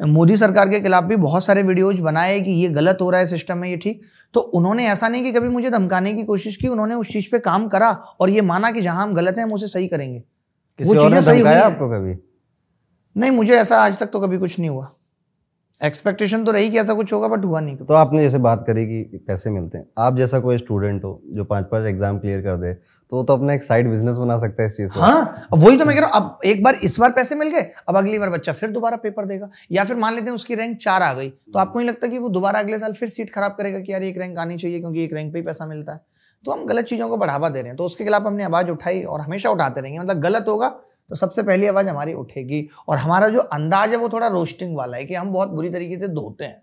मोदी 0.00 0.36
सरकार 0.36 0.68
के 0.68 0.80
खिलाफ 0.80 1.04
भी 1.04 1.16
बहुत 1.16 1.44
सारे 1.44 1.62
वीडियोज़ 1.62 2.00
बनाए 2.02 2.40
कि 2.40 2.52
ये 2.52 2.68
गलत 2.68 2.98
हो 3.00 3.10
रहा 3.10 3.20
है 3.20 3.26
सिस्टम 3.26 3.58
में 3.58 3.68
ये 3.68 3.76
ठीक। 3.76 4.00
तो 4.34 4.40
उन्होंने 4.40 4.86
ऐसा 4.86 5.08
नहीं 5.08 5.22
कि 5.22 5.32
कभी 5.32 5.48
मुझे 5.48 5.70
धमकाने 5.70 6.12
की 6.14 6.24
कोशिश 6.24 6.56
की 6.56 6.68
उन्होंने 6.68 6.94
उस 6.94 7.08
चीज़ 7.08 7.28
पे 7.32 7.38
काम 7.38 7.68
करा 7.68 7.90
और 8.20 8.30
ये 8.30 8.40
माना 8.40 8.70
कि 8.70 8.80
जहाँ 8.80 9.02
हम 9.02 9.14
गलत 9.14 9.36
हैं 9.38 9.44
हम 9.44 9.52
उसे 9.52 9.68
सही 9.68 9.86
करेंगे। 9.88 10.22
वो 10.78 10.94
चीज़ें 10.94 11.22
सही 11.22 11.40
हुई 11.40 11.52
आपको 11.52 11.88
कभी? 11.90 12.14
नहीं 13.16 13.30
मुझे 13.30 13.56
ऐसा 13.56 13.78
आज 13.78 13.98
तक 13.98 14.06
तो 14.06 14.20
कभी 14.20 14.38
कुछ 14.38 14.58
नहीं 14.58 14.70
हुआ। 14.70 14.90
एक्सपेक्टेशन 15.80 16.44
तो 16.44 16.52
रही 16.52 16.68
कि 16.70 16.78
ऐसा 16.78 16.94
कुछ 16.94 17.12
होगा 17.12 17.28
बट 17.28 17.44
हुआ 17.44 17.60
नहीं 17.60 17.76
तो 17.78 17.94
आपने 17.94 18.22
जैसे 18.22 18.38
बात 18.38 18.64
करी 18.66 18.84
कि 18.86 19.18
पैसे 19.26 19.50
मिलते 19.50 19.78
हैं। 19.78 19.86
आप 19.98 20.16
जैसा 20.16 20.38
कोई 20.40 20.58
स्टूडेंट 20.58 21.04
हो 21.04 21.20
जो 21.30 21.44
पाँच 21.44 21.66
पाँच 21.70 21.86
एग्ज़ाम 21.86 22.18
क्लियर 22.18 22.40
कर 22.42 22.56
दे 22.56 22.72
तो 22.72 23.16
वो 23.16 23.22
तो 23.22 23.32
अपना 23.32 23.54
एक 23.54 23.62
साइड 23.62 23.90
बिज़नेस 23.90 24.16
बना 24.16 24.36
सकता 24.38 24.62
है 24.62 24.68
इस 24.68 24.76
चीज़ 24.76 24.92
हाँ 24.92 25.48
वही 25.54 25.76
तो 25.76 25.84
मैं 25.84 25.96
कह 25.96 26.00
रहा 26.00 26.10
हूँ 26.10 26.24
अब 26.24 26.38
एक 26.44 26.62
बार 26.64 26.74
इस 26.82 26.98
बार 26.98 27.12
पैसे 27.12 27.34
मिल 27.34 27.50
गए 27.50 27.70
अब 27.88 27.96
अगली 27.96 28.18
बार 28.18 28.30
बच्चा 28.30 28.52
फिर 28.52 28.70
दोबारा 28.70 28.96
पेपर 28.96 29.26
देगा। 29.26 29.50
या 29.72 29.84
फिर 29.84 29.96
मान 29.96 30.14
लेते 30.14 30.26
हैं 30.26 30.34
उसकी 30.34 30.54
रैंक 30.54 30.76
चार 30.78 31.02
आ 31.02 31.12
गई 31.14 31.28
तो 31.28 31.58
आपको 31.58 31.78
नहीं 31.78 31.88
लगता 31.88 32.06
कि 32.06 32.18
वो 32.18 32.28
दोबारा 32.30 32.58
अगले 32.58 32.78
साल 32.78 32.92
फिर 32.94 33.08
सीट 33.08 33.34
खराब 33.34 33.54
करेगा 33.58 33.80
कि 33.80 33.92
यार 33.92 34.02
एक 34.04 34.18
रैंक 34.18 34.38
आनी 34.38 34.56
चाहिए 34.56 34.80
क्योंकि 34.80 35.04
एक 35.04 35.12
रैंक 35.14 35.32
पे 35.32 35.38
ही 35.38 35.44
पैसा 35.44 35.66
मिलता 35.66 35.92
है? 35.92 36.00
तो 36.44 36.52
हम 36.52 36.64
गलत 36.66 36.84
चीज़ों 36.84 37.08
को 37.08 37.16
बढ़ावा 37.16 37.48
दे 37.48 37.60
रहे 37.60 37.68
हैं। 37.68 37.76
तो 37.76 37.84
उसके 37.84 38.04
खिलाफ 38.04 38.22
हमने 38.22 38.44
आवाज़ 38.44 38.70
उठाई 38.70 39.02
और 39.04 39.20
हमेशा 39.20 39.50
उठाते 39.50 39.80
रहेंगे। 39.80 39.98
मतलब 39.98 40.20
गलत 40.20 40.44
होगा 40.48 40.68
तो 41.10 41.16
सबसे 41.16 41.42
पहली 41.42 41.66
आवाज़ 41.66 41.88
हमारी 41.88 42.12
उठेगी 42.12 42.68
और 42.88 42.96
हमारा 42.96 43.28
जो 43.28 43.40
अंदाज 43.40 43.90
है 43.90 43.96
वो 43.96 44.08
थोड़ा 44.08 44.26
रोस्टिंग 44.26 44.76
वाला 44.76 44.96
है 44.96 45.04
कि 45.04 45.14
हम 45.14 45.32
बहुत 45.32 45.48
बुरी 45.48 45.70
तरीके 45.70 45.98
से 46.00 46.08
धोते 46.08 46.44
हैं। 46.44 46.62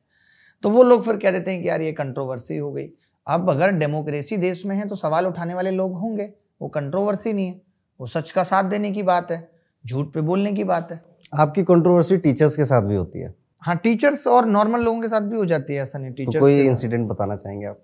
तो 0.63 0.69
वो 0.69 0.83
लोग 0.83 1.03
फिर 1.03 1.17
कह 1.17 1.31
देते 1.31 1.51
हैं 1.51 1.61
कि 1.63 1.69
यार 1.69 1.81
ये 1.81 1.91
कंट्रोवर्सी 1.91 2.57
हो 2.57 2.71
गई। 2.71 2.89
अब 3.27 3.49
अगर 3.49 3.71
डेमोक्रेसी 3.71 4.37
देश 4.37 4.65
में 4.65 4.75
है 4.75 4.87
तो 4.87 4.95
सवाल 4.95 5.27
उठाने 5.27 5.53
वाले 5.53 5.71
लोग 5.71 5.97
होंगे। 5.99 6.33
वो 6.61 6.67
कंट्रोवर्सी 6.67 7.33
नहीं 7.33 7.47
है। 7.47 7.61
वो 7.99 8.07
सच 8.07 8.31
का 8.31 8.43
साथ 8.43 8.63
देने 8.63 8.91
की 8.91 9.03
बात 9.03 9.31
है। 9.31 9.49
झूठ 9.87 10.13
पे 10.13 10.21
बोलने 10.21 10.51
की 10.51 10.63
बात 10.63 10.91
है। 10.91 11.01
आपकी 11.33 11.63
कंट्रोवर्सी 11.63 12.17
टीचर्स 12.17 12.55
के 12.55 12.65
साथ 12.65 12.81
भी 12.81 12.95
होती 12.95 13.19
है। 13.19 13.33
हाँ 13.61 13.75
टीचर्स 13.77 14.27
और 14.27 14.45
नॉर्मल 14.45 14.79
लोगों 14.79 15.01
के 15.01 15.07
साथ 15.07 15.21
भी 15.21 15.37
हो 15.37 15.45
जाती 15.45 15.73
है 15.73 15.81
ऐसा 15.81 15.99
नहीं। 15.99 16.11
टीचर्स 16.11 16.33
तो 16.33 16.39
कोई 16.39 16.61
इंसिडेंट 16.61 17.07
बताना 17.07 17.35
चाहेंगे 17.35 17.65
आप? 17.65 17.79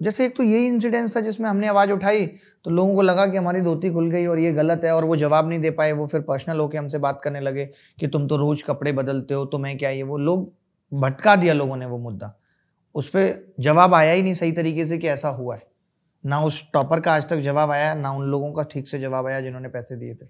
जैसे 0.00 0.24
एक 0.26 0.36
तो 0.36 0.42
यही 0.42 0.66
इंसिडेंस 0.66 1.16
था 1.16 1.20
जिसमें 1.20 1.48
हमने 1.48 1.68
आवाज़ 1.68 1.90
उठाई 1.90 2.26
तो 2.64 2.70
लोगों 2.70 2.94
को 2.94 3.02
लगा 3.02 3.26
कि 3.26 3.36
हमारी 3.36 3.60
धोती 3.60 3.90
खुल 3.90 4.10
गई 4.10 4.26
और 4.26 4.38
ये 4.38 4.52
गलत 4.52 4.84
है 4.84 4.94
और 4.94 5.04
वो 5.04 5.16
जवाब 5.16 5.48
नहीं 5.48 5.60
दे 5.60 5.70
पाए, 5.70 5.92
वो 5.92 6.06
फिर 6.06 6.20
पर्सनल 6.20 6.58
होकर 6.58 6.78
हमसे 6.78 6.98
बात 6.98 7.20
करने 7.24 7.40
लगे 7.40 7.64
कि 7.98 8.06
तुम 8.06 8.26
तो 8.28 8.36
रोज 8.36 8.62
कपड़े 8.62 8.92
बदलते 8.92 9.34
हो 9.34 9.44
तो 9.44 9.58
मैं 9.58 9.76
क्या 9.78 9.90
ये 9.90 10.02
वो 10.02 10.18
लोग 10.18 10.52
भटका 10.92 11.36
दिया 11.36 11.54
लोगों 11.54 11.76
ने 11.76 11.86
वो 11.86 11.98
मुद्दा। 11.98 12.32
उस 12.94 13.08
पर 13.08 13.54
जवाब 13.60 13.94
आया 13.94 14.12
ही 14.12 14.22
नहीं 14.22 14.34
सही 14.34 14.52
तरीके 14.52 14.86
से 14.86 14.98
कि 14.98 15.08
ऐसा 15.08 15.28
हुआ 15.28 15.56
है। 15.56 15.62
ना 16.24 16.40
उस 16.40 16.62
टॉपर 16.72 17.00
का 17.00 17.12
आज 17.12 17.28
तक 17.28 17.36
जवाब 17.38 17.70
आया, 17.70 17.94
ना 17.94 18.10
उन 18.10 18.24
लोगों 18.24 18.52
का 18.52 18.62
ठीक 18.62 18.88
से 18.88 18.98
जवाब 18.98 19.26
आया 19.26 19.40
जिन्होंने 19.40 19.68
पैसे 19.68 19.96
दिए 19.96 20.14
थे। 20.14 20.26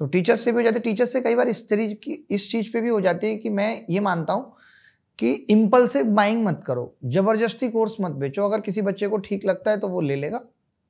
तो 0.00 0.06
टीचर्स 0.06 0.40
से 0.40 0.52
भी 0.52 0.56
हो 0.56 0.62
जाते 0.62 0.80
टीचर्स 0.80 1.12
से 1.12 1.20
कई 1.20 1.34
बार 1.34 1.48
इस 1.48 1.68
तरीके 1.68 1.94
की, 1.94 2.26
इस 2.30 2.50
चीज़ 2.50 2.72
पे 2.72 2.80
भी 2.80 2.88
हो 2.88 3.00
जाती 3.00 3.26
है 3.26 3.36
कि 3.36 3.50
मैं 3.50 3.84
ये 3.90 4.00
मानता 4.00 4.32
हूँ 4.32 4.54
कि 5.18 5.32
इम्पल्सिव 5.50 6.06
बाइंग 6.06 6.44
मत 6.44 6.62
करो, 6.66 6.94
ज़बरदस्ती 7.06 7.68
कोर्स 7.68 7.96
मत 8.00 8.12
बेचो। 8.14 8.44
अगर 8.44 8.60
किसी 8.60 8.82
बच्चे 8.82 9.08
को 9.08 9.16
ठीक 9.18 9.44
लगता 9.44 9.70
है 9.70 9.78
तो 9.78 9.88
वो 9.88 10.00
ले 10.00 10.16
लेगा। 10.16 10.40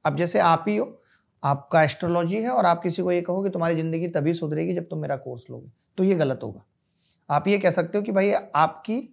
अब 0.04 0.16
जैसे 0.16 0.38
आप 0.40 0.64
ही 0.68 0.76
हो, 0.76 1.00
आपका 1.42 1.82
एस्ट्रोलॉजी 1.82 2.36
है 2.36 2.50
और 2.50 2.66
आप 2.66 2.82
किसी 2.82 3.02
को 3.02 3.12
ये 3.12 3.20
कहो 3.22 3.42
कि 3.42 3.50
तुम्हारी 3.50 3.76
ज़िंदगी 3.76 4.08
तभी 4.10 4.34
सुधरेगी 4.34 4.74
जब 4.74 4.86
तुम 4.86 4.98
मेरा 4.98 5.16
कोर्स 5.18 5.46
लोगे 5.50 5.70
तो 5.98 6.04
ये 6.04 6.14
गलत 6.14 6.40
होगा। 6.42 6.64
आप 7.28 7.48
ये 7.48 7.58
कह 7.58 7.70
सकते 7.72 7.98
हो 7.98 8.04
कि 8.04 8.12
भाई, 8.12 8.30
आपकी 8.32 9.08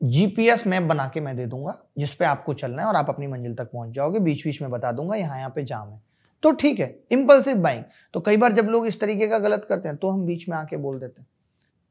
जीपीएस 0.00 0.66
मैप 0.66 0.82
बना 0.84 1.06
के 1.08 1.20
मैं 1.20 1.36
दे 1.36 1.46
दूँगा, 1.46 1.78
जिस 1.98 2.14
पे 2.14 2.24
आपको 2.24 2.52
चलना 2.54 2.82
है 2.82 2.88
और 2.88 2.96
आप 2.96 3.08
अपनी 3.08 3.26
मंजिल 3.26 3.54
तक 3.54 3.70
पहुँच 3.72 3.90
जाओगे। 3.90 4.20
बीच 4.20 4.44
बीच 4.44 4.60
में 4.62 4.70
बता 4.70 4.92
दूँगा, 4.92 5.16
यहाँ 5.16 5.38
यहाँ 5.38 5.50
पे 5.50 5.64
जाम 5.64 5.88
है। 5.88 6.00
तो 6.42 6.50
ठीक 6.52 6.80
है 6.80 6.88
इम्पल्सिव 7.12 7.56
बाइंग 7.58 7.84
तो 8.14 8.20
कई 8.20 8.36
बार 8.36 8.52
जब 8.52 8.66
लोग 8.66 8.86
इस 8.86 9.00
तरीके 9.00 9.26
का 9.28 9.38
गलत 9.40 9.66
करते 9.68 9.88
हैं 9.88 9.96
तो 9.96 10.08
हम 10.08 10.24
बीच 10.26 10.48
में 10.48 10.56
आके 10.56 10.76
बोल 10.78 10.98
देते 11.00 11.20
हैं 11.20 11.28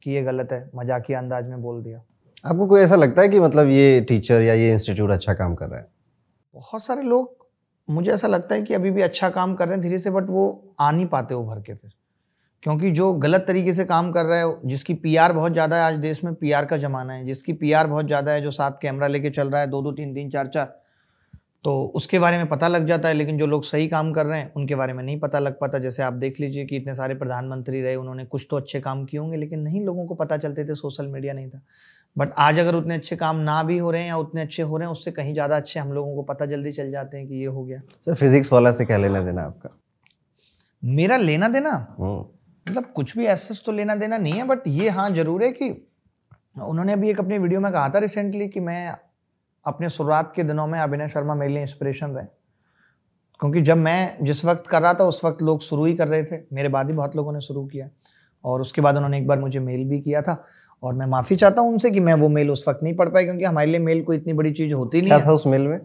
कि 0.04 0.12
ये 0.12 0.22
गलत 0.24 0.52
है, 0.52 0.70
मजाकिया 0.76 1.20
अंदाज 1.20 1.48
में 1.48 1.62
बोल 1.62 1.82
दिया। 1.84 2.02
आपको 2.46 2.66
कोई 2.68 2.82
ऐसा 2.82 2.96
लगता 2.96 3.22
है 3.22 3.30
कि 3.30 3.39
मतलब 3.39 3.70
ये 3.70 4.02
टीचर 4.02 4.41
या 4.41 4.54
ये 4.54 4.72
इंस्टीट्यूट 4.74 5.12
अच्छा 5.12 5.34
काम 5.34 5.56
कर 5.56 5.68
रहा 5.68 5.80
है? 5.80 5.88
बहुत 6.56 6.84
सारे 6.84 7.02
लोग, 7.02 7.36
मुझे 7.88 8.12
ऐसा 8.12 8.28
लगता 8.28 8.56
है 8.56 8.62
कि 8.62 8.74
अभी 8.74 8.91
भी 8.91 9.02
अच्छा 9.02 9.30
काम 9.30 9.56
कर 9.56 9.68
रहे 9.68 9.76
हैं 9.76 9.82
धीरे 9.82 9.98
से 10.00 10.10
बट 10.10 10.30
वो 10.30 10.46
आ 10.80 10.91
नहीं 10.91 11.06
पाते 11.06 11.36
उभर 11.36 11.62
के 11.62 11.74
फिर। 11.74 11.91
क्योंकि 12.64 12.91
जो 12.91 13.12
गलत 13.14 13.46
तरीके 13.48 13.74
से 13.74 13.86
काम 13.86 14.12
कर 14.12 14.26
रहा 14.26 14.39
है, 14.39 14.54
जिसकी 14.66 14.93
पीआर 14.93 15.34
बहुत 15.34 15.54
ज़्यादा 15.54 15.76
है 15.76 15.84
आज 15.84 15.98
देश 15.98 16.24
में 16.24 16.34
पीआर 16.34 16.66
का 16.66 16.78
ज़माना 16.78 17.14
है। 17.14 17.26
जिसकी 17.26 17.54
पीआर 17.54 17.88
बहुत 17.88 18.06
ज़्यादा 18.06 18.32
है, 18.32 18.41
जो 18.41 18.52
सात 18.52 18.80
कैमरा 18.82 19.08
लेके 19.08 19.30
चल 19.30 19.50
रहा 19.50 19.62
है, 19.62 19.68
दो 19.68 19.82
दो, 19.82 19.91
तीन 19.91 20.14
तीन, 20.16 20.30
चार 20.30 20.48
चार 20.48 20.80
तो 21.64 21.72
उसके 21.96 22.20
बारे 22.20 22.38
में 22.38 22.48
पता 22.48 22.68
लग 22.68 22.86
जाता 22.86 23.08
है। 23.08 23.14
लेकिन 23.14 23.38
जो 23.38 23.46
लोग 23.48 23.64
सही 23.64 23.88
काम 23.88 24.12
कर 24.14 24.26
रहे 24.26 24.39
हैं, 24.39 24.52
उनके 24.54 24.76
बारे 24.76 24.93
में 24.93 25.04
नहीं 25.04 25.20
पता 25.20 25.39
लग 25.39 25.60
पाता। 25.60 25.80
जैसे 25.80 26.04
आप 26.04 26.14
देख 26.14 26.39
लीजिए 26.39 26.66
कि 26.66 26.78
इतने 26.78 26.93
सारे 26.93 27.16
प्रधानमंत्री 27.16 27.82
रहे, 27.82 27.96
उन्होंने 27.96 28.26
कुछ 28.26 28.48
तो 28.50 28.58
अच्छे 28.58 28.80
काम 28.80 29.06
किए 29.06 29.20
होंगे, 29.20 29.38
लेकिन 29.38 29.60
नहीं 29.60 29.86
लोगों 29.86 30.06
को 30.06 30.16
पता 30.16 30.38
चलते 30.38 30.66
थे 30.66 30.76
सोशल 30.76 31.08
मीडिया 31.08 31.34
नहीं 31.34 31.50
था। 31.50 31.62
बट 32.16 32.34
आज 32.38 32.59
अगर 32.59 32.76
उतने 32.76 32.95
अच्छे 32.95 33.16
काम 33.16 33.36
ना 33.38 33.61
भी 33.63 33.78
हो 33.78 33.91
रहे 33.91 34.01
हैं 34.01 34.07
या 34.07 34.18
उतने 34.18 34.41
अच्छे 34.41 34.63
हो 34.63 34.78
रहे 34.78 34.88
हैं 34.88 34.91
उससे 34.91 35.11
कहीं 35.11 35.34
ज़्यादा 35.34 35.55
अच्छे 35.57 35.80
हम 35.80 35.91
लोगों 35.93 36.16
को 36.16 36.22
पता 36.24 36.45
जल्दी 36.45 36.72
चल 36.72 36.91
जाते 36.91 37.18
हैं 37.18 37.28
कि 37.28 37.36
ये 37.36 37.45
हो 37.45 37.63
गया। 37.63 37.82
सर 38.05 38.13
फिजिक्स 38.13 38.53
वाला 38.53 38.72
से 38.72 38.86
क्या 38.86 38.97
लेना 38.97 39.22
देना 39.22 39.41
आपका? 39.41 39.70
मेरा 40.84 41.18
लेना 41.18 41.47
देना? 41.47 41.72
हम्म, 41.99 42.20
मतलब 42.66 42.91
कुछ 42.95 43.18
भी 43.18 43.26
ऐसा 43.26 43.55
तो 43.66 43.72
लेना 43.72 43.95
देना 43.95 44.18
नहीं 44.18 44.34
है 44.34 44.43
बट 44.43 44.68
ये 44.68 44.89
हाँ 44.89 45.09
ज़रूर 45.09 45.43
है 45.43 45.51
कि 45.51 45.70
उन्होंने 46.55 46.93
अभी 46.93 47.09
एक 47.09 47.20
अपनी 47.20 47.38
वीडियो 47.38 47.59
में 47.59 47.72
कहा 47.72 47.89
था 47.89 47.99
रिसेंटली 47.99 48.47
कि 48.47 48.59
मैं 48.59 48.95
अपने 49.66 49.89
शुरुआत 49.89 50.32
के 50.36 50.43
दिनों 50.43 50.68
में 50.68 50.80
अभिनय 50.80 51.07
शर्मा 51.07 51.36
मेरे 51.36 51.53
लिए 51.53 51.61
इंस्पिरेशन 51.61 52.11
रहे। 52.11 52.26
क्योंकि 53.39 53.61
जब 53.61 53.78
मैं 53.78 54.18
जिस 54.22 54.43
वक्त 54.45 54.68
कर 54.68 54.82
रहा 54.82 54.93
था 54.93 55.03
उस 55.03 55.24
वक्त 55.26 55.41
लोग 55.41 55.61
शुरू 55.61 55.86
ही 55.86 55.95
कर 55.95 56.07
रहे 56.07 56.24
थे। 56.24 56.38
मेरे 56.53 56.70
बाद 56.70 56.89
ही 56.89 56.93
बहुत 56.93 57.16
लोगों 57.16 57.34
ने 57.34 57.41
शुरू 57.41 57.66
किया। 57.66 57.89
और 58.43 58.61
उसके 58.61 58.82
बाद 58.82 58.95
उन्होंने 58.95 59.18
एक 59.18 59.28
बार 59.28 59.39
मुझे 59.39 59.59
मेल 59.59 59.84
भी 59.89 59.99
किया 60.01 60.22
था। 60.22 60.34
और 60.86 60.93
मैं 60.93 61.05
माफ़ी 61.07 61.36
चाहता 61.36 61.61
हूँ 61.61 61.71
उनसे 61.71 61.91
कि 61.91 61.99
मैं 61.99 62.13
वो 62.13 62.29
मेल 62.29 62.51
उस 62.51 62.63
वक्त 62.67 62.83
नहीं 62.83 62.95
पढ़ 62.95 63.09
पाया 63.09 63.25
क्योंकि 63.25 63.43
हमारे 63.43 63.67
लिए 63.67 63.79
मेल 63.81 64.01
कोई 64.03 64.17
इतनी 64.17 64.33
बड़ी 64.33 64.51
चीज़ 64.53 64.73
होती 64.73 65.01
नहीं 65.01 65.09
क्या 65.09 65.19
था 65.19 65.31
उस 65.31 65.47
मेल 65.47 65.61
में? 65.61 65.79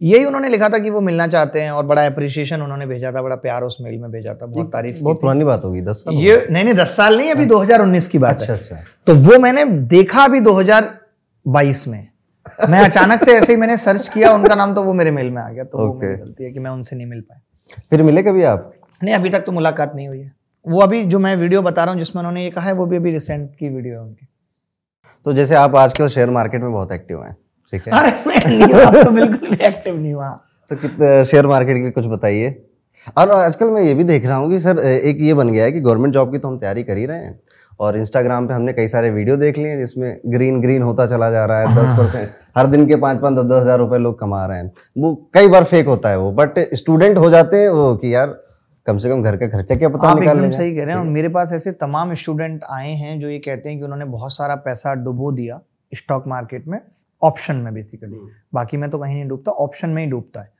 यही 0.00 0.24
उन्होंने 0.24 0.48
लिखा 0.48 0.68
था 0.68 0.78
कि 0.78 0.90
वो 0.90 1.00
मिलना 1.00 1.26
चाहते 1.26 1.60
हैं 1.60 1.70
और 1.70 1.84
बड़ा 1.86 2.04
अप्रिशिएशन 2.06 2.62
उन्होंने 2.62 2.86
भेजा 2.86 3.12
था 3.12 3.22
बड़ा 3.22 3.36
प्यार 3.36 3.62
उस 3.62 3.76
मेल 3.80 3.98
में 3.98 4.10
भेजा 4.10 4.34
था 4.34 4.46
बहुत 4.46 4.72
तारीफ़ 4.72 5.02
बहुत 5.02 5.20
पुरानी 5.20 5.44
बात 5.44 5.64
होगी 5.64 5.80
दस 5.80 5.96
साल 5.96 6.14
ये 6.16 6.36
नहीं 6.50 6.64
नहीं 6.64 6.74
दस 6.74 6.96
साल 6.96 7.16
नहीं 7.16 7.30
अभी 7.30 7.46
2019 7.46 8.06
की 8.06 8.18
बात 8.18 8.40
अच्छा 8.40 8.52
है। 8.52 8.58
अच्छा 8.58 8.76
तो 9.06 9.14
वो 9.16 9.38
मैंने 9.38 9.64
देखा 9.90 10.24
अभी 10.24 10.40
2022 10.40 11.86
में। 11.88 12.06
मैं 12.70 12.80
अचानक 12.80 13.24
से 13.24 13.32
ऐसे 13.32 13.52
ही 13.52 13.58
मैंने 13.58 13.76
सर्च 13.76 14.08
किया 14.08 14.32
उनका 14.32 14.54
नाम 14.54 14.74
तो 14.74 14.82
वो 14.82 14.92
मेरे 14.92 15.10
मेल 15.10 15.30
में 15.30 15.42
आ 15.42 15.48
गया 15.50 15.64
तो 15.64 15.78
वो 15.78 15.92
मेरी 15.94 16.14
गलती 16.14 16.44
है 16.44 16.50
कि 16.50 16.58
मैं 16.58 16.70
उनसे 16.70 16.96
नहीं 16.96 17.06
मिल 17.06 17.20
पाया। 17.20 17.82
फिर 17.90 18.02
मिले 18.02 18.22
कभी 18.22 18.42
आप? 18.44 18.72
नहीं 19.02 19.14
अभी 19.14 19.30
तक 19.30 19.44
तो 19.46 19.52
मुलाकात 19.52 19.94
नहीं 19.94 20.08
हुई 20.08 20.18
है। 20.18 20.32
वो 20.66 20.80
अभी 20.80 21.04
जो 21.04 21.18
मैं 21.18 21.36
वीडियो 21.36 21.62
बता 21.62 21.84
रहा 21.84 21.92
हूँ 21.92 22.00
जिसमें 22.00 22.20
उन्होंने 22.20 22.44
ये 22.44 22.50
कहा 22.50 22.66
है 22.66 22.72
वो 22.72 22.86
भी 22.86 22.96
अभी 22.96 23.10
रिसेंट 23.12 23.48
की 23.54 23.68
वीडियो 23.68 23.94
है 23.94 24.00
उनकी। 24.00 24.26
तो 25.26 25.32
जैसे 25.32 25.54
आप 25.56 25.76
आजकल 25.76 26.08
शेयर 26.08 26.30
मार्केट 26.30 26.62
में 26.62 26.72
बहुत 26.72 26.92
एक्टिव 26.92 27.22
हैं 27.22 27.36
ठीक 27.72 27.82
है? 27.86 27.92
अरे 27.92 28.10
मैं 28.26 28.58
नहीं 28.58 28.72
हूँ, 28.74 29.04
तो 29.04 29.10
बिल्कुल 29.10 29.48
भी 29.48 29.64
एक्टिव 29.66 29.96
नहीं 29.96 30.12
हुआ। 30.12 30.28
तो 30.70 30.76
कितने 30.76 31.24
शेयर 31.24 31.46
मार्केट 31.46 31.82
के 31.84 31.90
कुछ 31.90 32.04
बताइए। 32.08 32.56
और 33.16 33.30
आजकल 33.30 33.66
मैं 33.70 33.82
ये 33.82 33.94
भी 33.94 34.04
देख 34.04 34.26
रहा 34.26 34.36
हूँ 34.36 34.50
कि 34.50 34.58
सर 34.58 34.78
एक 34.78 35.18
ये 35.20 35.34
बन 35.34 35.52
गया 35.52 35.64
है 35.64 35.72
कि 35.72 35.80
गवर्नमेंट 35.80 36.14
जॉब 36.14 36.32
की 36.32 36.38
तो 36.38 36.48
हम 36.48 36.58
तैयारी 36.58 36.82
कर 36.82 36.96
ही 36.96 37.06
रहे 37.06 37.18
हैं। 37.18 37.38
और 37.80 37.96
इंस्टाग्राम 37.96 38.46
पे 38.46 38.54
हमने 38.54 38.72
कई 38.72 38.88
सारे 38.88 39.10
वीडियो 39.10 39.36
देख 39.36 39.58
लिए 39.58 39.68
हैं 39.68 39.78
जिसमें 39.78 40.20
ग्रीन 40.26 40.60
ग्रीन 40.60 40.82
होता 40.82 41.06
चला 41.06 41.30
जा 41.30 41.44
रहा 41.46 41.60
है 41.60 41.74
दस 41.76 41.96
परसेंट 41.98 42.30
हर 42.56 42.66
दिन 42.66 42.86
के 42.86 42.96
पाँच 42.96 43.20
पाँच 43.20 43.34
दस 43.34 43.44
दस 43.44 43.60
हज़ार 43.60 43.78
रुपए 43.78 43.98
लोग 43.98 44.18
कमा 44.20 44.44
रहे 44.46 44.58
हैं। 44.58 44.72
वो 44.98 45.14
कई 45.34 45.48
बार 45.48 45.64
फेक 45.64 45.86
होता 45.86 46.08
है 46.08 46.18
वो 46.18 46.30
बट 46.32 46.58
स्टूडेंट 46.74 47.18
हो 47.18 47.30
जाते 47.30 47.56
हैं 47.56 47.68
वो 47.70 47.94
कि 47.96 48.14
यार 48.14 48.28
कम 48.90 48.98
से 48.98 49.08
कम 49.08 49.22
घर 49.22 49.36
का 49.36 49.48
खर्चा 49.48 49.74
क्या 49.74 49.88
पता 49.88 50.08
आप 50.08 50.22
एकदम 50.22 50.50
सही 50.50 50.74
कह 50.76 50.84
रहे 50.84 50.94
हैं 50.94 51.00
और 51.00 51.08
मेरे 51.08 51.28
पास 51.28 51.52
ऐसे 51.52 51.72
तमाम 51.80 52.14
स्टूडेंट 52.14 52.64
आए 52.70 52.92
हैं 52.94 53.18
जो 53.20 53.28
ये 53.28 53.38
कहते 53.40 53.68
हैं 53.68 53.78
कि 53.78 53.84
उन्होंने 53.84 54.04
बहुत 54.06 54.32
सारा 54.32 54.54
पैसा 54.64 54.94
डुबो 55.02 55.32
दिया 55.32 55.60
स्टॉक 55.92 56.24
मार्केट 56.28 56.66
में 56.68 56.80
ऑप्शन 57.22 57.56
में 57.56 57.72
बेसिकली 57.74 58.18
बाकी 58.54 58.76
में 58.76 58.88
तो 58.90 58.98
कहीं 58.98 59.14
नहीं 59.14 59.28
डूबता 59.28 59.52
ऑप्शन 59.52 59.90
में 59.90 60.02
ही 60.04 60.10
डूबता 60.10 60.40
है। 60.40 60.52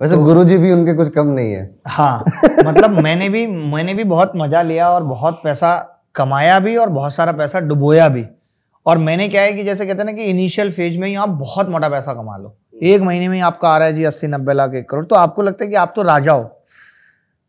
वैसे 0.00 0.14
तो, 0.14 0.22
गुरुजी 0.24 0.56
भी 0.58 0.70
उनके 0.72 0.94
कुछ 0.94 1.08
कम 1.08 1.26
नहीं 1.28 1.52
है। 1.52 1.64
हाँ 1.86 2.24
मतलब 2.64 2.98
मैंने 3.00 3.28
भी 3.28 3.46
मैंने 3.46 3.94
भी 3.94 4.04
बहुत 4.04 4.32
मज़ा 4.36 4.62
लिया 4.62 4.88
और 4.90 5.02
बहुत 5.04 5.40
पैसा 5.44 5.74
कमाया 6.14 6.58
भी 6.60 6.76
और 6.76 6.88
बहुत 6.88 7.14
सारा 7.14 7.32
पैसा 7.32 7.60
डुबोया 7.60 8.08
भी। 8.08 8.24
और 8.86 8.98
मैंने 8.98 9.28
क्या 9.28 9.42
है 9.42 9.52
कि 9.52 9.64
जैसे 9.64 9.86
कहते 9.86 9.98
हैं 9.98 10.06
ना 10.06 10.12
कि 10.12 10.24
इनिशियल 10.24 10.70
फ़ेज़ 10.72 10.98
में 10.98 11.08
ही 11.08 11.14
आप 11.14 11.28
बहुत 11.28 11.68
मोटा 11.68 11.88
पैसा 11.88 12.14
कमा 12.14 12.36
लो। 12.36 12.56
एक 12.82 13.02
महीने 13.02 13.28
में 13.28 13.36
ही 13.36 13.42
आपका 13.42 13.68
आ 13.68 13.76
रहा 13.78 13.88
है 13.88 13.94
जी 13.94 14.04
अस्सी 14.04 14.26
नब्बे 14.26 14.52
लाख 14.52 14.74
एक 14.74 14.88
करोड़। 14.90 15.04
तो 15.04 15.16
आपको 15.16 15.42
लगता 15.42 15.64
है 15.64 15.70
कि 15.70 15.76
आप 15.76 15.92
तो 15.96 16.02
राजा 16.02 16.32
हो। 16.32 16.50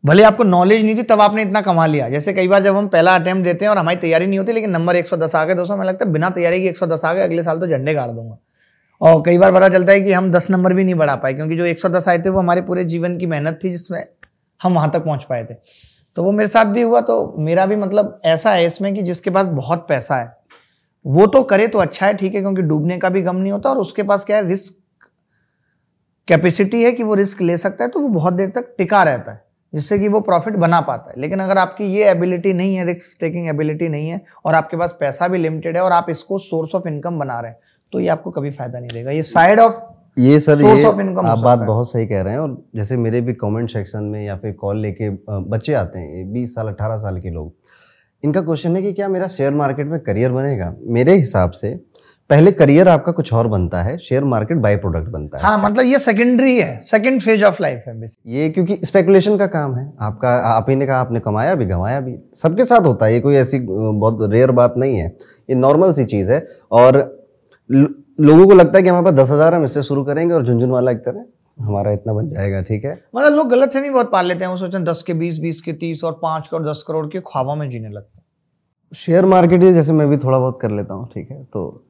भले 0.04 0.22
आपको 0.22 0.44
नॉलेज 0.44 0.84
नहीं 0.84 0.96
थी, 0.96 1.02
तब 1.02 1.20
आपने 1.20 1.42
इतना 1.42 1.60
कमा 1.60 1.86
लिया। 1.86 2.08
जैसे 2.08 2.32
कई 2.32 2.48
बार 2.48 2.62
जब 2.62 2.76
हम 2.76 2.88
पहला 2.88 3.14
अटेम्प्ट 3.14 3.44
देते 3.44 3.64
हैं 3.64 3.70
और 3.70 3.78
हमारी 3.78 3.96
तैयारी 3.96 4.26
नहीं 4.26 4.38
होती, 4.38 4.52
लेकिन 4.52 4.70
नंबर 4.70 4.96
110 4.96 5.34
आ 5.34 5.44
गए 5.44 5.54
दोस्तों 5.54 5.76
हमें 5.76 5.86
लगता 5.86 6.04
है, 6.04 6.12
बिना 6.12 6.30
तैयारी 6.30 6.62
के 6.62 6.68
110 6.68 7.04
आ 7.04 7.12
गए, 7.14 7.22
अगले 7.22 7.42
साल 7.42 7.60
तो 7.60 7.66
झंडे 7.66 7.94
गाड़ 7.94 8.10
दूँगा। 8.10 8.38
और 9.00 9.22
कई 9.26 9.38
बार 9.38 9.52
पता 9.52 9.68
चलता 9.68 9.92
है 9.92 10.00
कि 10.00 10.12
हम 10.12 10.30
10 10.32 10.50
नंबर 10.50 10.72
भी 10.72 10.84
नहीं 10.84 10.94
बढ़ा 10.94 11.14
पाए, 11.16 11.34
क्योंकि 11.34 11.56
जो 11.56 11.64
110 11.64 12.08
आए 12.08 12.18
थे, 12.18 12.28
वो 12.28 12.38
हमारे 12.38 12.60
पूरे 12.60 12.84
जीवन 12.84 13.16
की 13.18 13.26
मेहनत 13.26 13.58
थी, 13.64 13.70
जिसमें 13.70 14.04
हम 14.60 14.74
वहाँ 14.74 14.90
तक 14.90 15.04
पहुँच 15.04 15.24
पाए 15.24 15.44
थे। 15.44 15.54
तो 16.16 16.22
वो 16.22 16.32
मेरे 16.32 16.48
साथ 16.48 16.64
भी 16.64 16.82
हुआ 16.82 17.00
तो 17.00 17.34
मेरा 17.38 17.66
भी 17.66 17.76
मतलब 17.76 18.20
ऐसा 18.24 18.50
है 18.50 18.66
इसमें 18.66 18.94
कि 18.94 19.02
जिसके 19.02 19.30
पास 19.30 19.48
बहुत 19.48 19.86
पैसा 19.88 20.16
है। 20.16 20.36
वो 21.04 21.26
तो 21.26 21.42
करे 21.42 21.66
तो 21.66 21.78
अच्छा 21.78 22.06
है, 22.06 22.14
ठीक 22.14 22.34
है, 22.34 22.40
क्योंकि 22.40 22.62
डूबने 22.62 22.98
का 22.98 23.08
भी 23.08 23.22
गम 23.22 23.36
नहीं 23.36 23.52
होता, 23.52 23.70
और 23.70 23.78
उसके 23.78 24.02
पास 24.02 24.24
क्या 24.24 24.36
है 24.36 24.48
रिस्क 24.48 25.08
कैपेसिटी 26.28 26.82
है 26.82 26.92
कि 26.92 27.02
वो 27.02 27.14
रिस्क 27.14 27.40
ले 27.40 27.56
सकता 27.56 27.84
है 27.84 27.90
तो 27.90 28.00
वो 28.00 28.08
बहुत 28.08 28.34
देर 28.34 28.48
तक 28.48 28.74
टिका 28.78 29.02
रहता 29.02 29.32
है। 29.32 29.42
जिससे 29.74 29.98
कि 29.98 30.08
वो 30.08 30.20
प्रॉफिट 30.20 30.54
बना 30.56 30.80
पाता 30.82 31.10
है। 31.10 31.20
लेकिन 31.20 31.40
अगर 31.40 31.58
आपकी 31.58 31.84
ये 31.86 32.10
एबिलिटी 32.10 32.52
नहीं 32.52 32.76
है 32.76 32.84
रिस्क 32.86 33.16
टेकिंग 33.20 33.48
एबिलिटी 33.48 33.88
नहीं 33.88 34.08
है 34.08 34.20
और 34.44 34.54
आपके 34.54 34.76
पास 34.76 34.96
पैसा 35.00 35.28
भी 35.28 35.38
लिमिटेड 35.38 35.76
है 35.76 35.82
और 35.82 35.92
आप 35.92 36.06
इसको 36.10 36.38
सोर्स 36.40 36.74
ऑफ़ 36.74 36.88
इनकम 36.88 37.18
बना 37.18 37.40
रहे 37.40 37.50
हैं 37.50 37.58
तो 37.92 38.00
ये 38.00 38.08
आपको 38.08 38.30
कभी 38.30 38.50
फ़ायदा 38.50 38.78
नहीं 38.78 38.90
देगा। 38.90 39.10
ये 39.10 39.22
साइड 39.24 39.60
ऑफ़ 39.60 39.82
ये 40.18 40.38
सर 40.40 40.62
ये 40.62 40.84
आप 40.84 41.38
बात 41.38 41.58
बहुत 41.58 41.90
सही 41.90 42.06
कह 42.06 42.22
रहे 42.22 42.32
हैं 42.32 42.40
और 42.40 42.56
जैसे 42.76 42.96
मेरे 42.96 43.20
भी 43.20 43.32
कमेंट 43.34 43.70
सेक्शन 43.70 44.04
में 44.04 44.24
या 44.24 44.36
फिर 44.36 44.52
कॉल 44.52 44.80
लेके 44.80 45.10
बच्चे 45.30 45.72
आते 45.74 45.98
हैं 45.98 46.32
बीस 46.32 46.54
साल 46.54 46.68
अठारह 46.68 46.98
साल 46.98 47.20
के 47.20 47.30
लोग 47.30 47.52
इनका 48.22 48.40
क्वेश्चन 48.40 48.76
है 48.76 48.82
कि 48.82 48.92
क्या 48.92 49.08
मेरा 49.08 49.26
शेयर 49.28 49.54
मार्केट 49.54 49.86
में 49.86 49.98
करियर 50.00 50.32
बनेगा? 50.32 50.74
मेरे 50.80 51.16
हिसाब 51.16 51.50
से 51.52 51.72
पहले 52.30 52.50
करियर 52.52 52.88
आपका 52.88 53.12
कुछ 53.12 53.32
और 53.34 53.46
बनता 53.48 53.82
है 53.82 53.96
शेयर 53.98 54.24
मार्केट 54.24 54.58
बाय 54.58 54.76
प्रोडक्ट 54.76 55.08
बनता 55.08 55.38
है। 55.38 55.44
हाँ 55.44 55.58
मतलब 55.60 55.84
ये 55.84 55.98
सेकेंडरी 55.98 56.56
है 56.56 56.78
सेकेंड 56.82 57.20
फ़ेज़ 57.22 57.44
ऑफ़ 57.44 57.60
लाइफ 57.62 57.84
है। 57.88 58.08
ये 58.28 58.48
क्योंकि 58.50 58.78
स्पेकुलेशन 58.84 59.36
का 59.38 59.46
काम 59.48 59.74
है। 59.76 59.86
आपका 60.02 60.30
आप 60.48 60.70
ही 60.70 60.76
ने 60.76 60.86
कहा 60.86 61.00
आपने 61.00 61.20
कमाया 61.20 61.54
भी 61.54 61.66
गंवाया 61.66 62.00
भी। 62.00 62.16
सबके 62.36 62.64
साथ 62.64 62.86
होता 62.86 63.06
है 63.06 63.14
ये 63.14 63.20
कोई 63.20 63.36
ऐसी 63.36 63.60
बहुत 63.60 64.30
रेयर 64.32 64.50
बात 64.52 64.74
नहीं 64.76 64.96
है। 64.96 65.06
ये 65.48 65.54
नॉर्मल 65.56 65.92
सी 65.92 66.04
चीज़ 66.06 66.32
है 66.32 66.46
और 66.72 66.98
लोगों 67.70 68.46
को 68.46 68.54
लगता 68.54 68.76
है 68.78 68.82
कि 68.82 68.88
हमारे 68.88 69.04
पास 69.04 69.14
दस 69.16 69.30
हज़ार 69.30 69.54
हम 69.54 69.64
इससे 69.64 69.82
शुरू 69.82 70.04
करेंगे 70.04 70.34
और 70.34 70.44
झुंझुन 70.44 70.70
वाला 70.70 70.90
एक 70.90 70.98
तरह 71.00 71.24
हमारा 71.58 71.92
इतना 71.92 72.12
बन 72.12 72.28
जाएगा 72.30 72.60
ठीक 72.62 72.84
है? 72.84 72.92
मतलब 73.16 73.32
लोग 73.32 73.50
गलत 73.50 73.72
फहमी 73.72 73.90
बहुत 73.90 74.12
पाल 74.12 74.26
लेते 74.26 74.44
हैं 74.44 74.50
वो 74.50 74.56
सोचते 74.56 74.76
हैं 74.76 74.84
दस 74.84 75.02
के 75.02 75.14
बीस 75.14 75.38
बीस 75.40 75.60
के 75.60 75.72
तीस 75.74 76.04
और 76.04 76.18
पाँच 76.22 76.48
करोड़ 76.48 76.68
दस 76.68 76.84
करोड़ 76.88 77.06
के 77.06 77.20
ख्वाबों 77.22 77.56
में 77.56 77.68
जीने 77.70 77.88
लगते 77.88 78.18
हैं। 78.18 78.24
शेयर 78.92 79.24
मार्केट 79.26 79.72
जैसे 79.72 79.92
मैं 79.92 80.08
भी 80.08 80.16
थोड़ा 80.18 80.38
बहुत 80.38 80.58
कर 80.62 80.70
लेता 80.70 80.94
हूँ 80.94 81.08
ठीक 81.14 81.30
है? 81.30 81.42
तो 81.44 81.84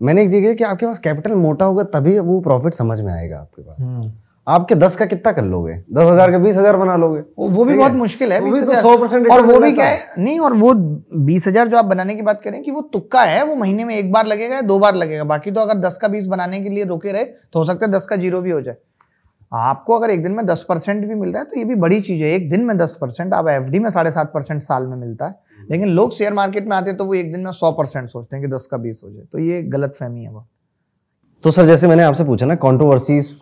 मैंने 0.00 0.22
एक 0.22 0.30
जगह 0.30 0.54
कि 0.54 0.64
आपके 0.64 0.86
पास 0.86 0.98
कैपिटल 0.98 1.34
मोटा 1.36 1.64
होगा 1.64 1.82
तभी 1.90 2.18
वो 2.20 2.40
प्रॉफिट 2.42 2.74
समझ 2.74 3.00
में 3.00 3.12
आएगा 3.12 3.38
आपके 3.38 3.62
पास। 3.62 4.12
आपके 4.46 4.74
दस 4.74 4.96
का 4.96 5.06
कितना 5.06 5.30
कर 5.32 5.42
लोगे? 5.44 5.72
दस 5.74 6.06
हज़ार 6.06 6.30
का 6.30 6.38
बीस 6.38 6.56
हज़ार 6.56 6.76
बना 6.76 6.96
लोगे। 6.96 7.20
वो 7.38 7.64
भी 7.64 7.76
बहुत 7.76 7.92
मुश्किल 7.94 8.32
है 8.32 8.40
वो 8.40 8.46
भी 8.46 8.60
20,000 8.60 8.82
तो 8.82 8.88
100% 8.88 9.30
और 9.30 9.40
वो 9.46 9.58
भी 9.60 9.72
क्या 9.72 9.86
है। 9.86 9.98
नहीं 10.18 10.38
और 10.40 10.54
वो 10.54 10.72
बीस 11.24 11.46
हज़ार 11.46 11.68
जो 11.68 11.78
आप 11.78 11.84
बनाने 11.84 12.14
की 12.16 12.22
बात 12.22 12.40
करें 12.42 12.62
कि 12.62 12.70
वो 12.70 12.80
तुक्का 12.92 13.22
है 13.22 13.44
वो 13.44 13.54
महीने 13.56 13.84
में 13.84 13.94
एक 13.96 14.12
बार 14.12 14.26
लगेगा 14.26 14.54
या 14.54 14.60
दो 14.62 14.78
बार 14.78 14.94
लगेगा। 14.94 15.24
बाकी 15.24 15.50
तो 15.50 15.60
अगर 15.60 15.78
दस 15.80 15.98
का 16.02 16.08
बीस 16.08 16.26
बनाने 16.26 16.60
के 16.60 16.68
लिए 16.68 16.84
रोके 16.84 17.12
रहे 17.12 17.24
तो 17.24 17.58
हो 17.58 17.64
सकता 17.64 17.86
है 17.86 17.92
दस 17.92 18.06
का 18.06 18.16
ज़ीरो 18.16 18.40
भी 18.40 18.50
हो 18.50 18.60
जाए। 18.60 18.76
आपको 19.52 19.94
अगर 19.94 20.10
एक 20.10 20.22
दिन 20.22 20.32
में 20.32 20.44
दस 20.46 20.64
परसेंट 20.68 21.06
भी 21.06 21.14
मिल 21.14 21.32
रहा 21.32 21.42
है 21.42 21.44
तो 21.44 21.58
ये 21.58 21.64
भी 21.64 21.74
बड़ी 21.76 22.00
चीज़ 22.00 22.22
है। 22.22 22.30
एक 22.30 22.48
दिन 22.50 22.64
में 22.64 22.76
दस 22.76 22.96
परसेंट 23.00 23.34
अब 23.34 23.48
एफ़ 23.48 23.70
में 23.72 23.90
साढ़े 23.90 24.10
सात 24.10 24.32
परसेंट 24.34 24.62
साल 24.62 24.86
में 24.86 24.96
मिलता 24.96 25.26
है। 25.26 25.45
लेकिन 25.70 25.88
लोग 25.88 26.12
शेयर 26.12 26.34
मार्केट 26.34 26.68
में 26.68 26.76
आते 26.76 26.90
हैं 26.90 26.96
तो 26.98 27.04
वो 27.04 27.14
एक 27.14 27.32
दिन 27.32 27.40
में 27.40 27.50
सौ 27.52 27.70
परसेंट 27.72 28.08
सोचते 28.08 28.36
हैं 28.36 28.44
कि 28.44 28.52
दस 28.52 28.68
का 28.70 28.76
बीस 28.76 29.00
हो 29.04 29.10
जाए। 29.10 29.24
तो 29.24 29.38
ये 29.40 29.62
गलत 29.64 29.94
फहमी 30.00 30.24
है 30.24 30.30
वो। 30.30 30.46
तो 31.44 31.50
सर, 31.50 31.66
जैसे 31.66 31.88
मैंने 31.88 32.02
आपसे 32.02 32.24
पूछा 32.24 32.46
ना 32.46 32.54
कंट्रोवर्सीज 32.56 33.34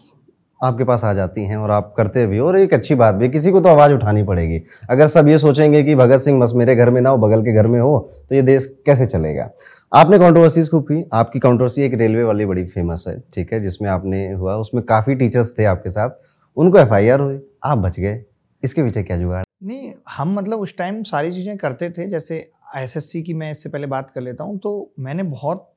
आपके 0.61 0.85
पास 0.85 1.05
आ 1.05 1.12
जाती 1.14 1.45
हैं 1.45 1.57
और 1.57 1.70
आप 1.70 1.93
करते 1.97 2.27
भी 2.27 2.39
और 2.39 2.59
एक 2.59 2.75
अच्छी 2.75 2.95
बात 2.95 3.14
भी 3.14 3.29
किसी 3.29 3.51
को 3.53 3.61
तो 3.61 3.68
आवाज़ 3.68 3.93
उठानी 3.93 4.22
पड़ेगी। 4.22 4.61
अगर 4.91 5.07
सब 5.09 5.29
ये 5.29 5.39
सोचेंगे 5.39 5.83
कि 5.83 5.95
भगत 5.95 6.20
सिंह 6.20 6.41
बस 6.41 6.53
मेरे 6.55 6.77
घर 6.77 6.91
में 6.91 7.01
ना 7.01 7.11
हो, 7.11 7.18
बगल 7.18 7.43
के 7.43 7.53
घर 7.53 7.66
में 7.66 7.79
हो 7.81 7.99
तो 8.29 8.35
ये 8.35 8.43
देश 8.43 8.66
कैसे 8.87 9.07
चलेगा? 9.07 9.51
आपने 9.93 10.18
कंट्रोवर्सीज 10.18 10.70
खूब 10.70 10.83
की। 10.83 11.05
आपकी 11.12 11.39
कॉन्ट्रोवर्सी 11.39 11.83
एक 11.83 11.95
रेलवे 11.95 12.22
वाली 12.22 12.47
बड़ी 12.47 12.64
फ़ेमस 12.66 13.05
है, 13.09 13.18
ठीक 13.35 13.53
है, 13.53 13.61
जिसमें 13.61 13.89
आपने 13.91 14.27
हुआ, 14.33 14.57
उसमें 14.57 14.85
काफ़ी 14.85 15.14
टीचर्स 15.14 15.55
थे 15.59 15.64
आपके 15.66 15.91
साथ। 15.91 16.11
उनको 16.57 16.79
एफआईआर 16.79 17.20
हुई, 17.20 17.41
आप 17.64 17.79
बच 17.79 18.01
गए। 18.01 18.22
इसके 18.62 18.83
पीछे 18.83 19.03
क्या 19.03 19.16
जुगाड़ 19.18 19.43
नहीं, 19.65 19.93
हम 20.09 20.35
मतलब 20.35 20.61
उस 20.61 20.77
टाइम 20.79 21.03
सारी 21.05 21.31
चीज़ें 21.33 21.57
करते 21.59 21.91
थे, 21.91 22.07
जैसे 22.09 22.37
एसएससी 22.77 23.23
की 23.23 23.35
मैं 23.35 23.51
इससे 23.51 23.69
पहले 23.69 23.87
बात 23.89 24.11
कर 24.11 24.21
लेता 24.21 24.45
हूँ 24.45 24.59
तो 24.59 24.93
मैंने 24.99 25.23
बहुत 25.25 25.71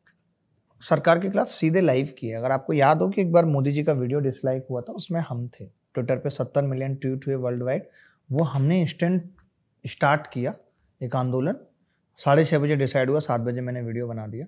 सरकार 0.83 1.19
के 1.19 1.29
खिलाफ 1.29 1.51
सीधे 1.51 1.81
लाइव 1.81 2.13
किए। 2.17 2.33
अगर 2.33 2.51
आपको 2.51 2.73
याद 2.73 3.01
हो 3.01 3.07
कि 3.09 3.21
एक 3.21 3.31
बार 3.31 3.45
मोदी 3.45 3.71
जी 3.71 3.83
का 3.83 3.93
वीडियो 3.93 4.19
डिसलाइक 4.19 4.65
हुआ 4.69 4.81
था, 4.81 4.93
उसमें 4.93 5.19
हम 5.21 5.47
थे। 5.49 5.65
ट्विटर 5.65 6.17
पे 6.17 6.29
सत्तर 6.29 6.61
मिलियन 6.63 6.95
ट्वीट 6.95 7.27
हुए 7.27 7.35
वर्ल्ड 7.37 7.63
वाइड 7.63 7.87
वो 8.29 8.43
हमने 8.45 8.79
इंस्टेंट 8.81 9.29
स्टार्ट 9.85 10.27
किया 10.33 10.53
एक 11.01 11.15
आंदोलन। 11.15 11.55
साढ़े 12.19 12.45
छः 12.45 12.59
बजे 12.59 12.75
डिसाइड 12.75 13.09
हुआ, 13.09 13.19
सात 13.19 13.41
बजे 13.41 13.61
मैंने 13.61 13.81
वीडियो 13.81 14.07
बना 14.07 14.27
दिया। 14.27 14.45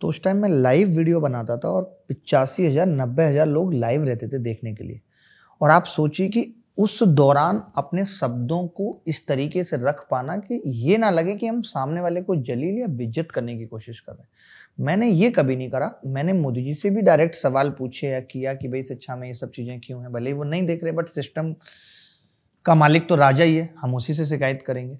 तो 0.00 0.08
उस 0.08 0.22
टाइम 0.24 0.36
मैं 0.36 0.48
लाइव 0.50 0.88
वीडियो 0.88 1.20
बनाता 1.20 1.56
था 1.56 1.68
और 1.68 1.82
पिचासी 2.08 2.66
हज़ार, 2.66 2.86
नब्बे 2.86 3.24
हज़ार 3.24 3.46
लोग 3.48 3.74
लाइव 3.74 4.04
रहते 4.04 4.28
थे 4.28 4.38
देखने 4.40 4.74
के 4.74 4.84
लिए। 4.84 5.00
और 5.60 5.70
आप 5.70 5.84
सोचिए 5.86 6.28
कि 6.28 6.42
उस 6.78 7.02
दौरान 7.02 7.62
अपने 7.76 8.04
शब्दों 8.04 8.66
को 8.66 9.02
इस 9.06 9.26
तरीके 9.26 9.62
से 9.64 9.76
रख 9.76 10.06
पाना 10.10 10.36
कि 10.36 10.62
ये 10.66 10.98
ना 10.98 11.10
लगे 11.10 11.34
कि 11.34 11.46
हम 11.46 11.62
सामने 11.62 12.00
वाले 12.00 12.22
को 12.22 12.36
जलील 12.36 12.78
या 12.78 12.86
बेइज्जत 12.86 13.30
करने 13.30 13.58
की 13.58 13.66
कोशिश 13.66 14.00
कर 14.00 14.12
रहे 14.12 14.22
हैं। 14.22 14.28
मैंने 14.80 15.08
ये 15.08 15.30
कभी 15.30 15.56
नहीं 15.56 15.70
करा। 15.70 16.00
मैंने 16.06 16.32
मोदी 16.32 16.64
जी 16.64 16.74
से 16.74 16.90
भी 16.90 17.00
डायरेक्ट 17.00 17.34
सवाल 17.34 17.70
पूछे 17.70 18.08
या 18.08 18.20
किया 18.20 18.54
कि 18.54 18.68
भाई 18.68 18.82
शिक्षा 18.82 19.16
में 19.16 19.26
ये 19.28 19.34
सब 19.34 19.50
चीज़ें 19.50 19.80
क्यों 19.80 20.02
हैं? 20.02 20.12
भले 20.12 20.30
ही 20.30 20.36
वो 20.36 20.44
नहीं 20.44 20.66
देख 20.66 20.84
रहे 20.84 20.92
बट 20.92 21.08
सिस्टम 21.08 21.54
का 22.64 22.74
मालिक 22.74 23.08
तो 23.08 23.16
राजा 23.16 23.44
ही 23.44 23.56
है। 23.56 23.74
हम 23.78 23.94
उसी 23.94 24.14
से 24.14 24.26
शिकायत 24.26 24.62
करेंगे। 24.62 24.98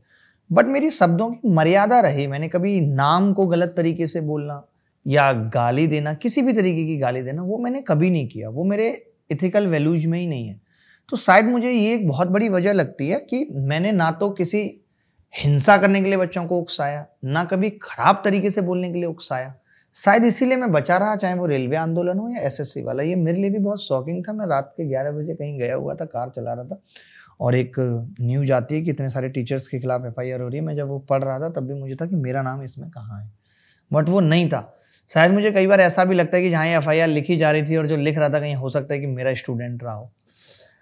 बट 0.52 0.66
मेरी 0.66 0.90
शब्दों 0.90 1.30
की 1.30 1.48
मर्यादा 1.48 2.00
रही। 2.00 2.26
मैंने 2.26 2.48
कभी 2.48 2.80
नाम 2.80 3.32
को 3.32 3.46
गलत 3.46 3.74
तरीके 3.76 4.06
से 4.06 4.20
बोलना 4.20 4.66
या 5.06 5.32
गाली 5.32 5.86
देना, 5.86 6.14
किसी 6.14 6.42
भी 6.42 6.52
तरीके 6.52 6.86
की 6.86 6.96
गाली 6.96 7.22
देना, 7.22 7.42
वो 7.42 7.58
मैंने 7.58 7.82
कभी 7.82 8.10
नहीं 8.10 8.28
किया। 8.28 8.48
वो 8.48 8.64
मेरे 8.64 9.06
इथिकल 9.30 9.66
वैल्यूज़ 9.66 10.08
में 10.08 10.18
ही 10.20 10.26
नहीं 10.26 10.48
है। 10.48 10.69
तो 11.11 11.16
शायद 11.16 11.44
मुझे 11.44 11.70
ये 11.70 11.94
एक 11.94 12.06
बहुत 12.08 12.28
बड़ी 12.28 12.48
वजह 12.48 12.72
लगती 12.72 13.08
है 13.08 13.18
कि 13.20 13.46
मैंने 13.52 13.92
ना 13.92 14.11
तो 14.11 14.30
किसी 14.30 14.61
हिंसा 15.34 15.76
करने 15.76 16.00
के 16.00 16.08
लिए 16.08 16.16
बच्चों 16.16 16.44
को 16.44 16.58
उकसाया, 16.58 17.06
ना 17.24 17.44
कभी 17.44 17.70
खराब 17.82 18.20
तरीके 18.24 18.50
से 18.50 18.61
बोलने 18.61 18.88
के 18.88 18.94
लिए 18.94 19.04
उकसाया। 19.04 19.54
शायद 19.96 20.24
इसीलिए 20.24 20.56
मैं 20.56 20.70
बचा 20.72 20.96
रहा, 20.96 21.16
चाहे 21.16 21.34
वो 21.34 21.46
रेलवे 21.46 21.76
आंदोलन 21.76 22.18
हो 22.18 22.28
या 22.28 22.40
एसएससी 22.40 22.82
वाला। 22.82 23.02
ये 23.02 23.14
मेरे 23.14 23.38
लिए 23.38 23.50
भी 23.50 23.58
बहुत 23.58 23.84
शॉकिंग 23.84 24.24
था। 24.28 24.32
मैं 24.32 24.46
रात 24.46 24.72
के 24.76 24.88
ग्यारह 24.88 25.11
बजे 25.11 25.34
कहीं 25.34 25.58
गया 25.58 25.74
हुआ 25.74 25.94
था, 25.94 26.04
कार 26.04 26.28
चला 26.28 26.52
रहा 26.52 26.64
था 26.64 26.80
और 27.40 27.54
एक 27.54 27.74
न्यूज़ 28.20 28.52
आती 28.52 28.74
है 28.74 28.82
कि 28.82 28.90
इतने 28.90 29.08
सारे 29.08 29.28
टीचर्स 29.28 29.68
के 29.68 29.78
खिलाफ 29.78 30.04
एफआईआर 30.06 30.40
हो 30.40 30.48
रही 30.48 30.58
है। 30.58 30.64
मैं 30.64 30.76
जब 30.76 30.88
वो 30.88 30.98
पढ़ 30.98 31.24
रहा 31.24 31.38
था, 31.40 31.48
तब 31.48 31.66
भी 31.66 31.74
मुझे 31.74 31.94
था 31.94 32.06
कि 32.06 32.16
मेरा 32.16 32.42
नाम 32.42 32.62
इसमें 32.62 32.88
कहाँ 32.90 33.20
है। 33.22 33.30
बट 33.92 34.08
वो 34.08 34.20
नहीं 34.20 34.48
था। 34.48 34.78
शायद 35.11 35.32
मुझे 35.32 35.50
कई 35.50 35.66
बार 35.66 35.80
ऐसा 35.80 36.04
भी 36.04 36.14
लगता 36.14 36.36
है 36.36 36.42
कि 36.42 36.50
जहाँ 36.50 36.66
एफ़ 36.66 36.90
लिखी 37.11 37.36
जा 37.36 37.50
रही 37.50 37.62
थी 37.62 37.76
और 37.76 37.86
जो 37.86 37.96
लिख 37.96 38.18
रहा 38.18 38.28
था, 38.28 38.40
कहीं 38.40 38.54
हो 38.54 38.70
सकता 38.70 38.94
है 38.94 39.00
कि 39.00 39.06
मेरा 39.06 39.34
स्टूडेंट 39.34 39.82
रहा 39.84 39.94
हो। 39.94 40.11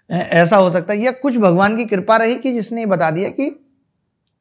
ऐसा 0.09 0.57
हो 0.57 0.69
सकता 0.71 0.93
है। 0.93 0.99
या 0.99 1.11
कुछ 1.13 1.37
भगवान 1.37 1.77
की 1.77 1.85
कृपा 1.85 2.17
रही 2.17 2.35
कि 2.37 2.51
जिसने 2.53 2.85
बता 2.87 3.09
दिया 3.11 3.29
कि 3.31 3.51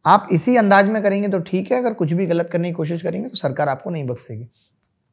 आप 0.04 0.28
इसी 0.32 0.56
अंदाज 0.56 0.88
में 0.88 1.02
करेंगे 1.02 1.28
तो 1.28 1.38
ठीक 1.40 1.70
है, 1.72 1.78
अगर 1.78 1.92
कुछ 1.94 2.12
भी 2.12 2.26
गलत 2.26 2.48
करने 2.52 2.68
की 2.68 2.74
कोशिश 2.74 3.02
करेंगे 3.02 3.28
तो 3.28 3.36
सरकार 3.36 3.68
आपको 3.68 3.90
नहीं 3.90 4.06
बख्शेगी। 4.06 4.48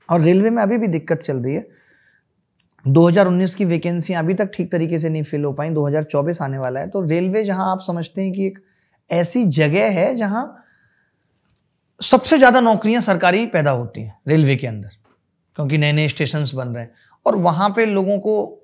और 0.10 0.22
रेलवे 0.22 0.50
में 0.50 0.62
अभी 0.64 0.78
भी 0.78 0.88
दिक्कत 0.90 1.22
चल 1.22 1.38
रही 1.38 1.56
है। 1.56 1.66
2019 2.86 3.56
की 3.56 3.66
वैकेंसी 3.66 4.14
अभी 4.14 4.34
तक 4.34 4.52
ठीक 4.54 4.72
तरीके 4.72 5.00
से 5.00 5.10
नहीं 5.10 5.24
फिल 5.24 5.44
हो 5.44 5.52
पाई 5.54 5.70
2024 5.72 6.42
आने 6.42 6.58
वाला 6.58 6.80
है। 6.80 6.90
तो 6.90 7.02
रेलवे, 7.04 7.44
जहाँ 7.44 7.72
आप 7.72 7.80
समझते 7.82 8.22
हैं 8.22 8.34
कि 8.34 8.46
एक 8.48 8.60
ऐसी 9.10 9.46
जगह 9.48 9.90
है 9.92 10.14
जहाँ 10.16 10.62
सबसे 12.02 12.38
ज़्यादा 12.38 12.60
नौकरियाँ 12.62 13.02
सरकारी 13.02 13.46
पैदा 13.48 13.72
होती 13.72 14.02
हैं 14.02 14.18
रेलवे 14.28 14.56
के 14.56 14.68
अंदर, 14.68 14.90
क्योंकि 15.58 15.78
नए 15.78 15.92
नए 15.92 16.08
स्टेशन 16.08 16.46
बन 16.56 16.68
रहे 16.68 16.84
हैं। 16.84 16.92
और 17.26 17.36
वहाँ 17.38 17.70
पे 17.70 17.86
लोगों 17.86 18.18
को 18.20 18.62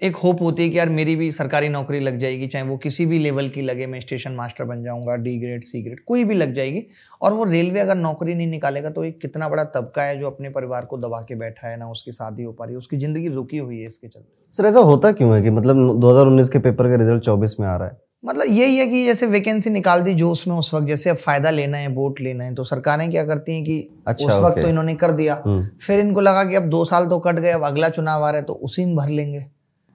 एक 0.00 0.16
होप 0.16 0.40
होती 0.42 0.62
है 0.62 0.68
कि 0.68 0.78
यार 0.78 0.88
मेरी 0.88 1.14
भी 1.16 1.30
सरकारी 1.32 1.68
नौकरी 1.68 2.00
लग 2.00 2.18
जाएगी 2.18 2.46
चाहे 2.46 2.64
वो 2.64 2.76
किसी 2.76 3.06
भी 3.06 3.18
लेवल 3.18 3.48
की 3.48 3.62
लगे 3.62 3.86
मैं 3.86 4.00
स्टेशन 4.00 4.32
मास्टर 4.32 4.64
बन 4.64 4.82
जाऊँगा 4.84 5.16
डी 5.16 5.36
ग्रेड 5.38 5.64
सी 5.64 5.82
ग्रेड 5.82 6.00
कोई 6.06 6.24
भी 6.24 6.34
लग 6.34 6.54
जाएगी। 6.54 6.82
और 7.22 7.32
वो 7.32 7.44
रेलवे 7.44 7.80
अगर 7.80 7.94
नौकरी 7.96 8.34
नहीं 8.34 8.46
निकालेगा 8.46 8.90
तो 8.90 9.04
एक 9.04 9.20
कितना 9.20 9.48
बड़ा 9.48 9.64
तबका 9.70 10.02
है 10.02 10.18
जो 10.20 10.26
अपने 10.26 10.48
परिवार 10.50 10.84
को 10.84 10.98
दबा 10.98 11.20
के 11.20 11.34
बैठा 11.34 11.68
है 11.68 11.78
ना 11.78 11.90
उसकी 11.90 12.12
शादी 12.12 12.42
हो 12.42 12.52
पा 12.52 12.64
रही 12.64 12.74
है 12.74 12.78
उसकी 12.78 12.96
ज़िंदगी 12.96 13.28
रुकी 13.28 13.58
हुई 13.58 13.80
है 13.80 13.86
इसके 13.86 14.08
चलते। 14.08 14.54
सर 14.54 14.66
ऐसा 14.66 14.80
होता 14.82 15.12
क्यों 15.12 15.34
है 15.34 15.42
कि 15.42 15.50
मतलब 15.50 16.00
2019 16.00 16.48
के 16.48 16.58
पेपर 16.58 16.88
का 16.90 16.96
रिज़ल्ट 16.96 17.24
24 17.24 17.60
में 17.60 17.66
आ 17.68 17.76
रहा 17.76 17.88
है? 17.88 17.98
मतलब 18.24 18.46
यही 18.48 18.76
है 18.76 18.86
कि 18.86 19.04
जैसे 19.04 19.26
वैकेंसी 19.26 19.70
निकाल 19.70 20.02
दी 20.02 20.14
जोश 20.14 20.46
में 20.48 20.54
उस 20.56 20.72
वक्त 20.74 20.86
जैसे 20.86 21.10
अब 21.10 21.16
फ़ायदा 21.18 21.50
लेना 21.50 21.78
है 21.78 21.88
वोट 21.90 22.20
लेना 22.20 22.44
है 22.44 22.54
तो 22.54 22.64
सरकारें 22.64 23.10
क्या 23.10 23.24
करती 23.26 23.54
हैं 23.54 23.64
कि 23.64 23.78
अच्छा, 24.06 24.26
उस 24.26 24.42
वक्त 24.42 24.60
तो 24.62 24.68
इन्होंने 24.68 24.94
कर 24.94 25.12
दिया। 25.12 25.42
हम्म, 25.46 25.66
फिर 25.80 26.00
इनको 26.00 26.20
लगा 26.20 26.44
कि 26.44 26.56
अब 26.56 26.68
दो 26.70 26.84
साल 26.84 27.06
तो 27.06 27.18
कट 27.20 27.38
गए 27.38 27.50
अब 27.50 27.64
अगला 27.64 27.88
चुनाव 27.90 28.24
आ 28.24 28.30
रहा 28.30 28.40
है 28.40 28.46
तो 28.46 28.52
उसी 28.54 28.84
में 28.84 28.94
भर 28.96 29.08
लेंगे। 29.10 29.44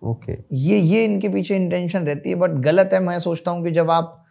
Okay 0.05 0.33
okay. 0.33 0.43
ये 0.53 0.77
ये 0.77 1.03
इनके 1.05 1.29
पीछे 1.29 1.55
इंटेंशन 1.55 2.05
रहती 2.05 2.29
है 2.29 2.35
बट 2.35 2.51
गलत 2.63 2.89
है। 2.93 2.99
मैं 2.99 3.17
सोचता 3.19 3.51
हूँ 3.51 3.63
कि 3.63 3.71
जब 3.71 3.91
आप 3.91 4.21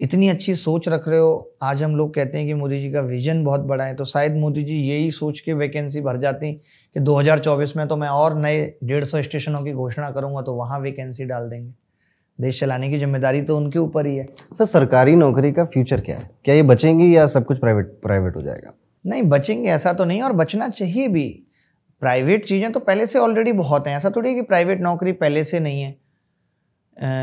इतनी 0.00 0.28
अच्छी 0.28 0.54
सोच 0.54 0.88
रख 0.88 1.08
रहे 1.08 1.18
हो 1.18 1.56
आज 1.62 1.82
हम 1.82 1.96
लोग 1.96 2.14
कहते 2.14 2.38
हैं 2.38 2.46
कि 2.46 2.54
मोदी 2.54 2.78
जी 2.78 2.90
का 2.92 3.00
विजन 3.00 3.42
बहुत 3.44 3.60
बड़ा 3.60 3.84
है 3.84 3.94
तो 3.94 4.04
शायद 4.04 4.36
मोदी 4.36 4.62
जी 4.64 4.76
यही 4.80 5.10
सोच 5.10 5.40
के 5.40 5.52
वैकेंसी 5.54 6.00
भर 6.00 6.16
जाती 6.16 6.52
कि 6.52 7.00
2024 7.00 7.76
में 7.76 7.86
तो 7.88 7.96
मैं 7.96 8.08
और 8.08 8.36
नए 8.38 8.64
डेढ़ 8.84 9.04
सौ 9.04 9.22
स्टेशनों 9.22 9.64
की 9.64 9.72
घोषणा 9.72 10.10
करूँगा 10.10 10.42
तो 10.42 10.54
वहाँ 10.54 10.78
वैकेंसी 10.80 11.24
डाल 11.24 11.48
देंगे। 11.50 11.72
देश 12.38 12.60
चलाने 12.60 12.90
की 12.90 12.98
ज़िम्मेदारी 12.98 13.42
तो 13.42 13.56
उनके 13.56 13.78
ऊपर 13.78 14.06
ही 14.06 14.16
है। 14.16 14.28
सर 14.54 14.64
सरकारी 14.64 15.16
नौकरी 15.16 15.52
का 15.52 15.64
फ्यूचर 15.64 16.00
क्या 16.00 16.16
है? 16.16 16.30
क्या 16.44 16.54
ये 16.54 16.62
बचेंगी 16.64 17.14
या 17.16 17.26
सब 17.26 17.44
कुछ 17.44 17.58
प्राइवेट 17.58 17.86
प्राइवेट 18.02 18.36
हो 18.36 18.42
जाएगा? 18.42 18.72
नहीं 19.04 19.22
बचेंगे 19.24 19.70
ऐसा 19.70 19.92
तो 19.92 20.04
नहीं 20.04 20.22
और 20.22 20.32
बचना 20.34 20.68
चाहिए 20.68 21.08
भी। 21.08 21.28
प्राइवेट 22.02 22.46
चीज़ें 22.46 22.70
तो 22.72 22.80
पहले 22.80 23.06
से 23.06 23.18
ऑलरेडी 23.18 23.52
बहुत 23.54 23.86
हैं। 23.86 23.96
ऐसा 23.96 24.10
थोड़ी 24.10 24.28
है 24.28 24.34
कि 24.34 24.42
प्राइवेट 24.42 24.80
नौकरी 24.80 25.12
पहले 25.14 25.44
से 25.44 25.60
नहीं 25.60 25.82
है 25.82 25.96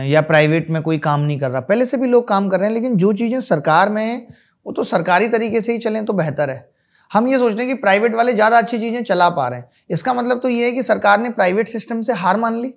या 0.05 0.21
प्राइवेट 0.21 0.69
में 0.69 0.82
कोई 0.82 0.97
काम 0.99 1.19
नहीं 1.21 1.39
कर 1.39 1.51
रहा। 1.51 1.61
पहले 1.61 1.86
से 1.86 1.97
भी 1.97 2.07
लोग 2.07 2.28
काम 2.28 2.49
कर 2.49 2.59
रहे 2.59 2.67
हैं, 2.67 2.73
लेकिन 2.73 2.95
जो 2.97 3.13
चीज़ें 3.13 3.39
सरकार 3.41 3.89
में 3.89 4.03
हैं, 4.03 4.28
वो 4.65 4.73
तो 4.73 4.84
सरकारी 4.84 5.28
तरीके 5.28 5.61
से 5.61 5.71
ही 5.71 5.78
चलें 5.80 6.03
तो 6.05 6.13
बेहतर 6.13 6.49
है। 6.49 6.69
हम 7.11 7.28
ये 7.28 7.39
सोचते 7.39 7.63
हैं 7.63 7.67
कि 7.67 7.82
प्राइवेट 7.82 8.15
वाले 8.15 8.34
ज़्यादा 8.34 8.57
अच्छी 8.57 8.78
चीज़ें 8.80 9.03
चला 9.03 9.30
पा 9.30 9.47
रहे 9.47 9.59
हैं। 9.59 9.69
इसका 9.89 10.13
मतलब 10.13 10.39
तो 10.39 10.49
ये 10.49 10.65
है 10.65 10.71
कि 10.71 10.84
सरकार 10.84 11.19
ने 11.19 11.30
प्राइवेट 11.32 11.67
सिस्टम 11.67 12.01
से 12.01 12.13
हार 12.13 12.38
मान 12.38 12.55
ली। 12.55 12.73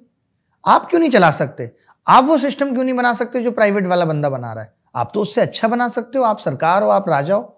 आप 0.65 0.89
क्यों 0.91 1.01
नहीं 1.01 1.11
चला 1.11 1.31
सकते? 1.33 1.71
आप 2.07 2.25
वो 2.25 2.39
सिस्टम 2.39 2.73
क्यों 2.73 2.85
नहीं 2.85 2.95
बना 2.95 3.13
सकते 3.15 3.43
जो 3.43 3.51
प्राइवेट 3.51 3.87
वाला 3.87 4.05
बंदा 4.05 4.29
बना 4.31 4.53
रहा 4.53 4.65
है? 4.65 4.73
आप 4.95 5.11
तो 5.15 5.21
उससे 5.21 5.41
अच्छा 5.41 5.69
बना 5.69 5.89
सकते 5.89 6.19
हो। 6.19 6.25
आप 6.25 6.39
सरकार 6.39 6.83
हो, 6.83 6.89
आप 6.91 7.09
राजा 7.09 7.35
हो। 7.35 7.55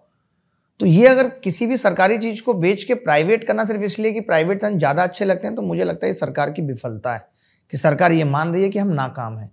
तो 0.80 0.86
ये 0.86 1.06
अगर 1.06 1.28
किसी 1.44 1.66
भी 1.66 1.76
सरकारी 1.76 2.16
चीज़ 2.18 2.42
को 2.42 2.54
बेच 2.54 2.84
के 2.84 2.94
प्राइवेट 2.96 3.44
करना 3.44 3.64
सिर्फ़ 3.64 3.82
इसलिए 3.82 4.12
कि 4.12 4.20
प्राइवेट 4.20 4.62
धन 4.62 4.78
ज़्यादा 4.78 5.02
अच्छे 5.02 5.24
लगते 5.24 5.46
हैं 5.46 5.56
तो 5.56 5.62
मुझे 5.62 5.84
लगता 5.84 6.06
है 6.06 6.10
ये 6.10 6.14
सरकार 6.14 6.50
की 6.50 6.62
विफलता 6.62 7.14
है 7.14 7.28
कि 7.72 7.76
सरकार 7.76 8.12
ये 8.12 8.24
मान 8.24 8.52
रही 8.52 8.62
है 8.62 8.68
कि 8.68 8.78
हम 8.78 8.88
नाकाम 8.88 9.36
हैं। 9.38 9.50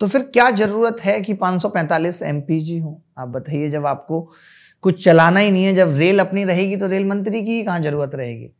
तो 0.00 0.06
फिर 0.06 0.22
क्या 0.32 0.50
ज़रूरत 0.50 1.00
है 1.00 1.20
कि 1.20 1.34
545 1.34 2.22
एमपीजी 2.22 2.78
हो? 2.78 3.00
आप 3.18 3.28
बताइए, 3.28 3.68
जब 3.70 3.86
आपको 3.86 4.20
कुछ 4.84 5.04
चलाना 5.04 5.40
ही 5.40 5.50
नहीं 5.50 5.64
है, 5.64 5.74
जब 5.74 5.92
रेल 5.96 6.18
अपनी 6.18 6.44
रहेगी 6.44 6.76
तो 6.76 6.86
रेल 6.86 7.04
मंत्री 7.04 7.42
की 7.42 7.50
ही 7.50 7.62
कहाँ 7.62 7.80
ज़रूरत 7.80 8.14
रहेगी? 8.14 8.50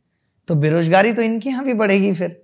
तो 0.47 0.55
बेरोजगारी 0.55 1.13
तो 1.13 1.21
इनके 1.21 1.49
यहाँ 1.49 1.65
भी 1.65 1.73
बढ़ेगी 1.73 2.13
फिर। 2.13 2.41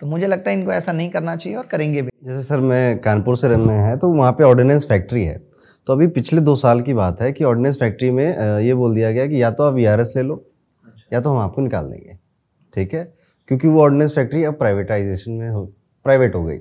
तो 0.00 0.06
मुझे 0.06 0.26
लगता 0.26 0.50
है 0.50 0.56
इनको 0.56 0.72
ऐसा 0.72 0.92
नहीं 0.92 1.10
करना 1.10 1.36
चाहिए 1.36 1.58
और 1.58 1.66
करेंगे 1.66 2.02
भी। 2.02 2.10
जैसे 2.24 2.42
सर, 2.42 2.60
मैं 2.60 2.98
कानपुर 3.00 3.36
से 3.36 3.48
में 3.48 3.76
है 3.76 3.96
तो 3.98 4.08
वहाँ 4.08 4.32
पे 4.32 4.44
ऑर्डिनेंस 4.44 4.86
फैक्ट्री 4.88 5.24
है। 5.24 5.49
तो 5.86 5.92
अभी 5.92 6.06
पिछले 6.06 6.40
दो 6.40 6.54
साल 6.56 6.80
की 6.80 6.94
बात 6.94 7.20
है 7.20 7.32
कि 7.32 7.44
ऑर्डिनेंस 7.44 7.78
फैक्ट्री 7.78 8.10
में 8.10 8.60
ये 8.60 8.74
बोल 8.74 8.94
दिया 8.94 9.12
गया 9.12 9.26
कि 9.26 9.42
या 9.42 9.50
तो 9.50 9.62
आप 9.62 9.74
वी 9.74 9.84
ले 9.84 10.22
लो 10.22 10.42
या 11.12 11.20
तो 11.20 11.30
हम 11.30 11.38
आपको 11.38 11.62
निकाल 11.62 11.84
देंगे 11.84 12.18
ठीक 12.74 12.94
है? 12.94 13.02
क्योंकि 13.48 13.68
वो 13.68 13.80
ऑर्डिनेंस 13.82 14.14
फैक्ट्री 14.14 14.44
अब 14.44 14.54
प्राइवेटाइजेशन 14.54 15.32
में 15.32 15.48
हो 15.50 15.64
प्राइवेट 16.04 16.34
हो 16.34 16.44
गई। 16.44 16.58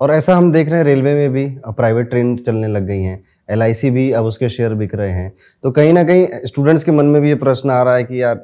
और 0.00 0.10
ऐसा 0.10 0.34
हम 0.36 0.50
देख 0.52 0.68
रहे 0.68 0.78
हैं 0.78 0.84
रेलवे 0.84 1.14
में 1.14 1.32
भी 1.32 1.44
अब 1.66 1.74
प्राइवेट 1.74 2.10
ट्रेन 2.10 2.36
चलने 2.36 2.68
लग 2.68 2.86
गई 2.86 3.02
हैं 3.02 3.22
एल 3.50 3.90
भी 3.92 4.10
अब 4.12 4.24
उसके 4.24 4.48
शेयर 4.48 4.74
बिक 4.74 4.94
रहे 4.94 5.10
हैं। 5.10 5.32
तो 5.64 5.70
कहीं 5.70 5.92
ना 5.92 6.02
कहीं 6.04 6.26
स्टूडेंट्स 6.44 6.84
के 6.84 6.92
मन 6.92 7.06
में 7.06 7.20
भी 7.22 7.28
ये 7.28 7.34
प्रश्न 7.34 7.70
आ 7.70 7.82
रहा 7.82 7.94
है 7.94 8.04
कि 8.04 8.22
यार 8.22 8.34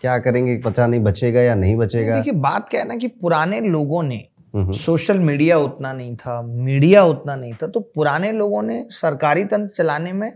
क्या 0.00 0.18
करेंगे 0.18 0.56
पता 0.56 0.86
नहीं 0.86 1.00
बचेगा 1.00 1.40
या 1.40 1.54
नहीं 1.54 1.76
बचेगा। 1.76 2.14
देखिए 2.16 2.32
बात 2.32 2.68
क्या 2.68 2.80
है 2.80 2.88
ना 2.88 2.96
कि 2.96 3.08
पुराने 3.08 3.60
लोगों 3.60 4.02
ने 4.02 4.24
सोशल 4.56 5.18
मीडिया 5.18 5.58
उतना 5.58 5.92
नहीं 5.92 6.16
था, 6.16 6.40
मीडिया 6.42 7.04
उतना 7.04 7.36
नहीं 7.36 7.52
था 7.52 7.66
तो 7.66 7.80
पुराने 7.80 8.32
लोगों 8.32 8.62
ने 8.62 8.84
सरकारी 8.92 9.44
तंत्र 9.44 9.74
चलाने 9.74 10.12
में 10.12 10.32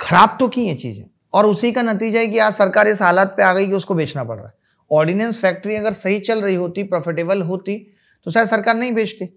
खराब 0.00 0.36
तो 0.40 0.48
की 0.48 0.66
है 0.66 0.74
चीज़ें। 0.74 1.04
और 1.34 1.46
उसी 1.46 1.72
का 1.72 1.82
नतीजा 1.82 2.20
है 2.20 2.26
कि 2.26 2.38
आज 2.38 2.52
सरकार 2.52 2.88
इस 2.88 3.00
हालात 3.02 3.34
पे 3.36 3.42
आ 3.42 3.52
गई 3.54 3.66
कि 3.66 3.72
उसको 3.72 3.94
बेचना 3.94 4.24
पड़ 4.24 4.36
रहा 4.36 4.46
है। 4.46 4.52
ऑर्डिनेंस 4.90 5.40
फैक्ट्री 5.40 5.76
अगर 5.76 5.92
सही 5.92 6.18
चल 6.20 6.42
रही 6.42 6.54
होती 6.54 6.82
प्रॉफिटेबल 6.84 7.42
होती 7.42 7.76
तो 8.26 8.30
शायद 8.30 8.48
सरकार 8.48 8.76
नहीं 8.76 8.92
बेचती। 8.92 9.28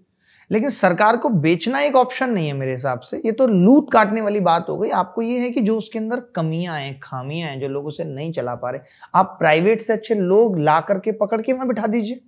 लेकिन 0.50 0.70
सरकार 0.70 1.16
को 1.16 1.28
बेचना 1.28 1.80
एक 1.80 1.96
ऑप्शन 1.96 2.30
नहीं 2.30 2.46
है 2.46 2.52
मेरे 2.52 2.72
हिसाब 2.72 3.00
से। 3.00 3.16
ये 3.16 3.32
तो 3.32 3.46
लूट 3.46 3.90
काटने 3.92 4.20
वाली 4.20 4.40
बात 4.40 4.68
हो 4.68 4.76
गई। 4.78 4.88
आपको 4.90 5.22
ये 5.22 5.38
है 5.38 5.50
कि 5.50 5.60
जो 5.60 5.76
उसके 5.78 5.98
अंदर 5.98 6.20
कमियाँ 6.36 6.78
हैं, 6.78 6.98
खामियाँ 7.02 7.50
हैं, 7.50 7.60
जो 7.60 7.68
लोग 7.68 7.86
उसे 7.86 8.04
नहीं 8.04 8.32
चला 8.32 8.54
पा 8.54 8.70
रहे, 8.70 8.80
आप 9.14 9.36
प्राइवेट 9.38 9.80
से 9.80 9.92
अच्छे 9.92 10.14
लोग 10.14 10.58
ला 10.58 10.80
करके 10.80 11.12
पकड़ 11.12 11.40
के 11.42 11.52
वहाँ 11.52 11.68
बिठा 11.68 11.86
दीजिए। 11.86 12.20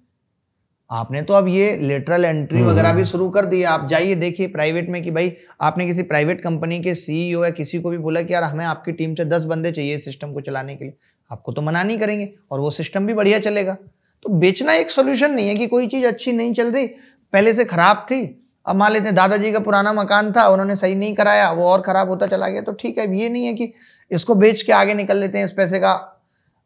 आपने 0.93 1.22
तो 1.22 1.34
अब 1.34 1.49
ये 1.49 1.76
लेटरल 1.76 2.24
एंट्री 2.24 2.59
हम्म, 2.59 2.70
वगैरह 2.70 2.88
भी 2.88 2.93
हम्म। 2.93 3.05
शुरू 3.05 3.28
कर 3.30 3.47
दिया 3.47 3.70
आप 3.70 3.86
जाइए 3.88 4.14
देखिए 4.14 4.47
प्राइवेट 4.47 4.88
में 4.88 5.03
कि 5.03 5.11
भाई 5.11 5.32
आपने 5.61 5.86
किसी 5.86 6.03
प्राइवेट 6.03 6.40
कंपनी 6.40 6.80
के 6.80 6.95
सीईओ 6.95 7.45
या 7.45 7.51
किसी 7.51 7.80
को 7.80 7.90
भी 7.90 7.99
बोला 7.99 8.22
कि 8.22 8.34
यार 8.34 8.43
हमें 8.43 8.64
आपकी 8.64 8.93
टीम 8.93 9.14
से 9.14 9.24
दस 9.24 9.45
बंदे 9.45 9.72
चाहिए 9.72 9.99
सिस्टम 9.99 10.32
को 10.32 10.40
चलाने 10.40 10.76
के 10.76 10.84
लिए। 10.84 10.95
आपको 11.30 11.53
तो 11.53 11.62
मना 11.62 11.82
नहीं 11.82 11.99
करेंगे 11.99 12.30
और 12.51 12.61
वो 12.61 12.70
सिस्टम 12.70 13.07
भी 13.07 13.14
बढ़िया 13.14 13.38
चलेगा। 13.38 13.76
तो 14.24 14.28
बेचना 14.30 14.74
एक 14.74 14.90
सोल्यूशन 14.90 15.30
नहीं 15.30 15.49
है 15.49 15.55
कि 15.55 15.66
कोई 15.66 15.86
चीज़ 15.86 16.07
अच्छी 16.07 16.32
नहीं 16.32 16.53
चल 16.53 16.72
रही। 16.72 16.86
पहले 17.32 17.55
से 17.55 17.64
खराब 17.64 18.07
थी। 18.11 18.22
अब 18.66 18.76
मान 18.76 18.93
लेते 18.93 19.05
हैं 19.05 19.14
दादाजी 19.14 19.53
का 19.53 19.61
पुराना 19.61 19.93
मकान 19.93 20.32
था 20.32 20.47
उन्होंने 20.49 20.76
सही 20.76 20.95
नहीं 20.95 21.14
कराया 21.14 21.51
वो 21.53 21.64
और 21.64 21.80
खराब 21.80 22.09
होता 22.09 22.26
चला 22.26 22.49
गया। 22.49 22.62
तो 22.62 22.72
ठीक 22.72 22.99
है 22.99 23.07
अब 23.07 23.14
ये 23.14 23.28
नहीं 23.28 23.47
है 23.47 23.55
कि 23.55 23.72
इसको 24.11 24.34
बेच 24.34 24.62
के 24.62 24.72
आगे 24.72 24.95
निकल 24.95 25.16
लेते 25.16 25.38
हैं 25.38 25.45
इस 25.45 25.53
पैसे 25.53 25.78
का 25.78 25.95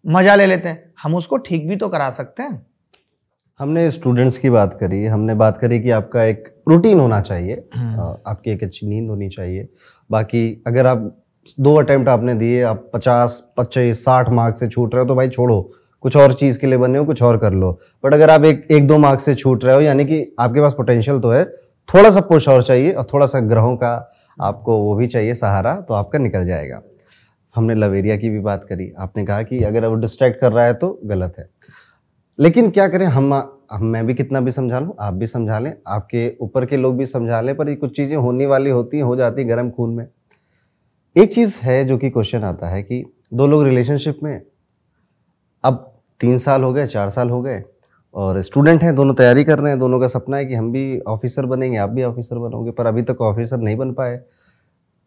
मज़ा 0.04 0.34
ले 0.34 0.46
लेते 0.46 0.68
हैं। 0.68 0.92
हम 1.02 1.14
उसको 1.14 1.36
ठीक 1.36 1.68
भी 1.68 1.76
तो 1.76 1.88
करा 1.88 2.10
सकते 2.10 2.42
हैं। 2.42 2.66
हमने 3.60 3.90
स्टूडेंट्स 3.90 4.38
की 4.38 4.50
बात 4.50 4.76
करी 4.80 5.04
हमने 5.04 5.34
बात 5.34 5.58
करी 5.58 5.78
कि 5.80 5.90
आपका 5.90 6.22
एक 6.24 6.48
रूटीन 6.68 6.98
होना 7.00 7.20
चाहिए 7.20 7.62
हम्म। 7.76 8.00
आपकी 8.26 8.50
एक 8.50 8.62
अच्छी 8.64 8.86
नींद 8.86 9.08
होनी 9.10 9.28
चाहिए। 9.28 9.68
बाकी 10.10 10.62
अगर 10.66 10.86
आप 10.86 11.12
दो 11.58 11.74
अटेम्प्ट 11.74 12.08
आपने 12.08 12.34
दिए 12.34 12.62
आप 12.62 12.90
पचास 12.94 13.42
पच्चीस 13.56 14.04
साठ 14.04 14.28
मार्क्स 14.30 14.60
से 14.60 14.68
छूट 14.68 14.94
रहे 14.94 15.02
हो 15.02 15.08
तो 15.08 15.14
भाई 15.14 15.28
छोड़ो 15.28 15.60
कुछ 16.02 16.16
और 16.16 16.32
चीज़ 16.32 16.58
के 16.58 16.66
लिए 16.66 16.78
बने 16.78 16.98
हो 16.98 17.04
कुछ 17.04 17.22
और 17.22 17.36
कर 17.38 17.52
लो। 17.52 17.70
बट 18.04 18.14
अगर 18.14 18.30
आप 18.30 18.44
एक 18.44 18.66
एक 18.70 18.86
दो 18.86 18.98
मार्क्स 18.98 19.24
से 19.24 19.34
छूट 19.34 19.64
रहे 19.64 19.74
हो 19.74 19.80
यानी 19.80 20.04
कि 20.04 20.20
आपके 20.40 20.60
पास 20.60 20.72
पोटेंशियल 20.76 21.20
तो 21.20 21.30
है 21.30 21.44
थोड़ा 21.88 22.10
सा 22.10 22.20
पुश 22.20 22.48
और 22.48 22.62
चाहिए 22.62 22.92
और 22.92 23.06
थोड़ा 23.12 23.26
सा 23.26 23.40
ग्रहों 23.48 23.76
का 23.76 23.94
आपको 24.38 24.78
वो 24.78 24.94
भी 24.96 25.06
चाहिए 25.06 25.34
सहारा 25.34 25.74
तो 25.80 25.94
आपका 25.94 26.18
निकल 26.18 26.46
जाएगा। 26.46 26.82
हमने 27.54 27.74
लवेरिया 27.74 28.16
की 28.16 28.30
भी 28.30 28.38
बात 28.40 28.64
करी 28.64 28.92
आपने 28.98 29.24
कहा 29.24 29.42
कि 29.42 29.62
अगर 29.64 29.86
वो 29.86 29.94
डिस्ट्रैक्ट 29.96 30.40
कर 30.40 30.52
रहा 30.52 30.64
है 30.64 30.74
तो 30.74 30.98
गलत 31.04 31.34
है। 31.38 31.48
लेकिन 32.38 32.70
क्या 32.70 32.86
करें, 32.88 33.06
हम 33.06 33.32
मैं 33.82 34.04
भी 34.06 34.14
कितना 34.14 34.40
भी 34.40 34.50
समझा 34.50 34.80
लूँ, 34.80 34.94
आप 35.00 35.14
भी 35.14 35.26
समझा 35.26 35.58
लें, 35.58 35.72
आपके 35.86 36.36
ऊपर 36.40 36.66
के 36.66 36.76
लोग 36.76 36.96
भी 36.96 37.06
समझा 37.06 37.40
लें, 37.40 37.56
पर 37.56 37.68
ये 37.68 37.74
कुछ 37.74 37.96
चीज़ें 37.96 38.16
होने 38.16 38.46
वाली 38.46 38.70
होती 38.70 38.96
हैं, 38.96 39.04
हो 39.04 39.16
जाती 39.16 39.44
गर्म 39.44 39.70
खून 39.70 39.94
में। 39.94 40.06
एक 41.16 41.32
चीज़ 41.34 41.58
है 41.62 41.84
जो 41.84 41.96
कि 41.98 42.10
क्वेश्चन 42.10 42.44
आता 42.44 42.68
है 42.68 42.82
कि 42.82 43.04
दो 43.34 43.46
लोग 43.46 43.64
रिलेशनशिप 43.64 44.18
में 44.22 44.40
अब 45.64 45.92
तीन 46.20 46.38
साल 46.38 46.62
हो 46.62 46.72
गए, 46.72 46.86
चार 46.86 47.10
साल 47.10 47.30
हो 47.30 47.40
गए, 47.42 47.62
और 48.14 48.40
स्टूडेंट 48.42 48.82
हैं, 48.82 48.94
दोनों 48.94 49.14
तैयारी 49.14 49.44
कर 49.44 49.58
रहे 49.58 49.70
हैं, 49.70 49.78
दोनों 49.78 50.00
का 50.00 50.06
सपना 50.08 50.36
है 50.36 50.44
कि 50.46 50.54
हम 50.54 50.70
भी 50.72 50.98
ऑफिसर 51.08 51.46
बनेंगे, 51.46 51.78
आप 51.78 51.90
भी 51.90 52.02
ऑफिसर 52.02 52.38
बनोगे, 52.38 52.70
पर 52.70 52.86
अभी 52.86 53.02
तक 53.02 53.20
ऑफिसर 53.22 53.58
नहीं 53.58 53.76
बन 53.76 53.92
पाए। 53.92 54.20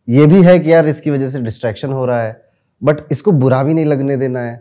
ये 0.07 0.25
भी 0.27 0.41
है 0.43 0.57
कि 0.59 0.71
यार 0.73 0.87
इसकी 0.87 1.11
वजह 1.11 1.29
से 1.29 1.41
डिस्ट्रैक्शन 1.41 1.91
हो 1.91 2.05
रहा 2.05 2.21
है 2.21 2.41
बट 2.81 3.01
इसको 3.11 3.31
बुरा 3.31 3.63
भी 3.63 3.73
नहीं 3.73 3.85
लगने 3.85 4.17
देना 4.17 4.39
है 4.39 4.55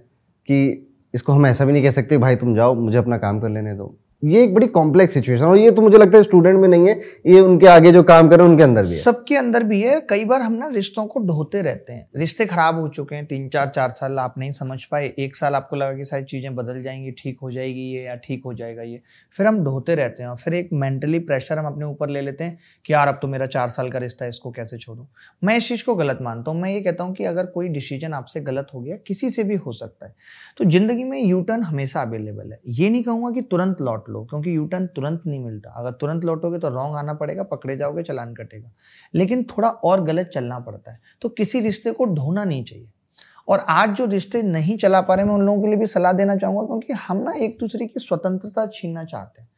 कि 0.48 0.87
इसको 1.14 1.32
हम 1.32 1.46
ऐसा 1.46 1.64
भी 1.64 1.72
नहीं 1.72 1.82
कह 1.82 1.90
सकते, 1.90 2.18
भाई 2.18 2.36
तुम 2.36 2.54
जाओ, 2.54 2.74
मुझे 2.74 2.98
अपना 2.98 3.18
काम 3.18 3.40
कर 3.40 3.48
लेने 3.48 3.74
दो। 3.74 3.94
ये 4.22 4.42
एक 4.44 4.54
बड़ी 4.54 4.66
कॉम्प्लेक्स 4.66 5.14
सिचुएशन 5.14 5.44
और 5.44 5.58
ये 5.58 5.70
तो 5.70 5.82
मुझे 5.82 5.98
लगता 5.98 6.16
है 6.16 6.22
स्टूडेंट 6.22 6.58
में 6.60 6.68
नहीं 6.68 6.88
है, 6.88 6.94
ये 7.26 7.40
उनके 7.40 7.66
आगे 7.66 7.90
जो 7.92 8.02
काम 8.02 8.28
कर 8.28 8.40
उनके 8.40 8.62
अंदर 8.62 8.86
भी 8.86 8.94
है। 8.94 9.02
सबके 9.02 9.36
अंदर 9.36 9.62
भी 9.62 9.80
है। 9.80 10.00
कई 10.10 10.24
बार 10.24 10.40
हम 10.40 10.52
ना 10.52 10.68
रिश्तों 10.68 11.04
को 11.06 11.20
ढोते 11.20 11.60
रहते 11.62 11.92
हैं। 11.92 12.08
रिश्ते 12.16 12.46
खराब 12.46 12.80
हो 12.80 12.88
चुके 12.88 13.14
हैं, 13.14 13.26
तीन, 13.26 13.48
चार 13.48 13.68
चार 13.68 13.90
साल 13.90 14.18
आप 14.18 14.34
नहीं 14.38 14.50
समझ 14.50 14.82
पाए। 14.84 15.12
एक 15.18 15.36
साल 15.36 15.54
आपको 15.54 15.76
लगा 15.76 15.94
कि 15.94 16.04
सारी 16.04 16.24
चीज़ें 16.24 16.54
बदल 16.54 16.80
जाएँगी, 16.82 17.10
ठीक 17.12 17.38
हो 17.42 17.50
जाएगी 17.50 17.82
ये 17.92 18.02
या 18.02 18.14
ठीक 18.16 18.42
हो 18.44 18.54
जाएगा 18.54 18.82
ये। 18.82 19.00
फिर 19.38 19.46
हम 19.46 19.62
ढोते 19.64 19.94
रहते 19.94 20.22
हैं 20.22 20.30
और 20.30 20.36
फिर 20.36 20.54
एक 20.54 20.70
मेंटली 20.72 21.18
प्रेशर 21.18 21.58
हम 21.58 21.66
अपने 21.66 21.84
ऊपर 21.84 22.10
ले 22.10 22.20
लेते 22.20 22.44
हैं 22.44 22.58
कि 22.86 22.92
यार, 22.92 23.08
अब 23.08 23.18
तो 23.22 23.28
मेरा 23.28 23.46
चार 23.46 23.68
साल 23.68 23.90
का 23.90 23.98
रिश्ता 23.98 24.24
है, 24.24 24.28
इसको 24.28 24.50
कैसे 24.50 24.78
छोड़ू? 24.78 25.06
मैं 25.42 25.56
इस 25.56 25.68
चीज़ 25.68 25.84
को 25.84 25.94
गलत 25.94 26.18
मानता 26.22 26.50
हूँ। 26.50 26.60
मैं 26.60 26.70
ये 26.70 26.80
कहता 26.80 27.04
हूँ 27.04 27.14
कि 27.14 27.24
अगर 27.24 27.46
कोई 27.46 27.68
डिसीज़न 27.68 28.14
आपसे 28.14 28.40
गलत 28.40 28.66
हो 28.74 28.80
गया, 28.80 28.96
किसी 29.06 29.30
से 29.30 29.44
भी 29.44 29.54
हो 29.56 29.72
सकता 29.72 30.06
है। 30.06 30.14
तो 30.58 30.64
ज़िंदगी 30.64 31.04
में 31.04 31.20
यू 31.22 31.40
टर्न 31.40 31.62
हमेशा 31.62 32.02
अवेलेबल 32.02 32.52
है। 32.52 32.60
ये 32.68 32.90
नहीं 32.90 33.02
कहूँगा 33.02 33.30
कि 33.30 33.42
तुरंत 33.42 33.80
लौट 33.80 34.06
लो, 34.08 34.24
क्योंकि 34.24 34.56
यू 34.56 34.64
टर्न 34.66 34.86
तुरंत 34.86 35.22
नहीं 35.26 35.40
मिलता। 35.40 35.70
अगर 35.70 35.90
तुरंत 35.90 36.24
लौटोगे 36.24 36.58
तो 36.58 36.68
रॉन्ग 36.68 36.96
आना 36.96 37.14
पड़ेगा, 37.14 37.42
पकड़े 37.42 37.76
जाओगे, 37.76 38.02
चलान 38.02 38.34
कटेगा। 38.34 38.70
लेकिन 39.14 39.42
थोड़ा 39.42 39.68
और 39.68 40.04
गलत 40.04 40.26
चलना 40.26 40.58
पड़ता 40.58 40.92
है। 40.92 41.00
तो 41.22 41.28
किसी 41.28 41.60
रिश्ते 41.60 41.92
को 41.92 42.04
ढोना 42.04 42.44
नहीं 42.44 42.64
चाहिए। 42.64 42.88
और 43.48 43.58
आज 43.68 43.90
जो 43.90 44.04
रिश्ते 44.04 44.42
नहीं 44.42 44.76
चला 44.76 45.00
पा 45.00 45.14
रहे 45.14 45.24
मैं 45.24 45.34
उन 45.34 45.42
लोगों 45.42 45.62
के 45.62 45.68
लिए 45.68 45.76
भी 45.76 45.86
सलाह 45.86 46.12
देना 46.12 46.36
चाहूँगा, 46.36 46.62
क्योंकि 46.62 46.92
हम 46.92 47.22
ना 47.22 47.32
एक 47.32 47.56
दूसरे 47.60 47.86
की 47.86 48.00
स्वतंत्रता 48.00 48.66
छीनना 48.66 49.04
चाहते 49.04 49.42
हैं। 49.42 49.48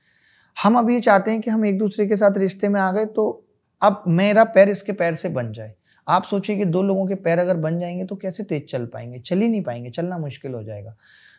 हम 0.56 0.78
अब 0.78 0.90
ये 0.90 1.00
चाहते 1.00 1.30
हैं 1.30 1.40
कि 1.40 1.50
हम 1.50 1.66
एक 1.66 1.78
दूसरे 1.78 2.06
के 2.06 2.16
साथ 2.16 2.38
रिश्ते 2.38 2.68
में 2.68 2.80
आ 2.80 2.90
गए 2.92 3.04
तो 3.06 3.46
अब 3.82 4.02
मेरा 4.08 4.44
पैर 4.44 4.68
इसके 4.68 4.92
पैर 4.92 5.14
से 5.14 5.28
बन 5.28 5.52
जाए। 5.52 5.74
आप 6.06 6.22
सोचिए 6.22 6.56
कि 6.56 6.64
दो 6.64 6.82
लोगों 6.82 7.06
के 7.06 7.14
पैर 7.14 7.38
अगर 7.38 7.56
बन 7.56 7.78
जाएँगे 7.78 8.04
तो 8.04 8.16
कैसे 8.16 8.42
तेज 8.42 8.66
चल 8.70 8.84
पाएँगे? 8.86 9.18
चल 9.18 9.38
ही 9.38 9.48
नहीं 9.48 9.62
पाएँगे, 9.62 9.90
चलना 9.90 10.18
मुश्किल 10.18 10.54
हो 10.54 10.62
जाएगा। 10.62 10.94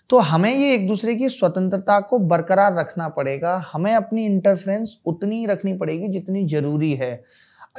तो 0.10 0.20
हमें 0.20 0.54
ये 0.54 0.74
एक 0.74 0.88
दूसरे 0.88 1.16
की 1.16 1.30
स्वतंत्रता 1.30 2.00
को 2.00 2.18
बरकरार 2.20 2.74
रखना 2.76 3.08
पड़ेगा। 3.10 3.56
हमें 3.74 3.94
अपनी 3.94 4.26
इंटरफ्रेंस 4.26 4.98
उतनी 5.06 5.46
रखनी 5.46 5.74
पड़ेगी 5.74 6.08
जितनी 6.08 6.46
ज़रूरी 6.48 6.94
है। 6.94 7.24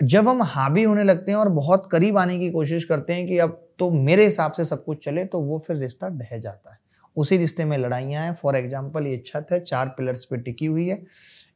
जब 0.03 0.29
हम 0.29 0.43
हावी 0.43 0.83
होने 0.83 1.05
लगते 1.05 1.33
हैं 1.33 1.39
और 1.39 1.49
बहुत 1.51 1.89
करीब 1.93 2.19
आने 2.19 2.39
की 2.39 2.51
कोशिश 2.51 2.85
करते 2.85 3.13
हैं 3.13 3.27
कि 3.27 3.39
अब 3.39 3.61
तो 3.79 3.91
मेरे 3.91 4.25
हिसाब 4.25 4.53
से 4.53 4.65
सब 4.65 4.85
कुछ 4.85 5.05
चले 5.05 5.25
तो 5.25 5.41
वो 5.41 5.59
फिर 5.59 5.77
रिश्ता 5.77 6.09
ढह 6.11 6.39
जाता 6.39 6.73
है। 6.73 6.79
उसी 7.17 7.37
रिश्ते 7.37 7.65
में 7.65 7.77
लड़ाइयाँ 7.79 8.25
हैं। 8.25 8.35
फॉर 8.35 8.57
एग्ज़ाम्पल 8.57 9.07
ये 9.07 9.23
छत 9.27 9.47
है, 9.53 9.61
चार 9.61 9.89
पिलर्स 9.89 10.25
पे 10.25 10.37
टिकी 10.37 10.67
हुई 10.67 10.89
है। 10.89 11.03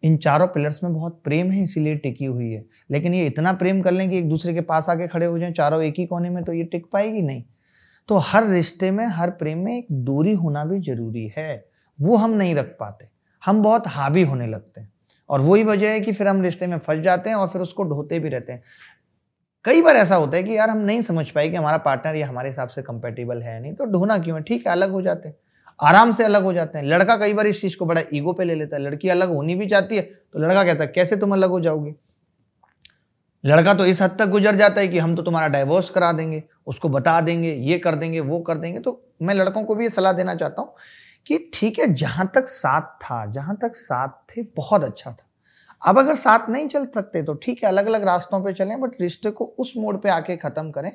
इन 0.02 0.16
चारों 0.18 0.46
पिलर्स 0.46 0.82
में 0.84 0.92
बहुत 0.94 1.20
प्रेम 1.24 1.50
है, 1.50 1.62
इसीलिए 1.64 1.94
टिकी 1.96 2.24
हुई 2.24 2.50
है। 2.50 2.64
लेकिन 2.90 3.14
ये 3.14 3.26
इतना 3.26 3.52
प्रेम 3.54 3.80
कर 3.82 3.92
लें 3.92 4.08
कि 4.10 4.18
एक 4.18 4.28
दूसरे 4.28 4.54
के 4.54 4.60
पास 4.62 4.88
आके 4.88 5.06
खड़े 5.08 5.26
हो 5.26 5.38
जाएँ, 5.38 5.52
चारों 5.52 5.82
एक 5.82 5.94
ही 5.98 6.06
कोने 6.06 6.30
में 6.30 6.42
तो 6.44 6.52
ये 6.52 6.64
टिक 6.64 6.86
पाएगी? 6.92 7.22
नहीं। 7.22 7.42
तो 8.08 8.16
हर 8.16 8.48
रिश्ते 8.48 8.90
में, 8.90 9.04
हर 9.06 9.30
प्रेम 9.30 9.58
में 9.58 9.76
एक 9.78 9.86
दूरी 9.92 10.34
होना 10.34 10.64
भी 10.64 10.80
ज़रूरी 10.80 11.32
है। 11.38 11.64
वो 11.98 12.16
हम 12.16 12.30
नहीं 12.30 12.54
रख 12.54 12.76
पाते। 12.80 13.08
हम 13.42 13.62
बहुत 13.62 13.88
हावी 13.88 14.22
होने 14.22 14.46
लगते 14.46 14.80
हैं। 14.80 14.92
और 15.30 15.40
वही 15.40 15.64
वजह 15.64 15.90
है 15.90 16.00
कि 16.00 16.12
फिर 16.12 16.28
हम 16.28 16.42
रिश्ते 16.42 16.66
में 16.66 16.78
फंस 16.78 16.98
जाते 16.98 17.30
हैं 17.30 17.36
और 17.36 17.48
फिर 17.48 17.62
उसको 17.62 17.82
ढोते 17.82 18.18
भी 18.18 18.28
रहते 18.28 18.52
हैं। 18.52 18.62
कई 19.64 19.82
बार 19.82 19.96
ऐसा 19.96 20.16
होता 20.16 20.36
है 20.36 20.42
कि 20.42 20.56
यार 20.56 20.70
हम 20.70 20.78
नहीं 20.78 21.02
समझ 21.02 21.28
पाए 21.30 21.48
कि 21.48 21.56
हमारा 21.56 21.76
पार्टनर 21.78 22.16
ये 22.16 22.22
हमारे 22.22 22.48
हिसाब 22.48 22.68
से 22.68 22.82
कंपेटेबल 22.82 23.42
है 23.42 23.60
नहीं 23.62 23.74
तो 23.74 23.84
ढोना 23.84 24.18
क्यों 24.18 24.36
है? 24.36 24.42
ठीक 24.42 24.66
है, 24.66 24.72
अलग 24.72 24.90
हो 24.90 25.02
जाते 25.02 25.28
हैं। 25.28 25.36
आराम 25.80 26.12
से 26.12 26.24
अलग 26.24 26.42
हो 26.42 26.52
जाते 26.52 26.78
हैं। 26.78 26.84
लड़का 26.84 27.16
कई 27.16 27.32
बार 27.32 27.46
इस 27.46 27.60
चीज़ 27.60 27.76
को 27.76 27.86
बड़ा 27.86 28.02
ईगो 28.14 28.32
पे 28.32 28.44
ले 28.44 28.54
लेता 28.54 28.76
है। 28.76 28.82
लड़की 28.82 29.08
अलग 29.08 29.28
होनी 29.28 29.54
भी 29.54 29.66
चाहती 29.66 29.96
है 29.96 30.02
तो 30.02 30.38
लड़का 30.38 30.64
कहता 30.64 30.84
है, 30.84 30.92
कैसे 30.94 31.16
तुम 31.16 31.32
अलग 31.32 31.50
हो 31.50 31.60
जाओगे? 31.60 31.94
लड़का 33.44 33.74
तो 33.74 33.86
इस 33.86 34.02
हद 34.02 34.16
तक 34.18 34.28
गुजर 34.28 34.54
जाता 34.54 34.80
है 34.80 34.88
कि 34.88 34.98
हम 34.98 35.14
तो 35.14 35.22
तुम्हारा 35.22 35.48
डाइवोर्स 35.48 35.90
करा 35.90 36.12
देंगे, 36.12 36.42
उसको 36.66 36.88
बता 36.88 37.20
देंगे, 37.20 37.52
ये 37.52 37.78
कर 37.78 37.94
देंगे, 37.94 38.20
वो 38.20 38.38
कर 38.40 38.58
देंगे। 38.58 38.80
तो 38.80 39.00
मैं 39.22 39.34
लड़कों 39.34 39.62
को 39.64 39.74
भी 39.74 39.84
ये 39.84 39.90
सलाह 39.90 40.12
देना 40.12 40.34
चाहता 40.34 40.62
हूँ 40.62 40.74
कि 41.26 41.38
ठीक 41.54 41.78
है, 41.78 41.92
जहाँ 41.94 42.30
तक 42.34 42.48
साथ 42.48 42.82
था, 43.00 43.24
जहाँ 43.26 43.56
तक 43.62 43.76
साथ 43.76 44.08
थे, 44.28 44.42
बहुत 44.56 44.84
अच्छा 44.84 45.10
था। 45.10 45.22
अब 45.82 45.98
अगर 45.98 46.14
साथ 46.14 46.48
नहीं 46.50 46.66
चल 46.68 46.84
सकते 46.86 47.22
तो 47.22 47.34
ठीक 47.36 47.62
है 47.62 47.68
अलग 47.68 47.86
अलग 47.86 48.04
रास्तों 48.04 48.42
पे 48.44 48.52
चलें 48.52 48.80
बट 48.80 49.00
रिश्ते 49.00 49.30
को 49.30 49.44
उस 49.58 49.72
मोड 49.76 50.00
पे 50.02 50.08
आके 50.08 50.36
खत्म 50.36 50.70
करें 50.70 50.90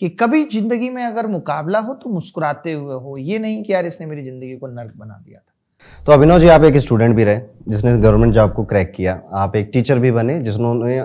कि 0.00 0.08
कभी 0.12 0.42
ज़िंदगी 0.44 0.88
में 0.90 1.02
अगर 1.04 1.26
मुकाबला 1.26 1.78
हो 1.78 1.94
तो 1.94 2.10
मुस्कुराते 2.10 2.72
हुए 2.72 2.94
हो। 2.94 3.16
ये 3.18 3.38
नहीं 3.38 3.62
कि 3.64 3.72
यार 3.72 3.86
इसने 3.86 4.06
मेरी 4.06 4.24
ज़िंदगी 4.24 4.56
को 4.56 4.66
नर्क 4.68 4.92
बना 4.96 5.14
दिया 5.16 5.38
था। 5.38 6.04
तो 6.06 6.12
अभिनव 6.12 6.38
जी, 6.38 6.48
आप 6.48 6.64
एक 6.64 6.76
स्टूडेंट 6.76 7.14
भी 7.16 7.24
रहे, 7.24 7.40
जिसने 7.68 7.96
गवर्नमेंट 7.98 8.34
जॉब 8.34 8.52
को 8.52 8.64
क्रैक 8.64 8.92
किया। 8.92 9.20
आप 9.34 9.56
एक 9.56 9.70
टीचर 9.72 9.98
भी 9.98 10.10
बने, 10.12 10.38
जिसने 10.40 10.98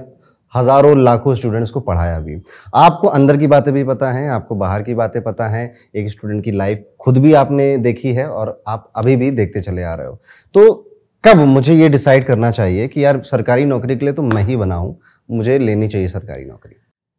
हज़ारों 0.53 0.97
लाखों 0.97 1.35
स्टूडेंट्स 1.35 1.71
को 1.71 1.79
पढ़ाया 1.79 2.19
भी। 2.19 2.41
आपको 2.75 3.07
अंदर 3.07 3.37
की 3.37 3.47
बातें 3.47 3.73
भी 3.73 3.83
पता 3.83 4.11
हैं, 4.11 4.29
आपको 4.29 4.55
बाहर 4.55 4.83
की 4.83 4.93
बातें 4.93 5.21
पता 5.23 5.47
हैं, 5.47 5.71
एक 5.95 6.09
स्टूडेंट 6.09 6.43
की 6.43 6.51
लाइफ 6.51 6.85
खुद 6.99 7.17
भी 7.17 7.33
आपने 7.35 7.75
देखी 7.77 8.13
है 8.13 8.27
और 8.27 8.61
आप 8.67 8.91
अभी 8.95 9.15
भी 9.15 9.31
देखते 9.31 9.61
चले 9.61 9.83
आ 9.83 9.93
रहे 9.95 10.07
हो। 10.07 10.19
तो 10.55 10.85
कब 11.23 11.37
मुझे 11.37 11.75
ये 11.75 11.89
डिसाइड 11.89 12.25
करना 12.25 12.51
चाहिए 12.51 12.87
कि 12.87 13.03
यार 13.05 13.21
सरकारी 13.25 13.65
नौकरी 13.65 13.95
के 13.95 14.05
लिए 14.05 14.13
तो 14.13 14.21
मैं 14.23 14.43
ही 14.43 14.55
बनाऊँ, 14.55 14.95
मुझे 15.29 15.57
लेनी 15.59 15.87
चाहिए 15.87 16.07
सरकारी 16.07 16.45
नौकरी? 16.45 16.75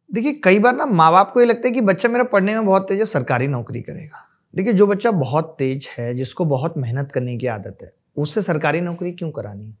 देखिए, 0.09 0.33
कई 0.43 0.59
बार 0.59 0.75
ना 0.75 0.85
माँ 0.85 1.11
बाप 1.11 1.31
को 1.31 1.39
ये 1.39 1.45
लगता 1.45 1.67
है 1.67 1.73
कि 1.73 1.81
बच्चा 1.81 2.09
मेरा 2.09 2.23
पढ़ने 2.23 2.55
में 2.55 2.65
बहुत 2.65 2.87
तेज 2.87 2.99
है, 2.99 3.05
सरकारी 3.05 3.47
नौकरी 3.47 3.81
करेगा। 3.81 4.27
देखिए, 4.53 4.73
जो 4.73 4.87
बच्चा 4.87 5.11
बहुत 5.11 5.55
तेज 5.59 5.87
है, 5.97 6.13
जिसको 6.13 6.45
बहुत 6.45 6.77
मेहनत 6.77 7.11
करने 7.11 7.37
की 7.37 7.47
आदत 7.47 7.77
है, 7.81 7.91
उससे 8.17 8.41
सरकारी 8.41 8.81
नौकरी 8.81 9.11
क्यों 9.11 9.29
करानी? 9.31 9.73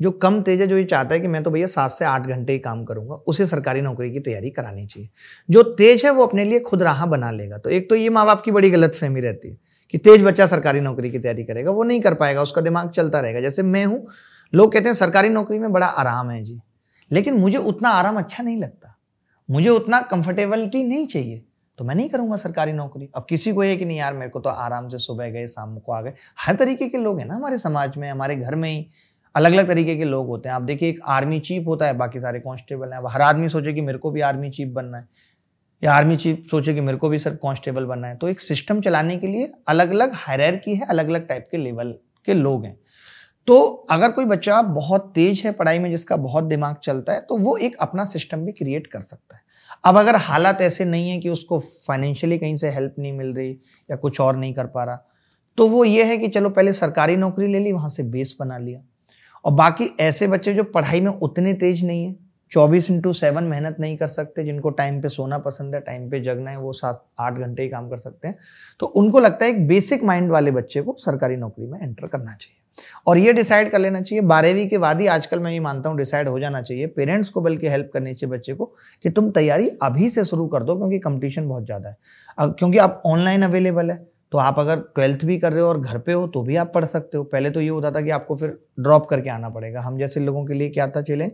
जो 0.00 0.10
कम 0.12 0.40
तेज 0.42 0.60
है, 0.60 0.66
जो 0.66 0.76
ये 0.78 0.84
चाहता 0.84 1.14
है 1.14 1.20
कि 1.20 1.28
मैं 1.28 1.42
तो 1.42 1.50
भैया 1.50 1.66
सात 1.66 1.90
से 1.90 2.04
आठ 2.04 2.26
घंटे 2.26 2.52
ही 2.52 2.58
काम 2.58 2.84
करूँगा, 2.84 3.14
उसे 3.14 3.46
सरकारी 3.46 3.80
नौकरी 3.80 4.10
की 4.12 4.20
तैयारी 4.20 4.50
करानी 4.50 4.86
चाहिए। 4.86 5.08
जो 5.48 5.62
तेज 5.62 6.04
है, 6.04 6.10
वो 6.10 6.26
अपने 6.26 6.44
लिए 6.44 6.60
खुद 6.60 6.82
राह 6.82 7.04
बना 7.06 7.30
लेगा। 7.30 7.58
तो 7.58 7.70
एक 7.70 7.88
तो 7.90 7.96
ये 7.96 8.08
माँ 8.08 8.26
बाप 8.26 8.42
की 8.42 8.50
बड़ी 8.50 8.70
गलत 8.70 8.94
फहमी 8.94 9.20
रहती 9.20 9.48
है 9.48 9.56
कि 9.94 9.98
तेज 9.98 10.22
बच्चा 10.22 10.46
सरकारी 10.46 10.80
नौकरी 10.80 11.10
की 11.10 11.18
तैयारी 11.18 11.44
करेगा, 11.44 11.70
वो 11.70 11.84
नहीं 11.84 12.00
कर 12.00 12.14
पाएगा, 12.14 12.42
उसका 12.42 12.60
दिमाग 12.60 12.90
चलता 12.90 13.20
रहेगा। 13.20 13.40
जैसे 13.40 13.62
मैं 13.62 13.84
हूँ, 13.84 14.06
लोग 14.52 14.72
कहते 14.72 14.88
हैं 14.88 14.94
सरकारी 14.94 15.28
नौकरी 15.28 15.58
में 15.58 15.72
बड़ा 15.72 15.86
आराम 15.86 16.30
है 16.30 16.42
जी, 16.44 16.60
लेकिन 17.10 17.34
मुझे 17.34 17.58
उतना 17.58 17.88
आराम 17.90 18.18
अच्छा 18.18 18.42
नहीं 18.42 18.56
लगता। 18.56 18.94
मुझे 19.48 19.68
उतना 19.70 20.00
कंफर्टेबिलिटी 20.00 20.82
नहीं 20.84 21.06
चाहिए 21.06 21.44
तो 21.78 21.84
मैं 21.84 21.94
नहीं 21.94 22.08
करूँगा 22.08 22.36
सरकारी 22.36 22.72
नौकरी। 22.72 23.08
अब 23.16 23.26
किसी 23.28 23.52
को 23.52 23.64
ये 23.64 23.76
कि 23.76 23.84
नहीं 23.84 23.98
यार, 23.98 24.14
मेरे 24.14 24.30
को 24.30 24.40
तो 24.40 24.50
आराम 24.50 24.88
से 24.88 24.98
सुबह 24.98 25.28
गए, 25.30 25.46
शाम 25.46 25.76
को 25.78 25.92
आ 25.92 26.00
गए। 26.02 26.12
हर 26.38 26.54
तरीके 26.54 26.88
के 26.88 26.98
लोग 26.98 27.18
हैं 27.18 27.26
ना 27.26 27.34
हमारे 27.34 27.58
समाज 27.58 27.96
में, 27.96 28.08
हमारे 28.10 28.36
घर 28.36 28.54
में 28.54 28.68
ही। 28.70 28.86
अलग 29.34 29.52
अलग 29.52 29.68
तरीके 29.68 29.96
के 29.96 30.04
लोग 30.04 30.26
होते 30.26 30.48
हैं। 30.48 30.56
आप 30.56 30.62
देखिए, 30.62 30.88
एक 30.88 31.00
आर्मी 31.06 31.38
चीफ 31.40 31.66
होता 31.66 31.86
है, 31.86 31.96
बाकी 31.96 32.20
सारे 32.20 32.40
कांस्टेबल 32.40 32.92
हैं। 32.92 33.00
हर 33.08 33.22
आदमी 33.22 33.48
सोचे 33.48 33.72
कि 33.72 33.80
मेरे 33.80 33.98
को 33.98 34.10
भी 34.10 34.20
आर्मी 34.22 34.50
चीफ 34.50 34.68
बनना 34.68 34.98
है, 34.98 35.06
या 35.82 35.92
आर्मी 35.92 36.16
चीफ 36.16 36.44
सोचे 36.50 36.74
कि 36.74 36.80
मेरे 36.80 36.98
को 36.98 37.08
भी 37.08 37.18
सर 37.18 37.34
कांस्टेबल 37.36 37.84
बनना 37.84 38.08
है। 38.08 38.16
तो 38.16 38.28
एक 38.28 38.40
सिस्टम 38.40 38.80
चलाने 38.80 39.16
के 39.16 39.26
लिए 39.26 39.52
अलग 39.68 39.90
अलग 39.90 40.14
हायर 40.16 40.56
की 40.56 40.74
है 40.74 40.86
अलग 40.86 41.08
अलग 41.08 41.26
टाइप 41.28 41.48
के 41.50 41.56
लेवल 41.56 41.94
के 42.26 42.34
लोग 42.34 42.64
हैं। 42.64 42.76
तो 43.48 43.60
अगर 43.90 44.10
कोई 44.10 44.24
बच्चा 44.24 44.60
बहुत 44.62 45.10
तेज 45.14 45.42
है 45.44 45.52
पढ़ाई 45.52 45.78
में, 45.78 45.90
जिसका 45.90 46.16
बहुत 46.18 46.44
दिमाग 46.44 46.76
चलता 46.82 47.12
है 47.12 47.20
तो 47.20 47.36
वो 47.36 47.56
एक 47.56 47.76
अपना 47.76 48.04
सिस्टम 48.06 48.44
भी 48.44 48.52
क्रिएट 48.52 48.86
कर 48.86 49.00
सकता 49.00 49.36
है। 49.36 49.42
अब 49.84 49.98
अगर 49.98 50.16
हालात 50.16 50.60
ऐसे 50.60 50.84
नहीं 50.84 51.10
है 51.10 51.18
कि 51.18 51.28
उसको 51.28 51.58
फाइनेंशियली 51.60 52.38
कहीं 52.38 52.56
से 52.56 52.70
हेल्प 52.70 52.94
नहीं 52.98 53.12
मिल 53.12 53.32
रही 53.34 53.50
या 53.88 53.96
कुछ 53.96 54.20
और 54.20 54.36
नहीं 54.36 54.54
कर 54.54 54.66
पा 54.66 54.84
रहा 54.84 55.04
तो 55.58 55.66
वो 55.68 55.84
ये 55.84 56.04
है 56.04 56.16
कि 56.18 56.28
चलो, 56.28 56.50
पहले 56.50 56.72
सरकारी 56.72 57.16
नौकरी 57.16 57.46
ले 57.46 57.58
ली, 57.58 57.72
वहाँ 57.72 57.90
से 57.90 58.02
बेस 58.04 58.36
बना 58.40 58.58
लिया। 58.58 58.80
और 59.48 59.54
बाकी 59.54 59.84
ऐसे 60.00 60.26
बच्चे 60.28 60.52
जो 60.54 60.62
पढ़ाई 60.64 61.00
में 61.00 61.10
उतने 61.10 61.52
तेज 61.54 61.84
नहीं 61.84 62.04
है, 62.04 62.14
चौबीस 62.52 62.90
इंटू 62.90 63.12
सेवन 63.12 63.44
मेहनत 63.44 63.76
नहीं 63.80 63.96
कर 63.96 64.06
सकते, 64.06 64.44
जिनको 64.44 64.70
टाइम 64.70 65.00
पे 65.02 65.08
सोना 65.08 65.38
पसंद 65.38 65.74
है 65.74 65.80
टाइम 65.80 66.08
पे 66.10 66.20
जगना 66.20 66.50
है, 66.50 66.58
वो 66.58 66.72
सात, 66.72 67.04
आठ 67.20 67.34
घंटे 67.34 67.62
ही 67.62 67.68
काम 67.68 67.88
कर 67.88 67.98
सकते 67.98 68.28
हैं। 68.28 68.36
तो 68.80 68.86
उनको 68.86 69.20
लगता 69.20 69.44
है 69.44 69.50
एक 69.50 69.66
बेसिक 69.68 70.04
माइंड 70.04 70.30
वाले 70.30 70.50
बच्चे 70.50 70.82
को 70.82 70.94
सरकारी 70.98 71.36
नौकरी 71.36 71.66
में 71.66 71.78
एंटर 71.80 72.06
करना 72.06 72.32
चाहिए। 72.32 72.56
और 73.06 73.18
ये 73.18 73.32
डिसाइड 73.32 73.70
कर 73.70 73.78
लेना 73.78 74.00
चाहिए। 74.00 74.24
बारहवीं 74.24 74.68
के 74.68 74.78
बाद 74.78 75.00
ही 75.00 75.06
आजकल 75.06 75.40
मैं 75.40 75.52
ये 75.52 75.60
मानता 75.60 75.88
हूँ 75.88 75.98
डिसाइड 75.98 76.28
हो 76.28 76.38
जाना 76.40 76.62
चाहिए। 76.62 76.86
पेरेंट्स 76.88 77.30
को 77.30 77.40
बल्कि 77.40 77.68
हेल्प 77.68 77.90
करनी 77.94 78.14
चाहिए 78.14 78.32
बच्चे 78.32 78.54
को 78.54 78.64
कि 79.04 79.10
तुम 79.10 79.30
तैयारी 79.30 79.68
अभी 79.82 80.10
से 80.10 80.24
शुरू 80.24 80.46
कर 80.46 80.62
दो, 80.62 80.76
क्योंकि 80.76 80.98
कंपटीशन 80.98 81.48
बहुत 81.48 81.64
ज़्यादा 81.64 81.88
है। 81.88 81.96
क्योंकि 82.50 82.78
आप 82.78 83.02
ऑनलाइन 83.06 83.42
अवेलेबल 83.42 83.90
है। 83.90 84.06
तो 84.32 84.38
आप 84.38 84.58
अगर 84.58 84.80
ट्वेल्थ 84.94 85.24
भी 85.24 85.38
कर 85.38 85.52
रहे 85.52 85.62
हो 85.62 85.68
और 85.68 85.80
घर 85.80 85.98
पे 85.98 86.12
हो 86.12 86.26
तो 86.26 86.42
भी 86.42 86.56
आप 86.56 86.72
पढ़ 86.74 86.84
सकते 86.86 87.18
हो। 87.18 87.24
पहले 87.26 87.50
तो 87.50 87.60
ये 87.60 87.68
होता 87.68 87.90
था 87.90 88.00
कि 88.00 88.10
आपको 88.10 88.36
फिर 88.36 88.58
ड्रॉप 88.80 89.06
करके 89.06 89.30
आना 89.30 89.48
पड़ेगा। 89.50 89.80
हम 89.80 89.98
जैसे 89.98 90.20
लोगों 90.20 90.44
के 90.46 90.54
लिए 90.54 90.68
क्या 90.70 90.86
था 90.88 91.02
चैलेंज 91.02 91.30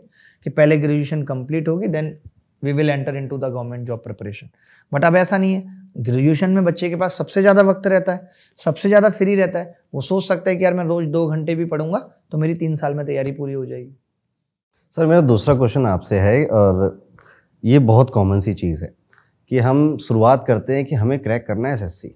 कि 0.46 0.50
पहले 0.50 0.78
ग्रेजुएशन 0.78 1.22
कंप्लीट 1.24 1.68
होगी 1.68 1.88
then 1.88 2.16
we 2.62 2.72
will 2.72 2.90
enter 2.90 3.16
in 3.16 3.26
the 3.28 3.34
government 3.34 3.86
job 3.86 3.98
preparation 4.00 4.48
but 4.92 5.04
अब 5.04 5.16
ऐसा 5.16 5.38
नहीं 5.38 5.54
है। 5.54 5.82
ग्रेजुएशन 5.98 6.50
में 6.50 6.64
बच्चे 6.64 6.88
के 6.90 6.96
पास 6.96 7.14
सबसे 7.14 7.40
ज़्यादा 7.40 7.62
वक्त 7.62 7.86
रहता 7.86 8.12
है, 8.12 8.30
सबसे 8.60 8.88
ज़्यादा 8.88 9.10
फ्री 9.10 9.34
रहता 9.36 9.58
है। 9.58 9.76
वो 9.94 10.00
सोच 10.02 10.24
सकता 10.24 10.50
है 10.50 10.56
कि 10.56 10.64
यार 10.64 10.74
मैं 10.74 10.84
रोज़ 10.84 11.06
दो 11.08 11.26
घंटे 11.26 11.54
भी 11.54 11.64
पढ़ूँगा 11.66 11.98
तो 12.30 12.38
मेरी 12.38 12.54
तीन 12.54 12.76
साल 12.76 12.94
में 12.94 13.04
तैयारी 13.06 13.32
पूरी 13.32 13.52
हो 13.52 13.66
जाएगी। 13.66 13.94
सर, 14.94 15.06
मेरा 15.06 15.20
दूसरा 15.22 15.54
क्वेश्चन 15.54 15.86
आपसे 15.86 16.18
है 16.20 16.44
और 16.46 17.02
ये 17.64 17.78
बहुत 17.80 18.10
कॉमन 18.10 18.40
सी 18.40 18.54
चीज़ 18.54 18.84
है 18.84 18.94
कि 19.50 19.58
हम 19.58 19.96
शुरुआत 19.98 20.44
करते 20.46 20.76
हैं 20.76 20.84
कि 20.84 20.94
हमें 20.94 21.18
क्रैक 21.18 21.46
करना 21.46 21.68
है 21.68 21.74
एसएससी 21.74 22.14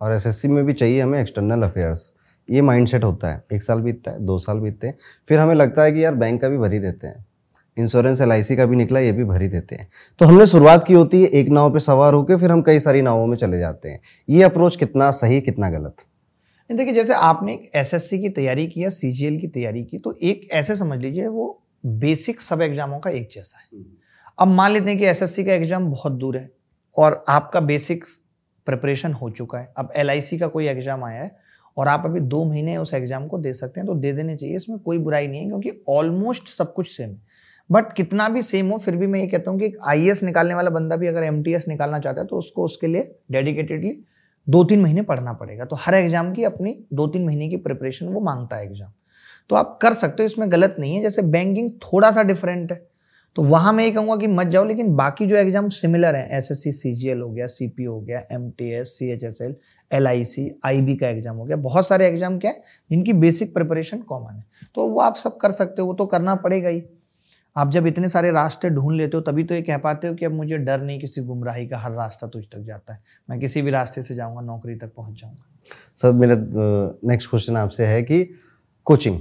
और 0.00 0.12
एसएससी 0.12 0.48
में 0.48 0.64
भी 0.64 0.72
चाहिए 0.72 1.00
हमें 1.00 1.20
एक्सटर्नल 1.20 1.62
अफेयर्स 1.62 2.12
ये 2.48 2.62
माइंडसेट 2.62 3.04
होता 3.04 3.30
है। 3.30 3.44
एक 3.52 3.62
साल 3.62 3.80
बीतता 3.80 4.10
है 4.10 4.20
दो 4.20 4.38
साल 4.38 4.58
बीतते 4.58 4.86
हैं। 4.86 4.96
फिर 5.28 5.38
हमें 5.38 5.54
लगता 5.54 5.82
है 5.82 5.92
कि 5.92 6.04
यार 6.04 6.14
बैंक 6.14 6.40
का 6.40 6.48
भी 6.48 6.58
भरी 6.58 6.78
देते 6.78 7.06
हैं। 7.06 7.24
इंश्योरेंस 7.76 8.20
एल 8.20 8.56
का 8.56 8.66
भी 8.66 8.76
निकला 8.76 9.00
ये 9.00 9.12
भी 9.12 9.24
भरी 9.24 9.48
देते 9.48 9.74
हैं। 9.74 9.88
तो 10.20 10.26
हमने 10.26 10.46
शुरुआत 10.46 10.84
की 10.86 10.94
होती 10.94 11.22
है 11.22 11.28
एक 11.30 11.48
नाव 11.48 11.72
पे 11.72 11.78
सवार 11.80 12.14
होकर 12.14 12.38
फिर 12.38 12.52
हम 12.52 12.62
कई 12.62 12.78
सारी 12.78 13.02
नावों 13.02 13.26
में 13.26 13.36
चले 13.36 13.58
जाते 13.58 13.88
हैं। 13.88 14.00
ये 14.28 14.42
अप्रोच 14.42 14.76
कितना 14.76 15.10
सही 15.12 15.40
कितना 15.40 15.70
गलत? 15.70 15.96
देखिए 16.70 16.94
जैसे 16.94 17.14
आपने 17.14 17.52
एक 17.52 17.70
एस 17.74 18.10
की 18.12 18.28
तैयारी 18.28 18.66
की 18.66 18.82
या 18.84 18.88
सी 18.88 19.38
की 19.38 19.48
तैयारी 19.48 19.82
की 19.84 19.98
तो 19.98 20.16
एक 20.22 20.48
ऐसे 20.52 20.76
समझ 20.76 20.98
लीजिए 20.98 21.26
वो 21.26 21.60
बेसिक 21.86 22.40
सब 22.40 22.62
एग्जामों 22.62 22.98
का 22.98 23.10
एक 23.10 23.28
जैसा 23.32 23.58
है। 23.58 23.84
अब 24.38 24.48
मान 24.48 24.70
लेते 24.72 24.90
हैं 24.90 24.98
कि 24.98 25.06
एसएससी 25.06 25.44
का 25.44 25.52
एग्ज़ाम 25.52 25.90
बहुत 25.90 26.12
दूर 26.12 26.36
है 26.36 26.50
और 26.96 27.24
आपका 27.28 27.60
बेसिक 27.62 28.04
प्रिपरेशन 28.66 29.12
हो 29.12 29.30
चुका 29.30 29.58
है। 29.58 29.72
अब 29.78 29.92
एलआईसी 29.96 30.38
का 30.38 30.46
कोई 30.48 30.66
एग्ज़ाम 30.68 31.04
आया 31.04 31.22
है 31.22 31.30
और 31.76 31.88
आप 31.88 32.02
अभी 32.04 32.20
दो 32.22 32.44
महीने 32.44 32.76
उस 32.76 32.94
एग्ज़ाम 32.94 33.26
को 33.28 33.38
दे 33.38 33.52
सकते 33.52 33.80
हैं 33.80 33.86
तो 33.86 33.94
दे 33.94 34.12
देने 34.12 34.36
चाहिए। 34.36 34.56
इसमें 34.56 34.78
कोई 34.78 34.98
बुराई 35.00 35.26
नहीं 35.28 35.40
है 35.40 35.46
क्योंकि 35.48 35.82
ऑलमोस्ट 35.90 36.48
सब 36.48 36.72
कुछ 36.74 36.88
सेम 36.88 37.10
है। 37.10 37.42
बट 37.70 37.92
कितना 37.92 38.28
भी 38.28 38.42
सेम 38.42 38.70
हो, 38.70 38.78
फिर 38.78 38.96
भी 38.96 39.06
मैं 39.06 39.20
ये 39.20 39.26
कहता 39.26 39.50
हूँ 39.50 39.58
कि 39.60 39.72
आई 39.82 40.12
निकालने 40.22 40.54
वाला 40.54 40.70
बंदा 40.70 40.96
भी 40.96 41.06
अगर 41.06 41.22
एमटीएस 41.24 41.68
निकालना 41.68 41.98
चाहता 41.98 42.20
है 42.20 42.26
तो 42.26 42.38
उसको 42.38 42.64
उसके 42.64 42.86
लिए 42.86 43.14
डेडिकेटेडली 43.32 43.96
दो 44.46 44.62
तीन 44.64 44.80
महीने 44.80 45.02
पढ़ना 45.02 45.32
पड़ेगा। 45.32 45.64
तो 45.64 45.76
हर 45.76 45.94
एग्ज़ाम 45.94 46.32
की 46.34 46.44
अपनी 46.44 46.76
दो 46.92 47.06
तीन 47.06 47.24
महीने 47.24 47.48
की 47.48 47.56
प्रिपरेशन 47.58 48.06
वो 48.06 48.20
माँगता 48.22 48.56
है 48.56 48.66
एग्ज़ाम 48.66 48.90
तो 49.50 49.56
आप 49.56 49.78
कर 49.82 49.92
सकते 49.92 50.22
हो, 50.22 50.26
इसमें 50.26 50.50
गलत 50.52 50.76
नहीं 50.78 50.94
है। 50.96 51.02
जैसे 51.02 51.22
बैंकिंग 51.24 51.70
थोड़ा 51.82 52.10
सा 52.10 52.22
डिफरेंट 52.22 52.72
है। 52.72 52.76
तो 53.36 53.42
वहाँ 53.42 53.72
मैं 53.72 53.84
ये 53.84 53.90
कहूँगा 53.90 54.16
कि 54.16 54.26
मत 54.28 54.46
जाओ, 54.46 54.64
लेकिन 54.64 54.94
बाकी 54.96 55.26
जो 55.26 55.36
एग्ज़ाम 55.36 55.68
सिमिलर 55.70 56.16
है 56.16 56.36
S 56.38 56.48
S 56.50 56.62
C 56.62 56.72
C 56.72 56.94
G 56.94 57.08
L 57.08 57.20
हो 57.20 57.30
गया 57.30 57.46
सी 57.48 57.66
पी 57.68 57.84
हो 57.84 58.00
गया 58.00 58.22
M 58.32 58.50
T 58.58 58.70
S 58.72 58.96
C 58.98 59.10
H 59.12 59.24
S 59.24 59.40
L 59.42 59.54
L 59.90 60.06
I 60.06 60.24
C 60.24 60.50
I 60.64 60.80
B 60.80 60.96
का 60.96 61.08
एग्ज़ाम 61.08 61.36
हो 61.36 61.44
गया, 61.44 61.56
बहुत 61.58 61.86
सारे 61.86 62.06
एग्ज़ाम 62.08 62.38
क्या 62.38 62.50
है 62.50 62.62
जिनकी 62.90 63.12
बेसिक 63.14 63.54
प्रिपरेशन 63.54 63.98
कॉमन 64.02 64.34
है। 64.34 64.44
तो 64.74 64.88
वो 64.88 65.00
आप 65.00 65.16
सब 65.16 65.36
कर 65.36 65.50
सकते 65.52 65.82
हो, 65.82 65.88
वो 65.88 65.94
तो 65.94 66.06
करना 66.06 66.34
पड़ेगा 66.36 66.68
ही। 66.68 66.82
आप 67.56 67.70
जब 67.70 67.86
इतने 67.86 68.08
सारे 68.08 68.30
रास्ते 68.32 68.68
ढूंढ 68.70 68.96
लेते 68.96 69.16
हो, 69.16 69.20
तभी 69.22 69.44
तो 69.44 69.54
ये 69.54 69.62
कह 69.62 69.78
पाते 69.78 70.08
हो 70.08 70.14
कि 70.14 70.24
अब 70.24 70.32
मुझे 70.32 70.56
डर 70.58 70.80
नहीं 70.80 70.98
किसी 71.00 71.22
गुमराही 71.22 71.66
का, 71.68 71.78
हर 71.78 71.92
रास्ता 71.92 72.26
तुझ 72.26 72.44
तक 72.44 72.58
जाता 72.60 72.92
है। 72.92 73.00
मैं 73.28 73.38
किसी 73.40 73.62
भी 73.62 73.70
रास्ते 73.70 74.02
से 74.02 74.14
जाऊँगा, 74.14 74.40
नौकरी 74.42 74.74
तक 74.76 74.92
पहुँच 74.96 75.20
जाऊँगा। 75.20 75.44
सर, 75.98 76.12
मेरा 76.12 76.36
नेक्स्ट 77.04 77.30
क्वेश्चन 77.30 77.56
आपसे 77.56 77.86
है 77.86 78.02
कि 78.02 78.24
कोचिंग 78.86 79.18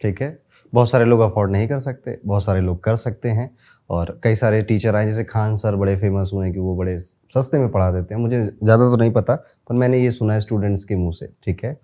ठीक 0.00 0.22
है? 0.22 0.30
बहुत 0.72 0.90
सारे 0.90 1.04
लोग 1.04 1.20
अफोर्ड 1.20 1.50
नहीं 1.52 1.68
कर 1.68 1.80
सकते 1.80 2.18
बहुत 2.26 2.44
सारे 2.44 2.60
लोग 2.60 2.82
कर 2.84 2.96
सकते 2.96 3.28
हैं 3.30 3.50
और 3.90 4.18
कई 4.24 4.34
सारे 4.34 4.60
टीचर 4.62 4.96
आए 4.96 5.06
जैसे 5.06 5.24
खान 5.24 5.56
सर 5.56 5.76
बड़े 5.76 5.96
फ़ेमस 5.96 6.30
हुए 6.34 6.44
हैं 6.44 6.52
कि 6.54 6.60
वो 6.60 6.76
बड़े 6.76 6.98
सस्ते 7.00 7.58
में 7.58 7.70
पढ़ा 7.72 7.90
देते 7.90 8.14
हैं। 8.14 8.20
मुझे 8.20 8.44
ज़्यादा 8.44 8.90
तो 8.90 8.96
नहीं 8.96 9.10
पता 9.12 9.34
पर 9.34 9.74
मैंने 9.74 9.98
ये 9.98 10.10
सुना 10.10 10.34
है 10.34 10.40
स्टूडेंट्स 10.40 10.84
के 10.84 10.96
मुँह 10.96 11.12
से 11.12 11.26
ठीक 11.44 11.64
है? 11.64 11.76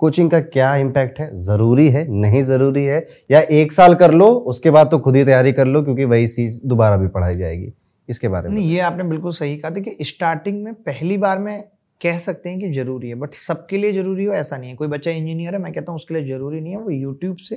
कोचिंग 0.00 0.30
का 0.30 0.40
क्या 0.40 0.74
इम्पैक्ट 0.76 1.18
है? 1.20 1.30
ज़रूरी 1.36 1.88
है? 1.90 2.06
नहीं 2.10 2.42
ज़रूरी 2.44 2.84
है? 2.84 3.06
या 3.30 3.40
एक 3.40 3.72
साल 3.72 3.94
कर 3.94 4.12
लो 4.12 4.26
उसके 4.26 4.70
बाद 4.70 4.90
तो 4.90 4.98
खुद 4.98 5.16
ही 5.16 5.24
तैयारी 5.24 5.52
कर 5.52 5.66
लो 5.66 5.82
क्योंकि 5.82 6.04
वही 6.04 6.26
चीज़ 6.28 6.58
दोबारा 6.64 6.96
भी 6.96 7.08
पढ़ाई 7.08 7.36
जाएगी। 7.36 7.72
इसके 8.08 8.28
बारे 8.28 8.48
में 8.48 8.60
ये 8.60 8.80
आपने 8.80 9.04
बिल्कुल 9.04 9.32
सही 9.32 9.56
कहा। 9.56 9.70
देखिए 9.70 10.04
स्टार्टिंग 10.04 10.62
में 10.64 10.74
पहली 10.74 11.16
बार 11.18 11.38
में 11.38 11.64
कह 12.00 12.18
सकते 12.18 12.48
हैं 12.48 12.58
कि 12.60 12.70
ज़रूरी 12.72 13.08
है 13.08 13.14
बट 13.14 13.34
सबके 13.36 13.76
लिए 13.78 13.92
ज़रूरी 13.92 14.24
हो 14.24 14.32
ऐसा 14.34 14.56
नहीं 14.56 14.70
है। 14.70 14.76
कोई 14.76 14.88
बच्चा 14.88 15.10
इंजीनियर 15.10 15.54
है 15.54 15.60
मैं 15.60 15.72
कहता 15.72 15.92
हूँ 15.92 15.96
उसके 15.96 16.14
लिए 16.14 16.28
ज़रूरी 16.28 16.60
नहीं 16.60 16.72
है 16.72 16.80
वो 16.80 16.90
यूट्यूब 16.90 17.36
से 17.38 17.56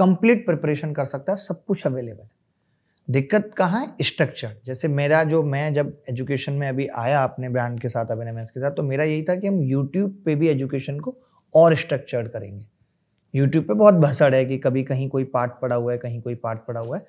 कंप्लीट 0.00 0.44
प्रिपरेशन 0.46 0.92
कर 0.92 1.04
सकता 1.06 1.32
है, 1.32 1.36
सब 1.38 1.64
कुछ 1.64 1.86
अवेलेबल 1.86 2.22
है। 2.22 2.30
दिक्कत 3.08 3.50
कहाँ 3.56 3.80
है? 3.80 3.94
स्ट्रक्चर 4.02 4.56
जैसे 4.66 4.88
मेरा 4.90 5.22
जो 5.24 5.42
मैं 5.44 5.72
जब 5.74 5.92
एजुकेशन 6.10 6.52
में 6.52 6.68
अभी 6.68 6.86
आया 6.88 7.22
अपने 7.24 7.48
ब्रांड 7.48 7.80
के 7.80 7.88
साथ 7.88 8.10
अभिनय 8.10 8.44
के 8.44 8.60
साथ 8.60 8.70
तो 8.70 8.82
मेरा 8.84 9.04
यही 9.04 9.22
था 9.22 9.34
कि 9.36 9.46
हम 9.46 9.60
यूट्यूब 9.62 10.22
पे 10.24 10.34
भी 10.34 10.48
एजुकेशन 10.48 11.00
को 11.00 11.16
और 11.54 11.74
स्ट्रक्चर्ड 11.76 12.28
करेंगे। 12.28 12.64
यूट्यूब 13.34 13.64
पे 13.64 13.74
बहुत 13.74 13.94
भसड़ 13.96 14.34
है 14.34 14.44
कि 14.44 14.58
कभी 14.58 14.82
कहीं 14.84 15.08
कोई 15.08 15.24
पार्ट 15.26 15.52
पड़ा 15.62 15.76
हुआ 15.76 15.92
है, 15.92 15.98
कहीं 15.98 16.20
कोई 16.22 16.34
पार्ट 16.36 16.58
पड़ा 16.68 16.80
हुआ 16.80 16.96
है। 16.96 17.06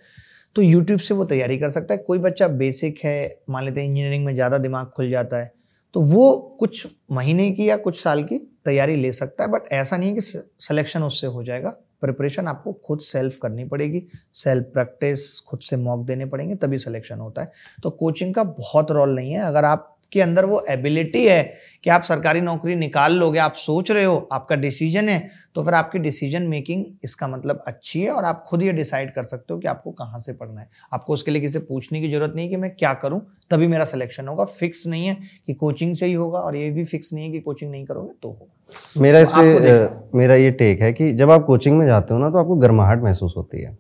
तो 0.56 0.62
यूट्यूब 0.62 1.00
से 1.00 1.14
वो 1.14 1.26
तैयारी 1.26 1.58
कर 1.58 1.70
सकता 1.70 1.94
है। 1.94 1.98
कोई 2.00 2.20
बच्चा 2.20 2.48
बेसिक 2.48 3.00
है, 3.04 3.40
मान 3.50 3.66
लेते 3.66 3.82
हैं 3.82 3.88
इंजीनियरिंग 3.88 4.26
में 4.26 4.34
ज़्यादा 4.34 4.58
दिमाग 4.60 4.88
खुल 4.88 5.10
जाता 5.10 5.38
है 5.38 5.52
तो 5.96 6.02
वो 6.04 6.58
कुछ 6.60 6.88
महीने 7.12 7.50
की 7.52 7.70
या 7.70 7.78
कुछ 7.78 8.02
साल 8.02 8.24
की 8.24 8.38
तैयारी 8.66 8.96
ले 8.96 9.12
सकता 9.14 9.44
है 9.44 9.50
बट 9.52 9.72
ऐसा 9.74 9.98
नहीं 9.98 10.10
है 10.10 10.16
कि 10.16 10.22
सिलेक्शन 10.22 11.04
उससे 11.04 11.28
हो 11.28 11.44
जाएगा। 11.44 11.76
प्रिपरेशन 12.02 12.48
आपको 12.48 12.74
खुद 12.74 13.00
सेल्फ 13.00 13.38
करनी 13.42 13.66
पड़ेगी। 13.66 14.04
सेल्फ 14.34 14.66
प्रैक्टिस 14.74 15.40
खुद 15.40 15.60
से 15.60 15.78
मॉक 15.78 16.06
देने 16.06 16.26
पड़ेंगे, 16.26 16.56
तभी 16.56 16.78
सिलेक्शन 16.78 17.20
होता 17.20 17.42
है। 17.42 17.52
तो 17.84 17.90
कोचिंग 17.90 18.34
का 18.34 18.44
बहुत 18.44 18.92
रोल 18.92 19.16
नहीं 19.16 19.32
है। 19.32 19.40
अगर 19.40 19.66
आप 19.66 19.98
के 20.12 20.22
अंदर 20.22 20.46
वो 20.46 20.64
एबिलिटी 20.70 21.26
है 21.26 21.44
कि 21.84 21.90
आप 21.90 22.04
सरकारी 22.04 22.42
नौकरी 22.42 22.76
निकाल 22.76 23.14
लोगे 23.14 23.40
आप 23.40 23.54
सोच 23.54 23.92
रहे 23.92 24.04
हो 24.04 24.16
आपका 24.32 24.56
डिसीज़न 24.58 25.10
है 25.10 25.20
तो 25.56 25.64
फिर 25.64 25.74
आपकी 25.74 26.00
डिसीज़न 26.00 26.44
मेकिंग 26.48 26.86
इसका 27.04 27.28
मतलब 27.28 27.64
अच्छी 27.68 28.02
है 28.02 28.12
और 28.12 28.26
आप 28.26 28.44
खुद 28.48 28.64
ये 28.64 28.74
डिसाइड 28.74 29.14
कर 29.16 29.24
सकते 29.24 29.54
हो 29.54 29.60
कि 29.60 29.68
आपको 29.68 29.92
कहाँ 29.94 30.20
से 30.20 30.34
पढ़ना 30.34 30.62
है। 30.62 30.70
आपको 30.94 31.14
उसके 31.14 31.32
लिए 31.32 31.42
किसी 31.42 31.60
पूछने 31.62 32.02
की 32.02 32.12
ज़रूरत 32.12 32.34
नहीं 32.36 32.50
कि 32.50 32.56
मैं 32.56 32.70
क्या 32.76 32.94
करूँ 32.96 33.22
तभी 33.52 33.68
मेरा 33.68 33.86
सिलेक्शन 33.86 34.28
होगा। 34.28 34.46
फिक्स 34.46 34.86
नहीं 34.88 35.08
है 35.08 35.16
कि 35.48 35.54
कोचिंग 35.56 35.96
से 35.96 36.06
ही 36.06 36.14
होगा 36.14 36.40
और 36.40 36.56
ये 36.56 36.70
भी 36.70 36.86
फिक्स 36.86 37.14
नहीं 37.14 37.26
है 37.26 37.32
कि 37.32 37.40
कोचिंग 37.40 37.72
नहीं 37.72 37.86
करोगे 37.86 38.14
तो 38.22 38.30
होगा। 38.30 39.02
मेरा 39.02 39.24
तो 39.24 39.60
इस 39.60 39.90
मेरा 40.16 40.36
ये 40.36 40.52
टेक 40.54 40.82
है 40.82 40.92
कि 40.94 41.12
जब 41.14 41.32
आप 41.32 41.46
कोचिंग 41.46 41.78
में 41.78 41.86
जाते 41.86 42.14
हो 42.14 42.20
ना 42.20 42.30
तो 42.30 42.38
आपको 42.38 42.56
गर्माहट 42.58 43.04
महसूस 43.04 43.34
होती 43.38 43.62
है 43.62 43.78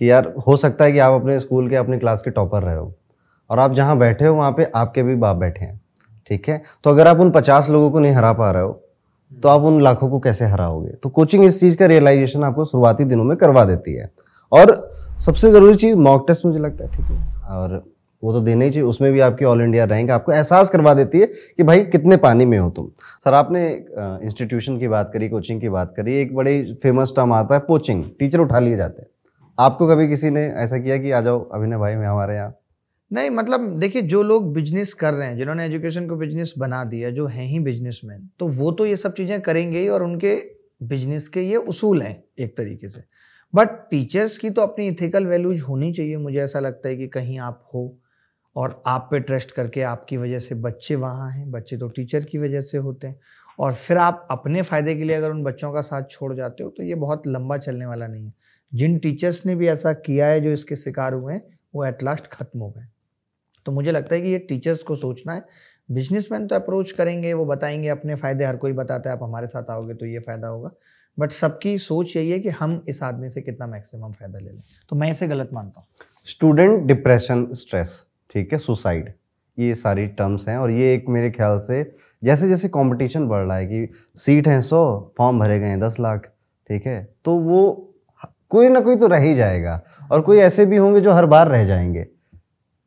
कि 0.00 0.10
यार 0.10 0.32
हो 0.46 0.56
सकता 0.56 0.84
है 0.84 0.92
कि 0.92 0.98
आप 0.98 1.20
अपने 1.20 1.38
स्कूल 1.40 1.68
के 1.70 1.76
अपने 1.76 1.98
क्लास 1.98 2.22
के 2.22 2.30
टॉपर 2.30 2.62
रहे 2.62 2.76
हो। 2.76 2.94
और 3.52 3.58
आप 3.58 3.72
जहाँ 3.74 3.96
बैठे 3.98 4.26
हो, 4.26 4.34
वहाँ 4.34 4.52
पे 4.52 4.64
आपके 4.76 5.02
भी 5.02 5.14
बाप 5.16 5.36
बैठे 5.36 5.64
हैं, 5.64 5.80
ठीक 6.30 6.48
है? 6.48 6.62
तो 6.84 6.90
अगर 6.90 7.08
आप 7.08 7.20
उन 7.20 7.30
पचास 7.30 7.68
लोगों 7.70 7.90
को 7.90 7.98
नहीं 7.98 8.12
हरा 8.12 8.32
पा 8.32 8.50
रहे 8.50 8.62
हो 8.62 8.80
तो 9.32 9.48
आप 9.48 9.60
उन 9.62 9.80
लाखों 9.82 10.08
को 10.10 10.18
कैसे 10.20 10.44
हराओगे? 10.44 10.90
तो 10.92 11.08
कोचिंग 11.08 11.44
इस 11.44 11.60
चीज़ 11.60 11.76
का 11.76 11.86
रियलाइजेशन 11.86 12.44
आपको 12.44 12.64
शुरुआती 12.64 13.04
दिनों 13.04 13.24
में 13.24 13.36
करवा 13.36 13.64
देती 13.64 13.94
है। 13.94 14.10
और 14.52 14.76
सबसे 15.18 15.50
ज़रूरी 15.50 15.74
चीज़ 15.74 15.96
मॉक 15.96 16.24
टेस्ट 16.28 16.46
मुझे 16.46 16.58
लगता 16.58 16.84
है, 16.84 16.90
ठीक 16.90 17.06
है? 17.06 17.24
और 17.50 17.82
वो 18.22 18.32
तो 18.32 18.40
देना 18.40 18.64
ही 18.64 18.70
चाहिए, 18.70 18.88
उसमें 18.88 19.12
भी 19.12 19.20
आपकी 19.20 19.44
ऑल 19.44 19.62
इंडिया 19.62 19.84
रैंक 19.84 20.10
आपको 20.10 20.32
एहसास 20.32 20.70
करवा 20.70 20.94
देती 20.94 21.20
है 21.20 21.26
कि 21.26 21.62
भाई 21.62 21.84
कितने 21.84 22.16
पानी 22.18 22.44
में 22.44 22.58
हो 22.58 22.68
तुम। 22.70 22.88
सर, 23.26 23.34
आपने 23.34 23.68
इंस्टीट्यूशन 24.24 24.78
की 24.78 24.88
बात 24.88 25.10
करी 25.14 25.28
कोचिंग 25.28 25.60
की 25.60 25.68
बात 25.68 25.94
करी, 25.96 26.14
एक 26.14 26.34
बड़ी 26.36 26.62
फ़ेमस 26.82 27.12
टर्म 27.16 27.32
आता 27.32 27.54
है 27.54 27.60
कोचिंग 27.60 28.04
टीचर 28.18 28.40
उठा 28.40 28.58
लिए 28.58 28.76
जाते 28.76 29.02
हैं। 29.02 29.08
आपको 29.58 29.88
कभी 29.88 30.08
किसी 30.08 30.30
ने 30.30 30.46
ऐसा 30.46 30.78
किया 30.78 30.96
कि, 30.96 31.10
आ 31.10 31.20
जाओ, 31.20 31.40
अभिनय 31.44 31.78
भाई, 31.78 31.94
मैं 31.96 32.06
हमारे 32.06 32.36
यहाँ 32.36 32.54
नहीं 33.12 33.30
मतलब 33.30 33.78
देखिए, 33.80 34.02
जो 34.02 34.22
लोग 34.22 34.52
बिज़नेस 34.54 34.92
कर 34.94 35.14
रहे 35.14 35.28
हैं, 35.28 35.36
जिन्होंने 35.36 35.64
एजुकेशन 35.66 36.06
को 36.08 36.16
बिज़नेस 36.16 36.54
बना 36.58 36.82
दिया, 36.84 37.10
जो 37.10 37.26
हैं 37.26 37.46
ही 37.46 37.58
बिजनेसमैन 37.60 38.28
तो 38.38 38.48
वो 38.50 38.70
तो 38.72 38.86
ये 38.86 38.96
सब 38.96 39.14
चीज़ें 39.14 39.40
करेंगे 39.42 39.78
ही 39.78 39.88
और 39.88 40.02
उनके 40.02 40.34
बिज़नेस 40.84 41.28
के 41.28 41.42
ये 41.42 41.56
उसूल 41.56 42.02
हैं 42.02 42.22
एक 42.38 42.56
तरीके 42.56 42.88
से। 42.88 43.02
बट 43.54 43.68
टीचर्स 43.90 44.38
की 44.38 44.50
तो 44.50 44.62
अपनी 44.62 44.86
इथिकल 44.88 45.26
वैल्यूज़ 45.26 45.62
होनी 45.62 45.92
चाहिए, 45.92 46.16
मुझे 46.16 46.40
ऐसा 46.40 46.60
लगता 46.60 46.88
है 46.88 46.96
कि 46.96 47.08
कहीं 47.08 47.38
आप 47.40 47.62
हो 47.74 47.98
और 48.56 48.82
आप 48.86 49.08
पे 49.10 49.20
ट्रस्ट 49.20 49.50
करके 49.50 49.82
आपकी 49.82 50.16
वजह 50.16 50.38
से 50.38 50.54
बच्चे 50.56 50.94
वहाँ 50.96 51.30
हैं, 51.30 51.50
बच्चे 51.50 51.76
तो 51.76 51.88
टीचर 51.88 52.24
की 52.24 52.38
वजह 52.38 52.60
से 52.60 52.78
होते 52.78 53.06
हैं। 53.06 53.18
और 53.58 53.74
फिर 53.74 53.96
आप 53.98 54.26
अपने 54.30 54.62
फ़ायदे 54.62 54.94
के 54.94 55.04
लिए 55.04 55.16
अगर 55.16 55.30
उन 55.30 55.42
बच्चों 55.44 55.72
का 55.72 55.80
साथ 55.82 56.08
छोड़ 56.10 56.34
जाते 56.34 56.64
हो 56.64 56.70
तो 56.70 56.82
ये 56.82 56.94
बहुत 56.96 57.26
लंबा 57.26 57.56
चलने 57.58 57.86
वाला 57.86 58.06
नहीं 58.06 58.24
है। 58.26 58.32
जिन 58.72 58.98
टीचर्स 58.98 59.44
ने 59.46 59.54
भी 59.54 59.68
ऐसा 59.68 59.92
किया 59.92 60.26
है, 60.26 60.40
जो 60.40 60.52
इसके 60.52 60.76
शिकार 60.76 61.14
हुए 61.14 61.32
हैं, 61.34 61.42
वो 61.74 61.84
एट 61.84 62.02
लास्ट 62.02 62.26
ख़त्म 62.26 62.60
हो 62.60 62.70
गए। 62.70 62.86
तो 63.66 63.72
मुझे 63.72 63.92
लगता 63.92 64.14
है 64.14 64.20
कि 64.20 64.28
ये 64.28 64.38
टीचर्स 64.38 64.82
को 64.82 64.96
सोचना 64.96 65.32
है। 65.32 65.44
बिजनेसमैन 65.88 66.46
तो 66.46 66.56
अप्रोच 66.56 66.90
करेंगे, 66.92 67.32
वो 67.32 67.44
बताएँगे 67.44 67.88
अपने 67.88 68.14
फ़ायदे, 68.14 68.44
हर 68.44 68.56
कोई 68.56 68.72
बताता 68.72 69.10
है, 69.10 69.16
आप 69.16 69.22
हमारे 69.22 69.46
साथ 69.46 69.70
आओगे 69.70 69.94
तो 69.94 70.06
ये 70.06 70.18
फ़ायदा 70.18 70.48
होगा। 70.48 70.70
बट 71.18 71.30
सबकी 71.30 71.76
सोच 71.78 72.16
यही 72.16 72.30
है 72.30 72.38
कि 72.38 72.48
हम 72.50 72.84
इस 72.88 73.02
आदमी 73.02 73.30
से 73.30 73.40
कितना 73.40 73.66
मैक्सिमम 73.66 74.12
फ़ायदा 74.12 74.38
ले 74.38 74.50
लें। 74.50 74.62
तो 74.88 74.96
मैं 74.96 75.10
इसे 75.10 75.28
गलत 75.28 75.50
मानता 75.54 75.80
हूँ। 75.80 76.06
स्टूडेंट 76.26 76.82
डिप्रेशन, 76.82 77.46
स्ट्रेस, 77.52 78.06
ठीक 78.30 78.52
है, 78.52 78.58
सुसाइड, 78.58 79.12
ये 79.58 79.74
सारी 79.74 80.06
टर्म्स 80.08 80.48
हैं 80.48 80.56
और 80.58 80.70
ये 80.70 80.94
एक 80.94 81.08
मेरे 81.08 81.30
ख्याल 81.30 81.58
से 81.58 81.82
जैसे 82.22 82.48
जैसे 82.48 82.68
कंपटीशन 82.68 83.26
बढ़ 83.28 83.44
रहा 83.44 83.56
है 83.56 83.66
कि 83.66 83.92
सीट 84.18 84.48
है 84.48 84.60
सौ, 84.62 85.12
फॉर्म 85.18 85.38
भरे 85.40 85.58
गए 85.60 85.66
हैं 85.66 85.80
दस 85.80 85.96
लाख, 86.00 86.26
ठीक 86.70 86.86
है 86.86 87.02
तो 87.24 87.36
वो 87.36 87.88
कोई 88.50 88.68
ना 88.68 88.80
कोई 88.80 88.96
तो 88.96 89.06
रह 89.06 89.18
ही 89.18 89.34
जाएगा। 89.34 89.80
और 90.10 90.20
कोई 90.20 90.38
ऐसे 90.38 90.66
भी 90.66 90.76
होंगे 90.76 91.00
जो 91.00 91.12
हर 91.12 91.26
बार 91.26 91.48
रह 91.48 91.64
जाएँगे। 91.64 92.06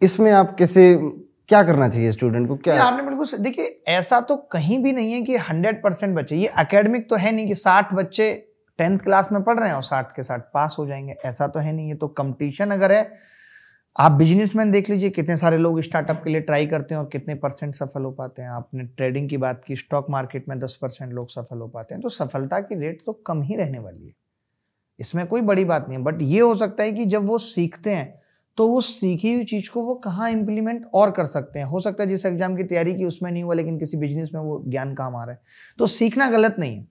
इसमें 0.05 0.31
आप 0.31 0.55
कैसे, 0.55 0.95
क्या 1.49 1.63
करना 1.63 1.89
चाहिए 1.89 2.11
स्टूडेंट 2.11 2.47
को? 2.47 2.55
क्या? 2.55 2.81
आपने 2.83 3.03
बिल्कुल 3.03 3.37
देखिए, 3.39 3.65
ऐसा 3.87 4.19
तो 4.21 4.35
कहीं 4.51 4.79
भी 4.83 4.91
नहीं 4.91 5.13
है 5.13 5.21
कि 5.21 5.35
हंड्रेड 5.35 5.83
परसेंट 5.83 6.15
बच्चे, 6.15 6.35
ये 6.35 6.47
अकेडमिक 6.47 7.09
तो 7.09 7.15
है 7.15 7.31
नहीं 7.31 7.47
कि 7.47 7.55
साठ 7.55 7.93
बच्चे 7.93 8.33
टेंथ 8.79 8.97
क्लास 8.99 9.31
में 9.31 9.43
पढ़ 9.43 9.59
रहे 9.59 9.67
हैं 9.69 9.75
और 9.75 9.83
साठ 9.83 10.15
के 10.15 10.23
साठ 10.23 10.41
पास 10.53 10.75
हो 10.79 10.85
जाएँगे, 10.87 11.15
ऐसा 11.25 11.47
तो 11.47 11.59
है 11.59 11.71
नहीं 11.73 11.87
ये 11.89 11.95
तो 11.95 12.07
कंपटीशन 12.07 12.71
अगर 12.71 12.91
है, 12.91 13.35
आप 13.95 14.11
बिजनेसमैन 14.11 14.71
देख 14.71 14.89
लीजिए, 14.89 15.09
कितने 15.09 15.37
सारे 15.37 15.57
लोग 15.57 15.79
स्टार्टअप 15.81 16.21
के 16.23 16.29
लिए 16.29 16.41
ट्राई 16.41 16.65
करते 16.65 16.95
हैं 16.95 17.01
और 17.01 17.07
कितने 17.07 17.35
परसेंट 17.35 17.75
सफल 17.75 18.03
हो 18.03 18.11
पाते 18.11 18.41
हैं। 18.41 18.49
आपने 18.49 18.83
ट्रेडिंग 18.83 19.29
की 19.29 19.37
बात 19.37 19.63
की 19.65 19.75
स्टॉक 19.75 20.09
मार्केट 20.09 20.49
में 20.49 20.59
दस 20.59 20.77
परसेंट 20.81 21.13
लोग 21.13 21.29
सफल 21.29 21.57
हो 21.57 21.67
पाते 21.67 21.95
हैं। 21.95 22.01
तो 22.01 22.09
सफलता 22.09 22.59
की 22.59 22.75
रेट 22.75 23.01
तो 23.05 23.13
कम 23.13 23.41
ही 23.41 23.55
रहने 23.55 23.79
वाली 23.79 24.05
है। 24.07 24.13
इसमें 24.99 25.25
कोई 25.27 25.41
बड़ी 25.41 25.65
बात 25.65 25.87
नहीं 25.87 25.97
है। 25.97 26.03
बट 26.03 26.21
ये 26.21 26.39
हो 26.39 26.55
सकता 26.55 26.83
है 26.83 26.91
कि 26.91 27.05
जब 27.05 27.25
वो 27.25 27.37
सीखते 27.37 27.89
हैं 27.89 28.24
तो 28.57 28.67
वो 28.67 28.81
सीखी 28.81 29.33
हुई 29.33 29.43
चीज़ 29.43 29.69
को 29.69 29.83
वो 29.83 29.95
कहाँ 29.95 30.29
इंप्लीमेंट 30.31 30.85
और 30.93 31.11
कर 31.11 31.25
सकते 31.25 31.59
हैं? 31.59 31.65
हो 31.65 31.79
सकता 31.79 32.03
है 32.03 32.09
जिस 32.09 32.25
एग्ज़ाम 32.25 32.55
की 32.55 32.63
तैयारी 32.63 32.95
की 32.95 33.05
उसमें 33.05 33.31
नहीं 33.31 33.43
हुआ, 33.43 33.53
लेकिन 33.53 33.79
किसी 33.79 33.97
बिज़नेस 33.97 34.29
में 34.33 34.41
वो 34.41 34.63
ज्ञान 34.67 34.93
काम 34.93 35.15
आ 35.15 35.23
रहा 35.23 35.31
है। 35.31 35.41
तो 35.79 35.87
सीखना 35.87 36.29
गलत 36.29 36.55
नहीं 36.59 36.77
है। 36.77 36.87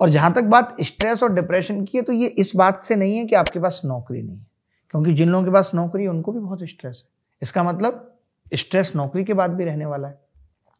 और 0.00 0.08
जहाँ 0.08 0.32
तक 0.32 0.42
बात 0.42 0.76
स्ट्रेस 0.80 1.22
और 1.22 1.34
डिप्रेशन 1.34 1.84
की 1.84 1.98
है 1.98 2.04
तो 2.04 2.12
ये 2.12 2.26
इस 2.26 2.52
बात 2.56 2.80
से 2.80 2.96
नहीं 2.96 3.16
है 3.16 3.26
कि 3.26 3.34
आपके 3.34 3.60
पास 3.60 3.82
नौकरी 3.84 4.22
नहीं 4.22 4.36
है। 4.36 4.46
क्योंकि 4.90 5.12
जिन 5.12 5.28
लोगों 5.28 5.44
के 5.44 5.50
पास 5.50 5.70
नौकरी 5.74 6.02
है, 6.02 6.08
उनको 6.08 6.32
भी 6.32 6.40
बहुत 6.40 6.62
स्ट्रेस 6.62 7.04
है। 7.06 7.10
इसका 7.42 7.62
मतलब 7.62 8.18
स्ट्रेस 8.54 8.92
नौकरी 8.96 9.24
के 9.24 9.34
बाद 9.34 9.50
भी 9.50 9.64
रहने 9.64 9.86
वाला 9.86 10.08
है। 10.08 10.20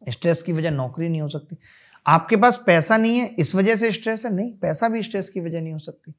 स्ट्रेस 0.09 0.43
की 0.43 0.53
वजह 0.53 0.71
नौकरी 0.71 1.09
नहीं 1.09 1.21
हो 1.21 1.27
सकती। 1.27 1.57
आपके 2.07 2.35
पास 2.35 2.63
पैसा 2.65 2.97
नहीं 2.97 3.17
है, 3.17 3.27
इस 3.27 3.55
वजह 3.55 3.75
से 3.75 3.91
स्ट्रेस 3.91 4.25
है? 4.25 4.33
नहीं, 4.33 4.51
पैसा 4.53 4.89
भी 4.89 5.03
स्ट्रेस 5.03 5.29
की 5.29 5.39
वजह 5.39 5.61
नहीं 5.61 5.73
हो 5.73 5.79
सकती। 5.79 6.13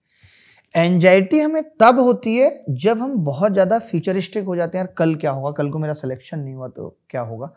एंजाइटी 0.75 1.39
हमें 1.41 1.63
तब 1.81 1.99
होती 2.01 2.37
है 2.37 2.65
जब 2.71 2.99
हम 2.99 3.15
बहुत 3.25 3.53
ज़्यादा 3.53 3.79
फ्यूचरिस्टिक 3.81 4.45
हो 4.45 4.57
जाते 4.57 4.79
हैं। 4.79 4.85
यार 4.85 4.95
कल 4.99 5.15
क्या 5.15 5.31
होगा? 5.31 5.51
कल 5.53 5.71
को 5.71 5.79
मेरा 5.79 5.93
सिलेक्शन 5.95 6.39
नहीं 6.39 6.55
हुआ 6.55 6.69
तो 6.69 6.89
क्या 7.11 7.21
होगा? 7.23 7.51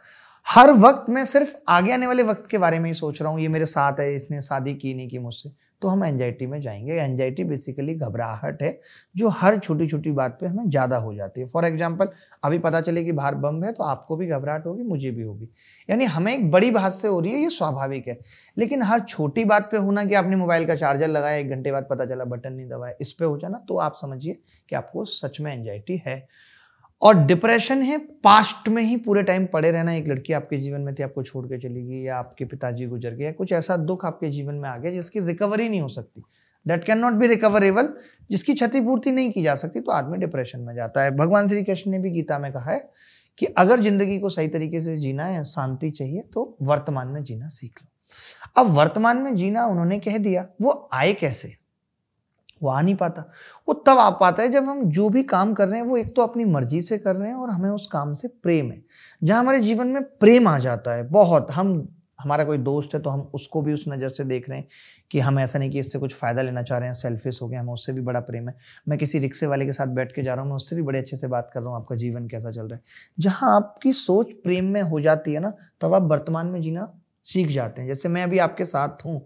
हर 0.48 0.72
वक्त 0.74 1.10
मैं 1.10 1.24
सिर्फ़ 1.26 1.56
आगे 1.70 1.94
आने 1.94 2.08
वाले 2.08 2.24
वक्त 2.24 2.48
के 2.50 2.58
बारे 2.58 2.80
में 2.80 2.90
ही 2.90 2.94
सोच 2.94 3.22
रहा 3.22 3.32
हूँ। 3.32 3.40
ये 3.42 3.48
मेरे 3.48 3.66
साथ 3.66 4.00
है, 4.00 4.16
इसने 4.16 4.42
शादी 4.42 4.74
की 4.74 4.94
नहीं 4.94 5.08
की 5.10 5.20
मुझसे। 5.20 5.50
तो 5.82 5.88
हम 5.88 6.04
एंजाइटी 6.04 6.46
में 6.46 6.60
जाएँगे। 6.62 6.94
एंजाइटी 6.94 7.44
बेसिकली 7.44 7.96
घबराहट 7.96 8.62
है, 8.64 8.80
जो 9.16 9.30
हर 9.30 9.58
छोटी 9.60 9.88
छोटी 9.88 10.12
बात 10.12 10.38
पे 10.42 10.48
हमें 10.48 10.70
ज़्यादा 10.70 10.98
हो 10.98 11.14
जाती 11.16 11.42
है। 11.42 11.48
फॉर 11.48 11.66
एग्ज़ाम्पल 11.66 12.10
अभी 12.44 12.60
पता 12.60 12.82
चले 12.82 13.04
कि 13.04 13.12
बाहर 13.12 13.36
बम 13.38 13.64
है 13.64 13.72
तो 13.72 13.84
आपको 13.84 14.16
भी 14.16 14.28
घबराहट 14.28 14.66
होगी, 14.66 14.84
मुझे 14.84 15.12
भी 15.12 15.24
होगी। 15.24 15.50
यानी 15.90 16.06
हमें 16.08 16.34
एक 16.34 16.50
बड़ी 16.52 16.72
बात 16.72 16.92
से 16.92 17.08
हो 17.08 17.20
रही 17.20 17.32
है, 17.32 17.40
ये 17.40 17.50
स्वाभाविक 17.50 18.08
है। 18.08 18.18
लेकिन 18.58 18.84
हर 18.84 19.00
छोटी 19.00 19.46
बात 19.46 19.70
पे 19.72 19.78
होना 19.78 20.06
कि 20.06 20.16
आपने 20.16 20.36
मोबाइल 20.36 20.66
का 20.68 20.76
चार्जर 20.76 21.08
लगाया, 21.08 21.38
एक 21.38 21.50
घंटे 21.50 21.72
बाद 21.72 21.88
पता 21.90 22.06
चला 22.06 22.26
बटन 22.26 22.54
नहीं 22.54 22.68
दबाया, 22.68 22.94
इस 23.02 23.14
पर 23.14 23.26
हो 23.26 23.38
जाना 23.38 23.64
तो 23.68 23.78
आप 23.80 23.96
समझिए 23.96 24.38
कि 24.70 24.76
आपको 24.76 25.06
सच 25.06 25.42
में 25.42 25.54
एंजाइटी 25.54 26.02
है। 26.06 26.28
और 27.02 27.16
डिप्रेशन 27.18 27.82
है, 27.82 27.98
पास्ट 27.98 28.70
में 28.70 28.82
ही 28.84 28.96
पूरे 28.98 29.24
टाइम 29.24 29.46
पड़े 29.46 29.72
रहना, 29.72 29.94
एक 29.94 30.08
लड़की 30.08 30.34
आपके 30.34 30.58
जीवन 30.58 30.82
में 30.82 30.94
थी, 30.96 31.04
आपको 31.04 31.24
छोड़ 31.24 31.46
के 31.46 31.58
चली 31.60 31.84
गई, 31.84 32.02
या 32.02 32.18
आपके 32.18 32.46
पिताजी 32.46 32.86
गुजर 32.86 33.14
गए 33.14 33.32
कुछ 33.34 33.52
ऐसा 33.52 33.78
दुख 33.78 34.06
आपके 34.06 34.30
जीवन 34.30 34.56
में 34.56 34.70
आ 34.70 34.76
गया 34.78 34.92
जिसकी 34.92 35.20
रिकवरी 35.20 35.68
नहीं 35.70 35.82
हो 35.82 35.88
सकती। 35.90 36.24
That 36.66 36.84
can 36.84 37.00
not 37.00 37.14
be 37.14 37.28
recoverable 37.28 37.90
जिसकी 38.30 38.54
क्षतिपूर्ति 38.54 39.12
नहीं 39.12 39.32
की 39.32 39.44
जा 39.44 39.56
सकती 39.56 39.80
तो 39.80 39.92
आदमी 39.92 40.18
डिप्रेशन 40.18 40.60
में 40.60 40.74
जाता 40.76 41.04
है। 41.04 41.12
भगवान 41.12 41.48
श्री 41.48 41.64
कृष्ण 41.64 41.92
ने 41.92 42.00
भी 42.00 42.10
गीता 42.12 42.40
में 42.40 42.52
कहा 42.54 42.72
है 42.72 42.90
कि 43.38 43.46
अगर 43.46 43.80
ज़िंदगी 43.80 44.18
को 44.20 44.30
सही 44.30 44.48
तरीके 44.48 44.80
से 44.80 44.96
जीना 44.98 45.26
है, 45.26 45.44
शांति 45.44 45.92
चाहिए 45.92 46.22
तो 46.34 46.58
वर्तमान 46.62 47.08
में 47.08 47.24
जीना 47.24 47.48
सीख 47.50 47.82
लो। 47.82 47.88
अब 48.56 48.72
वर्तमान 48.72 49.18
में 49.18 49.36
जीना 49.36 49.66
उन्होंने 49.66 50.00
कह 50.00 50.18
दिया, 50.18 50.48
वो 50.62 50.90
आए 50.94 51.14
कैसे? 51.14 51.56
वो 52.62 52.70
आ 52.70 52.80
नहीं 52.82 52.96
पाता। 52.96 53.22
वो 53.68 53.74
तब 53.88 53.98
आ 53.98 54.10
पाता 54.12 54.44
है 54.44 54.50
जब 54.50 54.64
हम 54.64 54.84
जो 54.92 55.10
भी 55.10 55.24
काम 55.26 55.54
कर 55.54 55.68
रहे 55.68 55.80
हैं, 55.80 55.88
वो 55.88 55.98
एक 55.98 56.16
तो 56.16 56.22
अपनी 56.22 56.46
मर्ज़ी 56.46 56.82
से 56.82 56.98
कर 56.98 57.16
रहे 57.16 57.28
हैं 57.30 57.36
और 57.36 57.50
हमें 57.50 57.70
उस 57.70 57.88
काम 57.92 58.14
से 58.14 58.28
प्रेम 58.28 58.72
है। 58.72 58.82
जहाँ 59.22 59.40
हमारे 59.40 59.60
जीवन 59.62 59.88
में 59.88 60.04
प्रेम 60.04 60.48
आ 60.48 60.58
जाता 60.60 60.94
है, 60.94 61.04
बहुत। 61.04 61.52
हम, 61.52 61.88
हमारा 62.20 62.44
कोई 62.44 62.58
दोस्त 62.58 62.94
है 62.94 63.00
तो 63.02 63.10
हम 63.10 63.22
उसको 63.36 63.62
भी 63.62 63.74
उस 63.74 63.84
नज़र 63.88 64.10
से 64.10 64.24
देख 64.24 64.50
रहे 64.50 64.60
हैं 64.60 64.68
कि 65.12 65.20
हम 65.20 65.40
ऐसा 65.40 65.60
नहीं 65.60 65.70
कि 65.70 65.80
इससे 65.80 66.00
कुछ 66.00 66.14
फ़ायदा 66.16 66.42
लेना 66.42 66.62
चाह 66.64 66.78
रहे 66.78 66.88
हैं 66.88 66.94
सेल्फिश 66.94 67.42
हो 67.42 67.48
गया 67.48 67.60
हमें 67.60 67.74
उससे 67.74 67.94
भी 67.94 68.02
बड़ा 68.02 68.20
प्रेम 68.22 68.48
है। 68.50 68.56
मैं 68.88 68.98
किसी 69.00 69.20
रिक्शे 69.20 69.48
वाले 69.48 69.66
के 69.66 69.72
साथ 69.72 69.88
बैठ 69.90 70.12
के 70.12 70.24
जा 70.24 70.34
रहा 70.34 70.42
हूँ, 70.42 70.50
मैं 70.50 70.56
उससे 70.56 70.76
भी 70.76 70.82
बड़े 70.82 71.00
अच्छे 71.00 71.18
से 71.18 71.28
बात 71.28 71.50
कर 71.54 71.62
रहा 71.62 71.70
हूँ, 71.70 71.78
आपका 71.78 71.96
जीवन 71.96 72.28
कैसा 72.28 72.52
चल 72.52 72.62
रहा 72.62 72.76
है। 72.76 72.82
जहाँ 73.20 73.56
आपकी 73.56 73.94
सोच 73.94 74.32
प्रेम 74.44 74.66
में 74.66 74.82
हो 74.82 75.00
जाती 75.00 75.34
है 75.34 75.40
ना, 75.40 75.54
तब 75.82 75.94
आप 75.94 76.10
वर्तमान 76.12 76.48
में 76.48 76.62
जीना 76.62 76.92
सीख 77.28 77.48
जाते 77.50 77.82
हैं। 77.82 77.88
जैसे 77.88 78.10
मैं 78.10 78.24
अभी 78.24 78.40
आपके 78.40 78.66
साथ 78.66 79.06
हूँ 79.06 79.22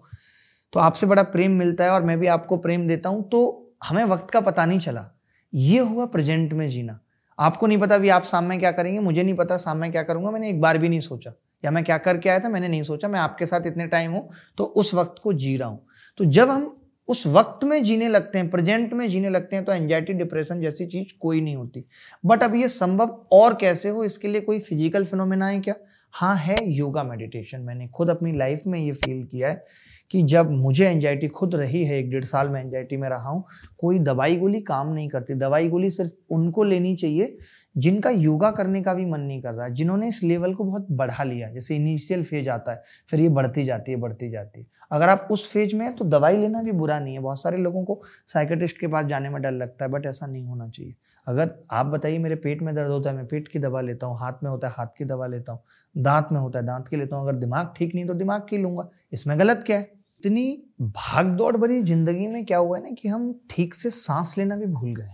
तो 0.74 0.80
आपसे 0.80 1.08
बड़ा 1.08 1.24
प्रेम 1.26 1.52
मिलता 1.52 1.84
है 1.84 1.92
और 1.92 2.04
मैं 2.04 2.20
भी 2.20 2.28
आपको 2.30 2.58
प्रेम 2.58 2.88
देता 2.88 3.10
हूँ। 3.10 3.30
तो 3.30 3.74
हमें 3.84 4.04
वक्त 4.06 4.30
का 4.32 4.42
पता 4.42 4.66
नहीं 4.66 4.80
चला। 4.80 5.06
ये 5.54 5.80
हुआ 5.80 6.06
प्रेजेंट 6.08 6.54
में 6.54 6.70
जीना। 6.70 7.00
आपको 7.40 7.68
नहीं 7.68 7.78
पता 7.78 7.96
अभी 7.96 8.10
आप 8.10 8.24
सामने 8.24 8.58
क्या 8.58 8.72
करेंगे, 8.72 9.00
मुझे 9.00 9.24
नहीं 9.24 9.36
पता 9.36 9.58
सामने 9.60 9.90
क्या 9.92 10.04
करूँगा, 10.04 10.32
मैंने 10.32 10.50
एक 10.50 10.62
बार 10.62 10.78
भी 10.78 10.90
नहीं 10.90 11.00
सोचा। 11.00 11.34
या 11.64 11.72
मैं 11.72 11.84
क्या 11.84 11.98
करके 12.00 12.30
आया 12.30 12.40
था, 12.40 12.50
मैंने 12.50 12.68
नहीं 12.68 12.84
सोचा, 12.84 13.08
मैं 13.08 13.20
आपके 13.20 13.46
साथ 13.46 13.68
इतने 13.68 13.88
टाइम 13.88 14.12
हूँ 14.12 14.30
तो 14.58 14.64
उस 14.64 14.94
वक्त 14.94 15.22
को 15.24 15.34
जी 15.34 15.56
रहा 15.58 15.70
हूँ। 15.70 15.86
तो 16.18 16.26
जब 16.28 16.50
हम 16.50 16.78
उस 17.10 17.26
वक्त 17.28 17.64
में 17.64 17.84
जीने 17.84 18.08
लगते 18.08 18.38
हैं, 18.38 18.50
प्रेजेंट 18.50 18.94
में 18.94 19.08
जीने 19.10 19.30
लगते 19.30 19.56
हैं 19.56 19.64
तो 19.66 19.74
एंजाइटी 19.74 20.14
डिप्रेशन 20.14 20.62
जैसी 20.62 20.86
चीज़ 20.88 21.14
कोई 21.22 21.42
नहीं 21.42 21.56
होती। 21.56 21.84
बट 22.24 22.44
अब 22.44 22.56
ये 22.56 22.68
संभव 22.70 23.26
और 23.34 23.54
कैसे 23.56 23.90
हो, 23.90 24.04
इसके 24.04 24.28
लिए 24.28 24.42
कोई 24.42 24.60
फ़िज़िकल 24.60 25.06
फिनोमेना 25.06 25.48
है 25.48 25.60
क्या? 25.60 25.76
हाँ 26.14 26.36
है 26.38 26.56
योगा 26.68 27.04
मेडिटेशन 27.04 27.62
मैंने 27.62 27.88
खुद 27.88 28.10
अपनी 28.10 28.38
लाइफ 28.38 28.64
में 28.68 28.80
ये 28.80 28.92
फील 28.94 29.24
किया 29.24 29.50
है 29.50 29.64
कि 30.12 30.22
जब 30.24 30.52
मुझे 30.52 30.88
एंजाइटी 30.88 31.28
खुद 31.30 31.56
रही 31.56 31.84
है, 31.86 31.98
एक 32.00 32.10
डेढ़ 32.12 32.24
साल 32.26 32.50
में 32.50 32.60
एंजाइटी 32.62 32.98
में 32.98 33.08
रहा 33.10 33.30
हूँ, 33.30 33.44
कोई 33.80 34.00
दवाई 34.00 34.36
गोली 34.38 34.62
काम 34.62 34.94
नहीं 34.94 35.10
करती। 35.10 35.34
दवाई 35.36 35.70
गोली 35.70 35.90
सिर्फ़ 35.90 36.34
उनको 36.34 36.64
लेनी 36.64 36.96
चाहिए 36.96 37.38
जिनका 37.76 38.10
योगा 38.10 38.50
करने 38.52 38.82
का 38.82 38.94
भी 38.94 39.06
मन 39.06 39.20
नहीं 39.22 39.42
कर 39.42 39.54
रहा 39.54 39.66
है 39.66 39.74
जिन्होंने 39.74 40.08
इस 40.08 40.20
लेवल 40.24 40.54
को 40.54 40.64
बहुत 40.64 40.88
बढ़ा 40.92 41.24
लिया 41.24 41.50
जैसे 41.52 41.76
इनिशियल 41.76 42.24
फ़ेज़ 42.24 42.50
आता 42.50 42.72
है, 42.72 42.82
फिर 43.12 43.20
ये 43.22 43.30
बढ़ती 43.30 43.64
जाती 43.66 43.92
है, 43.92 43.98
बढ़ती 43.98 44.30
जाती 44.30 44.60
है। 44.60 44.66
अगर 44.92 45.10
आप 45.10 45.28
उस 45.32 45.48
फ़ेज़ 45.52 45.76
में 45.76 45.86
हैं 45.86 45.96
तो 45.96 46.06
दवाई 46.06 46.38
लेना 46.38 46.62
भी 46.64 46.72
बुरा 46.72 47.00
नहीं 47.00 47.14
है। 47.14 47.20
बहुत 47.22 47.42
सारे 47.42 47.58
लोगों 47.58 47.84
को 47.86 48.02
साइकेटिस्ट 48.28 48.80
के 48.80 48.88
पास 48.88 49.06
जाने 49.06 49.30
में 49.30 49.42
डर 49.42 49.52
लगता 49.52 49.86
है 49.86 49.92
बट 49.92 50.06
ऐसा 50.06 50.28
नहीं 50.28 50.46
होना 50.46 50.68
चाहिए। 50.70 50.96
अगर 51.28 51.52
आप 51.72 51.86
बताइए, 51.86 52.18
मेरे 52.18 52.36
पेट 52.36 52.62
में 52.62 52.74
दर्द 52.76 52.90
होता 52.90 53.10
है, 53.10 53.16
मैं 53.16 53.26
पेट 53.28 53.48
की 53.48 53.60
दवा 53.60 53.82
लेता 53.82 54.08
हूँ, 54.08 54.18
हाथ 54.20 54.44
में 54.44 54.50
होता 54.52 54.68
है, 54.68 54.74
हाथ 54.78 54.88
की 54.98 55.06
दवा 55.06 55.28
लेता 55.28 55.52
हूँ, 55.52 55.62
दांत 55.96 56.28
में 56.32 56.40
होता 56.40 56.60
है, 56.60 56.66
दांत 56.66 56.88
की 56.88 56.98
लेता 56.98 57.16
हूँ, 57.16 57.28
अगर 57.30 57.40
दिमाग 57.40 57.74
ठीक 57.78 57.96
नहीं 57.96 58.06
तो 58.06 58.14
दिमाग 58.14 58.46
की 58.50 58.58
लूँगा। 58.58 58.90
इसमें 59.14 59.40
गलत 59.40 59.64
क्या 59.66 59.78
है? 59.78 60.01
इतनी 60.22 60.44
भाग 60.82 61.26
दौड़ 61.38 61.56
भरी 61.58 61.82
ज़िंदगी 61.84 62.28
में 62.28 62.44
क्या 62.46 62.58
हुआ 62.58 62.78
है 62.78 62.84
ना 62.84 62.90
कि 62.92 63.08
हम 63.08 63.34
ठीक 63.50 63.74
से 63.76 63.90
सांस 63.90 64.36
लेना 64.38 64.56
भी 64.56 64.66
भूल 64.68 64.96
गए 64.96 65.14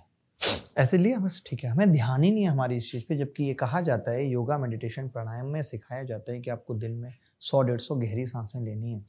ऐसे 0.78 0.98
लिया 0.98 1.20
बस 1.20 1.42
ठीक 1.48 1.64
है, 1.64 1.70
हमें 1.70 1.92
ध्यान 1.92 2.24
ही 2.24 2.32
नहीं 2.32 2.44
है 2.44 2.50
हमारी 2.50 2.76
इस 2.78 2.92
चीज़ 2.92 3.04
पे, 3.10 3.18
जबकि 3.18 3.44
ये 3.44 3.54
कहा 3.54 3.82
जाता 3.82 4.12
है, 4.12 4.28
योगा 4.32 4.58
मेडिटेशन 4.58 5.08
प्राणायाम 5.08 5.46
में 5.46 5.62
सिखाया 5.62 6.04
जाता 6.04 6.32
है 6.32 6.40
कि 6.42 6.50
आपको 6.50 6.74
दिन 6.76 6.92
में 6.92 7.14
सौ, 7.42 7.62
डेढ़ 7.62 7.80
सौ 7.80 7.96
गहरी 7.96 8.26
साँसें 8.26 8.60
लेनी 8.62 8.92
है। 8.92 9.06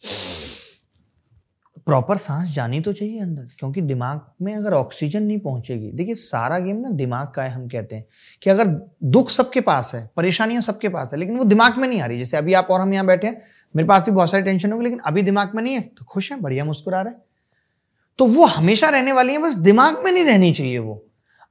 प्रॉपर 1.86 2.16
सांस 2.16 2.50
जानी 2.50 2.80
तो 2.80 2.92
चाहिए 2.92 3.20
अंदर, 3.20 3.48
क्योंकि 3.58 3.80
दिमाग 3.80 4.20
में 4.42 4.54
अगर 4.54 4.72
ऑक्सीजन 4.72 5.22
नहीं 5.22 5.38
पहुंचेगी, 5.40 5.90
देखिए 5.90 6.14
सारा 6.14 6.58
गेम 6.58 6.76
ना 6.76 6.88
दिमाग 6.90 7.32
का 7.34 7.42
है, 7.42 7.50
हम 7.50 7.68
कहते 7.68 7.96
हैं 7.96 8.04
कि 8.42 8.50
अगर 8.50 8.66
दुख 9.04 9.30
सबके 9.30 9.60
पास 9.60 9.94
है, 9.94 10.08
परेशानियाँ 10.16 10.62
सबके 10.62 10.88
पास 10.88 11.12
है, 11.12 11.18
लेकिन 11.18 11.36
वो 11.38 11.44
दिमाग 11.44 11.78
में 11.78 11.88
नहीं 11.88 12.00
आ 12.00 12.06
रही, 12.06 12.18
जैसे 12.18 12.36
अभी 12.36 12.54
आप 12.54 12.68
और 12.70 12.80
हम 12.80 12.94
यहाँ 12.94 13.06
बैठे 13.06 13.26
हैं 13.26 13.40
मेरे 13.74 13.88
पास 13.88 14.08
भी 14.08 14.14
बहुत 14.14 14.30
सारी 14.30 14.42
टेंशन 14.42 14.72
होगी, 14.72 14.84
लेकिन 14.84 14.98
अभी 14.98 15.22
दिमाग 15.22 15.54
में 15.54 15.62
नहीं 15.62 15.74
है 15.74 15.80
तो 15.80 16.04
खुश 16.04 16.30
है, 16.32 16.40
बढ़िया 16.40 16.64
मुस्कुरा 16.64 17.00
रहे 17.00 17.14
तो 18.18 18.26
वो 18.26 18.44
हमेशा 18.46 18.88
रहने 18.88 19.12
वाली 19.12 19.32
है, 19.32 19.38
बस 19.38 19.54
दिमाग 19.56 20.02
में 20.04 20.10
नहीं 20.12 20.24
रहनी 20.24 20.52
चाहिए 20.52 20.78
वो। 20.78 21.04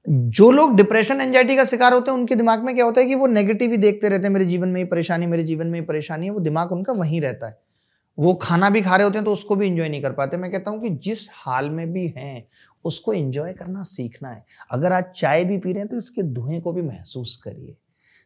जो 0.06 0.50
लोग 0.52 0.76
डिप्रेशन 0.76 1.22
एंजाइटी 1.22 1.56
का 1.56 1.64
शिकार 1.66 1.94
होते 1.94 2.12
हैं, 2.12 2.18
उनके 2.18 2.36
दिमाग 2.36 2.64
में 2.64 2.74
क्या 2.76 2.86
होता 2.86 3.02
है 3.02 3.08
कि 3.08 3.16
वो 3.16 3.28
नेगेटिव 3.28 3.72
ही 3.72 3.78
देखते 3.78 4.10
रहते 4.10 4.24
हैं, 4.24 4.34
मेरे 4.34 4.46
जीवन 4.46 4.70
में 4.70 4.82
ही 4.82 4.86
परेशानी, 4.88 5.26
मेरे 5.26 5.44
जीवन 5.44 5.68
में 5.68 5.80
ही 5.80 5.86
परेशानी 5.86 6.26
है, 6.26 6.32
वो 6.32 6.40
दिमाग 6.40 6.72
उनका 6.72 6.94
वहीं 6.94 7.22
रहता 7.22 7.48
है। 7.48 7.58
वो 8.18 8.34
खाना 8.34 8.70
भी 8.70 8.82
खा 8.82 8.96
रहे 8.96 9.04
होते 9.04 9.18
हैं 9.18 9.26
तो 9.26 9.32
उसको 9.32 9.56
भी 9.56 9.68
इंजॉय 9.68 9.90
नहीं 9.90 10.02
कर 10.02 10.12
पाते। 10.12 10.38
मैं 10.38 10.52
कहता 10.52 10.72
हूँ 10.72 10.82
कि 10.82 10.90
जिस 10.90 11.28
हाल 11.34 11.70
में 11.70 11.92
भी 11.94 12.08
हैं, 12.18 12.44
उसको 12.86 13.14
इंजॉय 13.14 13.54
करना 13.54 13.84
सीखना 13.84 14.30
है। 14.30 14.44
अगर 14.72 14.94
आज 14.94 15.04
चाय 15.16 15.44
भी 15.44 15.58
पी 15.58 15.72
रहे 15.72 15.80
हैं 15.80 15.88
तो 15.88 15.98
इसके 15.98 16.24
धुएँ 16.24 16.60
को 16.62 16.74
भी 16.74 16.82
महसूस 16.82 17.36
करिए। 17.44 17.76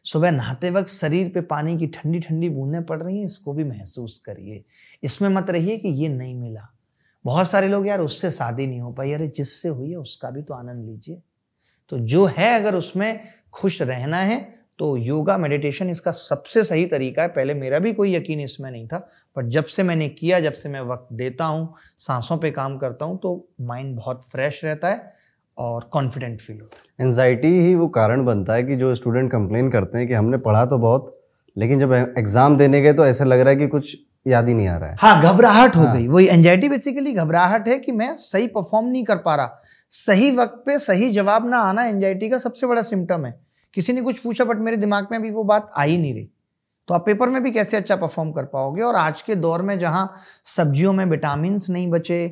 सुबह 0.04 0.30
नहाते 0.30 0.70
वक्त 0.70 0.88
शरीर 0.88 1.28
पे 1.28 1.40
पानी 1.40 1.76
की 1.78 1.86
ठंडी 1.86 2.20
ठंडी 2.20 2.48
बूंदें 2.48 2.82
पड़ 2.84 3.02
रही 3.02 3.18
हैं, 3.18 3.24
इसको 3.26 3.52
भी 3.52 3.64
महसूस 3.64 4.18
करिए। 4.18 4.64
इसमें 5.02 5.28
मत 5.28 5.50
रहिए 5.50 5.76
कि 5.78 5.88
ये 5.88 6.08
नहीं 6.08 6.34
मिला। 6.36 6.68
बहुत 7.24 7.48
सारे 7.48 7.68
लोग 7.68 7.86
यार 7.88 8.00
उससे 8.00 8.30
शादी 8.30 8.66
नहीं 8.66 8.80
हो 8.80 8.92
पाई। 8.92 9.12
अरे, 9.12 9.28
जिससे 9.28 9.68
हुई 9.68 9.90
है, 9.90 9.96
उसका 9.96 10.30
भी 10.30 10.42
तो 10.42 10.54
आनंद 10.54 10.86
लीजिए। 10.86 11.20
तो 11.90 11.98
जो 11.98 12.24
है, 12.26 12.54
अगर 12.60 12.74
उसमें 12.74 13.20
खुश 13.52 13.80
रहना 13.82 14.18
है 14.18 14.40
तो 14.78 14.96
योगा, 14.96 15.36
मेडिटेशन 15.38 15.90
इसका 15.90 16.10
सबसे 16.10 16.62
सही 16.64 16.86
तरीका 16.86 17.22
है। 17.22 17.28
पहले 17.28 17.54
मेरा 17.54 17.78
भी 17.78 17.92
कोई 17.92 18.14
यकीन 18.14 18.40
इसमें 18.40 18.70
नहीं 18.70 18.86
था, 18.88 18.98
पर 19.36 19.46
जब 19.46 19.64
से 19.64 19.82
मैंने 19.82 20.08
किया, 20.08 20.40
जब 20.40 20.52
से 20.52 20.68
मैं 20.68 20.80
वक्त 20.82 21.12
देता 21.12 21.44
हूँ, 21.44 21.74
सांसों 21.98 22.36
पे 22.38 22.50
काम 22.50 22.76
करता 22.78 23.04
हूँ 23.04 23.18
तो 23.18 23.48
माइंड 23.60 23.94
बहुत 23.96 24.24
फ्रेश 24.24 24.64
रहता 24.64 24.88
है। 24.88 25.12
और 25.58 25.88
कॉन्फिडेंट 25.92 26.40
फील 26.40 26.60
होता 26.60 26.76
है। 26.76 27.06
एनजाइटी 27.06 27.48
ही 27.58 27.74
वो 27.74 27.88
कारण 27.90 28.24
बनता 28.24 28.54
है 28.54 28.62
कि 28.62 28.76
जो 28.76 28.94
स्टूडेंट 28.94 29.30
कंप्लेन 29.32 29.70
करते 29.70 29.98
हैं 29.98 30.06
कि 30.08 30.14
हमने 30.14 30.38
पढ़ा 30.38 30.64
तो 30.66 30.78
बहुत 30.78 31.18
लेकिन 31.56 31.80
जब 31.80 31.92
एग्ज़ाम 31.92 32.56
देने 32.56 32.80
गए 32.80 32.92
तो 32.92 33.06
ऐसा 33.06 33.24
लग 33.24 33.40
रहा 33.40 33.50
है 33.50 33.56
कि 33.56 33.66
कुछ 33.68 33.96
याद 34.26 34.48
ही 34.48 34.54
नहीं 34.54 34.68
आ 34.68 34.76
रहा 34.78 34.90
है। 34.90 34.96
हाँ 35.00 35.22
घबराहट 35.24 35.76
हो 35.76 35.82
हाँ। 35.82 35.96
गई। 35.96 36.06
वही 36.08 36.26
एंजाइटी 36.26 36.68
बेसिकली 36.68 37.12
घबराहट 37.12 37.68
है 37.68 37.78
कि 37.78 37.92
मैं 37.92 38.14
सही 38.16 38.46
परफॉर्म 38.46 38.86
नहीं 38.86 39.04
कर 39.04 39.16
पा 39.16 39.34
रहा। 39.34 39.60
सही 39.92 40.30
वक्त 40.30 40.62
पे 40.66 40.78
सही 40.78 41.10
जवाब 41.10 41.48
ना 41.48 41.58
आना 41.60 41.84
एंजाइटी 41.84 42.28
का 42.28 42.38
सबसे 42.38 42.66
बड़ा 42.66 42.82
सिम्टम 42.82 43.26
है। 43.26 43.34
किसी 43.74 43.92
ने 43.92 44.02
कुछ 44.02 44.18
पूछा 44.18 44.44
बट 44.44 44.58
मेरे 44.58 44.76
दिमाग 44.76 45.08
में 45.10 45.18
अभी 45.18 45.30
वो 45.30 45.44
बात 45.44 45.70
आ 45.76 45.82
ही 45.82 45.98
नहीं 45.98 46.14
रही। 46.14 46.28
तो 46.88 46.94
आप 46.94 47.04
पेपर 47.06 47.28
में 47.28 47.42
भी 47.42 47.50
कैसे 47.50 47.76
अच्छा 47.76 47.96
परफॉर्म 47.96 48.30
कर 48.32 48.44
पाओगे? 48.44 48.82
और 48.82 48.96
आज 48.96 49.22
के 49.22 49.34
दौर 49.36 49.62
में 49.62 49.78
जहाँ 49.78 50.14
सब्जियों 50.46 50.92
में 50.92 51.04
विटामिन 51.04 51.58
नहीं 51.70 51.88
बचे 51.90 52.26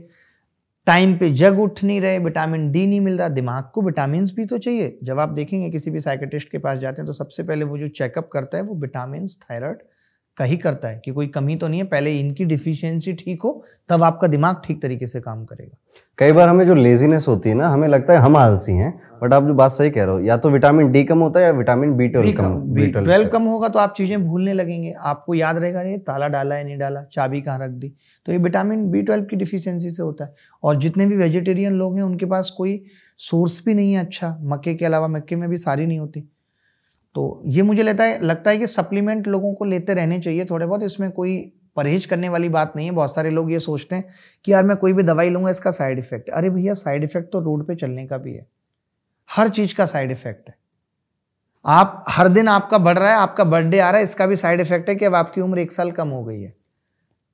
टाइम 0.87 1.16
पे 1.18 1.31
जग 1.31 1.59
उठ 1.61 1.83
नहीं 1.85 2.01
रहे, 2.01 2.18
विटामिन 2.18 2.70
डी 2.72 2.87
नहीं 2.87 3.01
मिल 3.01 3.18
रहा, 3.18 3.28
दिमाग 3.28 3.70
को 3.74 3.83
विटामिन 3.83 4.26
भी 4.26 4.45
तो 4.47 4.59
चाहिए। 4.59 4.99
जब 5.05 5.18
आप 5.18 5.28
देखेंगे 5.28 5.70
किसी 5.70 5.91
भी 5.91 6.01
साइकेटिस्ट 6.01 6.51
के 6.51 6.59
पास 6.59 6.78
जाते 6.78 7.03
हैं 7.03 7.07
तो 7.07 7.12
सबसे 7.12 7.43
पहले 7.43 7.64
वो 7.64 7.78
जो 7.78 7.89
चेकअप 7.89 8.28
करता 8.33 8.57
है, 8.57 8.62
वो 8.62 8.74
विटामिन 8.76 9.26
थायराइड 9.28 9.83
का 10.41 10.45
ही 10.45 10.57
करता 10.57 10.88
है 10.88 11.01
कि 11.05 11.11
कोई 11.12 11.26
कमी 11.28 11.57
तो 11.57 11.68
नहीं 11.68 11.80
है 11.80 11.86
पहले 11.86 12.18
इनकी 12.18 12.45
डिफिशियंसी 12.47 13.12
ठीक 13.14 13.43
हो 13.43 13.51
तब 13.88 14.03
आपका 14.03 14.26
दिमाग 14.28 14.62
ठीक 14.64 14.80
तरीके 14.82 15.07
से 15.07 15.20
काम 15.20 15.45
करेगा। 15.45 15.76
कई 16.18 16.32
बार 16.32 16.49
हमें 16.49 16.64
जो 16.66 16.74
लेजीनेस 16.74 17.26
होती 17.28 17.49
है 17.49 17.55
ना 17.55 17.68
हमें 17.68 17.86
लगता 17.88 18.12
है 18.12 18.18
हम 18.18 18.36
आलसी 18.36 18.72
हैं 18.74 18.93
बट 19.22 19.32
आप 19.32 19.45
जो 19.45 19.55
बात 19.55 19.72
सही 19.72 19.91
कह 19.91 20.05
रहे 20.05 20.14
हो 20.14 20.20
या 20.20 20.36
तो 20.36 20.51
विटामिन 20.51 20.91
डी 20.93 21.03
कम 21.05 21.18
होता 21.18 21.41
है 21.41 21.47
या 21.47 21.53
विटामिन 21.53 21.93
बी 21.97 22.09
ट्वेल्व 22.09 22.32
कम 22.32 22.55
बी 22.74 22.86
ट्वेल्व 22.88 23.28
कम 23.28 23.45
होगा 23.45 23.68
तो 23.68 23.78
आप 23.78 23.95
चीज़ें 23.97 24.26
भूलने 24.26 24.53
लगेंगे। 24.53 24.95
आपको 25.03 25.34
याद 25.34 25.59
रहेगा 25.59 25.82
ये 25.82 25.99
ताला 26.01 26.28
डाला 26.28 26.55
है 26.55 26.64
नहीं 26.64 26.78
डाला 26.78 27.03
चाबी 27.12 27.41
कहाँ 27.41 27.59
रख 27.59 27.70
दी? 27.72 27.93
तो 28.26 28.32
ये 28.32 28.38
विटामिन 28.38 28.91
बी 28.91 29.03
ट्वेल्व 29.03 29.24
की 29.24 29.36
डिफिशियंसी 29.36 29.91
से 29.91 30.03
होता 30.03 30.24
है। 30.24 30.34
और 30.62 30.80
जितने 30.80 31.07
भी 31.07 31.16
वेजिटेरियन 31.16 31.74
लोग 31.74 31.97
हैं 31.97 32.03
उनके 32.03 32.26
पास 32.26 32.51
कोई 32.57 32.82
सोर्स 33.20 33.62
भी 33.66 33.74
नहीं 33.74 33.93
है 33.93 34.05
अच्छा 34.05 34.36
मक्के 34.43 34.74
के 34.74 34.84
अलावा 34.84 35.09
मक्के 35.09 35.36
में 35.36 35.49
भी 35.51 35.57
सारी 35.59 35.86
नहीं 35.86 35.99
होती। 35.99 36.28
तो 37.14 37.42
ये 37.46 37.62
मुझे 37.62 37.82
लेता 37.82 38.04
है, 38.04 38.18
लगता 38.20 38.50
है 38.50 38.58
कि 38.58 38.66
सप्लीमेंट 38.66 39.26
लोगों 39.28 39.54
को 39.54 39.64
लेते 39.64 39.94
रहने 39.94 40.18
चाहिए 40.20 40.44
थोड़े 40.44 40.66
बहुत 40.66 40.82
इसमें 40.82 41.11
कोई 41.12 41.40
परहेज 41.76 42.06
करने 42.06 42.28
वाली 42.28 42.48
बात 42.48 42.72
नहीं 42.76 42.86
है। 42.86 42.92
बहुत 42.92 43.14
सारे 43.14 43.30
लोग 43.30 43.50
ये 43.52 43.58
सोचते 43.58 43.96
हैं 43.96 44.14
कि 44.44 44.52
यार 44.52 44.64
मैं 44.64 44.76
कोई 44.76 44.92
भी 44.92 45.02
दवाई 45.02 45.30
लूँगा, 45.30 45.50
इसका 45.50 45.70
साइड 45.70 45.98
इफ़ेक्ट 45.98 46.30
अरे 46.30 46.50
भैया 46.50 46.74
साइड 46.74 47.04
इफ़ेक्ट 47.04 47.32
तो 47.32 47.40
रोड 47.40 47.66
पे 47.66 47.74
चलने 47.76 48.06
का 48.06 48.18
भी 48.18 48.34
है। 48.34 48.46
हर 49.28 49.48
चीज़ 49.48 49.74
का 49.74 49.86
साइड 49.86 50.11
इफ़ेक्ट 50.11 50.48
है। 50.48 50.54
आप, 51.64 52.04
हर 52.08 52.28
दिन 52.28 52.48
आपका 52.48 52.78
बढ़ 52.78 52.98
रहा 52.98 53.08
है, 53.11 53.16
आपका 53.16 53.44
बर्थडे 53.44 53.78
आ 53.78 53.90
रहा 53.90 53.98
है, 53.98 54.04
इसका 54.04 54.26
भी 54.26 54.36
साइड 54.36 54.61
इफ़ेक्ट 54.61 54.88
है 54.88 54.94
कि 54.94 55.04
अब 55.04 55.14
आपकी 55.14 55.40
उम्र 55.40 55.58
एक 55.58 55.72
साल 55.72 55.90
कम 55.92 56.08
हो 56.08 56.22
गई 56.24 56.40
है। 56.40 56.54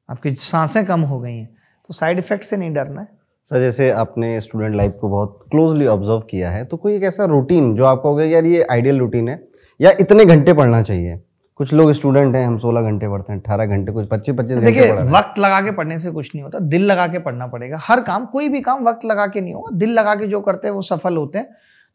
आपकी 0.09 0.35
साँसें 0.35 0.85
कम 0.87 1.01
हो 1.03 1.21
गई 1.21 1.33
हैं। 1.33 1.49
तो 1.89 1.95
साइड 1.95 2.19
इफ़ेक्ट 2.19 2.45
से 2.45 2.57
नहीं 2.57 2.73
डरना 2.75 3.01
है। 3.01 3.09
सर, 3.47 3.61
जैसे 3.61 3.91
आपने 3.91 4.41
स्टूडेंट 4.41 4.75
लाइफ 4.77 4.97
को 5.01 5.09
बहुत 5.09 5.45
क्लोजली 5.51 5.87
ऑब्ज़र्व 5.87 6.21
किया 6.21 6.51
है 6.51 6.65
तो 6.65 6.77
कोई 6.77 6.95
एक 6.95 7.03
ऐसा 7.03 7.25
रूटीन 7.25 7.75
जो 7.77 7.85
आपको 7.85 8.09
हो 8.09 8.15
गया 8.15 8.27
यार 8.27 8.45
ये 8.45 8.63
आइडियल 8.63 8.99
रूटीन 8.99 9.29
है 9.29 9.37
या 9.81 9.91
इतने 10.01 10.25
घंटे 10.25 10.53
पढ़ना 10.53 10.83
चाहिए। 10.83 11.21
कुछ 11.61 11.73
लोग 11.73 11.93
स्टूडेंट 11.93 12.35
हैं 12.37 12.47
हम 12.47 12.59
सोलह 12.59 12.83
घंटे 12.83 13.09
पढ़ते 13.09 13.33
हैं 13.33 13.41
अठारह 13.41 13.67
घंटे 13.67 13.93
कुछ 13.93 14.09
पच्चीस 14.09 14.35
पच्चीस 14.35 14.59
देखिए 14.59 14.91
वक्त 14.93 15.39
लगा 15.39 15.61
के 15.61 15.71
पढ़ने 15.71 15.99
से 15.99 16.11
कुछ 16.11 16.31
नहीं 16.35 16.43
होता 16.45 16.59
दिल 16.59 16.85
लगा 16.85 17.07
के 17.07 17.19
पढ़ना 17.19 17.47
पड़ेगा। 17.47 17.79
हर 17.81 18.01
काम 18.01 18.27
कोई 18.27 18.49
भी 18.49 18.61
काम 18.61 18.85
वक्त 18.89 19.05
लगा 19.05 19.27
के 19.27 19.41
नहीं 19.41 19.55
होगा। 19.55 19.77
दिल 19.77 19.91
लगा 19.91 20.15
के 20.15 20.27
जो 20.27 20.41
करते 20.41 20.69
हैं 20.69 20.75
वो 20.75 20.83
सफल 20.83 21.17
होते 21.17 21.39
हैं। 21.39 21.49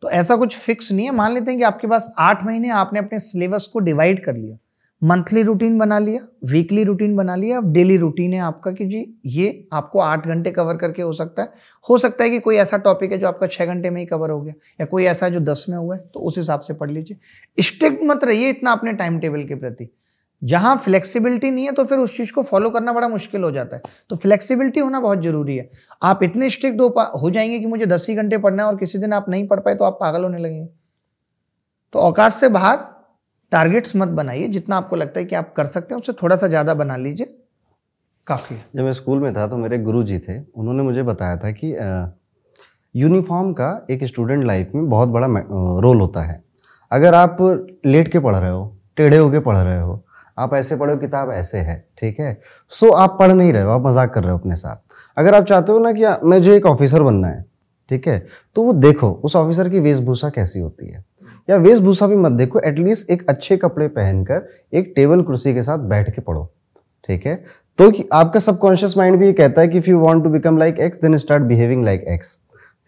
तो 0.04 0.10
ऐसा 0.10 0.36
कुछ 0.36 0.58
फिक्स 0.58 0.92
नहीं 0.92 1.06
है। 1.06 1.12
मान 1.12 1.34
लेते 1.34 1.52
हैं 1.52 1.60
कि 1.60 1.66
आपके 1.66 1.88
पास 1.88 2.10
आठ 2.20 2.46
महीने 2.46 2.70
आपने 2.70 3.00
अपने 3.00 3.20
सिलेबस 3.20 3.70
को 3.74 3.80
डिवाइड 3.80 4.24
कर 4.26 4.36
लिया। 4.36 4.58
मंथली 5.02 5.42
रूटीन 5.44 5.78
बना 5.78 5.98
लिया, 6.00 6.20
वीकली 6.46 6.84
रूटीन 6.84 7.16
बना 7.16 7.36
लिया, 7.36 7.58
अब 7.58 7.72
डेली 7.74 7.96
रूटीन 7.98 8.34
है 8.34 8.40
आपका 8.40 8.72
कि 8.72 8.86
जी, 8.86 9.20
ये 9.26 9.68
आपको 9.74 10.00
आठ 10.00 10.28
घंटे 10.28 10.52
कवर 10.52 10.78
करके 10.78 11.02
हो 11.02 11.14
सकता 11.14 11.42
है। 11.42 11.54
हो 11.88 11.98
सकता 11.98 12.24
है 12.24 12.30
कि 12.30 12.40
कोई 12.40 12.56
ऐसा 12.56 12.78
टॉपिक 12.78 13.12
है 13.12 13.18
जो 13.18 13.28
आपका 13.28 13.48
छः 13.48 13.66
घंटे 13.66 13.90
में 13.90 14.00
ही 14.02 14.06
कवर 14.06 14.30
हो 14.30 14.42
गया, 14.42 14.54
या 14.82 14.86
कोई 14.86 15.06
ऐसा 15.06 15.30
जो 15.30 15.40
दस 15.40 15.66
में 15.70 15.78
हुआ 15.78 15.96
है 15.96 16.02
तो 16.04 16.20
उस 16.20 16.38
हिसाब 16.38 16.60
से 16.60 16.74
पढ़ 16.74 16.92
लीजिए। 16.92 17.64
स्ट्रिक्ट 17.64 18.04
मत 18.04 18.24
रहिए 18.24 18.50
इतना 18.50 18.72
अपने 18.72 18.94
टाइम 18.94 19.20
टेबल 19.20 19.44
के 19.44 19.56
प्रति। 19.56 19.90
जहाँ 20.42 20.76
फ्लेक्सिबिलिटी 20.86 21.52
नहीं 21.52 21.66
है 21.66 21.72
तो 21.72 21.84
फिर 21.86 22.00
उस 22.00 22.16
चीज़ 22.18 22.32
को 22.34 22.44
फॉलो 22.44 22.70
करना 22.70 22.94
बड़ा 22.94 23.08
मुश्किल 23.08 23.44
हो 23.44 23.52
जाता 23.52 23.76
है। 23.76 23.82
तो 24.10 24.16
फ्लेक्सिबिलिटी 24.16 24.80
होना 24.80 25.00
बहुत 25.00 25.22
ज़रूरी 25.24 25.58
है। 25.58 25.70
आप 26.02 26.24
इतने 26.24 26.50
स्ट्रिक्ट 26.50 26.82
हो 26.82 26.94
हो 27.20 27.30
जाएँगे 27.30 27.60
कि 27.60 27.66
मुझे 27.66 27.86
दस 27.86 28.06
ही 28.10 28.16
घंटे 28.16 28.38
पढ़ना 28.38 28.64
है 28.64 28.70
और 28.70 28.78
किसी 28.78 28.98
दिन 28.98 29.14
आप 29.14 29.30
नहीं 29.30 29.48
पढ़ 29.48 29.60
पाए 29.60 29.76
तो 29.76 29.86
आप 29.86 29.98
पागल 30.02 30.24
होने 30.24 30.38
लगेंगे। 30.38 30.70
तो 31.94 32.00
औकात 32.00 32.32
से 32.32 32.50
बाहर 32.50 32.78
टारगेट्स 33.52 33.96
मत 33.96 34.08
बनाइए, 34.10 34.48
जितना 34.48 34.76
आपको 34.78 34.96
लगता 34.96 35.20
है 35.20 35.26
कि 35.26 35.36
आप 35.36 35.54
कर 35.54 35.66
सकते 35.68 35.94
हैं 35.94 36.02
उससे 36.02 36.14
थोड़ा 36.14 36.36
सा 36.36 36.48
ज़्यादा 36.48 36.74
बना 36.74 36.98
लीजिए। 36.98 37.36
काफ़ी 38.28 38.56
जब 38.76 38.84
मैं 38.84 38.94
स्कूल 38.94 39.20
में 39.20 39.34
था 39.34 39.48
तो 39.48 39.58
मेरे 39.58 39.78
गुरु 39.80 40.04
जी 40.04 40.20
थे, 40.20 40.40
उन्होंने 40.40 40.84
मुझे 40.84 41.04
बताया 41.04 41.36
था 41.38 41.52
कि 41.54 41.74
यूनिफॉर्म 42.96 43.52
का 43.54 43.88
एक 43.92 44.04
स्टूडेंट 44.04 44.44
लाइफ 44.46 44.72
में 44.76 44.90
बहुत 44.90 45.10
बड़ा 45.10 45.28
रोल 45.82 46.00
होता 46.02 46.22
है। 46.22 46.42
अगर 46.92 47.16
आप 47.16 47.38
लेट 47.86 48.12
के 48.12 48.20
पढ़ 48.20 48.36
रहे 48.36 48.52
हो, 48.52 48.78
टेढ़े 48.98 49.18
होके 49.18 49.40
पढ़ 49.40 49.58
रहे 49.58 49.80
हो, 49.80 50.04
आप 50.38 50.54
ऐसे 50.54 50.76
पढ़ो 50.76 50.96
किताब 50.98 51.32
ऐसे 51.32 51.58
है, 51.60 51.78
ठीक 52.00 52.20
है? 52.20 52.40
सो 52.72 52.90
आप 52.94 53.16
पढ़ 53.20 53.32
नहीं 53.32 53.54
रहे 53.54 53.64
हो, 53.64 53.70
आप 53.70 53.86
मज़ाक 53.86 54.14
कर 54.14 54.24
रहे 54.24 54.32
हो 54.32 54.38
अपने 54.38 54.56
साथ। 54.56 54.94
अगर 55.18 55.36
आप 55.36 55.44
चाहते 55.44 55.72
हो 55.72 55.80
ना 55.80 55.92
कि, 55.92 56.06
मुझे 56.26 56.56
एक 56.56 56.66
ऑफिसर 56.66 57.04
बनना 57.04 57.28
है 57.28 57.46
ठीक 57.90 58.08
है? 58.08 58.26
तो 58.56 58.64
वो 58.64 58.74
देखो, 58.74 59.12
उस 59.12 59.36
ऑफिसर 59.36 59.70
की 59.70 59.80
वेशभूषा 59.80 60.30
कैसी 60.30 60.60
होती 60.60 60.88
है। 60.88 61.04
या 61.50 61.58
वेशभूषा 61.58 62.08
भी 62.08 62.16
मत 62.16 62.32
देखो 62.32 62.60
एटलीस्ट 62.66 63.10
एक 63.12 63.26
अच्छे 63.30 63.58
कपड़े 63.58 63.88
पहनकर 63.88 64.48
एक 64.74 64.94
टेबल 64.96 65.22
कुर्सी 65.22 65.54
के 65.54 65.62
साथ 65.62 65.88
बैठ 65.90 66.16
के 66.16 66.22
पढ़ो 66.22 66.46
ठीक 67.10 67.26
है? 67.26 67.36
तो 67.80 67.90
कि 67.92 68.08
आपका 68.14 68.40
सबकॉन्शियस 68.40 68.98
माइंड 68.98 69.18
भी 69.20 69.26
ये 69.26 69.34
कहता 69.34 69.62
है 69.62 69.68
कि 69.68 69.78
if 69.78 69.90
you 69.90 70.00
want 70.00 70.24
to 70.24 70.30
become 70.30 70.58
like 70.58 70.80
X 70.80 71.02
then 71.02 71.18
start 71.18 71.44
behaving 71.44 71.84
like 71.86 72.04
X 72.08 72.38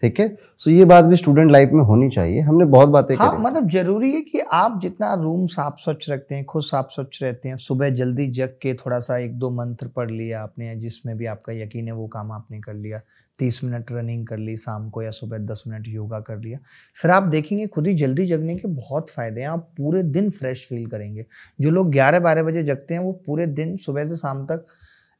ठीक 0.02 0.18
है? 0.20 0.28
सो 0.58 0.70
ये 0.70 0.84
बात 0.84 1.04
भी 1.04 1.16
स्टूडेंट 1.16 1.50
लाइफ 1.50 1.70
में 1.72 1.82
होनी 1.84 2.08
चाहिए 2.10 2.40
हमने 2.40 2.64
बहुत 2.66 2.88
बातें 2.88 3.14
हाँ, 3.16 3.36
मतलब 3.38 3.68
ज़रूरी 3.70 4.10
है 4.12 4.20
कि 4.20 4.38
आप 4.52 4.78
जितना 4.82 5.12
रूम 5.14 5.46
साफ़ 5.46 5.80
स्वच्छ 5.84 6.10
रखते 6.10 6.34
हैं 6.34 6.44
खुद 6.44 6.62
साफ़ 6.62 6.86
स्वच्छ 6.90 7.22
रहते 7.22 7.48
हैं 7.48 7.56
सुबह 7.56 7.90
जल्दी 7.90 8.26
जग 8.30 8.56
के 8.62 8.74
थोड़ा 8.74 8.98
सा 8.98 9.18
एक 9.18 9.38
दो 9.38 9.50
मंत्र 9.50 9.88
पढ़ 9.88 10.10
लिया 10.10 10.42
आपने 10.42 10.74
जिसमें 10.76 11.16
भी 11.16 11.26
आपका 11.26 11.52
यकीन 11.52 11.86
है 11.86 11.92
वो 11.92 12.06
काम 12.06 12.32
आपने 12.32 12.60
कर 12.60 12.74
लिया। 12.74 13.00
तीस 13.38 13.64
मिनट 13.64 13.92
रनिंग 13.92 14.26
कर 14.26 14.38
ली, 14.38 14.56
शाम 14.56 14.90
को 14.90 15.02
या 15.02 15.10
सुबह 15.10 15.38
दस 15.38 15.64
मिनट 15.66 15.88
योगा 15.88 16.20
कर 16.20 16.38
लिया। 16.38 16.58
फिर 17.02 17.10
आप 17.10 17.22
देखेंगे, 17.22 17.66
खुद 17.66 17.86
ही 17.86 17.94
जल्दी 17.94 18.26
जगने 18.26 18.56
के 18.56 18.68
बहुत 18.68 19.10
फ़ायदे 19.10 19.40
हैं। 19.40 19.48
आप 19.48 19.70
पूरे 19.76 20.02
दिन 20.02 20.30
फ्रेश 20.30 20.66
फील 20.68 20.86
करेंगे। 20.86 21.26
जो 21.60 21.70
लोग 21.70 21.90
ग्यारह 21.90 22.20
बारह 22.20 22.42
बजे 22.42 22.62
जगते 22.62 22.94
हैं, 22.94 23.00
वो 23.00 23.12
पूरे 23.12 23.46
दिन 23.46 23.76
सुबह 23.76 24.06
से 24.06 24.16
शाम 24.16 24.46
तक 24.46 24.66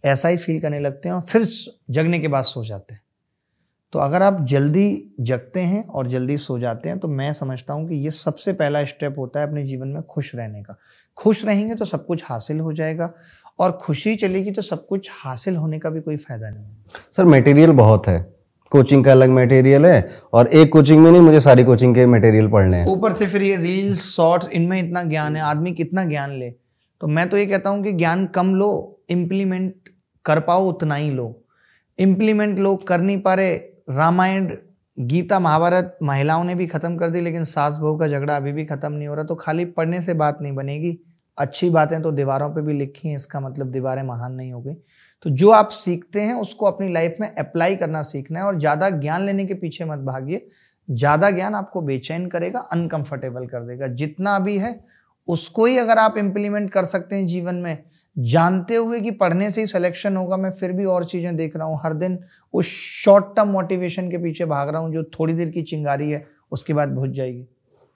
ऐसा 0.04 0.28
ही 0.28 0.36
फील 0.36 0.60
करने 0.60 0.80
लगते 0.80 1.08
हैं 1.08 1.16
और 1.16 1.22
फिर 1.22 1.46
जगने 1.90 2.18
के 2.18 2.28
बाद 2.28 2.44
सो 2.44 2.64
जाते 2.64 2.94
हैं। 2.94 3.02
तो 3.92 3.98
अगर 3.98 4.22
आप 4.22 4.44
जल्दी 4.44 5.14
जगते 5.20 5.60
हैं 5.60 5.86
और 5.86 6.08
जल्दी 6.08 6.36
सो 6.36 6.58
जाते 6.58 6.88
हैं 6.88 6.98
तो 6.98 7.08
मैं 7.08 7.32
समझता 7.32 7.74
हूँ 7.74 7.88
कि 7.88 7.94
ये 7.94 8.10
सबसे 8.10 8.52
पहला 8.52 8.84
स्टेप 8.84 9.18
होता 9.18 9.40
है 9.40 9.46
अपने 9.48 9.64
जीवन 9.64 9.88
में 9.88 10.02
खुश 10.02 10.34
रहने 10.34 10.62
का। 10.62 10.76
खुश 11.16 11.44
रहेंगे 11.44 11.74
तो 11.74 11.84
सब 11.84 12.06
कुछ 12.06 12.22
हासिल 12.24 12.60
हो 12.60 12.72
जाएगा। 12.72 13.12
और 13.58 13.72
खुशी 13.82 14.14
चलेगी 14.16 14.50
तो 14.50 14.62
सब 14.62 14.86
कुछ 14.86 15.08
हासिल 15.12 15.56
होने 15.56 15.78
का 15.78 15.90
भी 15.90 16.00
कोई 16.00 16.16
फ़ायदा 16.16 16.50
नहीं 16.50 16.64
सर 17.12 17.24
मटेरियल 17.26 17.70
बहुत 17.72 18.08
है। 18.08 18.18
कोचिंग 18.72 19.04
का 19.04 19.10
अलग 19.12 19.30
मटेरियल 19.30 19.86
है 19.86 20.08
और 20.32 20.46
एक 20.48 20.72
कोचिंग 20.72 21.02
में 21.02 21.10
नहीं 21.10 21.20
मुझे 21.22 21.40
सारी 21.40 21.64
कोचिंग 21.64 21.94
के 21.94 22.06
मटेरियल 22.06 22.48
पढ़ने 22.50 22.76
हैं। 22.76 22.86
ऊपर 22.86 23.12
से 23.12 23.26
फिर 23.26 23.42
ये 23.42 23.56
रील्स 23.56 24.02
शॉर्ट्स 24.06 24.48
इनमें 24.50 24.78
इतना 24.80 25.02
ज्ञान 25.04 25.36
है 25.36 25.42
आदमी 25.42 25.72
कितना 25.72 26.04
ज्ञान 26.04 26.32
ले। 26.38 26.50
तो 27.00 27.06
मैं 27.06 27.28
तो 27.28 27.36
ये 27.36 27.46
कहता 27.46 27.70
हूँ 27.70 27.82
कि 27.84 27.92
ज्ञान 27.92 28.26
कम 28.34 28.54
लो 28.54 28.70
इम्प्लीमेंट 29.10 29.88
कर 30.24 30.40
पाओ 30.40 30.68
उतना 30.68 30.94
ही 30.94 31.10
लो। 31.10 31.34
इम्प्लीमेंट 31.98 32.58
लोग 32.58 32.86
कर 32.86 33.00
नहीं 33.00 33.20
पा 33.22 33.34
रहे 33.34 33.54
रामायण 33.90 34.50
गीता 34.98 35.38
महाभारत 35.40 35.98
महिलाओं 36.02 36.44
ने 36.44 36.54
भी 36.54 36.66
खत्म 36.66 36.96
कर 36.96 37.10
दी 37.10 37.20
लेकिन 37.20 37.44
सास 37.44 37.78
बहू 37.78 37.96
का 37.98 38.08
झगड़ा 38.08 38.36
अभी 38.36 38.52
भी 38.52 38.64
खत्म 38.64 38.92
नहीं 38.92 39.08
हो 39.08 39.14
रहा 39.14 39.24
तो 39.24 39.34
खाली 39.34 39.64
पढ़ने 39.64 40.00
से 40.02 40.14
बात 40.14 40.38
नहीं 40.42 40.52
बनेगी। 40.52 40.98
अच्छी 41.38 41.70
बातें 41.70 42.00
तो 42.02 42.12
दीवारों 42.12 42.48
पे 42.50 42.62
भी 42.62 42.72
लिखी 42.72 43.08
हैं, 43.08 43.16
इसका 43.16 43.40
मतलब 43.40 43.70
दीवारें 43.72 44.02
महान 44.02 44.32
नहीं 44.32 44.52
हो 44.52 44.60
गई। 44.60 44.74
तो 45.24 45.30
जो 45.32 45.50
आप 45.50 45.68
सीखते 45.70 46.20
हैं, 46.20 46.34
उसको 46.34 46.66
अपनी 46.66 46.92
लाइफ 46.92 47.16
में 47.20 47.28
अप्लाई 47.28 47.76
करना 47.76 48.02
सीखना 48.04 48.38
है 48.38 48.44
और 48.44 48.58
ज़्यादा 48.58 48.90
ज्ञान 48.90 49.22
लेने 49.22 49.44
के 49.44 49.54
पीछे 49.54 49.84
मत 49.84 49.98
भागिए। 50.00 50.46
ज़्यादा 50.88 51.30
ज्ञान 51.30 51.54
आपको 51.54 51.80
बेचैन 51.82 52.26
करेगा 52.26 52.60
अनकंफर्टेबल 52.72 53.46
कर 53.46 53.60
देगा। 53.60 53.86
जितना 53.94 54.38
भी 54.38 54.58
है, 54.58 54.78
उसको 55.28 55.66
ही 55.66 55.76
अगर 55.78 55.98
आप 55.98 56.18
इम्प्लीमेंट 56.18 56.70
कर 56.70 56.84
सकते 56.84 57.16
हैं 57.16 57.26
जीवन 57.26 57.54
में, 57.56 57.78
जानते 58.16 58.76
हुए 58.76 59.00
कि 59.00 59.10
पढ़ने 59.12 59.50
से 59.50 59.60
ही 59.60 59.66
सिलेक्शन 59.66 60.16
होगा, 60.16 60.36
मैं 60.36 60.50
फिर 60.52 60.72
भी 60.72 60.84
और 60.84 61.04
चीज़ें 61.04 61.36
देख 61.36 61.56
रहा 61.56 61.66
हूँ। 61.66 61.78
हर 61.82 61.92
दिन 61.94 62.18
उस 62.54 62.66
शॉर्ट 63.04 63.24
टर्म 63.36 63.48
मोटिवेशन 63.48 64.10
के 64.10 64.18
पीछे 64.18 64.44
भाग 64.44 64.68
रहा 64.68 64.80
हूँ, 64.80 64.92
जो 64.92 65.02
थोड़ी 65.10 65.34
देर 65.34 65.48
की 65.50 65.62
चिंगारी 65.62 66.10
है, 66.10 66.24
उसके 66.52 66.74
बाद 66.74 66.94
भुज 66.94 67.10
जाएगी। 67.10 67.46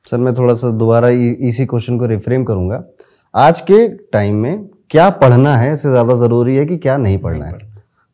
सर, 0.06 0.16
मैं 0.16 0.34
थोड़ा 0.34 0.54
सा 0.54 0.70
दोबारा 0.70 1.08
इसी 1.08 1.66
क्वेश्चन 1.66 1.98
को 1.98 2.06
रिफ्रेम 2.06 2.44
करूँगा। 2.44 2.84
आज 3.34 3.60
के 3.60 3.86
टाइम 4.12 4.36
में 4.36 4.64
क्या 4.90 5.08
पढ़ना 5.12 5.56
है 5.56 5.72
इससे 5.72 5.88
ज़्यादा 5.90 6.14
ज़रूरी 6.16 6.54
है 6.56 6.64
कि 6.66 6.76
क्या 6.76 6.96
नहीं 6.96 7.18
पढ़ना 7.18 7.44
है? 7.44 7.58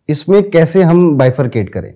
इसमें 0.09 0.51
कैसे 0.51 0.83
हम 0.83 1.17
बाइफरकेट 1.19 1.73
करें? 1.73 1.95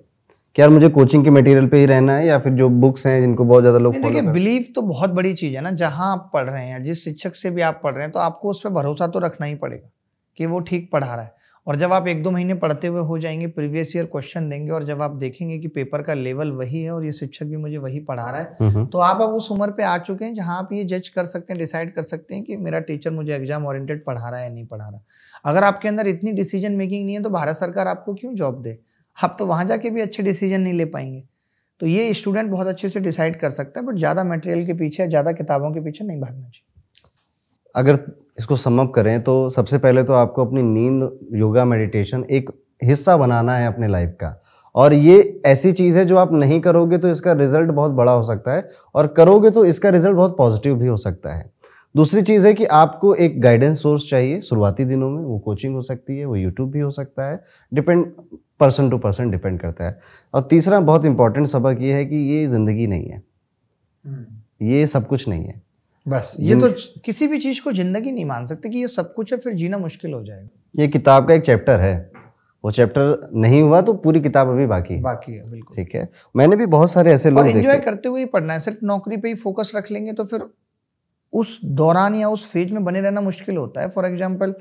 यार 0.55 0.69
मुझे 0.69 0.89
कोचिंग 0.89 1.23
के 1.23 1.29
मटेरियल 1.29 1.67
पे 1.67 1.77
ही 1.77 1.85
रहना 1.85 2.13
है 2.13 2.25
या 2.27 2.37
फिर 2.39 2.53
जो 2.53 2.69
बुक्स 2.69 3.05
हैं 3.07 3.19
जिनको 3.21 3.45
बहुत 3.45 3.63
ज़्यादा 3.63 3.79
लोग 3.79 3.95
देखिए 3.95 4.21
बिलीव 4.23 4.65
तो 4.75 4.81
बहुत 4.81 5.09
बड़ी 5.09 5.33
चीज़ 5.33 5.55
है 5.55 5.61
ना। 5.61 5.71
जहाँ 5.73 6.11
आप 6.11 6.29
पढ़ 6.33 6.49
रहे 6.49 6.65
हैं 6.67 6.83
जिस 6.83 7.03
शिक्षक 7.03 7.35
से 7.35 7.49
भी 7.49 7.61
आप 7.61 7.79
पढ़ 7.83 7.93
रहे 7.93 8.03
हैं 8.03 8.11
तो 8.11 8.19
आपको 8.19 8.49
उस 8.49 8.61
पर 8.63 8.69
भरोसा 8.69 9.07
तो 9.07 9.19
रखना 9.19 9.47
ही 9.47 9.55
पड़ेगा 9.55 9.89
कि 10.37 10.45
वो 10.45 10.59
ठीक 10.61 10.89
पढ़ा 10.93 11.07
रहा 11.07 11.23
है। 11.23 11.31
और 11.67 11.75
जब 11.75 11.93
आप 11.93 12.07
एक 12.07 12.21
दो 12.23 12.31
महीने 12.31 12.53
पढ़ते 12.55 12.87
हुए 12.87 13.01
हो 13.01 13.17
जाएँगे 13.19 13.47
प्रीवियस 13.49 13.95
ईयर 13.95 14.05
क्वेश्चन 14.05 14.49
देंगे 14.49 14.71
और 14.71 14.83
जब 14.83 15.01
आप 15.01 15.15
देखेंगे 15.15 15.57
कि 15.59 15.67
पेपर 15.67 16.01
का 16.01 16.13
लेवल 16.13 16.51
वही 16.51 16.81
है 16.83 16.91
और 16.91 17.05
ये 17.05 17.11
शिक्षक 17.11 17.45
भी 17.45 17.57
मुझे 17.57 17.77
वही 17.77 17.99
पढ़ा 18.01 18.29
रहा 18.29 18.39
है 18.39 18.55
हम्म, 18.61 18.69
हम्म। 18.69 18.85
तो 18.85 18.97
आप 18.99 19.21
अब 19.21 19.29
उस 19.31 19.51
उम्र 19.51 19.71
पे 19.71 19.83
आ 19.83 19.97
चुके 19.99 20.25
हैं 20.25 20.33
जहाँ 20.33 20.57
आप 20.57 20.73
ये 20.73 20.83
जज 20.87 21.09
कर 21.09 21.25
सकते 21.25 21.53
हैं 21.53 21.59
डिसाइड 21.59 21.93
कर 21.95 22.03
सकते 22.03 22.35
हैं 22.35 22.43
कि 22.43 22.57
मेरा 22.57 22.79
टीचर 22.81 23.11
मुझे 23.11 23.33
एग्ज़ाम 23.35 23.65
ओरिएंटेड 23.67 24.03
पढ़ा 24.05 24.29
रहा 24.29 24.39
है 24.39 24.43
या 24.43 24.53
नहीं 24.53 24.65
पढ़ा 24.65 24.87
रहा। 24.87 25.01
अगर 25.45 25.63
आपके 25.63 25.87
अंदर 25.87 26.07
इतनी 26.07 26.31
डिसीज़न 26.33 26.71
मेकिंग 26.73 27.05
नहीं 27.05 27.15
है 27.15 27.23
तो 27.23 27.29
भारत 27.29 27.55
सरकार 27.55 27.87
आपको 27.87 28.13
क्यों 28.13 28.33
जॉब 28.35 28.61
दे? 28.61 28.77
आप 29.17 29.35
तो 29.39 29.45
वहाँ 29.45 29.65
जाके 29.65 29.89
भी 29.89 30.01
अच्छे 30.01 30.23
डिसीज़न 30.23 30.61
नहीं 30.61 30.73
ले 30.73 30.85
पाएँगे। 30.87 31.23
तो 31.81 31.87
ये 31.87 32.13
स्टूडेंट 32.13 32.49
बहुत 32.51 32.67
अच्छे 32.67 32.89
से 32.89 32.99
डिसाइड 32.99 33.39
कर 33.39 33.49
सकता 33.51 33.79
है 33.79 33.85
बट 33.85 33.95
ज़्यादा 33.95 34.23
मटेरियल 34.25 34.65
के 34.65 34.73
पीछे 34.73 35.07
ज़्यादा 35.07 35.31
किताबों 35.33 35.71
के 35.71 35.79
पीछे 35.81 36.05
नहीं 36.05 36.19
भागना 36.21 36.49
चाहिए। 36.49 36.67
अगर 37.75 37.95
इसको 38.39 38.55
समअप 38.55 38.91
करें 38.95 39.21
तो 39.23 39.49
सबसे 39.49 39.77
पहले 39.77 40.03
तो 40.03 40.13
आपको 40.13 40.45
अपनी 40.45 40.63
नींद 40.63 41.35
योगा 41.35 41.65
मेडिटेशन 41.65 42.23
एक 42.31 42.49
हिस्सा 42.81 43.17
बनाना 43.17 43.55
है 43.55 43.67
अपने 43.67 43.87
लाइफ 43.87 44.15
का। 44.19 44.35
और 44.75 44.93
ये 44.93 45.41
ऐसी 45.45 45.71
चीज़ 45.73 45.97
है 45.97 46.05
जो 46.05 46.17
आप 46.17 46.31
नहीं 46.33 46.59
करोगे 46.61 46.97
तो 46.97 47.09
इसका 47.09 47.33
रिज़ल्ट 47.33 47.71
बहुत 47.71 47.91
बड़ा 47.91 48.11
हो 48.11 48.23
सकता 48.23 48.53
है 48.53 48.67
और 48.95 49.07
करोगे 49.07 49.49
तो 49.49 49.65
इसका 49.65 49.89
रिज़ल्ट 49.89 50.15
बहुत 50.15 50.37
पॉजिटिव 50.37 50.75
भी 50.75 50.87
हो 50.87 50.97
सकता 50.97 51.33
है। 51.33 51.49
दूसरी 51.95 52.21
चीज़ 52.21 52.47
है 52.47 52.53
कि 52.53 52.65
आपको 52.65 53.13
एक 53.15 53.39
गाइडेंस 53.41 53.81
सोर्स 53.81 54.09
चाहिए 54.09 54.41
शुरुआती 54.41 54.85
दिनों 54.85 55.09
में 55.09 55.23
वो 55.23 55.37
कोचिंग 55.39 55.75
हो 55.75 55.81
सकती 55.81 56.17
है 56.17 56.25
वो 56.25 56.35
यूट्यूब 56.35 56.71
भी 56.71 56.79
हो 56.79 56.91
सकता 56.91 57.29
है 57.29 57.39
depend 57.71 58.05
person 58.59 58.89
to 58.89 58.97
person 58.97 59.29
depend 59.31 59.59
करता 59.59 59.85
है। 59.85 59.99
और 60.33 60.41
तीसरा 60.41 60.79
बहुत 60.81 61.05
इंपॉर्टेंट 61.05 61.47
सबक 61.47 61.81
ये 61.81 61.93
है 61.93 62.05
कि 62.05 62.15
ये 62.15 62.45
ज़िंदगी 62.47 62.87
नहीं 62.87 63.09
है। 63.09 63.21
हम्म। 64.05 64.67
ये 64.67 64.85
सब 64.87 65.07
कुछ 65.07 65.27
नहीं 65.27 65.45
है। 65.45 65.61
बस 66.05 66.35
ये 66.39 66.55
तो 66.55 66.69
किसी 67.05 67.27
भी 67.27 67.39
चीज़ 67.39 67.61
को 67.63 67.71
ज़िंदगी 67.71 68.11
नहीं 68.11 68.25
मान 68.25 68.45
सकते 68.45 68.69
कि 68.69 68.77
ये 68.77 68.87
सब 68.87 69.13
कुछ 69.13 69.33
है 69.33 69.39
फिर 69.39 69.53
जीना 69.53 69.77
मुश्किल 69.77 70.13
हो 70.13 70.23
जाएगा। 70.23 70.49
ये 70.75 70.87
किताब 70.87 71.27
का 71.27 71.33
एक 71.33 71.41
चैप्टर 71.43 71.79
है। 71.79 72.11
वो 72.63 72.71
चैप्टर 72.71 73.29
नहीं 73.35 73.61
हुआ 73.61 73.81
तो 73.81 73.93
पूरी 73.95 74.21
किताब 74.21 74.49
अभी 74.49 74.65
बाकी 74.67 74.93
है। 74.93 75.01
बाकी 75.01 75.33
है 75.33 75.49
बिल्कुल। 75.51 75.75
ठीक 75.75 75.93
है। 75.95 76.07
मैंने 76.35 76.55
भी 76.55 76.65
बहुत 76.67 76.91
सारे 76.91 77.11
ऐसे 77.13 77.29
लोग 77.29 77.47
एंजॉय 77.47 77.77
करते 77.79 78.09
हुए 78.09 78.19
ही 78.19 78.25
पढ़ना 78.27 78.53
है 78.53 78.59
सिर्फ़ 78.59 78.79
नौकरी 78.85 79.17
पे 79.17 79.27
ही 79.27 79.35
फोकस 79.37 79.71
रख 79.75 79.91
लेंगे 79.91 80.13
तो 80.13 80.25
फिर 80.25 80.49
उस 81.33 81.59
दौरान 81.63 82.15
या 82.15 82.29
उस 82.29 82.45
फ़ेज़ 82.51 82.73
में 82.73 82.83
बने 82.83 83.01
रहना 83.01 83.21
मुश्किल 83.21 83.57
होता 83.57 83.81
है। 83.81 83.89
फॉर 83.89 84.05
एग्ज़ाम्पल 84.05 84.53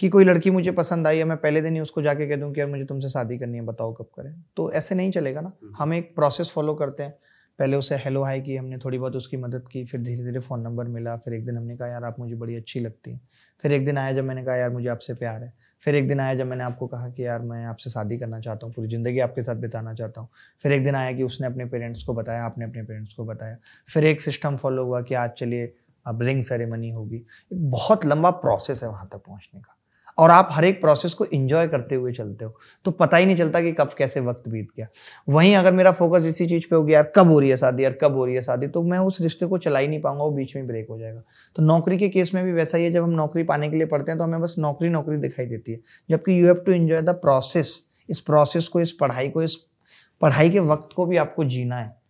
कि 0.00 0.08
कोई 0.08 0.24
लड़की 0.24 0.50
मुझे 0.50 0.70
पसंद 0.72 1.06
आई 1.06 1.18
है 1.18 1.24
मैं 1.24 1.36
पहले 1.36 1.60
दिन 1.62 1.74
ही 1.74 1.80
उसको 1.80 2.02
जाके 2.02 2.26
कह 2.28 2.36
दूँ 2.36 2.52
कि 2.52 2.60
यार 2.60 2.68
मुझे 2.68 2.84
तुमसे 2.84 3.08
शादी 3.08 3.38
करनी 3.38 3.58
है 3.58 3.64
बताओ 3.64 3.92
कब 3.92 4.06
करें। 4.16 4.32
तो 4.56 4.70
ऐसे 4.72 4.94
नहीं 4.94 5.10
चलेगा 5.10 5.40
ना। 5.40 5.52
हम्म। 5.62 5.74
हम 5.78 5.94
एक 5.94 6.14
प्रोसेस 6.14 6.50
फॉलो 6.50 6.74
करते 6.74 7.02
हैं। 7.02 7.14
पहले 7.62 7.76
उसे 7.76 7.96
हेलो 7.96 8.22
हाई 8.22 8.40
की 8.40 8.56
हमने 8.56 8.78
थोड़ी 8.78 8.98
बहुत 8.98 9.16
उसकी 9.16 9.36
मदद 9.36 9.68
की, 9.72 9.84
फिर 9.84 10.00
धीरे 10.00 10.24
धीरे 10.24 10.40
फ़ोन 10.40 10.60
नंबर 10.60 10.84
मिला, 10.84 11.16
फिर 11.16 11.34
एक 11.34 11.46
दिन 11.46 11.56
हमने 11.56 11.76
कहा, 11.76 11.88
यार, 11.88 12.04
आप 12.04 12.16
मुझे 12.18 12.34
बड़ी 12.34 12.56
अच्छी 12.56 12.80
लगती 12.80 13.10
हैं। 13.10 13.20
फिर 13.58 13.72
एक 13.72 13.84
दिन 13.84 13.98
आया 13.98 14.12
जब 14.12 14.24
मैंने 14.24 14.44
कहा, 14.44 14.56
यार, 14.56 14.70
मुझे 14.70 14.88
आपसे 14.88 15.14
प्यार 15.14 15.42
है। 15.42 15.52
फिर 15.80 15.94
एक 15.94 16.08
दिन 16.08 16.20
आया 16.20 16.34
जब 16.34 16.46
मैंने 16.46 16.64
आपको 16.64 16.86
कहा 16.86 17.08
कि, 17.08 17.26
यार, 17.26 17.40
मैं 17.40 17.66
आपसे 17.66 17.90
शादी 17.90 18.18
करना 18.18 18.40
चाहता 18.40 18.66
हूँ, 18.66 18.74
पूरी 18.74 18.88
ज़िंदगी 18.88 19.18
आपके 19.18 19.42
साथ 19.42 19.56
बिताना 19.56 19.94
चाहता 19.94 20.20
हूँ। 20.20 20.28
फिर 20.62 20.72
एक 20.72 20.84
दिन 20.84 20.94
आया 20.94 21.12
कि 21.12 21.22
उसने 21.22 21.46
अपने 21.46 21.64
पेरेंट्स 21.64 22.02
को 22.02 22.14
बताया, 22.14 22.44
आपने 22.44 22.64
अपने 22.64 22.82
पेरेंट्स 22.82 23.14
को 23.14 23.24
बताया। 23.24 23.56
फिर 23.94 24.04
एक 24.04 24.20
सिस्टम 24.20 24.56
फॉलो 24.56 24.84
हुआ 24.84 25.02
कि 25.02 25.14
आज 25.14 25.30
चलिए 25.30 25.74
अब 26.06 26.22
रिंग 26.22 26.42
सेरेमनी 26.42 26.90
होगी। 26.90 27.16
एक 27.16 27.70
बहुत 27.70 28.04
लंबा 28.04 28.30
प्रोसेस 28.30 28.82
है 28.82 28.88
वहाँ 28.88 29.08
तक 29.12 29.18
पहुँचने 29.18 29.60
का। 29.60 29.76
और 30.18 30.30
आप 30.30 30.48
हर 30.52 30.64
एक 30.64 30.80
प्रोसेस 30.80 31.14
को 31.14 31.24
इंजॉय 31.24 31.68
करते 31.68 31.94
हुए 31.94 32.12
चलते 32.12 32.44
हो। 32.44 32.54
तो 32.84 32.90
पता 32.90 33.16
ही 33.16 33.26
नहीं 33.26 33.36
चलता 33.36 33.60
कि 33.60 33.72
कब 33.72 33.90
कैसे 33.98 34.20
वक्त 34.20 34.48
बीत 34.48 34.68
गया। 34.76 34.86
वहीं 35.28 35.54
अगर 35.56 35.72
मेरा 35.72 35.92
फोकस 35.92 36.26
इसी 36.26 36.46
चीज़ 36.46 36.64
पे 36.70 36.76
हो 36.76 36.82
गया, 36.82 36.94
यार 36.94 37.12
कब 37.16 37.30
हो 37.30 37.38
रही 37.40 37.50
है 37.50 37.56
शादी, 37.56 37.84
यार 37.84 37.92
कब 37.92 38.16
हो 38.16 38.24
रही 38.24 38.34
है 38.34 38.40
शादी 38.40 38.66
तो 38.68 38.82
मैं 38.82 38.98
उस 38.98 39.20
रिश्ते 39.20 39.46
को 39.46 39.58
चला 39.58 39.78
ही 39.78 39.88
नहीं 39.88 40.00
पाऊँगा, 40.00 40.24
वो 40.24 40.30
बीच 40.30 40.56
में 40.56 40.66
ब्रेक 40.66 40.86
हो 40.90 40.98
जाएगा। 40.98 41.22
तो 41.56 41.62
नौकरी 41.62 41.98
के 41.98 42.08
केस 42.08 42.34
में 42.34 42.44
भी 42.44 42.52
वैसा 42.52 42.78
ही 42.78 42.84
है, 42.84 42.90
जब 42.90 43.02
हम 43.02 43.10
नौकरी 43.10 43.42
पाने 43.42 43.70
के 43.70 43.76
लिए 43.76 43.86
पढ़ते 43.86 44.10
हैं 44.12 44.18
तो 44.18 44.24
हमें 44.24 44.40
बस 44.40 44.54
नौकरी 44.58 44.88
नौकरी 44.88 45.16
दिखाई 45.16 45.46
देती 45.46 45.72
है। 45.72 45.80
जबकि 46.10 46.40
you 46.40 46.46
have 46.46 46.62
to 46.66 46.72
enjoy 46.72 47.02
the 47.02 47.10
process 47.16 47.82
इस 48.08 48.20
प्रोसेस 48.20 48.68
को, 48.68 48.80
इस 48.80 48.92
पढ़ाई 48.92 49.28
को, 49.28 49.42
इस 49.42 49.56
पढ़ाई 50.20 50.50
के 50.50 50.60
वक्त 50.60 50.88
को 50.96 51.06
भी 51.06 51.16
आपको 51.16 51.44
जीना 51.44 51.76
है। 51.76 52.01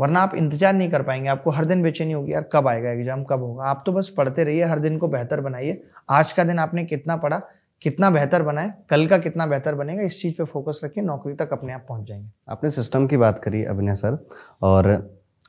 वरना 0.00 0.20
आप 0.20 0.34
इंतज़ार 0.34 0.74
नहीं 0.74 0.90
कर 0.90 1.02
पाएँगे, 1.02 1.28
आपको 1.28 1.50
हर 1.50 1.64
दिन 1.64 1.82
बेचैनी 1.82 2.12
होगी, 2.12 2.32
यार 2.32 2.48
कब 2.52 2.68
आएगा 2.68 2.90
एग्ज़ाम 2.90 3.24
कब 3.24 3.42
होगा? 3.42 3.64
आप 3.64 3.82
तो 3.86 3.92
बस 3.92 4.12
पढ़ते 4.16 4.44
रहिए, 4.44 4.62
हर 4.64 4.80
दिन 4.80 4.98
को 4.98 5.08
बेहतर 5.08 5.40
बनाइए। 5.40 5.80
आज 6.10 6.32
का 6.32 6.44
दिन 6.44 6.58
आपने 6.58 6.84
कितना 6.84 7.16
पढ़ा, 7.16 7.40
कितना 7.82 8.10
बेहतर 8.10 8.42
बनाए, 8.42 8.72
कल 8.90 9.06
का 9.06 9.18
कितना 9.18 9.46
बेहतर 9.46 9.74
बनेगा, 9.74 10.02
इस 10.02 10.20
चीज़ 10.22 10.34
पे 10.34 10.44
फोकस 10.46 10.80
रखिए, 10.84 11.04
नौकरी 11.04 11.34
तक 11.34 11.52
अपने 11.52 11.72
आप 11.72 11.84
पहुँच 11.88 12.08
जाएँगे। 12.08 12.28
आपने 12.48 12.70
सिस्टम 12.70 13.06
की 13.06 13.16
बात 13.16 13.38
करी, 13.38 13.64
अभिनय 13.64 13.94
सर, 13.94 14.18
और 14.62 14.88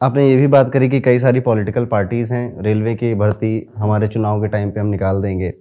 आपने 0.02 0.30
ये 0.30 0.38
भी 0.38 0.48
बात 0.48 0.72
करी 0.73 0.90
कि 0.90 0.99
कई 1.02 1.19
सारी 1.19 1.40
पॉलिटिकल 1.41 1.86
पार्टीज़ 1.88 2.34
हैं 2.34 2.61
रेलवे 2.64 2.95
की 2.95 3.14
भर्ती 3.15 3.69
हमारे 3.78 4.07
चुनाव 4.07 4.41
के 4.41 4.48
टाइम 4.48 4.72
पे 4.72 4.80
हम 4.80 4.88
निकाल 4.88 5.22
देंगे। 5.22 5.53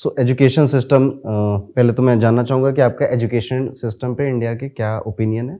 सो 0.00 0.14
एजुकेशन 0.20 0.66
सिस्टम 0.66 1.10
पहले 1.26 1.92
तो 1.92 2.02
मैं 2.02 2.18
जानना 2.20 2.42
चाहूँगा 2.42 2.70
कि 2.70 2.80
आपका 2.80 3.06
एजुकेशन 3.06 3.70
सिस्टम 3.72 4.14
पे 4.14 4.28
इंडिया 4.28 4.54
के 4.54 4.68
क्या 4.68 4.98
ओपिनियन 4.98 5.50
है? 5.50 5.58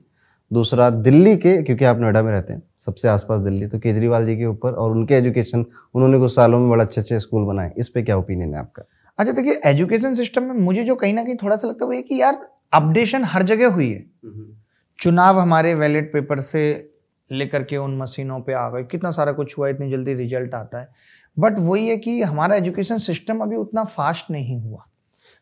दूसरा 0.50 0.88
दिल्ली 0.90 1.36
के 1.36 1.62
क्योंकि 1.62 1.84
आप 1.84 1.98
नोएडा 1.98 2.22
में 2.22 2.30
रहते 2.32 2.52
हैं 2.52 2.62
सबसे 2.78 3.08
आसपास 3.08 3.38
दिल्ली 3.38 3.66
तो 3.66 3.78
केजरीवाल 3.78 4.26
जी 4.26 4.36
के 4.36 4.46
ऊपर 4.46 4.72
और 4.72 4.90
उनके 4.90 5.14
एजुकेशन 5.14 5.64
उन्होंने 5.94 6.18
कुछ 6.18 6.34
सालों 6.34 6.58
में 6.60 6.68
बड़ा 6.70 6.84
अच्छे 6.84 7.00
अच्छे 7.00 7.18
स्कूल 7.18 7.44
बनाए 7.44 7.72
इस 7.78 7.88
पर 7.88 8.02
क्या 8.02 8.16
ओपिनियन 8.16 8.54
है 8.54 8.60
आपका? 8.60 8.82
अच्छा 9.18 9.32
देखिए 9.32 9.60
एजुकेशन 9.64 10.14
सिस्टम 10.14 10.42
में 10.42 10.54
मुझे 10.54 10.84
जो 10.84 10.94
कहीं 10.94 11.14
ना 11.14 11.24
कहीं 11.24 11.36
थोड़ा 11.42 11.56
सा 11.56 11.68
लगता 11.68 11.94
है 11.94 12.02
कि 12.02 12.20
यार 12.20 12.38
अपडेशन 12.72 13.24
हर 13.24 13.42
जगह 13.42 13.72
हुई 13.72 13.90
है। 13.90 14.04
चुनाव 14.98 15.38
हमारे 15.38 15.74
वैलेट 15.74 16.12
पेपर 16.12 16.40
से 16.40 16.90
लेकर 17.30 17.62
के 17.62 17.76
उन 17.76 17.96
मशीनों 17.98 18.40
पे 18.40 18.52
आ 18.52 18.68
गए 18.68 18.82
कितना 18.82 19.10
सारा 19.10 19.32
कुछ 19.32 19.58
हुआ 19.58 19.68
इतनी 19.68 19.90
जल्दी 19.90 20.14
रिज़ल्ट 20.14 20.54
आता 20.54 20.80
है। 20.80 20.88
बट 21.36 21.58
वही 21.58 21.86
है 21.88 21.96
कि 21.96 22.20
हमारा 22.22 22.56
एजुकेशन 22.56 22.98
सिस्टम 22.98 23.38
अभी 23.38 23.56
उतना 23.56 23.84
फास्ट 23.84 24.30
नहीं 24.30 24.60
हुआ। 24.60 24.84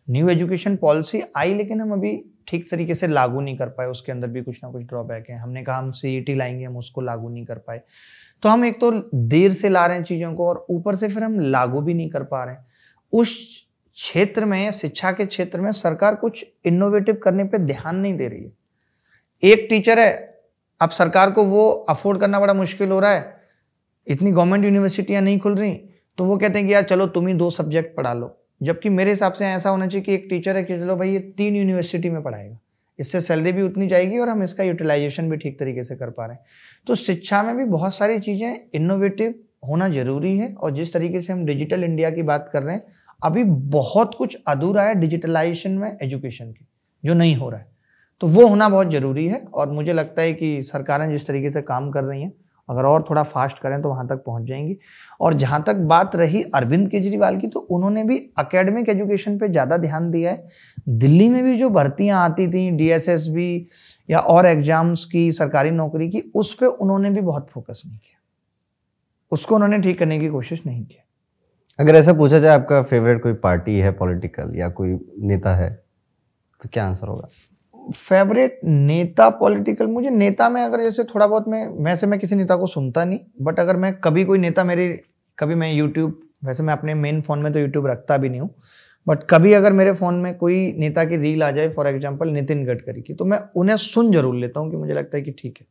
न्यू 0.08 0.28
एजुकेशन 0.28 0.76
पॉलिसी 0.76 1.22
आई 1.36 1.54
लेकिन 1.54 1.80
हम 1.80 1.92
अभी 1.92 2.12
ठीक 2.48 2.70
तरीके 2.70 2.94
से 2.94 3.06
लागू 3.06 3.40
नहीं 3.40 3.56
कर 3.56 3.68
पाए, 3.68 3.86
उसके 3.86 4.12
अंदर 4.12 4.28
भी 4.28 4.42
कुछ 4.42 4.60
ना 4.64 4.70
कुछ 4.70 4.82
ड्रॉबैक 4.82 5.30
है। 5.30 5.38
हमने 5.38 5.62
कहा 5.64 5.76
हम 5.78 5.90
सी 5.90 6.24
e 6.24 6.36
लाएँगे, 6.36 6.64
हम 6.64 6.76
उसको 6.76 7.00
लागू 7.00 7.28
नहीं 7.28 7.44
कर 7.44 7.58
पाए। 7.58 7.80
तो 8.42 8.48
हम 8.48 8.64
एक 8.64 8.80
तो 8.80 8.90
देर 9.14 9.52
से 9.52 9.68
ला 9.68 9.86
रहे 9.86 9.96
हैं 9.96 10.04
चीज़ों 10.04 10.32
को 10.34 10.48
और 10.48 10.64
ऊपर 10.70 10.96
से 10.96 11.08
फिर 11.08 11.22
हम 11.22 11.38
लागू 11.40 11.80
भी 11.80 11.94
नहीं 11.94 12.10
कर 12.10 12.22
पा 12.24 12.44
रहे 12.44 12.56
उस 13.12 13.36
क्षेत्र 13.96 14.44
में, 14.44 14.70
शिक्षा 14.72 15.12
के 15.12 15.26
क्षेत्र 15.26 15.60
में 15.60 15.70
सरकार 15.72 16.14
कुछ 16.14 16.44
इनोवेटिव 16.66 17.20
करने 17.24 17.44
पे 17.44 17.58
ध्यान 17.58 17.96
नहीं 17.96 18.14
दे 18.16 18.28
रही 18.28 18.44
है। 18.44 18.52
एक 19.42 19.66
टीचर 19.70 19.98
है, 19.98 20.12
अब 20.80 20.90
सरकार 20.90 21.30
को 21.30 21.44
वो 21.44 21.68
अफोर्ड 21.88 22.20
करना 22.20 22.40
बड़ा 22.40 22.54
मुश्किल 22.54 22.90
हो 22.90 23.00
रहा 23.00 23.10
है। 23.10 23.40
इतनी 24.06 24.30
गवर्नमेंट 24.32 24.64
यूनिवर्सिटियाँ 24.64 25.22
नहीं 25.22 25.38
खुल 25.38 25.54
रही 25.54 25.74
तो 26.18 26.24
वो 26.24 26.36
कहते 26.38 26.58
हैं 26.58 26.66
कि 26.68 26.74
यार 26.74 26.82
चलो 26.82 27.06
तुम 27.06 27.26
ही 27.26 27.34
दो 27.34 27.50
सब्जेक्ट 27.50 27.96
पढ़ा 27.96 28.12
लो। 28.12 28.26
जबकि 28.62 28.88
मेरे 28.88 29.10
हिसाब 29.10 29.32
से 29.32 29.46
ऐसा 29.46 29.70
होना 29.70 29.86
चाहिए 29.86 30.04
कि 30.04 30.14
एक 30.14 30.26
टीचर 30.30 30.56
है 30.56 30.62
कि 30.64 30.78
चलो 30.78 30.96
भाई 30.96 31.10
ये 31.10 31.18
तीन 31.36 31.56
यूनिवर्सिटी 31.56 32.10
में 32.10 32.22
पढ़ाएगा। 32.22 32.58
इससे 32.98 33.20
सैलरी 33.20 33.52
भी 33.52 33.62
उतनी 33.62 33.86
जाएगी 33.86 34.18
और 34.18 34.28
हम 34.28 34.42
इसका 34.42 34.64
यूटिलाइजेशन 34.64 35.30
भी 35.30 35.36
ठीक 35.36 35.58
तरीके 35.58 35.82
से 35.82 35.96
कर 35.96 36.10
पा 36.10 36.26
रहे 36.26 36.36
हैं। 36.36 36.44
तो 36.86 36.94
शिक्षा 36.94 37.42
में 37.42 37.56
भी 37.56 37.64
बहुत 37.66 37.94
सारी 37.94 38.18
चीज़ें 38.20 38.56
इनोवेटिव 38.74 39.34
होना 39.68 39.88
ज़रूरी 39.88 40.36
है 40.38 40.52
और 40.54 40.70
जिस 40.70 40.92
तरीके 40.92 41.20
से 41.20 41.32
हम 41.32 41.44
डिजिटल 41.46 41.84
इंडिया 41.84 42.10
की 42.10 42.22
बात 42.22 42.48
कर 42.52 42.62
रहे 42.62 42.74
हैं, 42.74 42.84
अभी 43.22 43.44
बहुत 43.44 44.14
कुछ 44.14 44.36
अधूरा 44.48 44.82
है 44.82 44.94
डिजिटलाइजेशन 44.94 45.72
में 45.72 45.96
एजुकेशन 46.02 46.52
की, 46.52 46.66
जो 47.04 47.14
नहीं 47.14 47.36
हो 47.36 47.50
रहा 47.50 47.60
है। 47.60 47.70
तो 48.20 48.26
वो 48.28 48.46
होना 48.46 48.68
बहुत 48.68 48.90
ज़रूरी 48.90 49.26
है 49.28 49.38
और 49.44 49.70
मुझे 49.70 49.92
लगता 49.92 50.22
है 50.22 50.32
कि 50.32 50.60
सरकारें 50.62 51.10
जिस 51.10 51.26
तरीके 51.26 51.50
से 51.52 51.60
काम 51.62 51.90
कर 51.90 52.04
रही 52.04 52.22
हैं, 52.22 52.32
अगर 52.68 52.84
और 52.84 53.04
थोड़ा 53.10 53.22
फास्ट 53.24 53.58
करें 53.58 53.80
तो 53.82 53.88
वहाँ 53.88 54.06
तक 54.08 54.22
पहुँच 54.26 54.44
जाएँगी। 54.48 54.76
और 55.22 55.34
जहाँ 55.34 55.62
तक 55.66 55.76
बात 55.88 56.16
रही 56.16 56.42
अरविंद 56.54 56.88
केजरीवाल 56.90 57.36
की 57.38 57.48
तो 57.48 57.60
उन्होंने 57.70 58.04
भी 58.04 58.16
अकेडमिक 58.38 58.88
एजुकेशन 58.88 59.38
पे 59.38 59.48
ज़्यादा 59.48 59.76
ध्यान 59.78 60.10
दिया 60.10 60.30
है। 60.30 60.48
दिल्ली 60.88 61.28
में 61.30 61.42
भी 61.44 61.56
जो 61.58 61.68
भर्तियाँ 61.70 62.24
आती 62.24 62.46
थी 62.48 62.70
डी 62.72 62.88
या 64.08 64.18
और 64.20 64.46
एग्ज़ाम्स 64.46 65.04
की 65.04 65.30
सरकारी 65.32 65.70
नौकरी 65.72 66.08
की 66.10 66.22
उस 66.34 66.52
पर 66.54 66.66
उन्होंने 66.66 67.10
भी 67.10 67.20
बहुत 67.22 67.48
फोकस 67.50 67.82
नहीं 67.86 67.98
किया। 67.98 68.18
उसको 69.32 69.54
उन्होंने 69.54 69.78
ठीक 69.80 69.98
करने 69.98 70.18
की 70.20 70.28
कोशिश 70.30 70.66
नहीं 70.66 70.84
की। 70.84 70.98
अगर 71.78 71.96
ऐसा 71.96 72.12
पूछा 72.14 72.38
जाए 72.38 72.54
आपका 72.54 72.82
फेवरेट 72.84 73.22
कोई 73.22 73.32
पार्टी 73.42 73.78
है 73.78 73.92
पॉलिटिकल 73.94 74.52
या 74.56 74.68
कोई 74.70 74.98
नेता 75.20 75.54
है 75.56 75.70
तो 76.60 76.68
क्या 76.72 76.86
आंसर 76.86 77.08
होगा? 77.08 77.28
फेवरेट 77.90 78.60
नेता 78.64 79.28
पॉलिटिकल 79.30 79.86
मुझे 79.88 80.10
नेता 80.10 80.48
में 80.48 80.60
अगर 80.62 80.80
जैसे 80.80 81.04
थोड़ा 81.04 81.26
बहुत 81.26 81.48
मैं 81.48 81.66
वैसे 81.84 82.06
मैं 82.06 82.18
किसी 82.20 82.36
नेता 82.36 82.56
को 82.56 82.66
सुनता 82.68 83.04
नहीं 83.04 83.18
बट 83.42 83.60
अगर 83.60 83.76
मैं 83.76 83.92
कभी 83.96 84.24
कोई 84.24 84.38
नेता 84.38 84.64
मेरे 84.64 84.88
कभी 85.38 85.54
मैं 85.54 85.72
यूट्यूब 85.72 86.20
वैसे 86.44 86.62
मैं 86.62 86.72
अपने 86.72 86.94
मेन 86.94 87.20
फ़ोन 87.22 87.38
में 87.38 87.52
तो 87.52 87.58
यूट्यूब 87.58 87.86
रखता 87.86 88.16
भी 88.16 88.28
नहीं 88.28 88.40
हूँ 88.40 88.54
बट 89.06 89.22
कभी 89.30 89.52
अगर 89.52 89.72
मेरे 89.72 89.92
फ़ोन 89.94 90.14
में 90.16 90.34
कोई 90.38 90.56
नेता 90.78 91.04
की 91.04 91.16
रील 91.16 91.42
आ 91.42 91.50
जाए 91.50 91.68
फॉर 91.68 91.86
एग्ज़ाम्पल 91.88 92.28
नितिन 92.30 92.64
गडकरी 92.66 93.02
की 93.02 93.14
तो 93.14 93.24
मैं 93.24 93.38
उन्हें 93.56 93.76
सुन 93.78 94.12
ज़रूर 94.12 94.34
लेता 94.36 94.60
हूँ 94.60 94.70
कि 94.70 94.76
मुझे 94.76 94.92
लगता 94.94 95.16
है 95.16 95.22
कि 95.22 95.30
ठीक 95.38 95.58
है। 95.60 95.66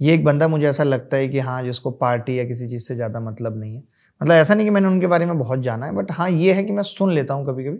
ये 0.00 0.14
एक 0.14 0.24
बंदा 0.24 0.48
मुझे 0.48 0.66
ऐसा 0.68 0.84
लगता 0.84 1.16
है 1.16 1.28
कि 1.28 1.38
हाँ 1.40 1.62
जिसको 1.64 1.90
पार्टी 1.92 2.38
या 2.38 2.44
किसी 2.44 2.68
चीज़ 2.68 2.84
से 2.84 2.94
ज़्यादा 2.96 3.20
मतलब 3.20 3.60
नहीं 3.60 3.74
है। 3.74 3.82
मतलब 4.20 4.34
ऐसा 4.34 4.54
नहीं 4.54 4.66
कि 4.66 4.70
मैंने 4.70 4.88
उनके 4.88 5.06
बारे 5.06 5.26
में 5.26 5.38
बहुत 5.38 5.60
जाना 5.60 5.86
है 5.86 5.92
बट 5.94 6.10
हाँ 6.12 6.30
ये 6.30 6.52
है 6.54 6.64
कि 6.64 6.72
मैं 6.72 6.82
सुन 6.84 7.12
लेता 7.12 7.34
हूँ 7.34 7.46
कभी 7.46 7.64
कभी 7.64 7.78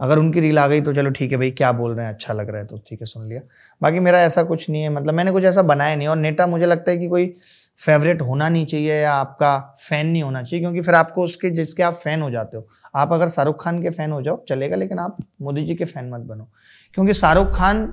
अगर 0.00 0.18
उनकी 0.18 0.40
रील 0.40 0.58
आ 0.58 0.66
गई 0.68 0.80
तो 0.82 0.92
चलो 0.94 1.10
ठीक 1.12 1.32
है 1.32 1.38
भाई, 1.38 1.50
क्या 1.52 1.72
बोल 1.72 1.94
रहे 1.94 2.06
हैं 2.06 2.12
अच्छा 2.14 2.34
लग 2.34 2.50
रहा 2.50 2.60
है 2.60 2.66
तो 2.66 2.78
ठीक 2.88 3.00
है, 3.00 3.06
सुन 3.06 3.28
लिया। 3.28 3.40
बाकी 3.80 4.00
मेरा 4.00 4.20
ऐसा 4.22 4.42
कुछ 4.44 4.68
नहीं 4.70 4.82
है 4.82 4.88
मतलब 4.90 5.14
मैंने 5.14 5.32
कुछ 5.32 5.44
ऐसा 5.44 5.62
बनाया 5.64 5.96
नहीं 5.96 6.08
और 6.08 6.16
नेता 6.18 6.46
मुझे 6.48 6.66
लगता 6.66 6.90
है 6.90 6.98
कि 6.98 7.08
कोई 7.08 7.26
फेवरेट 7.82 8.20
होना 8.22 8.48
नहीं 8.48 8.66
चाहिए 8.66 8.94
या 8.94 9.12
आपका 9.12 9.58
फ़ैन 9.80 10.06
नहीं 10.06 10.22
होना 10.22 10.42
चाहिए, 10.42 10.60
क्योंकि 10.60 10.80
फिर 10.80 10.94
आपको 10.94 11.24
उसके 11.24 11.50
जिसके 11.50 11.82
आप 11.82 11.94
फ़ैन 11.94 12.22
हो 12.22 12.30
जाते 12.30 12.56
हो। 12.56 12.66
आप 12.94 13.12
अगर 13.12 13.28
शाहरुख 13.28 13.62
खान 13.64 13.82
के 13.82 13.90
फ़ैन 13.90 14.12
हो 14.12 14.20
जाओ, 14.22 14.44
चलेगा, 14.48 14.76
लेकिन 14.76 14.98
आप 14.98 15.16
मोदी 15.42 15.64
जी 15.64 15.74
के 15.74 15.84
फ़ैन 15.84 16.10
मत 16.10 16.20
बनो। 16.20 16.48
क्योंकि 16.94 17.14
शाहरुख 17.14 17.54
खान 17.56 17.86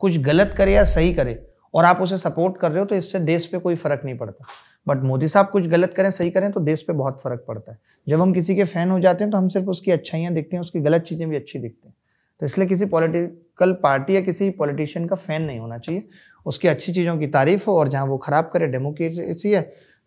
कुछ 0.00 0.18
गलत 0.18 0.54
करे 0.58 0.72
या 0.72 0.84
सही 0.86 1.12
करे, 1.14 1.38
और 1.74 1.84
आप 1.84 2.00
उसे 2.00 2.16
सपोर्ट 2.16 2.56
कर 2.56 2.70
रहे 2.70 2.78
हो 2.78 2.84
तो 2.84 2.94
इससे 2.94 3.18
देश 3.20 3.46
पे 3.46 3.58
कोई 3.58 3.74
फ़र्क 3.76 4.00
नहीं 4.04 4.16
पड़ता। 4.18 4.44
बट 4.86 5.02
मोदी 5.02 5.28
साहब 5.28 5.48
कुछ 5.48 5.66
गलत 5.68 5.94
करें, 5.94 6.10
सही 6.10 6.30
करें 6.30 6.50
तो 6.52 6.60
देश 6.60 6.82
पे 6.82 6.92
बहुत 6.92 7.20
फ़र्क 7.22 7.44
पड़ता 7.48 7.72
है। 7.72 7.78
जब 8.06 8.20
हम 8.20 8.32
किसी 8.32 8.56
के 8.56 8.64
फ़ैन 8.64 8.90
हो 8.90 8.98
जाते 9.00 9.24
हैं 9.24 9.30
तो 9.30 9.38
हम 9.38 9.48
सिर्फ़ 9.48 9.68
उसकी 9.68 9.90
अच्छाइयाँ 9.90 10.32
देखते 10.34 10.56
हैं, 10.56 10.60
उसकी 10.60 10.80
गलत 10.80 11.02
चीज़ें 11.02 11.28
भी 11.28 11.36
अच्छी 11.36 11.58
दिखती 11.58 11.88
हैं। 11.88 11.94
तो 12.40 12.46
इसलिए 12.46 12.66
किसी 12.68 12.86
पॉलिटिकल 12.86 13.72
पार्टी 13.82 14.16
या 14.16 14.20
किसी 14.20 14.48
पॉलिटिशियन 14.52 15.06
का 15.06 15.16
फ़ैन 15.16 15.42
नहीं 15.42 15.58
होना 15.58 15.78
चाहिए। 15.78 16.08
उसकी 16.46 16.68
अच्छी 16.68 16.92
चीज़ों 16.92 17.16
की 17.18 17.26
तारीफ़ 17.28 17.64
हो 17.66 17.78
और 17.78 17.88
जहाँ 17.88 18.06
वो 18.06 18.18
खराब 18.18 18.50
करे 18.52 18.66
डेमोक्रेसी 18.68 19.50
है 19.50 19.62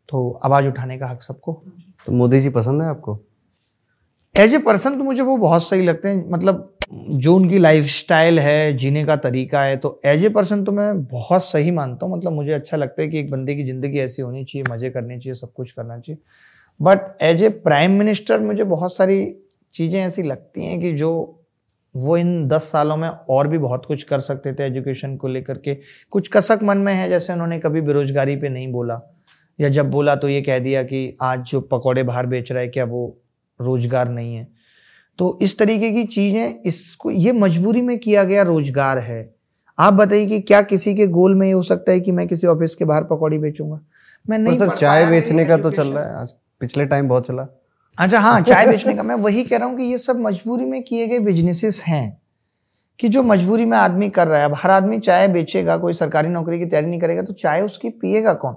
तो 0.09 0.29
आवाज़ 0.43 0.65
उठाने 0.67 0.97
का 0.99 1.07
हक 1.07 1.21
सबको। 1.21 1.61
तो 2.07 2.11
मोदी 2.11 2.39
जी 2.41 2.49
पसंद 2.51 2.81
है 2.81 2.87
आपको? 2.87 3.19
एज 4.35 4.53
ए 4.53 4.57
पर्सन 4.59 4.97
तो 4.97 5.03
मुझे 5.03 5.21
वो 5.21 5.37
बहुत 5.37 5.63
सही 5.63 5.81
लगते 5.83 6.07
हैं 6.07 6.29
मतलब 6.31 6.71
जो 6.93 7.35
उनकी 7.35 7.59
लाइफ 7.59 7.85
स्टाइल 7.87 8.39
है 8.39 8.77
जीने 8.77 9.03
का 9.05 9.15
तरीका 9.17 9.61
है 9.63 9.77
तो 9.77 9.99
एज 10.05 10.23
ए 10.25 10.29
पर्सन 10.29 10.63
तो 10.63 10.71
मैं 10.71 11.03
बहुत 11.05 11.45
सही 11.45 11.71
मानता 11.71 12.05
हूँ। 12.05 12.17
मतलब 12.17 12.31
मुझे 12.31 12.51
अच्छा 12.53 12.77
लगता 12.77 13.01
है 13.01 13.07
कि 13.07 13.19
एक 13.19 13.31
बंदे 13.31 13.55
की 13.55 13.63
ज़िंदगी 13.63 13.99
ऐसी 13.99 14.21
होनी 14.21 14.43
चाहिए 14.43 14.65
मज़े 14.71 14.89
करने 14.89 15.17
चाहिए 15.19 15.33
सब 15.33 15.53
कुछ 15.53 15.71
करना 15.71 15.99
चाहिए। 15.99 16.21
But 16.79 17.17
as 17.23 17.43
a 17.43 17.49
prime 17.49 17.97
minister 17.99 18.39
मुझे 18.41 18.63
बहुत 18.65 18.95
सारी 18.95 19.17
चीज़ें 19.75 19.99
ऐसी 20.01 20.23
लगती 20.23 20.65
हैं 20.65 20.79
कि 20.81 20.91
जो 20.93 21.11
वो 21.95 22.17
इन 22.17 22.47
दस 22.47 22.71
सालों 22.71 22.97
में 22.97 23.07
और 23.07 23.47
भी 23.47 23.57
बहुत 23.57 23.85
कुछ 23.85 24.03
कर 24.03 24.19
सकते 24.19 24.53
थे 24.53 24.63
एजुकेशन 24.63 25.15
को 25.17 25.27
लेकर 25.27 25.57
के। 25.57 25.77
कुछ 26.11 26.29
कसक 26.33 26.59
मन 26.63 26.77
में 26.77 26.93
है 26.93 27.09
जैसे 27.09 27.33
उन्होंने 27.33 27.59
कभी 27.59 27.81
बेरोजगारी 27.81 28.35
पे 28.35 28.49
नहीं 28.49 28.71
बोला। 28.71 28.99
या 29.59 29.69
जब 29.69 29.89
बोला 29.91 30.15
तो 30.15 30.29
ये 30.29 30.41
कह 30.41 30.59
दिया 30.59 30.83
कि 30.83 31.17
आज 31.21 31.39
जो 31.41 31.61
पकौड़े 31.61 32.03
बाहर 32.03 32.25
बेच 32.25 32.51
रहा 32.51 32.61
है 32.61 32.67
क्या 32.67 32.85
वो 32.85 33.05
रोज़गार 33.59 34.09
नहीं 34.09 34.35
है? 34.35 34.47
तो 35.19 35.37
इस 35.41 35.57
तरीके 35.59 35.91
की 35.91 36.03
चीज़ें 36.05 36.61
इसको 36.61 37.11
ये 37.11 37.31
मजबूरी 37.31 37.81
में 37.81 37.97
किया 37.99 38.23
गया 38.23 38.43
रोज़गार 38.43 38.99
है। 38.99 39.33
आप 39.77 39.93
बताइए 39.93 40.25
कि 40.25 40.39
क्या 40.41 40.61
किसी 40.61 40.95
के 40.95 41.07
गोल 41.09 41.35
में 41.35 41.47
ये 41.47 41.53
हो 41.53 41.61
सकता 41.63 41.91
है 41.91 41.99
कि 41.99 42.11
मैं 42.11 42.27
किसी 42.27 42.47
ऑफ़िस 42.47 42.75
के 42.75 42.85
बाहर 42.85 43.03
पकौड़ी 43.03 43.37
बेचूँगा? 43.37 43.79
मैं 44.25 44.39
नहीं 44.39 44.57
सर 44.57 44.75
चाय 44.75 45.05
बेचने 45.05 45.45
का 45.45 45.57
तो 45.57 45.71
चल 45.71 45.87
रहा 45.87 46.03
है। 46.03 46.15
आज 46.15 46.33
पिछले 46.61 46.85
टाइम 46.85 47.07
बहुत 47.07 47.27
चला। 47.27 47.45
अच्छा 47.97 48.19
हाँ 48.19 48.41
चाय 48.47 48.67
बेचने 48.67 48.93
का 48.95 49.03
मैं 49.03 49.15
वही 49.15 49.43
कह 49.43 49.57
रहा 49.57 49.67
हूँ 49.67 49.77
कि 49.77 49.83
ये 49.83 49.97
सब 49.97 50.19
मजबूरी 50.19 50.65
में 50.65 50.83
किए 50.83 51.07
गए 51.07 51.19
बिजनेसेस 51.19 51.83
हैं 51.87 52.17
कि 52.99 53.09
जो 53.09 53.23
मजबूरी 53.23 53.65
में 53.65 53.77
आदमी 53.77 54.09
कर 54.09 54.27
रहा 54.27 54.39
है। 54.39 54.45
अब 54.45 54.53
हर 54.57 54.71
आदमी 54.71 54.99
चाय 54.99 55.27
बेचेगा 55.27 55.77
कोई 55.77 55.93
सरकारी 55.93 56.29
नौकरी 56.29 56.59
की 56.59 56.65
तैयारी 56.65 56.87
नहीं 56.87 56.99
करेगा 56.99 57.21
तो 57.21 57.33
चाय 57.33 57.61
उसकी 57.61 57.89
पिएगा 57.89 58.33
कौन? 58.33 58.55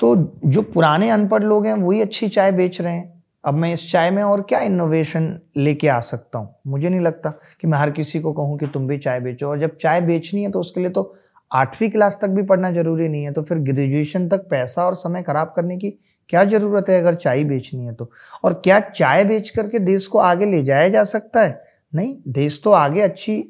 तो 0.00 0.16
जो 0.44 0.62
पुराने 0.62 1.10
अनपढ़ 1.10 1.42
लोग 1.42 1.66
हैं 1.66 1.74
वही 1.74 2.00
अच्छी 2.00 2.28
चाय 2.28 2.52
बेच 2.52 2.80
रहे 2.80 2.92
हैं। 2.92 3.22
अब 3.44 3.54
मैं 3.54 3.72
इस 3.72 3.92
चाय 3.92 4.10
में 4.10 4.22
और 4.22 4.40
क्या 4.42 4.60
इनोवेशन 4.60 5.40
लेके 5.56 5.88
आ 5.88 6.00
सकता 6.00 6.38
हूँ? 6.38 6.54
मुझे 6.66 6.88
नहीं 6.88 7.00
लगता 7.00 7.30
कि 7.60 7.66
मैं 7.66 7.78
हर 7.78 7.90
किसी 7.90 8.20
को 8.20 8.32
कहूँ 8.32 8.58
कि 8.58 8.66
तुम 8.66 8.86
भी 8.88 8.98
चाय 8.98 9.20
बेचो। 9.20 9.48
और 9.48 9.60
जब 9.60 9.76
चाय 9.76 10.00
बेचनी 10.00 10.42
है 10.42 10.50
तो 10.50 10.60
उसके 10.60 10.80
लिए 10.80 10.90
तो 10.90 11.14
आठवीं 11.50 11.90
क्लास 11.90 12.18
तक 12.22 12.28
भी 12.28 12.42
पढ़ना 12.42 12.70
ज़रूरी 12.72 13.08
नहीं 13.08 13.24
है। 13.24 13.32
तो 13.32 13.42
फिर 13.42 13.58
ग्रेजुएशन 13.58 14.28
तक 14.28 14.48
पैसा 14.50 14.86
और 14.86 14.94
समय 14.94 15.22
खराब 15.22 15.52
करने 15.56 15.76
की 15.76 15.98
क्या 16.30 16.44
ज़रूरत 16.44 16.88
है 16.88 17.00
अगर 17.00 17.14
चाय 17.14 17.44
बेचनी 17.44 17.84
है 17.84 17.94
तो? 17.94 18.10
और 18.44 18.60
क्या 18.64 18.80
चाय 18.80 19.24
बेच 19.24 19.50
करके 19.50 19.78
देश 19.78 20.06
को 20.06 20.18
आगे 20.20 20.46
ले 20.46 20.62
जाया 20.62 20.88
जा 20.88 21.04
सकता 21.06 21.42
है? 21.42 21.60
नहीं 21.92 22.16
देश 22.28 22.60
तो 22.64 22.70
आगे 22.72 23.00
अच्छी 23.00 23.42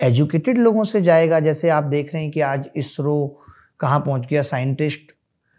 एजुकेटेड 0.00 0.58
लोगों 0.58 0.84
से 0.84 1.00
जाएगा। 1.02 1.40
जैसे 1.40 1.68
आप 1.68 1.84
देख 1.84 2.14
रहे 2.14 2.22
हैं 2.22 2.32
कि 2.32 2.40
आज 2.40 2.68
इसरो 2.76 3.44
कहाँ 3.80 4.00
पहुँच 4.00 4.26
गया? 4.30 4.42
साइंटिस्ट 4.42 5.12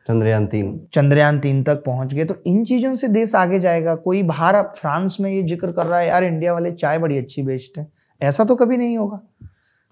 चंद्रयान 0.07 0.45
तीन। 0.47 0.79
चंद्रयान 0.93 1.39
तीन 1.39 1.61
तक 1.63 1.83
पहुँच 1.85 2.13
गए। 2.13 2.25
तो 2.25 2.35
इन 2.47 2.63
चीज़ों 2.65 2.95
से 2.95 3.07
देश 3.07 3.35
आगे 3.35 3.59
जाएगा। 3.59 3.95
कोई 3.97 4.21
बाहर 4.23 4.61
फ्रांस 4.77 5.17
में 5.21 5.29
ये 5.31 5.41
ज़िक्र 5.43 5.71
कर 5.71 5.85
रहा 5.85 5.99
है 5.99 6.07
यार 6.07 6.23
इंडिया 6.23 6.53
वाले 6.53 6.71
चाय 6.71 6.97
बड़ी 6.99 7.17
अच्छी 7.17 7.43
बेचते 7.43 7.81
हैं। 7.81 7.91
ऐसा 8.21 8.43
तो 8.43 8.55
कभी 8.55 8.77
नहीं 8.77 8.97
होगा। 8.97 9.19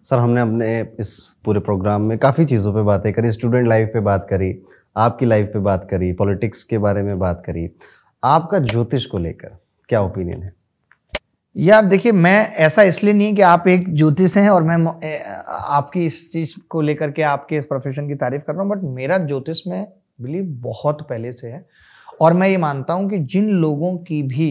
सर 0.05 0.19
हमने 0.19 0.41
अपने 0.41 0.79
इस 0.99 1.13
पूरे 1.45 1.59
प्रोग्राम 1.59 2.01
में 2.01 2.17
काफ़ी 2.17 2.45
चीज़ों 2.45 2.73
पे 2.73 2.81
बातें 2.83 3.11
करी 3.13 3.31
स्टूडेंट 3.31 3.67
लाइफ 3.67 3.89
पे 3.93 3.99
बात 3.99 4.27
करी। 4.29 4.51
आपकी 4.97 5.25
लाइफ 5.25 5.49
पे 5.53 5.59
बात 5.59 5.87
करी 5.91 6.11
पॉलिटिक्स 6.13 6.63
के 6.63 6.77
बारे 6.77 7.01
में 7.03 7.17
बात 7.19 7.43
करी। 7.45 7.69
आपका 8.23 8.59
ज्योतिष 8.59 9.05
को 9.05 9.17
लेकर 9.17 9.57
क्या 9.89 10.01
ओपिनियन 10.01 10.43
है? 10.43 10.53
यार 11.55 11.85
देखिए, 11.85 12.11
मैं 12.11 12.53
ऐसा 12.55 12.83
इसलिए 12.83 13.13
नहीं 13.13 13.35
कि 13.35 13.41
आप 13.41 13.67
एक 13.67 13.93
ज्योतिष 13.95 14.35
हैं 14.37 14.49
और 14.49 14.63
मैं 14.63 14.75
आपकी 15.47 16.05
इस 16.05 16.31
चीज़ 16.31 16.55
को 16.69 16.81
लेकर 16.81 17.11
के 17.11 17.21
आपके 17.23 17.57
इस 17.57 17.65
प्रोफेशन 17.65 18.07
की 18.07 18.15
तारीफ़ 18.15 18.43
कर 18.43 18.53
रहा 18.53 18.63
हूँ 18.63 18.71
बट 18.71 18.83
मेरा 18.95 19.17
ज्योतिष 19.17 19.61
में 19.67 19.87
बिलीव 20.21 20.45
बहुत 20.61 21.01
पहले 21.09 21.31
से 21.31 21.47
है। 21.47 21.65
और 22.21 22.33
मैं 22.33 22.47
ये 22.49 22.57
मानता 22.57 22.93
हूँ 22.93 23.09
कि 23.09 23.17
जिन 23.19 23.49
लोगों 23.51 23.95
की 23.97 24.21
भी 24.23 24.49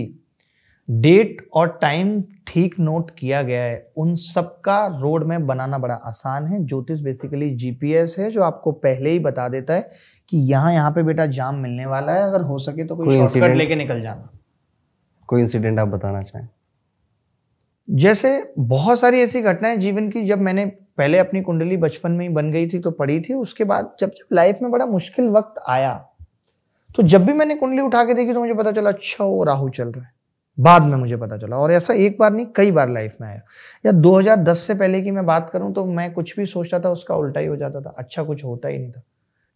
डेट 0.88 1.48
और 1.54 1.68
टाइम 1.82 2.20
ठीक 2.46 2.78
नोट 2.80 3.10
किया 3.10 3.42
गया 3.42 3.62
है, 3.62 3.86
उन 3.96 4.14
सबका 4.14 4.86
रोड 5.00 5.24
में 5.24 5.46
बनाना 5.46 5.78
बड़ा 5.78 5.94
आसान 5.94 6.46
है। 6.46 6.64
ज्योतिष 6.64 7.00
बेसिकली 7.00 7.50
जीपीएस 7.56 8.14
है, 8.18 8.30
जो 8.30 8.42
आपको 8.42 8.72
पहले 8.72 9.10
ही 9.10 9.18
बता 9.18 9.48
देता 9.48 9.74
है 9.74 9.90
कि 10.28 10.38
यहाँ 10.50 10.72
यहाँ 10.72 10.90
पे 10.90 11.02
बेटा 11.02 11.26
जाम 11.28 11.56
मिलने 11.56 11.86
वाला 11.86 12.12
है 12.12 12.22
अगर 12.22 12.40
हो 12.40 12.58
सके 12.58 12.84
तो 12.84 12.96
कोई 12.96 13.16
शॉर्टकट 13.16 13.56
लेके 13.56 13.76
निकल 13.76 14.00
जाना। 14.02 14.28
कोई 15.28 15.40
इंसिडेंट 15.40 15.78
आप 15.78 15.88
बताना 15.88 16.22
चाहें? 16.22 16.48
जैसे 17.88 18.52
बहुत 18.58 18.98
सारी 18.98 19.20
ऐसी 19.20 19.40
घटनाएँ 19.42 19.76
जीवन 19.76 20.10
की 20.10 20.22
जब 20.24 20.40
मैंने 20.40 20.64
पहले 20.98 21.18
अपनी 21.18 21.40
कुंडली 21.42 21.76
बचपन 21.76 22.12
में 22.12 22.26
ही 22.28 22.32
बन 22.34 22.50
गई 22.52 22.68
थी 22.68 22.78
तो 22.78 22.90
पढ़ी 22.90 23.20
थी 23.20 23.34
उसके 23.34 23.64
बाद 23.64 23.94
जब 24.00 24.10
जब 24.10 24.34
लाइफ 24.34 24.58
में 24.62 24.70
बड़ा 24.70 24.86
मुश्किल 24.86 25.28
वक्त 25.30 25.62
आया 25.68 25.94
तो 26.90 27.02
जब 27.02 27.24
भी 27.26 27.32
मैंने 27.32 27.54
कुंडली 27.54 27.80
उठा 27.80 28.04
के 28.04 28.14
देखी 28.14 28.32
तो 28.32 28.40
मुझे 28.40 28.54
पता 28.54 28.72
चला 28.72 28.90
अच्छा 28.90 29.24
वो 29.24 29.42
राहु 29.44 29.68
चल 29.68 29.88
रहा 29.88 30.04
है। 30.04 30.10
बाद 30.58 30.82
में 30.82 30.96
मुझे 30.96 31.16
पता 31.16 31.36
चला 31.38 31.56
और 31.56 31.72
ऐसा 31.72 31.94
एक 31.94 32.16
बार 32.18 32.32
नहीं 32.32 32.46
कई 32.56 32.70
बार 32.70 32.90
लाइफ 32.90 33.16
में 33.20 33.28
आया। 33.28 33.40
या 33.86 33.92
2010 33.92 34.58
से 34.58 34.74
पहले 34.74 35.00
की 35.02 35.10
मैं 35.10 35.24
बात 35.26 35.50
करूँ 35.50 35.72
तो 35.74 35.84
मैं 35.86 36.12
कुछ 36.12 36.36
भी 36.36 36.46
सोचता 36.46 36.80
था 36.80 36.90
उसका 36.90 37.14
उल्टा 37.14 37.40
ही 37.40 37.46
हो 37.46 37.56
जाता 37.56 37.80
था 37.80 37.94
अच्छा 37.98 38.22
कुछ 38.22 38.44
होता 38.44 38.68
ही 38.68 38.78
नहीं 38.78 38.90
था। 38.92 39.02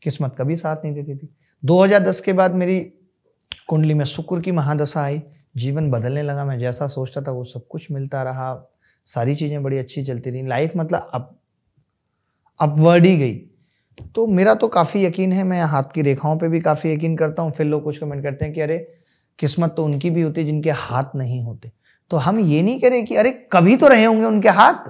किस्मत 0.02 0.34
कभी 0.38 0.56
साथ 0.56 0.84
नहीं 0.84 0.94
देती 0.94 1.16
थी। 1.16 1.28
2010 1.62 2.20
के 2.20 2.32
बाद 2.32 2.54
मेरी 2.54 2.80
कुंडली 3.68 3.94
में 3.94 4.04
शुक्र 4.04 4.40
की 4.40 4.52
महादशा 4.52 5.02
आई 5.02 5.22
जीवन 5.56 5.90
बदलने 5.90 6.22
लगा। 6.22 6.44
मैं 6.44 6.58
जैसा 6.58 6.86
सोचता 6.86 7.22
था 7.22 7.30
वो 7.30 7.44
सब 7.44 7.66
कुछ 7.66 7.90
मिलता 7.90 8.22
रहा 8.22 8.54
सारी 9.08 9.34
चीज़ें 9.34 9.62
बड़ी 9.62 9.78
अच्छी 9.78 10.02
चलती 10.02 10.30
रही। 10.30 10.46
लाइफ 10.46 10.72
मतलब 10.76 11.10
अब 11.14 11.36
अपवर्ड 12.60 13.06
ही 13.06 13.16
गई। 13.16 13.34
तो 14.14 14.26
मेरा 14.26 14.54
तो 14.54 14.68
काफ़ी 14.68 15.04
यकीन 15.04 15.32
है 15.32 15.44
मैं 15.44 15.62
हाथ 15.62 15.92
की 15.94 16.02
रेखाओं 16.02 16.38
पे 16.38 16.48
भी 16.48 16.60
काफ़ी 16.60 16.92
यकीन 16.92 17.16
करता 17.16 17.42
हूँ। 17.42 17.50
फिर 17.50 17.66
लोग 17.66 17.82
कुछ 17.84 17.98
कमेंट 17.98 18.22
करते 18.22 18.44
हैं 18.44 18.54
कि 18.54 18.60
अरे 18.60 18.78
किस्मत 19.38 19.74
तो 19.76 19.84
उनकी 19.84 20.10
भी 20.10 20.22
होती 20.22 20.40
है 20.40 20.46
जिनके 20.46 20.70
हाथ 20.70 21.16
नहीं 21.16 21.42
होते। 21.42 21.70
तो 22.10 22.16
हम 22.16 22.38
ये 22.40 22.62
नहीं 22.62 22.80
करें 22.80 23.04
कि 23.06 23.16
अरे 23.16 23.30
कभी 23.52 23.76
तो 23.76 23.88
रहे 23.88 24.04
होंगे 24.04 24.26
उनके 24.26 24.48
हाथ। 24.48 24.88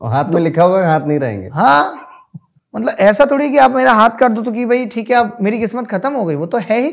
और 0.00 0.12
हाथ 0.12 0.24
में 0.24 0.40
लिखा 0.40 0.64
हुआ 0.64 0.86
हाथ 0.86 1.00
नहीं 1.00 1.18
रहेंगे। 1.18 1.48
हाँ। 1.48 2.09
मतलब 2.74 2.96
ऐसा 2.98 3.26
थोड़ी 3.30 3.50
कि 3.50 3.56
आप 3.56 3.70
मेरा 3.70 3.92
हाथ 3.92 4.10
काट 4.10 4.30
दो 4.30 4.42
तो 4.42 4.52
कि 4.52 4.64
भाई 4.64 4.86
ठीक 4.86 5.10
है 5.10 5.16
अब 5.16 5.36
मेरी 5.42 5.58
किस्मत 5.58 5.86
खत्म 5.86 6.12
हो 6.12 6.24
गई। 6.24 6.34
वो 6.34 6.46
तो 6.46 6.58
है 6.58 6.80
ही। 6.80 6.92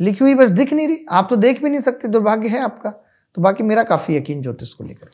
लिखी 0.00 0.24
हुई 0.24 0.34
बस 0.34 0.50
दिख 0.50 0.72
नहीं 0.72 0.88
रही। 0.88 1.04
आप 1.10 1.26
तो 1.30 1.36
देख 1.36 1.62
भी 1.62 1.70
नहीं 1.70 1.80
सकते 1.80 2.08
दुर्भाग्य 2.08 2.48
है 2.48 2.60
आपका। 2.60 2.90
तो 2.90 3.42
बाकी 3.42 3.62
मेरा 3.62 3.82
काफ़ी 3.82 4.16
यकीन 4.16 4.42
ज्योतिष 4.42 4.72
को 4.72 4.84
लेकर। 4.84 5.08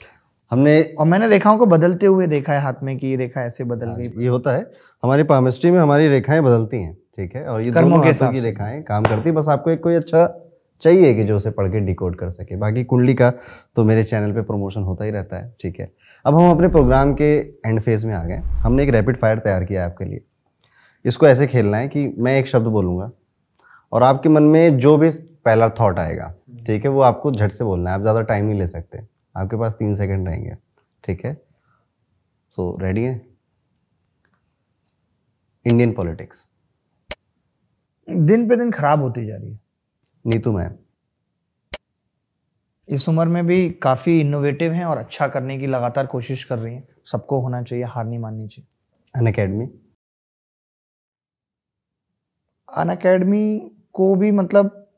हमने 0.50 0.82
और 0.98 1.06
मैंने 1.06 1.26
रेखाओं 1.28 1.58
को 1.58 1.66
बदलते 1.66 2.06
हुए 2.06 2.26
देखा 2.26 2.52
है 2.52 2.60
हाथ 2.60 2.82
में 2.82 2.96
कि 2.98 3.06
ये 3.06 3.16
रेखा 3.16 3.42
ऐसे 3.42 3.64
बदल 3.64 3.86
हाँ 3.86 3.96
गई। 3.96 4.22
ये 4.22 4.28
होता 4.28 4.50
है। 4.50 4.70
हमारी 5.02 5.22
पामिस्ट्री 5.22 5.70
में 5.70 5.80
हमारी 5.80 6.08
रेखाएँ 6.08 6.40
बदलती 6.40 6.82
हैं 6.82 6.94
ठीक 6.94 7.34
है? 7.36 7.44
और 7.44 7.62
ये 7.62 7.72
कर्मों 7.72 8.00
के 8.00 8.08
हिसाब 8.08 8.32
की 8.32 8.40
रेखाएँ 8.40 8.82
काम 8.82 9.04
करती 9.04 9.28
है। 9.28 9.34
बस 9.34 9.48
आपको 9.48 9.70
एक 9.70 9.82
कोई 9.82 9.94
अच्छा 9.94 10.26
चाहिए 10.82 11.14
कि 11.14 11.24
जो 11.24 11.36
उसे 11.36 11.50
पढ़ 11.50 11.68
के 11.68 11.80
डिकोड 11.80 12.16
कर 12.16 12.30
सके। 12.30 12.56
बाकी 12.56 12.84
कुंडली 12.84 13.14
का 13.14 13.30
तो 13.76 13.84
मेरे 13.84 14.04
चैनल 14.04 14.32
पे 14.32 14.42
प्रमोशन 14.42 14.82
होता 14.82 15.04
ही 15.04 15.10
रहता 15.10 15.36
है 15.36 15.54
ठीक 15.60 15.80
है? 15.80 15.90
अब 16.24 16.34
हम 16.34 16.50
अपने 16.50 16.68
प्रोग्राम 16.68 17.12
के 17.14 17.30
एंड 17.66 17.80
फ़ेज़ 17.82 18.06
में 18.06 18.14
आ 18.14 18.22
गए 18.24 18.36
हमने 18.62 18.82
एक 18.82 18.90
रैपिड 18.90 19.16
फायर 19.18 19.38
तैयार 19.38 19.64
किया 19.64 19.82
है 19.82 19.90
आपके 19.90 20.04
लिए। 20.04 20.20
इसको 21.04 21.26
ऐसे 21.26 21.46
खेलना 21.46 21.76
है 21.76 21.88
कि 21.88 22.06
मैं 22.18 22.36
एक 22.38 22.46
शब्द 22.46 22.66
बोलूँगा 22.68 23.10
और 23.92 24.02
आपके 24.02 24.28
मन 24.28 24.42
में 24.44 24.78
जो 24.78 24.96
भी 24.98 25.10
पहला 25.44 25.68
थॉट 25.80 25.98
आएगा 25.98 26.34
ठीक 26.66 26.84
है 26.84 26.90
वो 26.90 27.00
आपको 27.02 27.30
झट 27.32 27.50
से 27.50 27.64
बोलना 27.64 27.90
है। 27.90 27.96
आप 27.96 28.02
ज़्यादा 28.02 28.20
टाइम 28.22 28.44
नहीं 28.46 28.58
ले 28.58 28.66
सकते। 28.66 28.98
आपके 29.34 29.56
पास 29.56 29.74
तीन 29.74 29.94
सेकंड 29.94 30.28
रहेंगे 30.28 30.54
ठीक 31.04 31.24
है? 31.24 31.36
सो 32.52 32.76
रेडी 32.80 33.02
है? 33.02 33.20
इंडियन 35.66 35.92
पॉलिटिक्स 35.92 36.46
दिन 38.08 38.48
पे 38.48 38.56
दिन 38.56 38.70
खराब 38.72 39.02
होती 39.02 39.26
जा 39.26 39.36
रही 39.36 39.50
है। 39.50 39.58
नीतू 40.24 40.52
मैम। 40.52 40.76
इस 42.90 43.08
उम्र 43.08 43.24
में 43.24 43.46
भी 43.46 43.70
काफ़ी 43.70 44.20
इनोवेटिव 44.20 44.72
हैं 44.72 44.84
और 44.84 44.96
अच्छा 44.96 45.28
करने 45.28 45.58
की 45.58 45.66
लगातार 45.66 46.06
कोशिश 46.06 46.44
कर 46.44 46.58
रही 46.58 46.74
हैं। 46.74 46.88
सबको 47.04 47.40
होना 47.40 47.62
चाहिए 47.62 47.84
हार 47.84 48.04
नहीं 48.04 48.18
माननी 48.18 48.48
चाहिए। 48.48 48.66
अन 49.14 49.26
अकेडमी 49.26 49.66
अन 52.76 52.88
अकेडमी 52.88 53.72
को 53.92 54.14
भी 54.14 54.30
मतलब 54.30 54.88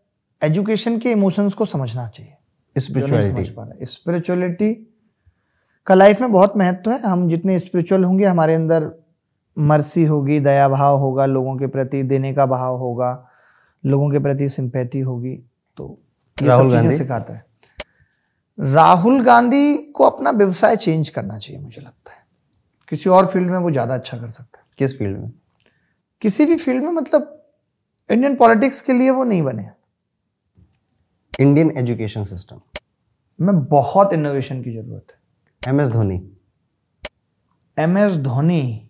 एजुकेशन 0.43 0.98
के 0.98 1.12
इमोशंस 1.12 1.55
को 1.55 1.64
समझना 1.64 2.09
चाहिए। 2.09 2.36
स्पिरिचुअलिटी 2.78 3.85
स्पिरिचुअलिटी 3.85 4.89
का 5.86 5.94
लाइफ 5.94 6.20
में 6.20 6.32
बहुत 6.32 6.56
महत्व 6.56 6.90
है। 6.90 7.01
हम 7.01 7.28
जितने 7.28 7.59
स्पिरिचुअल 7.59 8.05
होंगे 8.05 8.24
हमारे 8.24 8.55
अंदर 8.55 8.90
मर्सी 9.59 10.05
होगी 10.05 10.40
दया 10.40 10.69
भाव 10.69 10.98
होगा 10.98 11.27
लोगों 11.27 11.56
के 11.56 11.66
प्रति 11.66 12.02
देने 12.02 12.35
का 12.35 12.47
भाव 12.47 12.77
होगा 12.77 13.28
लोगों 13.86 14.10
के 14.10 14.19
प्रति 14.19 14.48
सिंपैथी 14.48 15.01
होगी। 15.01 15.36
तो 15.77 15.98
राहुल 16.43 16.73
गांधी? 16.73 16.97
सिखाता 16.97 17.35
है। 17.35 17.52
राहुल 18.63 19.21
गांधी 19.25 19.77
को 19.95 20.05
अपना 20.05 20.31
व्यवसाय 20.31 20.77
चेंज 20.77 21.09
करना 21.11 21.39
चाहिए 21.39 21.61
मुझे 21.63 21.81
लगता 21.81 22.13
है। 22.13 22.21
किसी 22.89 23.11
और 23.11 23.27
फ़ील्ड 23.27 23.51
में 23.51 23.59
वो 23.59 23.71
ज़्यादा 23.71 23.95
अच्छा 23.95 24.17
कर 24.19 24.29
सकता 24.29 24.59
है। 24.59 24.65
किस 24.79 24.99
फ़ील्ड 24.99 25.19
में? 25.19 25.31
किसी 26.23 26.45
भी 26.47 26.57
फ़ील्ड 26.57 26.85
में 26.85 26.91
मतलब 26.93 27.39
इंडियन 28.11 28.35
पॉलिटिक्स 28.37 28.81
के 28.81 28.93
लिए 28.93 29.11
वो 29.11 29.25
नहीं 29.25 29.43
बने। 29.43 29.69
इंडियन 31.33 31.73
एजुकेशन 31.79 32.25
सिस्टम 32.25 32.61
में 33.39 33.65
बहुत 33.65 34.13
इनोवेशन 34.13 34.63
की 34.63 34.71
ज़रूरत 34.73 35.13
है। 35.13 35.71
M 35.71 35.81
S 35.81 35.89
Dhoni 35.89 36.21
M 37.77 37.99
S 37.99 38.17
Dhoni 38.19 38.89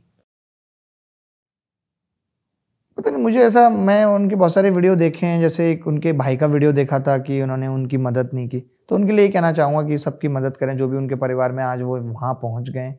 पता 2.99 3.11
नहीं 3.11 3.23
मुझे 3.23 3.41
ऐसा 3.41 3.69
मैं 3.71 4.05
उनके 4.05 4.37
बहुत 4.37 4.53
सारे 4.55 4.71
वीडियो 4.71 4.95
देखे 4.97 5.27
हैं 5.27 5.41
जैसे 5.41 5.71
एक 5.71 5.87
उनके 5.87 6.13
भाई 6.13 6.37
का 6.37 6.47
वीडियो 6.47 6.73
देखा 6.73 7.01
था 7.01 7.17
कि 7.19 7.41
उन्होंने 7.43 7.67
उनकी 7.69 7.97
मदद 7.99 8.31
नहीं 8.35 8.49
की। 8.49 8.63
तो 8.89 8.95
उनके 8.95 9.13
लिए 9.13 9.25
ये 9.25 9.33
कहना 9.33 9.53
चाहूँगा 9.53 9.89
कि 9.89 9.99
सबकी 9.99 10.29
मदद 10.29 10.57
करें 10.57 10.77
जो 10.77 10.89
भी 10.89 10.97
उनके 10.97 11.15
परिवार 11.15 11.53
में 11.53 11.63
आज 11.65 11.83
वो 11.83 11.99
वहाँ 11.99 12.35
पहुँच 12.35 12.69
गए 12.69 12.95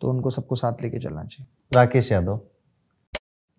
तो 0.00 0.08
उनको 0.08 0.30
सबको 0.30 0.54
साथ 0.54 0.82
लेके 0.82 0.98
चलना 0.98 1.24
चाहिए। 1.24 1.46
Rakesh 1.76 2.12
Yadav. 2.12 2.40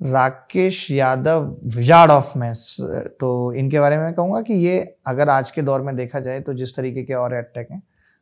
Rakesh 0.02 0.90
Yadav 0.92 1.56
wizard 1.76 2.12
of 2.12 2.38
maths 2.38 2.78
तो 3.20 3.54
इनके 3.54 3.80
बारे 3.80 3.98
में 3.98 4.14
कहूँगा 4.14 4.42
कि 4.42 4.54
ये 4.54 4.80
अगर 5.08 5.30
आज 5.30 5.52
के 5.52 5.62
दौर 5.62 5.82
में 5.82 5.96
देखा 5.96 6.20
जाए 6.20 6.40
तो 6.40 6.54
जिस 6.54 6.76
तरीके 6.76 7.04
के 7.04 7.14
और 7.14 7.34
अटैक 7.34 7.72
हैं 7.72 7.82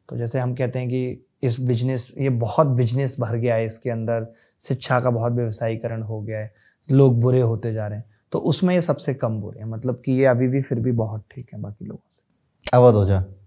तो 0.10 0.18
जैसे 0.18 0.40
हम 0.40 0.56
कहते 0.56 0.80
हैं 0.80 0.88
कि 0.90 1.26
इस 1.44 1.60
बिज़नेस 1.60 2.12
ये 2.18 2.30
बहुत 2.30 2.68
बिज़नेस 2.68 3.16
भर 3.20 3.36
गया 3.36 3.56
है 3.56 3.66
इसके 3.66 3.90
अंदर 3.90 4.28
शिक्षा 4.62 5.00
का 5.00 5.10
बहुत 5.10 5.34
व्यवसायीकरण 5.34 6.02
हो 6.02 6.22
गया 6.22 6.40
है 6.40 6.54
लोग 6.90 7.20
बुरे 7.22 7.42
होते 7.42 7.74
जा 7.74 7.88
रहे 7.88 7.98
हैं 7.98 8.06
तो 8.32 8.40
उसमें 8.40 8.76
ये 8.76 8.82
सबसे 8.82 9.14
कम 9.14 9.40
बुरे 9.42 9.60
हैं। 9.60 9.68
मतलब 9.68 10.02
कि 10.06 10.12
ये 10.12 10.26
अभी 10.26 10.48
भी 10.48 10.62
फिर 10.62 10.80
भी 10.80 10.92
बहुत 10.92 11.24
ठीक 11.32 11.48
है 11.54 11.62
बाकी 11.62 11.86
लोगों 11.86 12.10
से। 12.10 12.78
अवध 12.78 12.96
हो 12.96 13.02
अब 13.02 13.41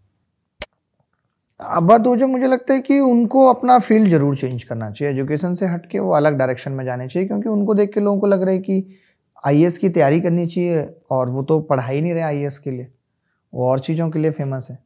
बात 1.82 2.00
जाए 2.00 2.28
मुझे 2.28 2.46
लगता 2.46 2.74
है 2.74 2.80
कि 2.80 2.98
उनको 3.00 3.46
अपना 3.48 3.78
फ़ील्ड 3.78 4.08
ज़रूर 4.08 4.36
चेंज 4.36 4.62
करना 4.64 4.90
चाहिए। 4.90 5.14
एजुकेशन 5.14 5.54
से 5.54 5.66
हट 5.66 5.88
के 5.90 5.98
वो 5.98 6.12
अलग 6.12 6.36
डायरेक्शन 6.38 6.72
में 6.72 6.84
जाने 6.84 7.08
चाहिए 7.08 7.28
क्योंकि 7.28 7.48
उनको 7.48 7.74
देख 7.74 7.92
के 7.94 8.00
लोगों 8.00 8.20
को 8.20 8.26
लग 8.26 8.42
रहा 8.42 8.50
है 8.50 8.58
कि 8.58 8.96
आई 9.46 9.70
की 9.70 9.88
तैयारी 9.88 10.20
करनी 10.20 10.46
चाहिए 10.46 10.88
और 11.10 11.30
वो 11.30 11.42
तो 11.42 11.60
पढ़ा 11.60 11.86
ही 11.86 12.00
नहीं 12.00 12.12
रहे 12.12 12.22
आई 12.22 12.46
के 12.64 12.70
लिए। 12.70 12.88
वो 13.52 13.68
और 13.68 13.78
चीज़ों 13.78 14.10
के 14.10 14.18
लिए 14.18 14.30
फ़ेमस 14.30 14.68
है। 14.70 14.78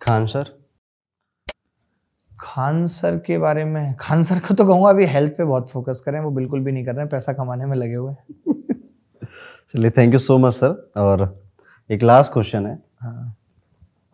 खान 0.00 0.26
सर? 0.26 0.44
खान 2.40 2.86
सर 2.86 3.16
के 3.18 3.38
बारे 3.38 3.64
में 3.64 3.94
खान 4.00 4.22
सर 4.22 4.38
को 4.38 4.54
तो 4.54 4.64
कहूँगा 4.64 4.90
अभी 4.90 5.04
हेल्थ 5.04 5.32
पे 5.32 5.44
बहुत 5.44 5.70
फोकस 5.70 6.02
करें 6.06 6.20
वो 6.20 6.30
बिल्कुल 6.30 6.60
भी 6.60 6.72
नहीं 6.72 6.84
कर 6.84 6.92
रहे 6.92 7.00
हैं 7.00 7.08
पैसा 7.08 7.32
कमाने 7.32 7.66
में 7.66 7.76
लगे 7.76 7.94
हुए 7.94 8.12
हैं। 8.12 9.26
चलिए 9.74 9.90
thank 9.90 10.12
you 10.12 10.18
so 10.18 10.38
much 10.38 10.52
sir 10.52 10.90
और 10.96 11.44
एक 11.90 12.02
लास्ट 12.02 12.32
क्वेश्चन 12.32 12.66
है। 12.66 12.78
हाँ। 13.00 13.36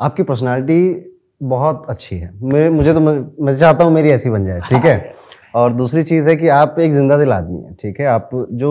आपकी 0.00 0.22
पर्सनालिटी 0.22 1.11
बहुत 1.42 1.86
अच्छी 1.88 2.16
है। 2.16 2.30
मैं 2.42 2.68
मुझे 2.70 2.92
तो 2.94 3.00
मैं, 3.00 3.56
चाहता 3.56 3.84
हूँ 3.84 3.92
मेरी 3.92 4.10
ऐसी 4.10 4.30
बन 4.30 4.46
जाए 4.46 4.60
ठीक 4.60 4.84
है? 4.84 5.14
और 5.54 5.72
दूसरी 5.72 6.02
चीज़ 6.02 6.28
है 6.28 6.34
कि 6.36 6.48
आप 6.48 6.76
एक 6.80 6.92
ज़िंदा 6.92 7.16
दिल 7.18 7.32
आदमी 7.32 7.62
है 7.62 7.72
ठीक 7.74 8.00
है? 8.00 8.06
आप 8.06 8.30
जो 8.52 8.70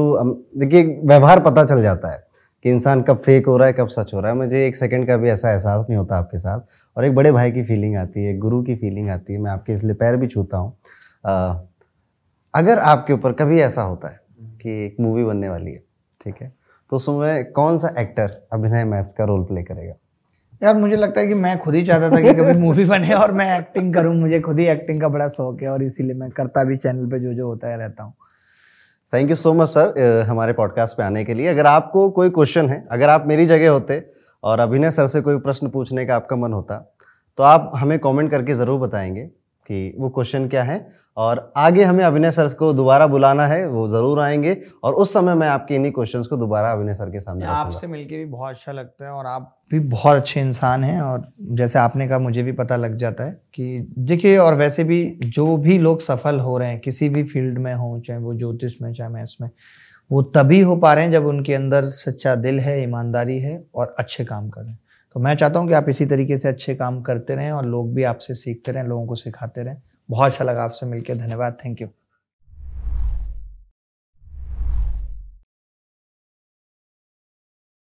देखिए 0.58 0.84
व्यवहार 1.06 1.40
पता 1.44 1.66
चल 1.66 1.82
जाता 1.82 2.12
है 2.12 2.24
कि 2.66 2.70
इंसान 2.72 3.02
कब 3.02 3.18
फेक 3.18 3.48
हो 3.48 3.58
रहा 3.58 3.68
है 3.68 3.74
कब 3.74 3.88
सच 3.90 4.14
हो 4.14 4.20
रहा 4.20 4.32
है। 4.32 4.38
मुझे 4.38 4.66
एक 4.68 4.76
सेकंड 4.76 5.08
का 5.08 5.18
भी 5.18 5.30
ऐसा 5.30 5.52
एहसास 5.52 5.86
नहीं 5.90 5.98
होता 5.98 6.18
आपके 6.18 6.40
साथ। 6.40 6.62
और 6.98 7.06
एक 7.06 7.16
बड़े 7.16 7.32
भाई 7.32 7.52
की 7.52 7.64
फीलिंग 7.64 7.96
आती 7.98 8.24
है 8.26 8.38
गुरु 8.38 8.62
की 8.64 8.76
फीलिंग 8.76 9.10
आती 9.10 9.34
है 9.34 9.40
मैं 9.40 9.52
आपके 9.52 9.74
इसलिए 9.74 9.94
पैर 9.96 10.16
भी 10.16 10.28
छूता 10.28 10.58
हूँ। 10.58 10.74
अगर 12.54 12.80
आपके 12.80 13.14
ऊपर 13.14 13.32
कभी 13.34 13.62
ऐसा 13.62 13.82
होता 13.82 14.08
है 14.08 14.20
कि 14.62 14.86
एक 14.86 14.96
मूवी 15.00 15.24
बनने 15.24 15.50
वाली 15.50 15.72
है 15.72 15.84
ठीक 16.22 16.42
है? 16.42 16.52
तो 16.92 16.96
उसमें 16.96 17.52
कौन 17.52 17.78
सा 17.78 17.94
एक्टर 18.00 18.42
अभिनय 18.54 18.86
मैथ 18.86 19.14
का 19.18 19.26
रोल 19.26 19.44
प्ले 19.44 19.64
करेगा? 19.64 19.94
यार 20.62 20.76
मुझे 20.76 20.96
लगता 20.96 21.22
है 21.22 21.28
कि 21.28 21.34
मैं 21.34 21.58
खुद 21.60 21.76
ही 21.76 21.84
चाहता 21.86 22.10
था 22.10 22.20
कि 22.22 22.34
कभी 22.34 22.54
मूवी 22.60 22.86
बने 22.86 23.14
और 23.14 23.32
मैं 23.32 23.58
एक्टिंग 23.58 23.94
करूँ। 23.94 24.14
मुझे 24.16 24.40
खुद 24.40 24.60
ही 24.60 24.66
एक्टिंग 24.68 25.02
का 25.02 25.08
बड़ा 25.08 25.28
शौक 25.30 25.62
है 25.62 25.70
और 25.70 25.84
इसीलिए 25.84 26.14
मैं 26.16 26.30
करता 26.32 26.64
भी 26.64 26.78
चैनल 26.78 27.10
पे 27.12 27.20
जो 27.20 27.34
जो 27.34 27.48
होता 27.48 27.68
है 27.68 27.78
रहता 27.78 28.04
हूँ। 28.04 28.14
Thank 29.14 29.30
you 29.30 29.36
so 29.36 29.54
much 29.54 29.68
sir 29.68 30.24
हमारे 30.30 30.54
पॉडकास्ट 30.54 30.98
पे 30.98 31.04
आने 31.04 31.24
के 31.26 31.34
लिए। 31.34 31.48
अगर 31.48 31.66
आपको 31.66 32.10
कोई 32.10 32.30
क्वेश्चन 32.30 32.70
है 32.70 32.84
अगर 32.92 33.10
आप 33.10 33.28
मेरी 33.28 33.46
जगह 33.46 33.70
होते 33.70 34.04
और 34.44 34.60
अभिनय 34.60 34.92
सर 34.92 35.08
से 35.08 35.22
कोई 35.22 35.38
प्रश्न 35.40 35.70
पूछने 35.70 36.06
का 36.06 36.16
आपका 36.16 36.36
मन 36.36 36.54
होता 36.54 36.78
तो 37.38 37.44
आप 37.44 37.72
हमें 37.76 37.98
कमेंट 38.00 38.32
करके 38.32 38.54
ज़रूर 38.54 38.80
बताएँगे। 38.80 39.30
कि 39.70 39.96
वो 40.00 40.10
क्वेश्चन 40.10 40.48
क्या 40.48 40.64
है? 40.64 41.02
और 41.18 41.52
आगे 41.58 41.84
हमें 41.84 42.04
अभिनय 42.06 42.32
सर 42.32 42.48
को 42.48 42.72
दोबारा 42.74 43.08
बुलाना 43.08 43.46
है 43.48 43.68
वो 43.68 43.88
ज़रूर 43.88 44.20
आएँगे। 44.20 44.56
और 44.84 44.94
उस 44.94 45.14
समय 45.14 45.36
मैं 45.36 45.48
आपके 45.48 45.76
इन्हीं 45.76 45.92
क्वेश्चंस 45.92 46.28
को 46.28 46.38
दोबारा 46.38 46.72
अभिनय 46.72 46.94
सर 46.94 47.10
के 47.10 47.20
सामने 47.20 47.46
आपसे 47.46 47.88
मिलके 47.88 48.18
भी 48.18 48.26
बहुत 48.26 48.50
अच्छा 48.50 48.72
लगता 48.72 49.06
है 49.06 49.12
और 49.12 49.26
आप 49.26 49.58
भी 49.72 49.80
बहुत 49.80 50.18
अच्छे 50.18 50.42
इंसान 50.42 50.84
हैं 50.84 51.02
और 51.02 51.26
जैसे 51.42 51.80
आपने 51.80 52.08
कहा 52.08 52.20
मुझे 52.20 52.44
भी 52.44 52.52
पता 52.52 52.76
लग 52.76 52.96
जाता 52.98 53.24
है 53.24 53.32
कि 53.54 53.88
देखिए 53.98 54.38
और 54.38 54.56
वैसे 54.56 54.84
भी 54.84 55.04
जो 55.26 55.58
भी 55.58 55.78
लोग 55.78 56.02
सफल 56.02 56.40
हो 56.40 56.58
रहे 56.58 56.70
हैं 56.70 56.80
किसी 56.80 57.10
भी 57.10 57.24
फ़ील्ड 57.24 57.58
में 57.58 57.74
हों 57.74 58.00
चाहे 58.00 58.20
वो 58.20 58.34
ज्योतिष 58.34 58.82
में 58.82 58.94
चाहे 58.94 59.10
मैथ्स 59.10 59.38
में 59.42 59.50
वो 60.12 60.22
तभी 60.22 60.62
हो 60.62 60.76
पा 60.76 60.94
रहे 60.94 61.04
हैं 61.04 61.12
जब 61.12 61.26
उनके 61.26 61.54
अंदर 61.54 61.86
सच्चा 61.90 62.36
दिल 62.36 62.60
है 62.60 62.82
ईमानदारी 62.84 63.40
है 63.40 63.64
और 63.76 63.96
अच्छे 64.00 64.26
काम 64.26 64.50
कर 64.50 64.62
रहे 64.62 64.72
हैं। 64.72 64.80
तो 65.16 65.20
मैं 65.20 65.36
चाहता 65.36 65.60
हूँ 65.60 65.68
कि 65.68 65.74
आप 65.74 65.90
इसी 65.90 66.06
तरीके 66.06 66.38
से 66.38 66.48
अच्छे 66.48 66.76
काम 66.76 67.02
करते 67.02 67.36
रहें 67.36 67.52
और 67.52 67.66
लोग 67.66 67.94
भी 67.94 68.04
आपसे 68.04 68.34
सीखते 68.34 68.72
रहें, 68.72 68.84
लोगों 68.84 69.06
को 69.08 69.16
सिखाते 69.16 69.64
रहें। 69.64 69.82
बहुत 70.10 70.32
अच्छा 70.32 70.46
लगा 70.46 70.64
आपसे 70.64 70.86
मिलकर 70.86 71.16
धन्यवाद, 71.16 71.58
थैंक 71.66 71.82
यू। 71.82 71.88